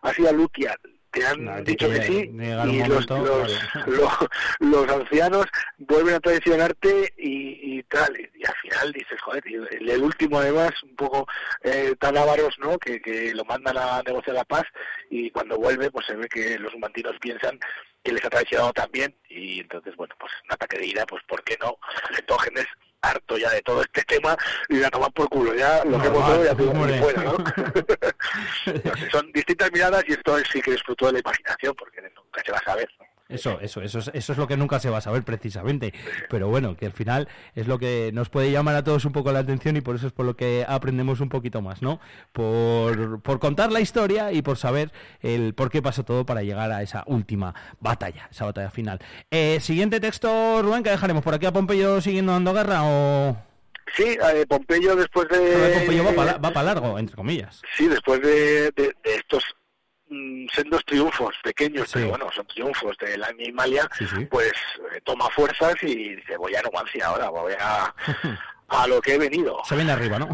[0.02, 0.76] has ido a Lutia,
[1.18, 3.52] te han dicho que que sí, y los, momento, los,
[3.86, 4.12] los,
[4.60, 5.46] los ancianos
[5.78, 10.02] vuelven a traicionarte y, y tal, y, y al final dices, joder, tío, el, el
[10.02, 11.26] último además, un poco
[11.62, 14.64] eh, tan avaros, ¿no?, que, que lo mandan a negociar la paz
[15.10, 17.58] y cuando vuelve, pues se ve que los humantinos piensan
[18.02, 21.42] que les ha traicionado también y entonces, bueno, pues un ataque de ira, pues ¿por
[21.42, 21.78] qué no?
[22.14, 22.66] Letógenes
[23.00, 24.36] harto ya de todo este tema
[24.68, 26.98] y la toman por culo, ya lo que hemos ya hombre.
[26.98, 27.36] fuera, ¿no?
[28.84, 32.42] No son distintas miradas y esto sí que es fruto de la imaginación porque nunca
[32.44, 32.88] se va a saber.
[33.28, 35.92] Eso, eso, eso es, eso es lo que nunca se va a saber precisamente.
[36.30, 39.32] Pero bueno, que al final es lo que nos puede llamar a todos un poco
[39.32, 42.00] la atención y por eso es por lo que aprendemos un poquito más, ¿no?
[42.32, 46.72] Por, por contar la historia y por saber el por qué pasó todo para llegar
[46.72, 48.98] a esa última batalla, esa batalla final.
[49.30, 53.36] Eh, siguiente texto, Rubén, que dejaremos por aquí a Pompeyo siguiendo dando guerra o...
[53.94, 55.74] Sí, eh, Pompeyo después de...
[55.78, 57.60] Pompeyo va para va largo, entre comillas.
[57.76, 59.42] Sí, después de, de- de estos
[60.52, 61.94] sendos triunfos pequeños, Sí.
[61.94, 64.24] pero bueno, son triunfos de la Animalia, Sí, sí.
[64.26, 64.52] pues
[64.94, 67.94] eh, toma fuerzas y dice, voy a Numancia ahora, voy a,
[68.68, 70.28] a lo que he venido, Se viene arriba, ¿no?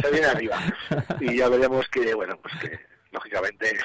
[0.00, 0.58] se viene arriba.
[1.20, 2.80] Y ya veremos que, bueno, pues que
[3.10, 3.76] lógicamente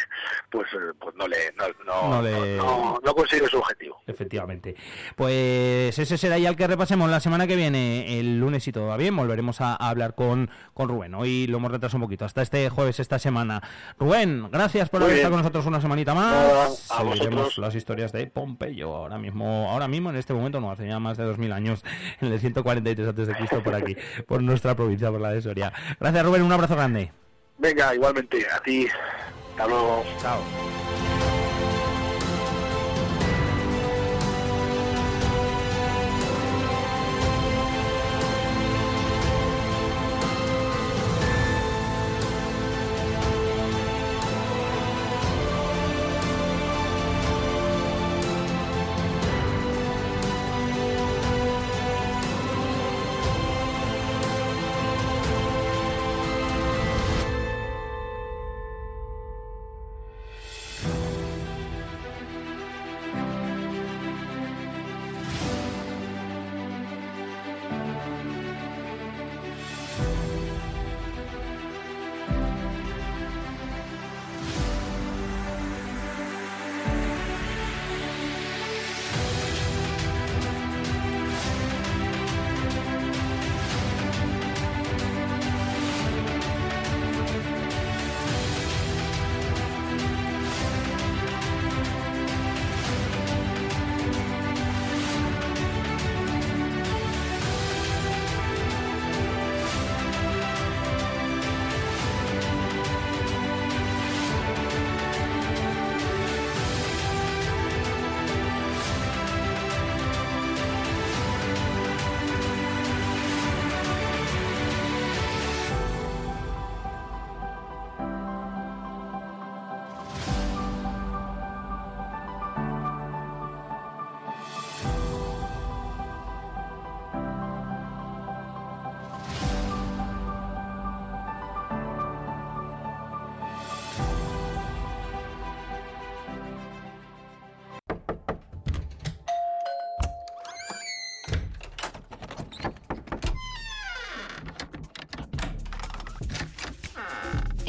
[0.50, 4.00] pues, eh, pues no le no, no, No le- no- consigue su objetivo.
[4.06, 4.74] Efectivamente.
[5.16, 8.86] Pues ese será ya el que repasemos la semana que viene, el lunes si todo
[8.88, 11.14] va bien, volveremos a, a hablar con, con Rubén.
[11.14, 13.62] Hoy lo hemos retrasado un poquito, hasta este jueves, esta semana.
[13.98, 15.20] Rubén, gracias por Muy haber bien.
[15.20, 16.90] estado con nosotros una semanita más.
[16.90, 18.96] A Seguiremos las historias de Pompeyo.
[18.96, 21.84] Ahora mismo, ahora mismo en este momento, no, hace ya más de 2000 años,
[22.20, 23.96] en el 143 antes de Cristo por aquí,
[24.26, 25.72] por nuestra provincia, por la de Soria.
[26.00, 27.12] Gracias Rubén, un abrazo grande.
[27.62, 28.88] Venga, igualmente, a ti.
[29.52, 30.04] Hasta luego.
[30.20, 30.40] Chao.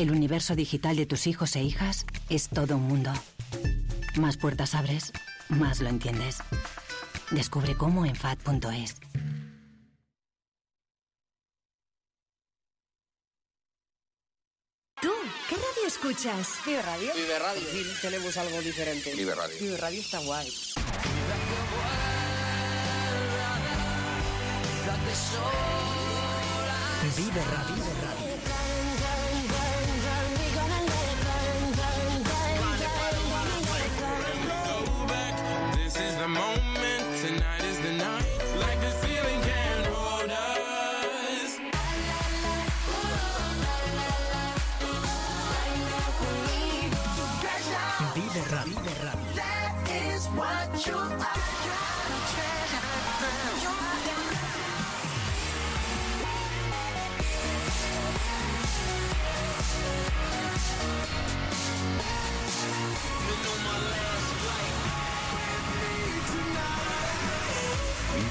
[0.03, 3.13] El universo digital de tus hijos e hijas es todo un mundo.
[4.17, 5.13] Más puertas abres,
[5.47, 6.39] más lo entiendes.
[7.31, 8.95] Descubre cómo en FAD.es.
[15.01, 15.13] ¿Tú
[15.47, 16.49] qué radio escuchas?
[16.65, 17.13] Vive Radio.
[17.15, 17.61] Vive Radio.
[17.61, 19.15] Aquí tenemos algo diferente.
[19.15, 19.55] Vive Radio.
[19.57, 20.53] Vive Radio está guay.
[27.15, 27.83] Vive Radio.
[28.43, 28.72] This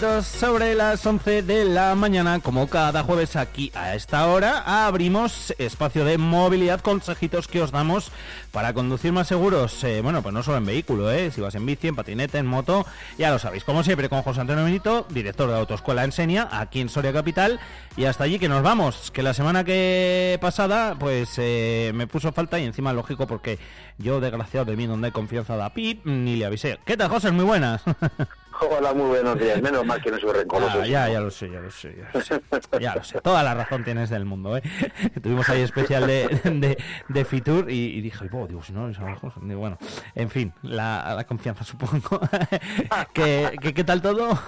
[0.00, 6.06] Sobre las 11 de la mañana, como cada jueves aquí a esta hora, abrimos espacio
[6.06, 8.10] de movilidad, consejitos que os damos
[8.50, 9.84] para conducir más seguros.
[9.84, 12.46] Eh, bueno, pues no solo en vehículo, eh, si vas en bici, en patinete, en
[12.46, 12.86] moto,
[13.18, 13.64] ya lo sabéis.
[13.64, 17.60] Como siempre, con José Antonio Benito, director de Autoescuela Ensenia, aquí en Soria Capital,
[17.94, 19.10] y hasta allí que nos vamos.
[19.10, 23.58] Que la semana que pasada, pues eh, me puso falta y encima lógico porque
[23.98, 26.78] yo, desgraciado de mí, donde hay confianza da pip, ni le avisé.
[26.86, 27.30] ¿Qué tal, José?
[27.32, 27.82] Muy buenas.
[28.62, 29.60] Hola, muy buenos días.
[29.62, 30.80] Menos mal que no soy rencoroso.
[30.82, 32.42] Ah, ya, ya lo sé, ya lo sé, ya lo sé.
[32.78, 33.20] Ya lo sé.
[33.22, 34.62] Toda la razón tienes del mundo, ¿eh?
[35.22, 38.98] Tuvimos ahí especial de, de, de Fitur y, y dije, oh, digo, si no, es
[38.98, 39.32] abajo.
[39.40, 39.78] Digo, bueno,
[40.14, 42.20] en fin, la, la confianza supongo.
[43.14, 44.38] ¿Qué, qué, qué tal todo?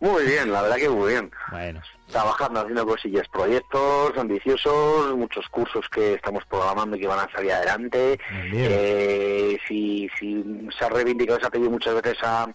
[0.00, 1.30] Muy bien, la verdad que muy bien.
[1.50, 1.80] Bueno.
[2.12, 7.52] Trabajando, haciendo cosillas, proyectos ambiciosos, muchos cursos que estamos programando y que van a salir
[7.52, 8.18] adelante.
[8.52, 10.44] Eh, si, si
[10.78, 12.46] se ha reivindicado, se ha pedido muchas veces a,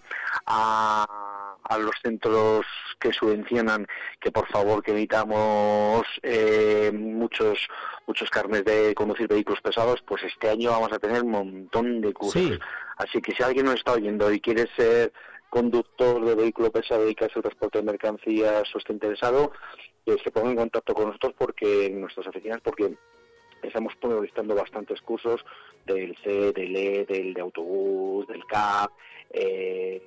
[0.46, 2.66] a, a los centros
[3.00, 3.88] que subvencionan
[4.20, 7.68] que por favor que evitamos eh, muchos
[8.08, 12.14] muchos carnes de conducir vehículos pesados, pues este año vamos a tener un montón de
[12.14, 12.42] cursos.
[12.42, 12.60] Sí.
[12.98, 15.12] Así que si alguien nos está oyendo y quiere ser
[15.58, 19.52] conductor de vehículo pesado y dedicarse al transporte de mercancías o esté interesado,
[20.06, 22.94] que se ponga en contacto con nosotros porque en nuestras oficinas porque
[23.64, 25.44] estamos listando bastantes cursos
[25.84, 28.92] del C, del E, del de autobús, del CAP,
[29.32, 30.00] eh,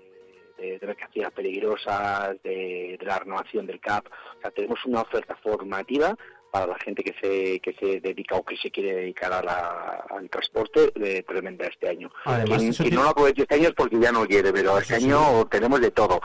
[0.56, 4.06] de, de mercancías peligrosas, de, de la renovación del CAP.
[4.06, 6.16] O sea, tenemos una oferta formativa
[6.50, 10.04] para la gente que se que se dedica o que se quiere dedicar a la-
[10.10, 12.10] al transporte eh, tremenda este año.
[12.24, 14.96] Además, Quien, tiene- no lo aproveche este año es porque ya no quiere, pero este
[14.96, 16.20] año tenemos de todo.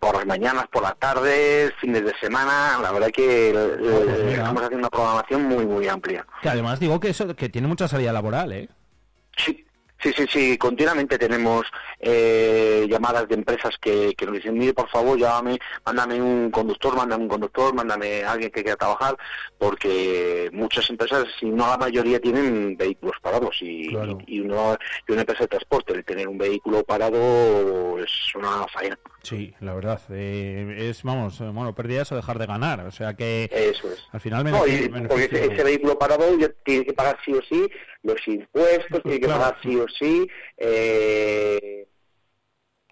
[0.00, 4.62] Por las mañanas, por las tardes, fines de semana, la verdad que eh, pues estamos
[4.62, 6.26] haciendo una programación muy, muy amplia.
[6.42, 8.68] Que además digo que eso que tiene mucha salida laboral, ¿eh?
[9.36, 9.64] Sí,
[10.16, 11.66] sí, sí, continuamente tenemos
[12.00, 16.94] eh, llamadas de empresas que, que nos dicen, mire, por favor, llámame, mándame un conductor,
[16.96, 19.16] mándame un conductor, mándame a alguien que quiera trabajar,
[19.58, 23.92] porque muchas empresas, si no la mayoría, tienen vehículos parados y,
[24.26, 28.66] y, y uno- y una empresa de transporte, el tener un vehículo parado es una
[28.68, 28.98] faena.
[29.28, 30.00] Sí, la verdad.
[30.10, 32.80] eh, es, vamos, eh, bueno, pérdidas o dejar de ganar.
[32.80, 34.04] O sea que Eso es.
[34.12, 37.32] al final No, y- beneficio- porque ese, ese vehículo parado ya tiene que pagar sí
[37.32, 37.68] o sí
[38.02, 39.40] los impuestos, tiene que Claro.
[39.40, 41.86] pagar sí o sí eh,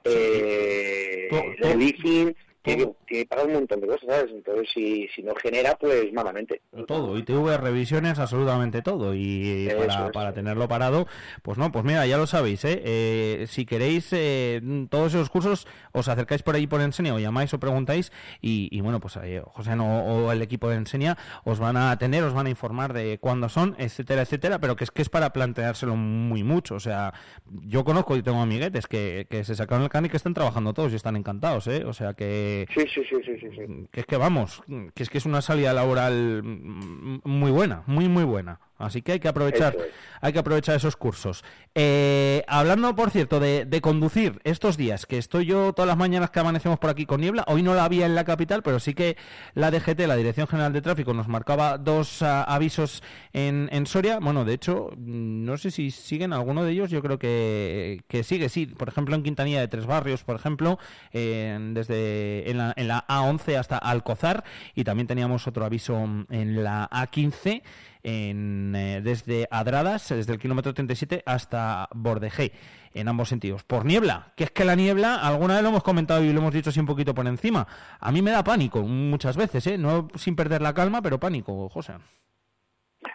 [0.05, 1.28] eh,
[1.62, 4.30] el leasing, tiene que, tiene que pagar un montón de cosas, ¿sabes?
[4.32, 6.60] Entonces, si, si no genera, pues malamente.
[6.86, 9.14] todo, ITV, revisiones, absolutamente todo.
[9.14, 11.06] Y Eso para, para tenerlo parado,
[11.42, 12.82] pues no, pues mira, ya lo sabéis, ¿eh?
[12.84, 14.60] Eh, si queréis eh,
[14.90, 18.80] todos esos cursos, os acercáis por ahí por Enseña o llamáis o preguntáis y, y
[18.80, 22.34] bueno, pues ahí José no, o el equipo de Enseña os van a atender, os
[22.34, 25.96] van a informar de cuándo son, etcétera, etcétera, pero que es que es para planteárselo
[25.96, 26.74] muy mucho.
[26.74, 27.14] O sea,
[27.62, 30.72] yo conozco y tengo amiguetes que, que se sacaron el can y que están trabajando
[30.72, 31.84] todos y están encantados, ¿eh?
[31.84, 32.66] O sea que...
[32.74, 33.89] Sí, sí, sí, sí, sí, sí.
[33.91, 34.62] que es que vamos,
[34.94, 38.60] que es que es una salida laboral muy buena, muy muy buena.
[38.78, 39.86] Así que hay que aprovechar, es.
[40.20, 41.44] hay que aprovechar esos cursos.
[41.74, 46.30] Eh, hablando, por cierto, de, de conducir estos días, que estoy yo todas las mañanas
[46.30, 48.92] que amanecemos por aquí con niebla, hoy no la había en la capital, pero sí
[48.92, 49.16] que
[49.55, 54.18] la DGT, la Dirección General de Tráfico, nos marcaba dos ah, avisos en, en Soria.
[54.20, 58.24] Bueno, de hecho, mm, no sé si siguen alguno de ellos, yo creo que, que
[58.24, 58.66] sigue, sí.
[58.66, 60.78] Por ejemplo, en Quintanilla de Tres Barrios, por ejemplo,
[61.12, 65.96] desde en la, en la A11 hasta Alcozar, y también teníamos otro aviso
[66.28, 67.62] en la A15
[68.06, 72.52] en, eh, desde Adradas, desde el kilómetro 37 hasta Bordejé,
[72.94, 73.64] en ambos sentidos.
[73.64, 76.54] Por niebla, que es que la niebla, alguna vez lo hemos comentado y lo hemos
[76.54, 77.66] dicho así un poquito por encima.
[77.98, 79.76] A mí me da pánico muchas veces, ¿eh?
[79.76, 81.94] No sin perder la calma, pero pánico, José.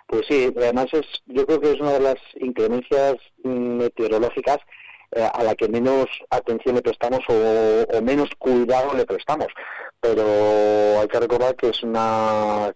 [0.07, 4.57] Pues sí, además es, yo creo que es una de las inclemencias mm, meteorológicas
[5.15, 9.47] eh, a la que menos atención le prestamos o, o menos cuidado le prestamos.
[10.01, 12.73] Pero hay que recordar que es una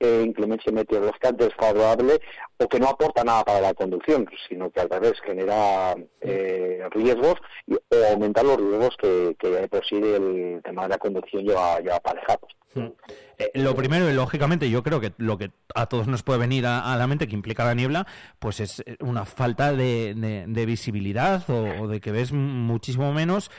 [0.00, 2.20] eh, inclemencia meteorológica desfavorable
[2.58, 7.34] o que no aporta nada para la conducción, sino que al revés genera eh, riesgos
[7.66, 10.98] y, o aumenta los riesgos que, que ya de por sí el tema de la
[10.98, 12.50] conducción lleva, lleva aparejados.
[13.38, 16.66] Eh, lo primero, y lógicamente, yo creo que lo que a todos nos puede venir
[16.66, 18.06] a, a la mente que implica la niebla,
[18.38, 23.14] pues es eh, una falta de, de- de visibilidad o, o de que ves muchísimo
[23.14, 23.50] menos.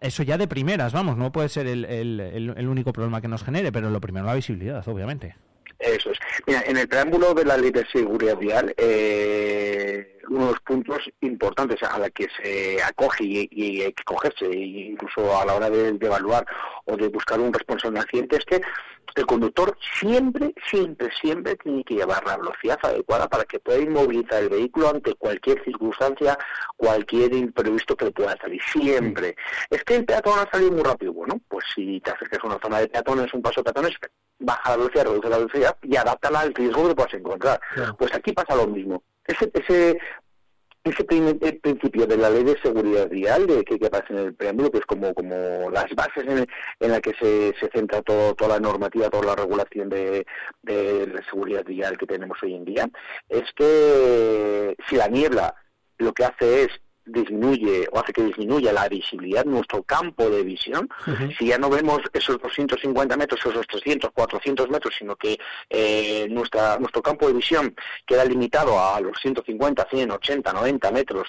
[0.00, 3.42] Eso ya de primeras, vamos, no puede ser el, el- el- único problema que nos
[3.42, 5.36] genere, pero lo primero la visibilidad, obviamente.
[5.84, 6.18] Eso es.
[6.46, 10.98] Mira, en el preámbulo de la ley de seguridad vial, eh, uno de los puntos
[11.20, 15.54] importantes a la que se acoge y, y hay que cogerse, e incluso a la
[15.54, 16.46] hora de, de evaluar
[16.86, 18.62] o de buscar un responsable de accidente, es que
[19.14, 24.42] el conductor siempre, siempre, siempre tiene que llevar la velocidad adecuada para que pueda inmovilizar
[24.42, 26.36] el vehículo ante cualquier circunstancia,
[26.76, 28.60] cualquier imprevisto que le pueda salir.
[28.72, 29.36] Siempre.
[29.70, 31.12] Es que el peatón ha salido muy rápido.
[31.12, 33.94] Bueno, pues si te acercas a una zona de peatones, un paso de peatones,
[34.44, 37.60] baja la velocidad, reduce la velocidad y adáptala al riesgo que puedas encontrar.
[37.98, 39.02] Pues aquí pasa lo mismo.
[39.26, 39.98] Ese, ese,
[40.84, 44.34] ese el principio de la ley de seguridad vial de que, que aparece en el
[44.34, 46.46] preámbulo, que es como, como las bases en,
[46.80, 50.26] en la que se, se centra todo, toda la normativa, toda la regulación de,
[50.62, 52.88] de la seguridad vial que tenemos hoy en día,
[53.28, 55.54] es que si la niebla
[55.98, 56.68] lo que hace es
[57.06, 60.88] disminuye o hace que disminuya la visibilidad, nuestro campo de visión,
[61.38, 66.78] si ya no vemos esos 250 metros, esos 300, 400 metros, sino que eh, nuestra,
[66.78, 67.74] nuestro campo de visión
[68.06, 71.28] queda limitado a los 150, 100, 80, 90 metros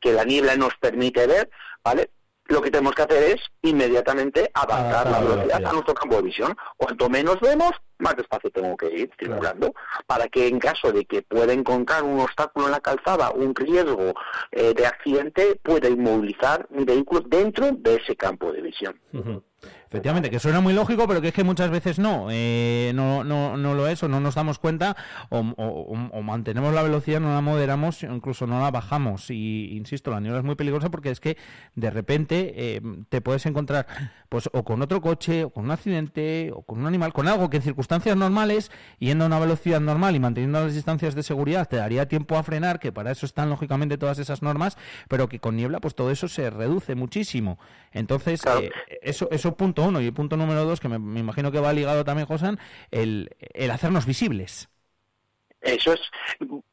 [0.00, 1.50] que la niebla nos permite ver,
[1.84, 2.10] ¿vale?
[2.50, 6.56] Lo que tenemos que hacer es inmediatamente adaptar la velocidad a nuestro campo de visión.
[6.76, 9.72] Cuanto menos vemos, más despacio tengo que ir circulando,
[10.04, 14.14] para que en caso de que pueda encontrar un obstáculo en la calzada, un riesgo
[14.50, 19.00] eh, de accidente, pueda inmovilizar mi vehículo dentro de ese campo de visión.
[19.90, 23.56] Efectivamente, que suena muy lógico, pero que es que muchas veces no, eh, no, no,
[23.56, 24.96] no lo es o no nos damos cuenta
[25.30, 29.30] o, o- o- o mantenemos la velocidad, no la moderamos, o incluso no la bajamos.
[29.30, 31.36] Y insisto, la niebla es muy peligrosa porque es que
[31.74, 33.88] de repente eh, te puedes encontrar
[34.28, 37.50] pues o con otro coche, o con un accidente, o con un animal, con algo
[37.50, 38.70] que en circunstancias normales,
[39.00, 42.44] yendo a una velocidad normal y manteniendo las distancias de seguridad, te daría tiempo a
[42.44, 44.78] frenar, que para eso están lógicamente todas esas normas,
[45.08, 47.58] pero que con niebla pues todo eso se reduce muchísimo.
[47.92, 48.70] Entonces, eh,
[49.02, 50.00] eso, eso punto uno.
[50.00, 52.58] Y el punto número dos, que me, me imagino que va ligado también, Josan,
[52.90, 54.68] el, el hacernos visibles.
[55.60, 56.00] Eso es.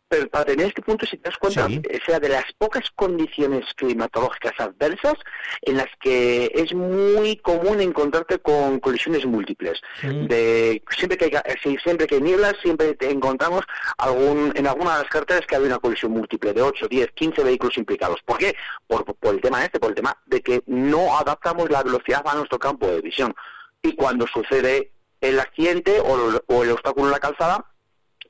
[0.10, 1.82] Pero para tener este punto, si te das cuenta, Sí.
[2.02, 5.16] o sea, de las pocas condiciones climatológicas adversas
[5.64, 9.82] en las que es muy común encontrarte con colisiones múltiples.
[10.02, 13.66] De siempre que hay, sí, siempre que hay nieblas, siempre te encontramos
[13.98, 17.44] algún en alguna de las carreteras que hay una colisión múltiple de 8, 10, 15
[17.44, 18.22] vehículos implicados.
[18.24, 18.56] ¿Por qué?
[18.88, 22.36] Por, por el tema este, por el tema de que no adaptamos la velocidad a
[22.36, 23.36] nuestro campo de visión.
[23.82, 27.66] Y cuando sucede el accidente o, o el obstáculo en la calzada,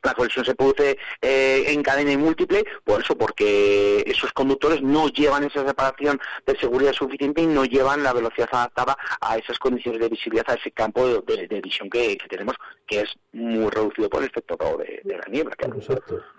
[0.08, 5.10] la colisión se produce eh, en cadena y múltiple, por eso, porque esos conductores no
[5.10, 10.00] llevan esa separación de seguridad suficiente y no llevan la velocidad adaptada a esas condiciones
[10.00, 12.56] de visibilidad, a ese campo de, visión que, tenemos,
[12.86, 15.56] que es muy reducido por el efecto de, de la niebla.
[15.56, 15.77] claro.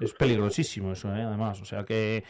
[0.01, 1.23] Es peligrosísimo eso, ¿eh?
[1.23, 1.61] además.
[1.61, 2.25] O sea que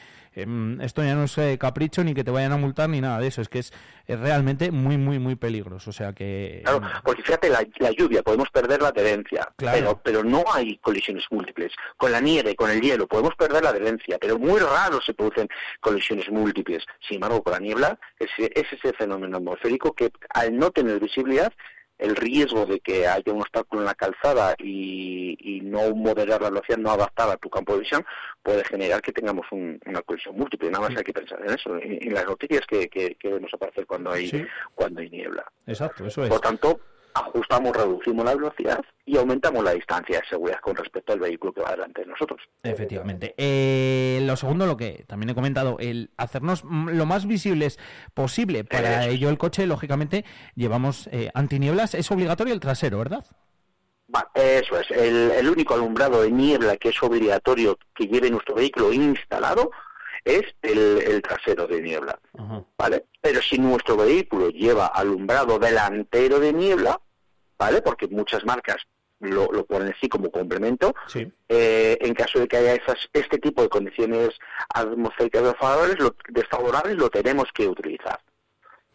[0.80, 3.26] esto ya no es eh, capricho ni que te vayan a multar ni nada de
[3.28, 3.40] eso.
[3.40, 3.72] Es que es,
[4.06, 5.90] es realmente muy, muy, muy peligroso.
[5.90, 6.62] O sea que...
[6.64, 9.78] Claro, porque fíjate, la, la lluvia, podemos perder la adherencia, Claro.
[9.78, 11.72] pero, pero no hay colisiones múltiples.
[11.96, 15.48] Con la nieve, con el hielo, podemos perder la adherencia, pero muy raro se producen
[15.80, 16.84] colisiones múltiples.
[17.06, 21.52] Sin embargo, con la niebla, es, es ese fenómeno atmosférico que al no tener visibilidad,
[21.98, 26.50] el riesgo de que haya un obstáculo en la calzada y, y no moderar la
[26.50, 28.04] velocidad, no adaptar a tu campo de visión,
[28.42, 30.70] puede generar que tengamos un- una colisión múltiple.
[30.70, 33.52] Nada más hay que pensar en eso, en, en las noticias que, que, que vemos
[33.52, 34.44] aparecer cuando hay, Sí.
[34.74, 35.44] cuando hay niebla.
[35.66, 36.28] Exacto, eso es.
[36.28, 36.80] Por tanto,
[37.18, 41.62] ajustamos, reducimos la velocidad y aumentamos la distancia de seguridad con respecto al vehículo que
[41.62, 42.40] va delante de nosotros.
[42.62, 43.34] Efectivamente.
[43.36, 47.78] Eh, lo segundo, lo que también he comentado, el hacernos lo más visibles
[48.14, 48.64] posible.
[48.64, 50.24] Para ello el coche, lógicamente,
[50.54, 51.94] llevamos eh, antinieblas.
[51.94, 53.24] Es obligatorio el trasero, ¿verdad?
[54.34, 58.92] Eso es, el, el único alumbrado de niebla que es obligatorio que lleve nuestro vehículo
[58.92, 59.70] instalado
[60.24, 62.18] es el, el trasero de niebla,
[62.76, 63.06] ¿vale?
[63.20, 67.00] Pero si nuestro vehículo lleva alumbrado delantero de niebla,
[67.58, 67.82] ¿vale?
[67.82, 68.76] Porque muchas marcas
[69.20, 70.94] lo, lo ponen así como complemento,
[71.48, 74.30] eh, en caso de que haya esas, este tipo de condiciones
[74.72, 78.20] atmosféricas desfavorables, lo, desfavorables, lo tenemos que utilizar.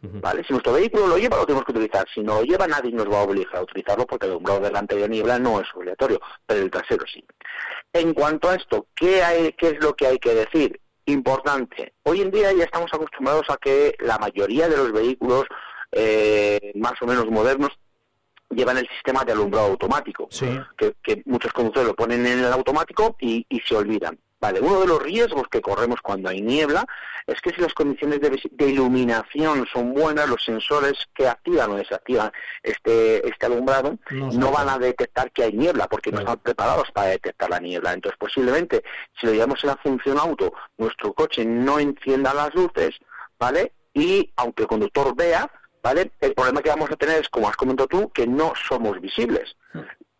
[0.05, 0.43] ¿Vale?
[0.43, 2.05] Si nuestro vehículo lo lleva, lo tenemos que utilizar.
[2.13, 4.97] Si no lo lleva, nadie nos va a obligar a utilizarlo porque el alumbrado delante
[4.97, 7.23] de niebla no es obligatorio, pero el trasero sí.
[7.93, 10.81] En cuanto a esto, ¿qué, hay, qué es lo que hay que decir?
[11.05, 11.93] Importante.
[12.03, 15.45] Hoy en día ya estamos acostumbrados a que la mayoría de los vehículos
[15.93, 17.69] eh, más o menos modernos
[18.49, 20.29] llevan el sistema de alumbrado automático,
[20.77, 24.17] que, que muchos conductores lo ponen en el automático y, y se olvidan.
[24.43, 26.85] Vale, uno de los riesgos que corremos cuando hay niebla
[27.27, 32.29] es que si las condiciones de, iluminación son buenas, los sensores que activan o desactivan
[32.61, 37.07] este, este alumbrado No van a detectar que hay niebla porque no están preparados para
[37.07, 37.93] detectar la niebla.
[37.93, 38.83] Entonces, posiblemente,
[39.17, 42.99] si lo llevamos en la función auto, nuestro coche no encienda las luces,
[43.39, 43.71] ¿vale?
[43.93, 45.49] Y aunque el conductor vea,
[45.83, 46.11] ¿vale?
[46.19, 49.55] El problema que vamos a tener es, como has comentado tú, que no somos visibles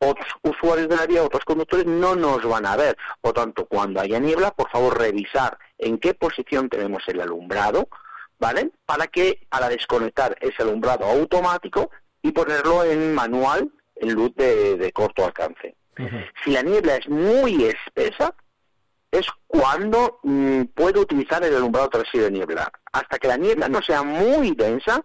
[0.10, 2.98] otros usuarios de la vía, otros conductores no nos van a ver.
[3.22, 7.88] Por tanto, cuando haya niebla, por favor, revisar en qué posición tenemos el alumbrado,
[8.40, 8.72] ¿vale?
[8.86, 11.90] Para que a la desconectar ese alumbrado automático
[12.22, 15.76] y ponerlo en manual, en luz de, de corto alcance.
[16.44, 18.34] Si la niebla es muy espesa,
[19.12, 22.72] es cuando mm, puedo utilizar el alumbrado trasero de niebla.
[22.92, 25.04] Hasta que la niebla no sea muy densa,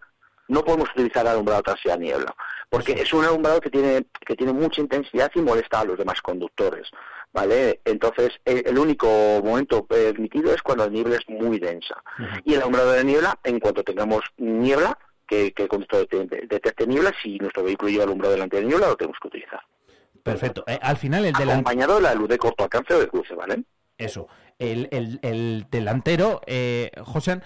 [0.48, 2.34] no podemos utilizar el alumbrado de niebla,
[2.68, 6.20] porque es un alumbrado que tiene que tiene mucha intensidad y molesta a los demás
[6.20, 6.88] conductores,
[7.32, 7.80] ¿vale?
[7.84, 9.06] Entonces, el, el único
[9.44, 12.02] momento permitido es cuando la niebla es muy densa.
[12.44, 16.86] Y el alumbrado de niebla, en cuanto tengamos niebla, que, que el conductor detecte detecte
[16.86, 19.60] niebla, si nuestro vehículo lleva alumbrado delante de niebla, lo tenemos que utilizar.
[20.22, 20.64] Perfecto.
[20.66, 21.52] Eh, al final el delantero...
[21.52, 23.62] Acompañado de la luz de corto alcance o de cruce, ¿vale?
[23.96, 24.28] Eso.
[24.58, 27.40] El, el- el delantero, eh, José,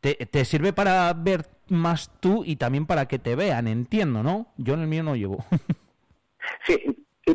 [0.00, 4.52] te, te sirve para ver más tú y también para que te vean, entiendo, ¿no?
[4.56, 5.44] Yo en el mío no llevo.
[6.66, 6.78] Sí,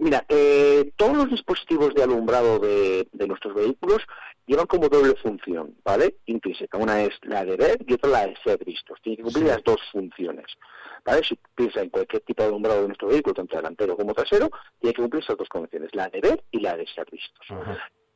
[0.01, 4.03] mira, eh, todos los dispositivos de alumbrado de, de nuestros vehículos
[4.45, 6.17] llevan como doble función, ¿vale?
[6.25, 6.77] Intrínseca.
[6.77, 8.99] Una es la de ver y otra la de ser vistos.
[9.01, 9.49] Tiene que cumplir Sí.
[9.51, 10.45] las dos funciones.
[11.05, 11.23] ¿Vale?
[11.23, 14.93] Si piensa en cualquier tipo de alumbrado de nuestro vehículo, tanto delantero como trasero, tiene
[14.93, 17.47] que cumplir esas dos condiciones, la de ver y la de ser vistos.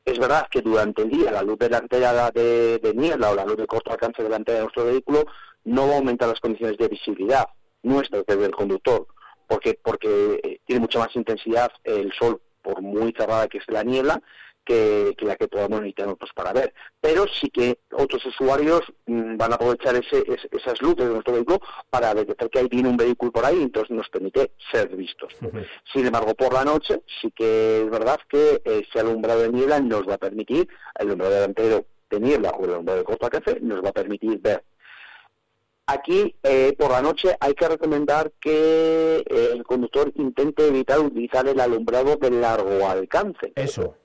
[0.05, 3.67] Es verdad que durante el día la luz delantera de, niebla o la luz de
[3.67, 5.25] corto alcance delantera de nuestro vehículo
[5.63, 7.47] no va a aumentar las condiciones de visibilidad
[7.83, 9.07] nuestra, que es del conductor,
[9.47, 13.83] porque porque eh, tiene mucha más intensidad el sol, por muy cerrada que esté la
[13.83, 14.21] niebla,
[14.65, 16.73] que, que la que podamos necesitar nosotros para ver.
[17.01, 21.33] Pero sí que otros usuarios mm, van a aprovechar ese, es- esas luces de nuestro
[21.33, 21.59] vehículo
[21.89, 25.33] para detectar que ahí viene un vehículo por ahí, entonces nos permite ser vistos.
[25.93, 30.07] Sin embargo, por la noche sí que es verdad que ese alumbrado de niebla nos
[30.07, 30.67] va a permitir,
[30.99, 34.39] el alumbrado delantero de niebla o el alumbrado de corto alcance nos va a permitir
[34.39, 34.63] ver.
[35.85, 41.45] Aquí, eh, por la noche, hay que recomendar que eh, el conductor intente evitar utilizar
[41.45, 43.51] el alumbrado de largo alcance.
[43.55, 43.97] Eso.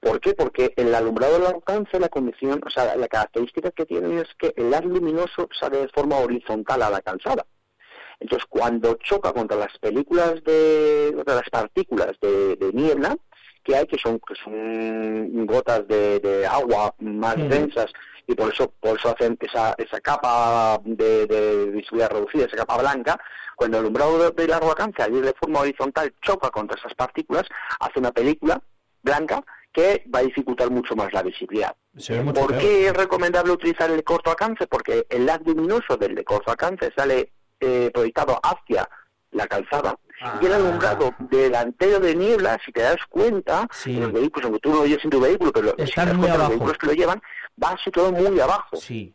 [0.00, 0.34] ¿Por qué?
[0.34, 4.54] Porque el alumbrado de alcance, la condición, o sea, la característica que tiene es que
[4.56, 7.44] el haz luminoso sale de forma horizontal a la calzada.
[8.20, 13.16] Entonces, cuando choca contra las películas de, contra las partículas de, de niebla
[13.64, 17.92] que hay, que son, que son gotas de, de agua más densas,
[18.26, 22.78] y por eso, por eso hacen esa, esa capa de, de visibilidad reducida, esa capa
[22.78, 23.18] blanca,
[23.56, 27.44] cuando el alumbrado de, largo alcance, de forma horizontal, choca contra esas partículas,
[27.80, 28.60] hace una película
[29.02, 31.74] blanca que va a dificultar mucho más la visibilidad.
[32.32, 32.58] ¿Por peor.
[32.58, 34.66] qué es recomendable utilizar el de corto alcance?
[34.66, 38.88] Porque el haz luminoso del de corto alcance sale eh, proyectado hacia
[39.32, 39.96] la calzada
[40.40, 44.70] y el alumbrado delantero de niebla, si te das cuenta, en los vehículos, aunque tú
[44.70, 46.92] no lo lleves en tu vehículo, pero si te das cuenta, los vehículos que lo
[46.94, 47.22] llevan,
[47.62, 48.76] va situado muy abajo.
[48.76, 49.14] Sí.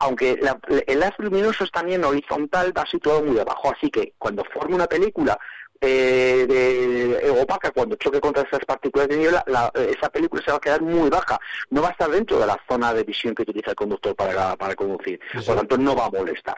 [0.00, 3.72] Aunque la- el haz luminoso es también horizontal, va situado muy abajo.
[3.76, 5.38] Así que cuando forme una película
[5.80, 10.42] eh, de, eh, opaca, cuando choque contra esas partículas de niebla, la- eh, esa película
[10.44, 11.38] se va a quedar muy baja.
[11.70, 14.56] No va a estar dentro de la zona de visión que utiliza el conductor para,
[14.56, 15.20] para conducir.
[15.46, 16.56] Por lo tanto, no va a molestar.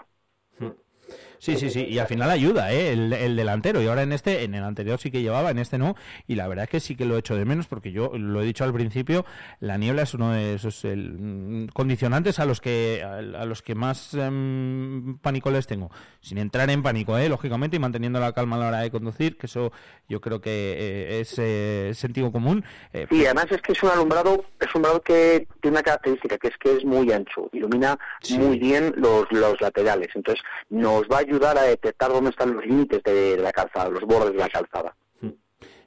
[1.39, 2.93] Sí, sí, sí, y al final ayuda, ¿eh?
[2.93, 3.83] El, el delantero.
[3.83, 5.95] Y ahora en este, en el anterior sí que llevaba, en este no.
[6.27, 8.41] Y la verdad es que sí que lo he hecho de menos, porque yo lo
[8.43, 9.25] he dicho al principio,
[9.61, 13.63] la niebla es uno de esos el, mm, condicionantes a los que a, a los
[13.63, 15.91] que más em, pánico les tengo.
[16.21, 17.29] Sin entrar en pánico, ¿eh?
[17.29, 19.73] Lógicamente, y manteniendo la calma a la hora de conducir, que eso
[20.09, 22.65] yo creo que eh, es eh, sentido común.
[22.93, 26.39] Eh, Sí, además es que es un alumbrado, es un alumbrado que tiene una característica,
[26.39, 27.99] que es que es muy ancho, ilumina
[28.31, 32.65] muy bien los, los laterales, entonces nos va a ayudar a detectar dónde están los
[32.65, 34.97] límites de la calzada, los bordes de la calzada.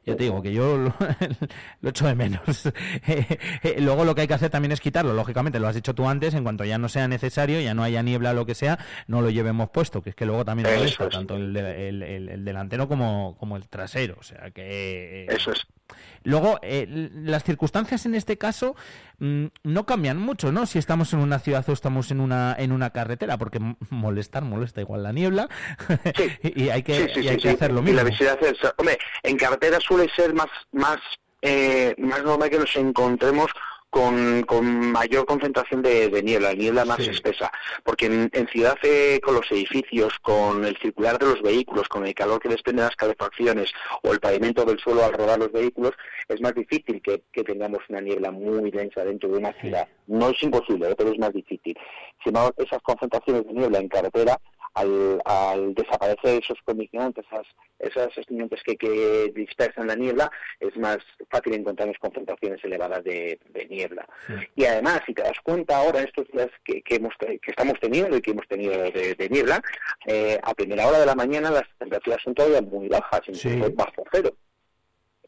[0.05, 0.93] Ya te digo que yo lo,
[1.81, 2.65] lo echo de menos.
[2.65, 2.71] Eh,
[3.63, 5.13] eh, Luego lo que hay que hacer también es quitarlo.
[5.13, 8.01] Lógicamente, lo has dicho tú antes, en cuanto ya no sea necesario, ya no haya
[8.01, 10.97] niebla o lo que sea, no lo llevemos puesto, que es que luego también es.
[11.11, 14.15] tanto el, el- el- el delantero como, como el trasero.
[14.19, 15.27] O sea que...
[15.29, 15.59] Eso es.
[16.23, 18.75] Luego, eh, las circunstancias en este caso
[19.19, 20.65] mm, no cambian mucho, ¿no?
[20.65, 23.59] Si estamos en una ciudad o estamos en una en una carretera, porque
[23.89, 25.47] molestar molesta igual la niebla
[26.43, 27.97] y, y hay que, Sí, sí, y hay que hacer lo Y mismo.
[27.97, 30.97] la visibilidad es- hombre, en carretera suele ser más, más,
[31.41, 33.47] eh, más normal que nos encontremos
[33.89, 37.51] con, con mayor concentración de, de niebla, niebla más espesa,
[37.83, 42.05] porque en, en ciudad eh, con los edificios, con el circular de los vehículos, con
[42.05, 43.71] el calor que desprenden las calefacciones
[44.03, 45.93] o el pavimento del suelo al rodar los vehículos,
[46.27, 49.87] es más difícil que, que tengamos una niebla muy densa dentro de una ciudad.
[50.07, 51.77] No es imposible, pero es más difícil.
[52.23, 54.39] Sin embargo, esas concentraciones de niebla en carretera
[54.75, 57.47] al, al desaparecer esos condicionantes, esas,
[57.79, 63.65] esas estimulantes que, que dispersan la niebla, es más fácil encontrarnos concentraciones elevadas de, de
[63.65, 63.78] niebla.
[64.55, 68.15] Y además, si te das cuenta ahora, estos días que, que, hemos, que estamos teniendo
[68.17, 69.61] y que hemos tenido de, de niebla,
[70.05, 74.03] eh, a primera hora de la mañana las temperaturas son todavía muy bajas, incluso bajo
[74.11, 74.33] cero.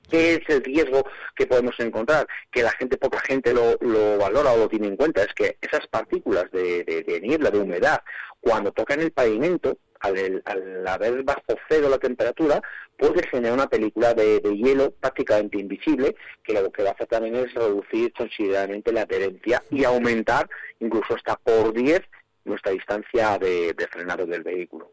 [0.10, 1.04] ¿Qué es el riesgo
[1.36, 2.28] que podemos encontrar?
[2.52, 5.22] Que la gente, poca gente lo, lo valora o lo tiene en cuenta.
[5.24, 8.02] Es que esas partículas de, de- de niebla, de humedad,
[8.42, 12.62] cuando tocan el pavimento, al, al haber bajo cero la temperatura,
[12.98, 17.36] puede generar una película de, hielo prácticamente invisible, que lo que va a hacer también
[17.36, 20.50] es reducir considerablemente la adherencia y aumentar
[20.80, 22.02] incluso hasta por 10
[22.46, 24.92] nuestra distancia de frenado del vehículo.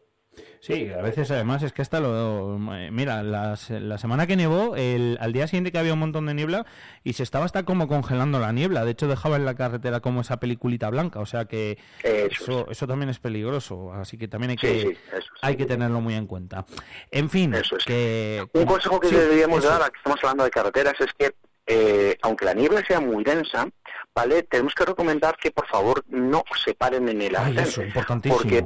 [0.61, 2.57] Sí, a veces además es que hasta lo...
[2.75, 6.25] eh, Mira, las- la semana que nevó, el, al día siguiente que había un montón
[6.25, 6.65] de niebla
[7.03, 8.83] y se estaba hasta como congelando la niebla.
[8.85, 11.19] De hecho, dejaba en la carretera como esa peliculita blanca.
[11.19, 13.93] O sea que eso, eso también es peligroso.
[13.93, 16.65] Así que también hay que, sí, eso hay que tenerlo muy en cuenta.
[17.11, 17.53] En fin,
[17.85, 18.45] que...
[18.53, 21.33] Un consejo que deberíamos dar, a que estamos hablando de carreteras, es que
[21.71, 23.67] eh, aunque la niebla sea muy densa,
[24.15, 24.41] ¿vale?
[24.43, 27.63] Tenemos que recomendar que por favor no se paren en el Ay, arcén.
[27.63, 28.37] eso, importantísimo.
[28.41, 28.65] Porque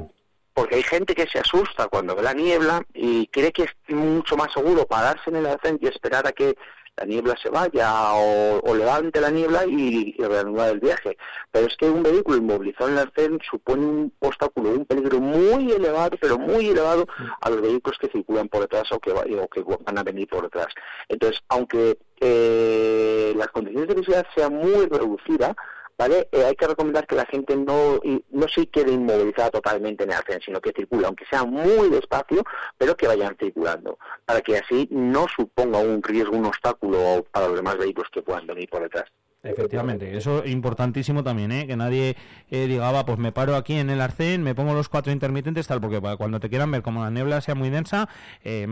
[0.54, 4.36] porque hay gente que se asusta cuando ve la niebla y cree que es mucho
[4.36, 6.56] más seguro pararse en el arcén y esperar a que
[6.96, 11.16] la niebla se vaya o, levante la niebla y, reanudar el viaje.
[11.50, 15.72] Pero es que un vehículo inmovilizado en el arcén supone un obstáculo, un peligro muy
[15.72, 17.04] elevado, pero muy elevado
[17.40, 20.28] a los vehículos que circulan por detrás o que, va- o que van a venir
[20.28, 20.68] por detrás.
[21.08, 25.54] Entonces, aunque eh, las condiciones de visibilidad sean muy reducidas,
[25.98, 26.28] ¿vale?
[26.32, 28.00] Eh, hay que recomendar que la gente no,
[28.30, 32.42] no se quede inmovilizada totalmente en el arcén, sino que circule, aunque sea muy despacio,
[32.78, 37.56] pero que vayan circulando, para que así no suponga un riesgo, un obstáculo para los
[37.56, 39.10] demás vehículos que puedan venir por detrás.
[39.44, 41.66] Efectivamente, eso es importantísimo también, ¿eh?
[41.66, 42.16] que nadie
[42.50, 45.66] eh, diga, va, pues me paro aquí en el arcén, me pongo los cuatro intermitentes,
[45.66, 48.08] tal, porque para cuando te quieran ver, como la niebla sea muy densa,
[48.42, 48.66] eh,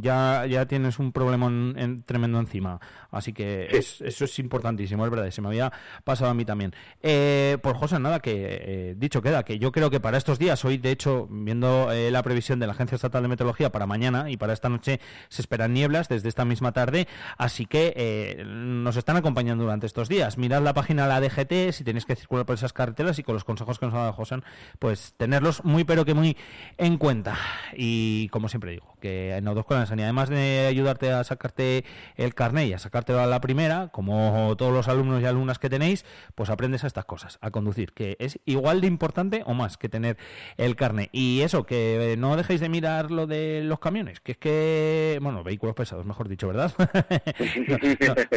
[0.00, 2.78] ya, ya tienes un problema en- en- tremendo encima.
[3.10, 5.72] Así que es- eso es importantísimo, es verdad, y se me había
[6.04, 6.74] pasado a mí también.
[7.02, 10.62] Eh, pues José, nada, que eh, dicho queda, que yo creo que para estos días,
[10.64, 14.30] hoy de hecho, viendo eh, la previsión de la Agencia Estatal de Meteorología para mañana
[14.30, 15.00] y para esta noche,
[15.30, 20.08] se esperan nieblas desde esta misma tarde, así que eh, nos están acompañando durante estos
[20.08, 20.36] días.
[20.36, 23.34] Mirad la página de la DGT si tenéis que circular por esas carreteras y con
[23.34, 24.40] los consejos que nos ha dado José,
[24.80, 26.36] pues tenerlos muy pero que muy
[26.76, 27.38] en cuenta.
[27.76, 31.84] Y como siempre digo, que en Autoescuela Sanidad, además de ayudarte a sacarte
[32.16, 35.70] el carnet y a sacártelo a la primera, como todos los alumnos y alumnas que
[35.70, 39.76] tenéis, pues aprendes a estas cosas, a conducir, que es igual de importante o más
[39.76, 40.16] que tener
[40.56, 41.10] el carnet.
[41.12, 45.44] Y eso, que no dejéis de mirar lo de los camiones, que es que, bueno,
[45.44, 46.72] vehículos pesados, mejor dicho, ¿verdad?
[47.68, 47.76] no,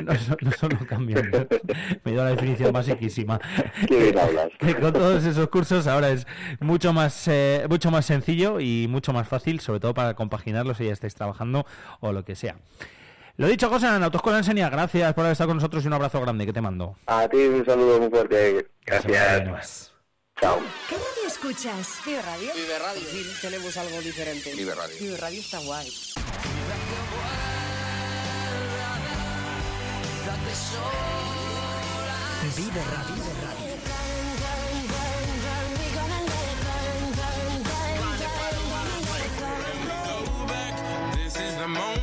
[0.04, 1.23] no, no no son los camiones.
[2.04, 3.40] Me dio la definición basiquísima.
[3.88, 4.50] Qué bien hablas.
[4.60, 6.28] Que con todos esos cursos ahora es
[6.60, 10.86] mucho más eh, mucho más sencillo y mucho más fácil, sobre todo para compaginarlos si
[10.86, 11.66] ya estáis trabajando
[12.00, 12.56] o lo que sea.
[13.36, 16.22] Lo dicho, José, en Autoescuela Enseña, gracias por haber estado con nosotros y un abrazo
[16.22, 16.98] grande que te mando.
[17.08, 18.68] A ti un saludo muy fuerte.
[18.86, 19.92] Gracias.
[20.40, 20.60] Chao.
[20.90, 22.00] ¿Qué radio escuchas?
[22.06, 22.52] Vive Radio.
[22.54, 23.02] Vive Radio.
[23.42, 24.54] Tenemos algo diferente.
[24.56, 24.96] Vive Radio.
[25.00, 25.88] Vive Radio está guay.
[32.56, 33.24] Vive Radio.
[41.16, 42.03] This is the moment.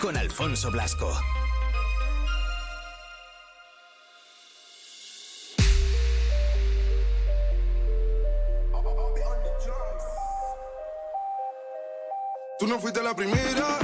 [0.00, 1.12] Con Alfonso Blasco.
[12.60, 13.77] Tú no fuiste la primera,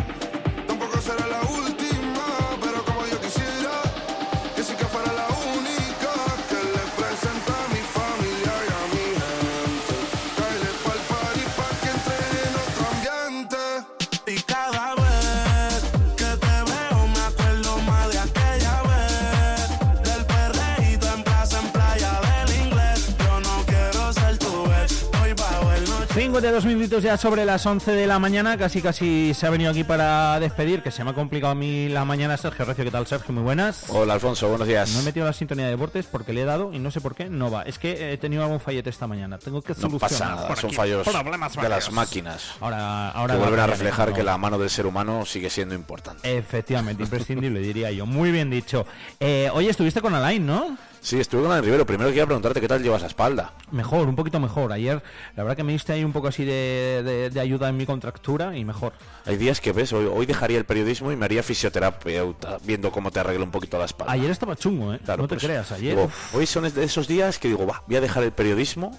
[26.34, 29.84] 52 minutos ya sobre las 11 de la mañana, casi casi se ha venido aquí
[29.84, 32.36] para despedir, que se me ha complicado a mí la mañana.
[32.36, 33.32] Sergio Recio, ¿qué tal Sergio?
[33.32, 33.84] Muy buenas.
[33.88, 34.90] Hola Alfonso, buenos días.
[34.94, 37.14] No he metido la sintonía de deportes porque le he dado y no sé por
[37.14, 37.62] qué no va.
[37.62, 39.38] Es que he tenido algún fallete esta mañana.
[39.38, 40.00] Tengo que No solucionar.
[40.10, 40.76] pasa nada, por son aquí.
[40.76, 42.50] fallos Problemas de las máquinas.
[42.60, 44.16] Ahora, ahora que vuelven a reflejar no.
[44.16, 46.36] que la mano del ser humano sigue siendo importante.
[46.36, 48.06] Efectivamente, imprescindible, diría yo.
[48.06, 48.86] Muy bien dicho.
[49.20, 50.76] Eh, oye, estuviste con Alain, ¿no?
[51.04, 51.84] Sí, estuve con Alain Rivero.
[51.84, 53.52] Primero quería preguntarte qué tal llevas la espalda.
[53.70, 54.72] Mejor, un poquito mejor.
[54.72, 55.02] Ayer,
[55.36, 57.84] la verdad que me diste ahí un poco así de, de- de ayuda en mi
[57.84, 58.94] contractura y mejor.
[59.26, 63.10] Hay días que ves, hoy, hoy dejaría el periodismo y me haría fisioterapeuta viendo cómo
[63.10, 64.14] te arreglo un poquito la espalda.
[64.14, 65.00] Ayer estaba chungo, ¿eh?
[65.06, 65.46] no te por eso.
[65.46, 65.94] creas, ayer.
[65.94, 68.98] Digo, hoy son de esos días que digo, va, voy a dejar el periodismo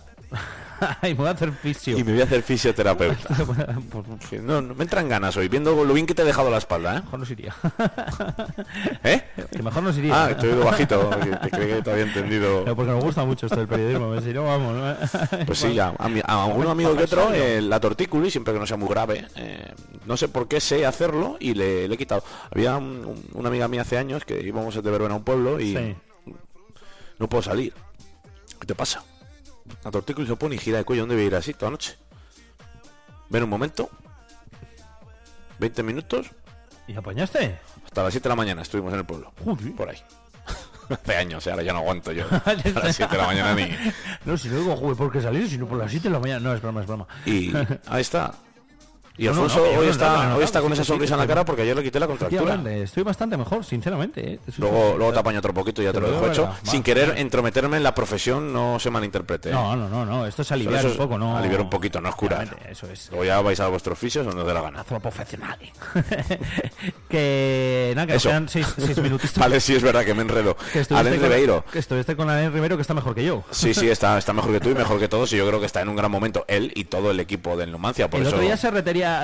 [1.03, 1.97] y me voy a hacer fisio.
[1.97, 3.35] y me voy a hacer fisioterapeuta.
[3.91, 6.57] Pues, no, no me entran ganas hoy, viendo lo bien que te he dejado la
[6.57, 7.01] espalda, ¿eh?
[7.03, 7.55] mejor nos iría.
[9.03, 9.23] ¿Eh?
[9.51, 10.25] Que mejor nos iría.
[10.25, 12.65] Ah, estoy oído bajito, que te creí que te había entendido.
[12.75, 14.75] Porque me gusta mucho esto del periodismo, si no, vamos.
[14.75, 15.45] ¿no?
[15.45, 18.59] Pues sí, ya, a, mi- a algún amigo que otro, eh, la tortícolis, siempre que
[18.59, 19.71] no sea muy grave, eh,
[20.05, 22.23] no sé por qué sé hacerlo y le, le he quitado.
[22.51, 25.59] Había un- un- una amiga mía hace años que íbamos de verbena a un pueblo
[25.59, 25.95] y Sí.
[27.19, 27.73] no puedo salir.
[28.59, 29.03] ¿Qué te pasa?
[29.85, 31.95] La tortícolis se pone y gira de cuello, ¿dónde voy a ir así toda noche?
[33.30, 33.89] Ven un momento,
[35.59, 36.31] 20 minutos,
[36.88, 37.59] ¿Y apañaste?
[37.85, 39.31] hasta las 7 de la mañana estuvimos en el pueblo.
[39.77, 39.97] Por ahí.
[40.89, 42.25] Hace años, eh, ahora ya no aguanto yo.
[42.45, 43.69] A las 7 de la mañana ni...
[44.25, 45.47] No, si no digo, joder, ¿por qué salir?
[45.47, 46.39] Si no por las 7 de la mañana.
[46.39, 47.07] No, es broma, es broma.
[47.25, 47.51] Y
[47.88, 48.33] ahí está.
[49.17, 51.13] Y No, no, Alfonso no, yo hoy, no está, no hoy está con esa sonrisa
[51.13, 52.59] en la cara porque ayer le quité la contractura.
[52.73, 54.33] Estoy bastante mejor, sinceramente.
[54.33, 54.39] ¿eh?
[54.57, 56.49] Luego, luego te apaño otro poquito y ya te, lo dejo hecho.
[56.63, 59.49] Sin querer entrometerme en la profesión, no se malinterprete.
[59.49, 59.53] ¿eh?
[59.53, 61.37] No, no, no, no, esto es aliviar un poco, ¿no?
[61.37, 62.57] Aliviar un poquito, no es curar.
[62.69, 63.09] Eso es.
[63.09, 64.83] Luego ya vais a vuestros oficios donde os dé la gana.
[64.83, 65.59] Profesional.
[67.09, 69.37] que nada, que nos quedan 6 minutitos.
[69.37, 70.55] vale, sí, es verdad que me enredo.
[70.73, 71.63] Que con- Ribeiro.
[71.71, 73.43] Que estuviste con Alain Rivero, que está mejor que yo.
[73.51, 75.31] Sí, sí, está, está mejor que tú y mejor que todos.
[75.33, 77.71] Y yo creo que está en un gran momento él y todo el equipo del
[77.71, 78.09] Numancia.
[78.09, 78.35] Por el eso...
[78.35, 78.71] otro día se,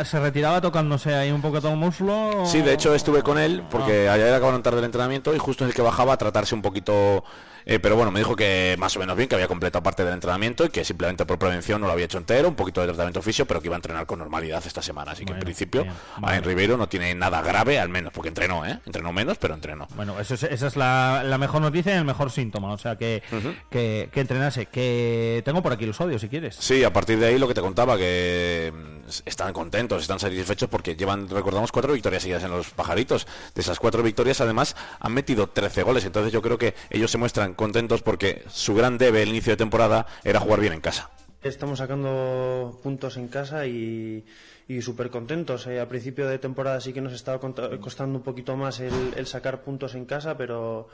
[0.05, 2.45] se retiraba tocándose ahí un poco todo el muslo.
[2.45, 4.13] Sí, de hecho estuve con él porque Ah.
[4.13, 7.23] ayer acabaron tarde el entrenamiento y justo en el que bajaba a tratarse un poquito...
[7.65, 10.13] eh, pero bueno, me dijo que más o menos bien, que había completado parte del
[10.13, 13.21] entrenamiento y que simplemente por prevención no lo había hecho entero, un poquito de tratamiento
[13.21, 15.11] físico, pero que iba a entrenar con normalidad esta semana.
[15.11, 15.85] Así que en principio,
[16.21, 18.79] Alain Ribeiro no tiene nada grave, al menos, porque entrenó, ¿eh?
[18.85, 19.87] Entrenó menos, pero entrenó.
[19.95, 22.71] Bueno, eso es- esa es la, la mejor noticia y el mejor síntoma.
[22.73, 23.21] O sea, que,
[23.69, 24.65] que, que entrenase.
[24.67, 26.55] Que tengo por aquí los audios, si quieres.
[26.55, 30.69] Sí, a partir de ahí lo que te contaba, que mm, están contentos, están satisfechos
[30.69, 33.27] porque llevan, recordamos, cuatro victorias seguidas en los pajaritos.
[33.55, 36.05] De esas cuatro victorias, además, han metido 13 goles.
[36.05, 39.57] Entonces yo creo que ellos se muestran contentos porque su gran debe el inicio de
[39.57, 41.09] temporada era jugar bien en casa.
[41.43, 44.23] Estamos sacando puntos en casa y,
[44.67, 45.65] y súper contentos.
[45.65, 49.25] Eh, a principio de temporada sí que nos estaba costando un poquito más el, el
[49.25, 50.87] sacar puntos en casa, pero,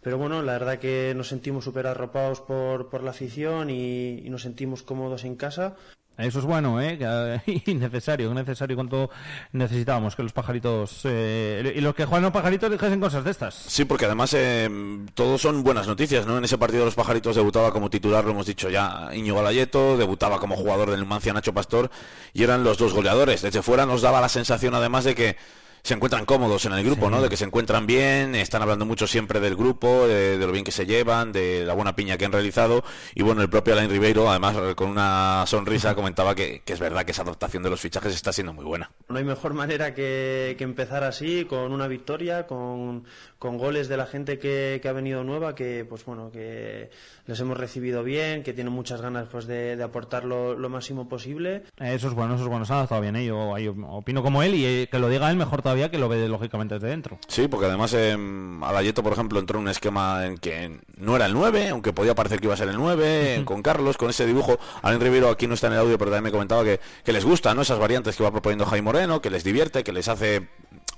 [0.00, 4.30] pero bueno, la verdad que nos sentimos súper arropados por, por la afición y, y
[4.30, 5.74] nos sentimos cómodos en casa.
[6.18, 6.98] Eso es bueno, ¿eh?
[6.98, 9.08] Que- Y necesario, necesario cuanto
[9.52, 13.54] necesitábamos que los pajaritos eh, y los que juegan los pajaritos dijesen cosas de estas.
[13.54, 14.68] Sí, porque además eh,
[15.14, 16.36] todos son buenas noticias, ¿no?
[16.36, 20.38] En ese partido los pajaritos debutaba como titular, lo hemos dicho ya, Íñigo Galayeto, debutaba
[20.38, 21.90] como jugador del Numancia Nacho Pastor
[22.34, 23.40] y eran los dos goleadores.
[23.40, 25.36] Desde fuera nos daba la sensación además de que
[25.82, 27.22] se encuentran cómodos en el grupo, ¿no?
[27.22, 30.64] De que se encuentran bien, están hablando mucho siempre del grupo, de, de lo bien
[30.64, 32.84] que se llevan, de la buena piña que han realizado
[33.14, 37.04] y bueno, el propio Alain Ribeiro, además con una sonrisa comentaba que, que es verdad
[37.04, 38.90] que esa adaptación de los fichajes está siendo muy buena.
[39.08, 43.04] No hay mejor manera que, que empezar así, con una victoria, con,
[43.40, 46.90] con goles de la gente que, que ha venido nueva, que pues bueno, que
[47.26, 51.08] les hemos recibido bien, que tienen muchas ganas pues de, de aportar lo, lo máximo
[51.08, 51.62] posible.
[51.78, 53.16] Eso es bueno, eso es bueno, se ha adaptado bien.
[53.16, 53.24] ¿eh?
[53.24, 56.08] Yo, yo opino como él y eh, que lo diga él mejor todavía que lo
[56.08, 57.18] ve lógicamente desde dentro.
[57.28, 58.14] Sí, porque además eh,
[58.62, 62.14] Alayeto, por ejemplo, entró en un esquema en que no era el 9, aunque podía
[62.14, 63.44] parecer que iba a ser el 9, Ujú.
[63.46, 64.58] con Carlos, con ese dibujo.
[64.82, 67.24] Alain Ribeiro aquí no está en el audio, pero también me comentaba que, que les
[67.24, 67.62] gusta, ¿no?
[67.62, 70.48] Esas variantes que va proponiendo Jaime Moreno, que les divierte, que les hace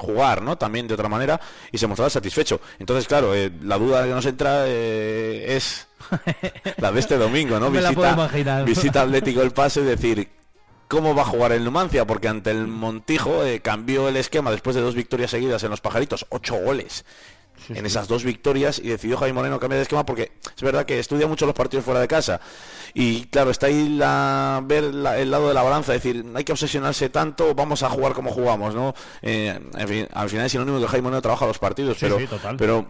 [0.02, 0.58] jugar, ¿no?
[0.58, 1.40] También de otra manera,
[1.70, 2.60] y se mostraba satisfecho.
[2.78, 5.86] Entonces, claro, eh, la duda que nos entra eh, es
[6.78, 7.70] la de este domingo, ¿no?
[7.70, 10.28] Me Visita, visita Atlético el Paso y decir,
[10.88, 14.76] cómo va a jugar el Numancia, porque ante el Montijo eh, cambió el esquema después
[14.76, 17.04] de dos victorias seguidas en los pajaritos, ocho goles
[17.68, 20.98] en esas dos victorias y decidió Jaime Moreno cambiar de esquema porque es verdad que
[20.98, 22.40] estudia mucho los partidos fuera de casa
[22.94, 26.38] y claro está ahí la, ver la- el lado de la balanza es decir no
[26.38, 30.46] hay que obsesionarse tanto vamos a jugar como jugamos no Eh, en fin, al final
[30.46, 32.56] es sinónimo que Jaime Moreno trabaja los partidos Sí, pero sí, total.
[32.56, 32.86] pero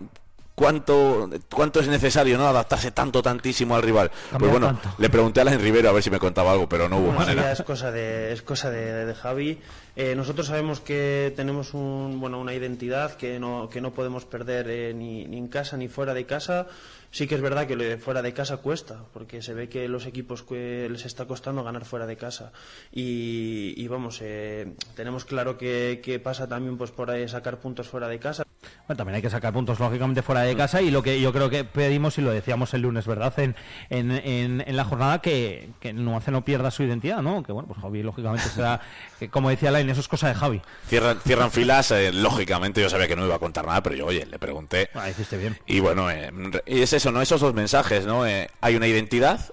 [0.55, 4.95] cuánto cuánto es necesario no adaptarse tanto tantísimo al rival pues bueno tanto.
[4.99, 7.21] le pregunté a la Rivero a ver si me contaba algo pero no hubo Bueno,
[7.21, 9.59] manera es cosa de, es cosa de, de Javi.
[9.95, 14.69] Eh, nosotros sabemos que tenemos un, bueno, una identidad que no, que no podemos perder
[14.71, 16.67] eh, ni, ni en casa ni fuera de casa.
[17.11, 19.87] Sí que es verdad que lo de fuera de casa cuesta, porque se ve que
[19.87, 22.53] los equipos que les está costando ganar fuera de casa.
[22.91, 27.87] Y, y vamos, eh, tenemos claro que, que pasa también pues por ahí sacar puntos
[27.87, 28.45] fuera de casa.
[28.87, 31.51] Bueno, también hay que sacar puntos lógicamente fuera de casa y lo que yo creo
[31.51, 33.39] que pedimos y lo decíamos el lunes, ¿verdad?
[33.39, 33.57] En,
[33.91, 37.43] en, en, en la jornada que, que Numancia no pierda su identidad, ¿no?
[37.43, 38.81] Que bueno, pues Javi lógicamente será,
[39.23, 40.61] que como decía Lain, eso es cosa de Javi.
[40.89, 44.07] Cierran, cierran filas, eh, lógicamente yo sabía que no iba a contar nada, pero yo,
[44.07, 44.91] oye, le pregunté.
[44.95, 45.57] Ah, hiciste bien.
[45.65, 46.33] Y bueno, eh,
[46.67, 47.23] es eso, ¿no?
[47.23, 48.27] Esos dos mensajes, ¿no?
[48.27, 49.53] Eh, hay una identidad,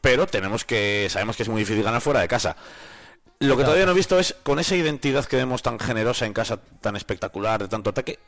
[0.00, 2.56] pero tenemos que, sabemos que es muy difícil ganar fuera de casa.
[3.38, 6.32] Lo que todavía no he visto es, con esa identidad que vemos tan generosa en
[6.32, 8.18] casa, tan espectacular, de tanto ataque,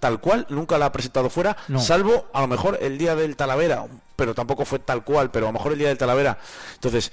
[0.00, 1.78] tal cual, nunca la ha presentado fuera, No.
[1.78, 5.50] salvo a lo mejor el día del Talavera, pero tampoco fue tal cual, pero a
[5.50, 6.38] lo mejor el día del Talavera.
[6.74, 7.12] Entonces,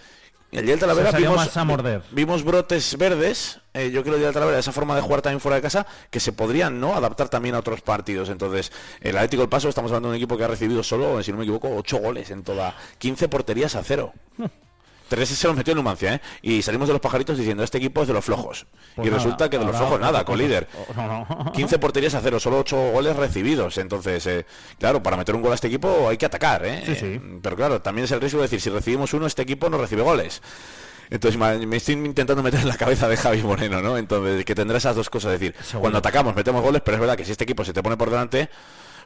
[0.54, 2.02] el día del Talavera vimos, más a morder.
[2.12, 5.40] vimos brotes verdes, eh, yo creo el día del Talavera, esa forma de jugar también
[5.40, 8.30] fuera de casa, que se podrían no adaptar también a otros partidos.
[8.30, 11.32] Entonces, el Atlético del Paso, estamos hablando de un equipo que ha recibido solo, si
[11.32, 14.14] no me equivoco, 8 goles en toda, 15 porterías a cero.
[15.14, 16.22] Tres se los metió en Numancia, ¿eh?
[16.42, 18.66] Y salimos de los pajaritos diciendo, este equipo es de los flojos.
[18.96, 20.68] Pues y nada, resulta que de los flojos nada, con líder.
[20.96, 21.52] No, no.
[21.52, 23.78] 15 porterías a cero, solo 8 goles recibidos.
[23.78, 24.46] Entonces, eh,
[24.80, 26.82] claro, para meter un gol a este equipo hay que atacar, ¿eh?
[26.84, 27.22] Sí, sí.
[27.44, 30.02] Pero claro, también es el riesgo de decir, si recibimos uno, este equipo no recibe
[30.02, 30.42] goles.
[31.12, 34.00] Entonces me estoy intentando meter en la cabeza de Javi Moreno, ¿no?
[34.00, 37.16] Entonces, que tendrá esas dos cosas, es decir, cuando atacamos metemos goles, pero es verdad
[37.16, 38.50] que si este equipo se te pone por delante,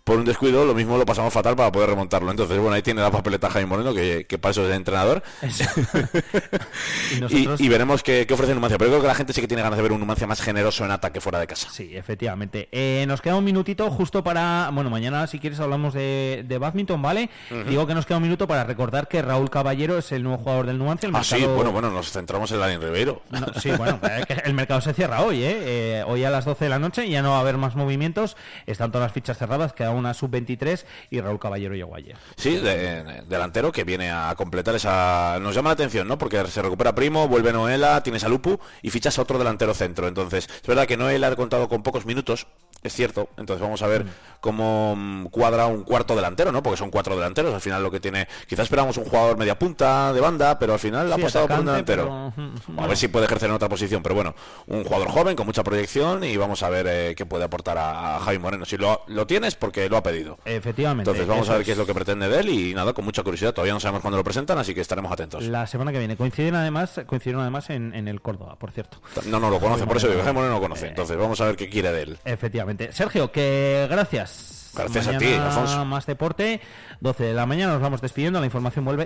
[0.07, 2.31] por un descuido, lo mismo lo pasamos fatal para poder remontarlo.
[2.31, 5.21] Entonces, bueno, ahí tiene la papeleta Javi Moreno, que, que para eso es el entrenador.
[5.43, 8.77] Y Y, nosotros- y veremos qué, qué ofrece el Numancia.
[8.77, 10.85] Pero creo que la gente sí que tiene ganas de ver un Numancia más generoso
[10.85, 11.67] en ataque fuera de casa.
[11.71, 12.69] Sí, efectivamente.
[12.71, 14.69] Eh, nos queda un minutito justo para.
[14.73, 17.29] Bueno, mañana, si quieres, hablamos de, de badminton, ¿vale?
[17.67, 20.65] Digo que nos queda un minuto para recordar que Raúl Caballero es el nuevo jugador
[20.67, 21.09] del Numancia.
[21.09, 23.21] El Ah, sí, bueno, bueno, nos centramos en Dani Ribeiro.
[23.29, 23.99] No, sí, bueno,
[24.45, 25.57] el mercado se cierra hoy, ¿eh?
[25.99, 28.37] Eh, Hoy a las 12 de la noche ya no va a haber más movimientos.
[28.65, 32.15] Están todas las fichas cerradas, queda una sub-23 y Raúl Caballero llegó ayer.
[32.35, 35.37] Sí, de- de- delantero que viene a completar esa...
[35.41, 36.17] Nos llama la atención, ¿no?
[36.17, 40.07] Porque se recupera Primo, vuelve Noela, tienes a Lupu y fichas a otro delantero centro.
[40.07, 42.47] Entonces, es verdad que Noela ha contado con pocos minutos,
[42.83, 43.29] es cierto.
[43.37, 44.05] Entonces vamos a ver
[44.39, 46.61] cómo mm, cuadra un cuarto delantero, ¿no?
[46.63, 47.53] Porque son cuatro delanteros.
[47.53, 48.27] Al final lo que tiene...
[48.47, 51.65] Quizás esperamos un jugador media punta de banda, pero al final ha apostado por un
[51.65, 52.31] delantero.
[52.35, 54.35] pero- A ver si puede ejercer en otra posición, pero bueno,
[54.67, 58.17] un jugador joven con mucha proyección y vamos a ver eh, qué puede aportar a,
[58.17, 58.65] a Javi Moreno.
[58.65, 60.37] Si lo, lo tienes, porque porque lo ha pedido.
[60.45, 61.09] Efectivamente.
[61.09, 61.65] Entonces vamos a ver es.
[61.65, 63.53] qué es lo que pretende de él y nada, con mucha curiosidad.
[63.53, 65.43] Todavía no sabemos cuándo lo presentan, así que estaremos atentos.
[65.45, 66.17] La semana que viene.
[66.17, 69.01] Coinciden además, coincidieron además en, en el Córdoba, por cierto.
[69.25, 70.33] No, no lo conoce, por eso Moreno.
[70.33, 70.87] Moreno no lo conoce.
[70.87, 72.17] Entonces vamos a ver qué quiere de él.
[72.25, 72.91] Efectivamente.
[72.91, 74.71] Sergio, que gracias.
[74.75, 75.85] Gracias a ti, Alfonso.
[75.85, 76.61] Más deporte.
[76.99, 78.39] 12 de la mañana nos vamos despidiendo.
[78.39, 79.05] La información vuelve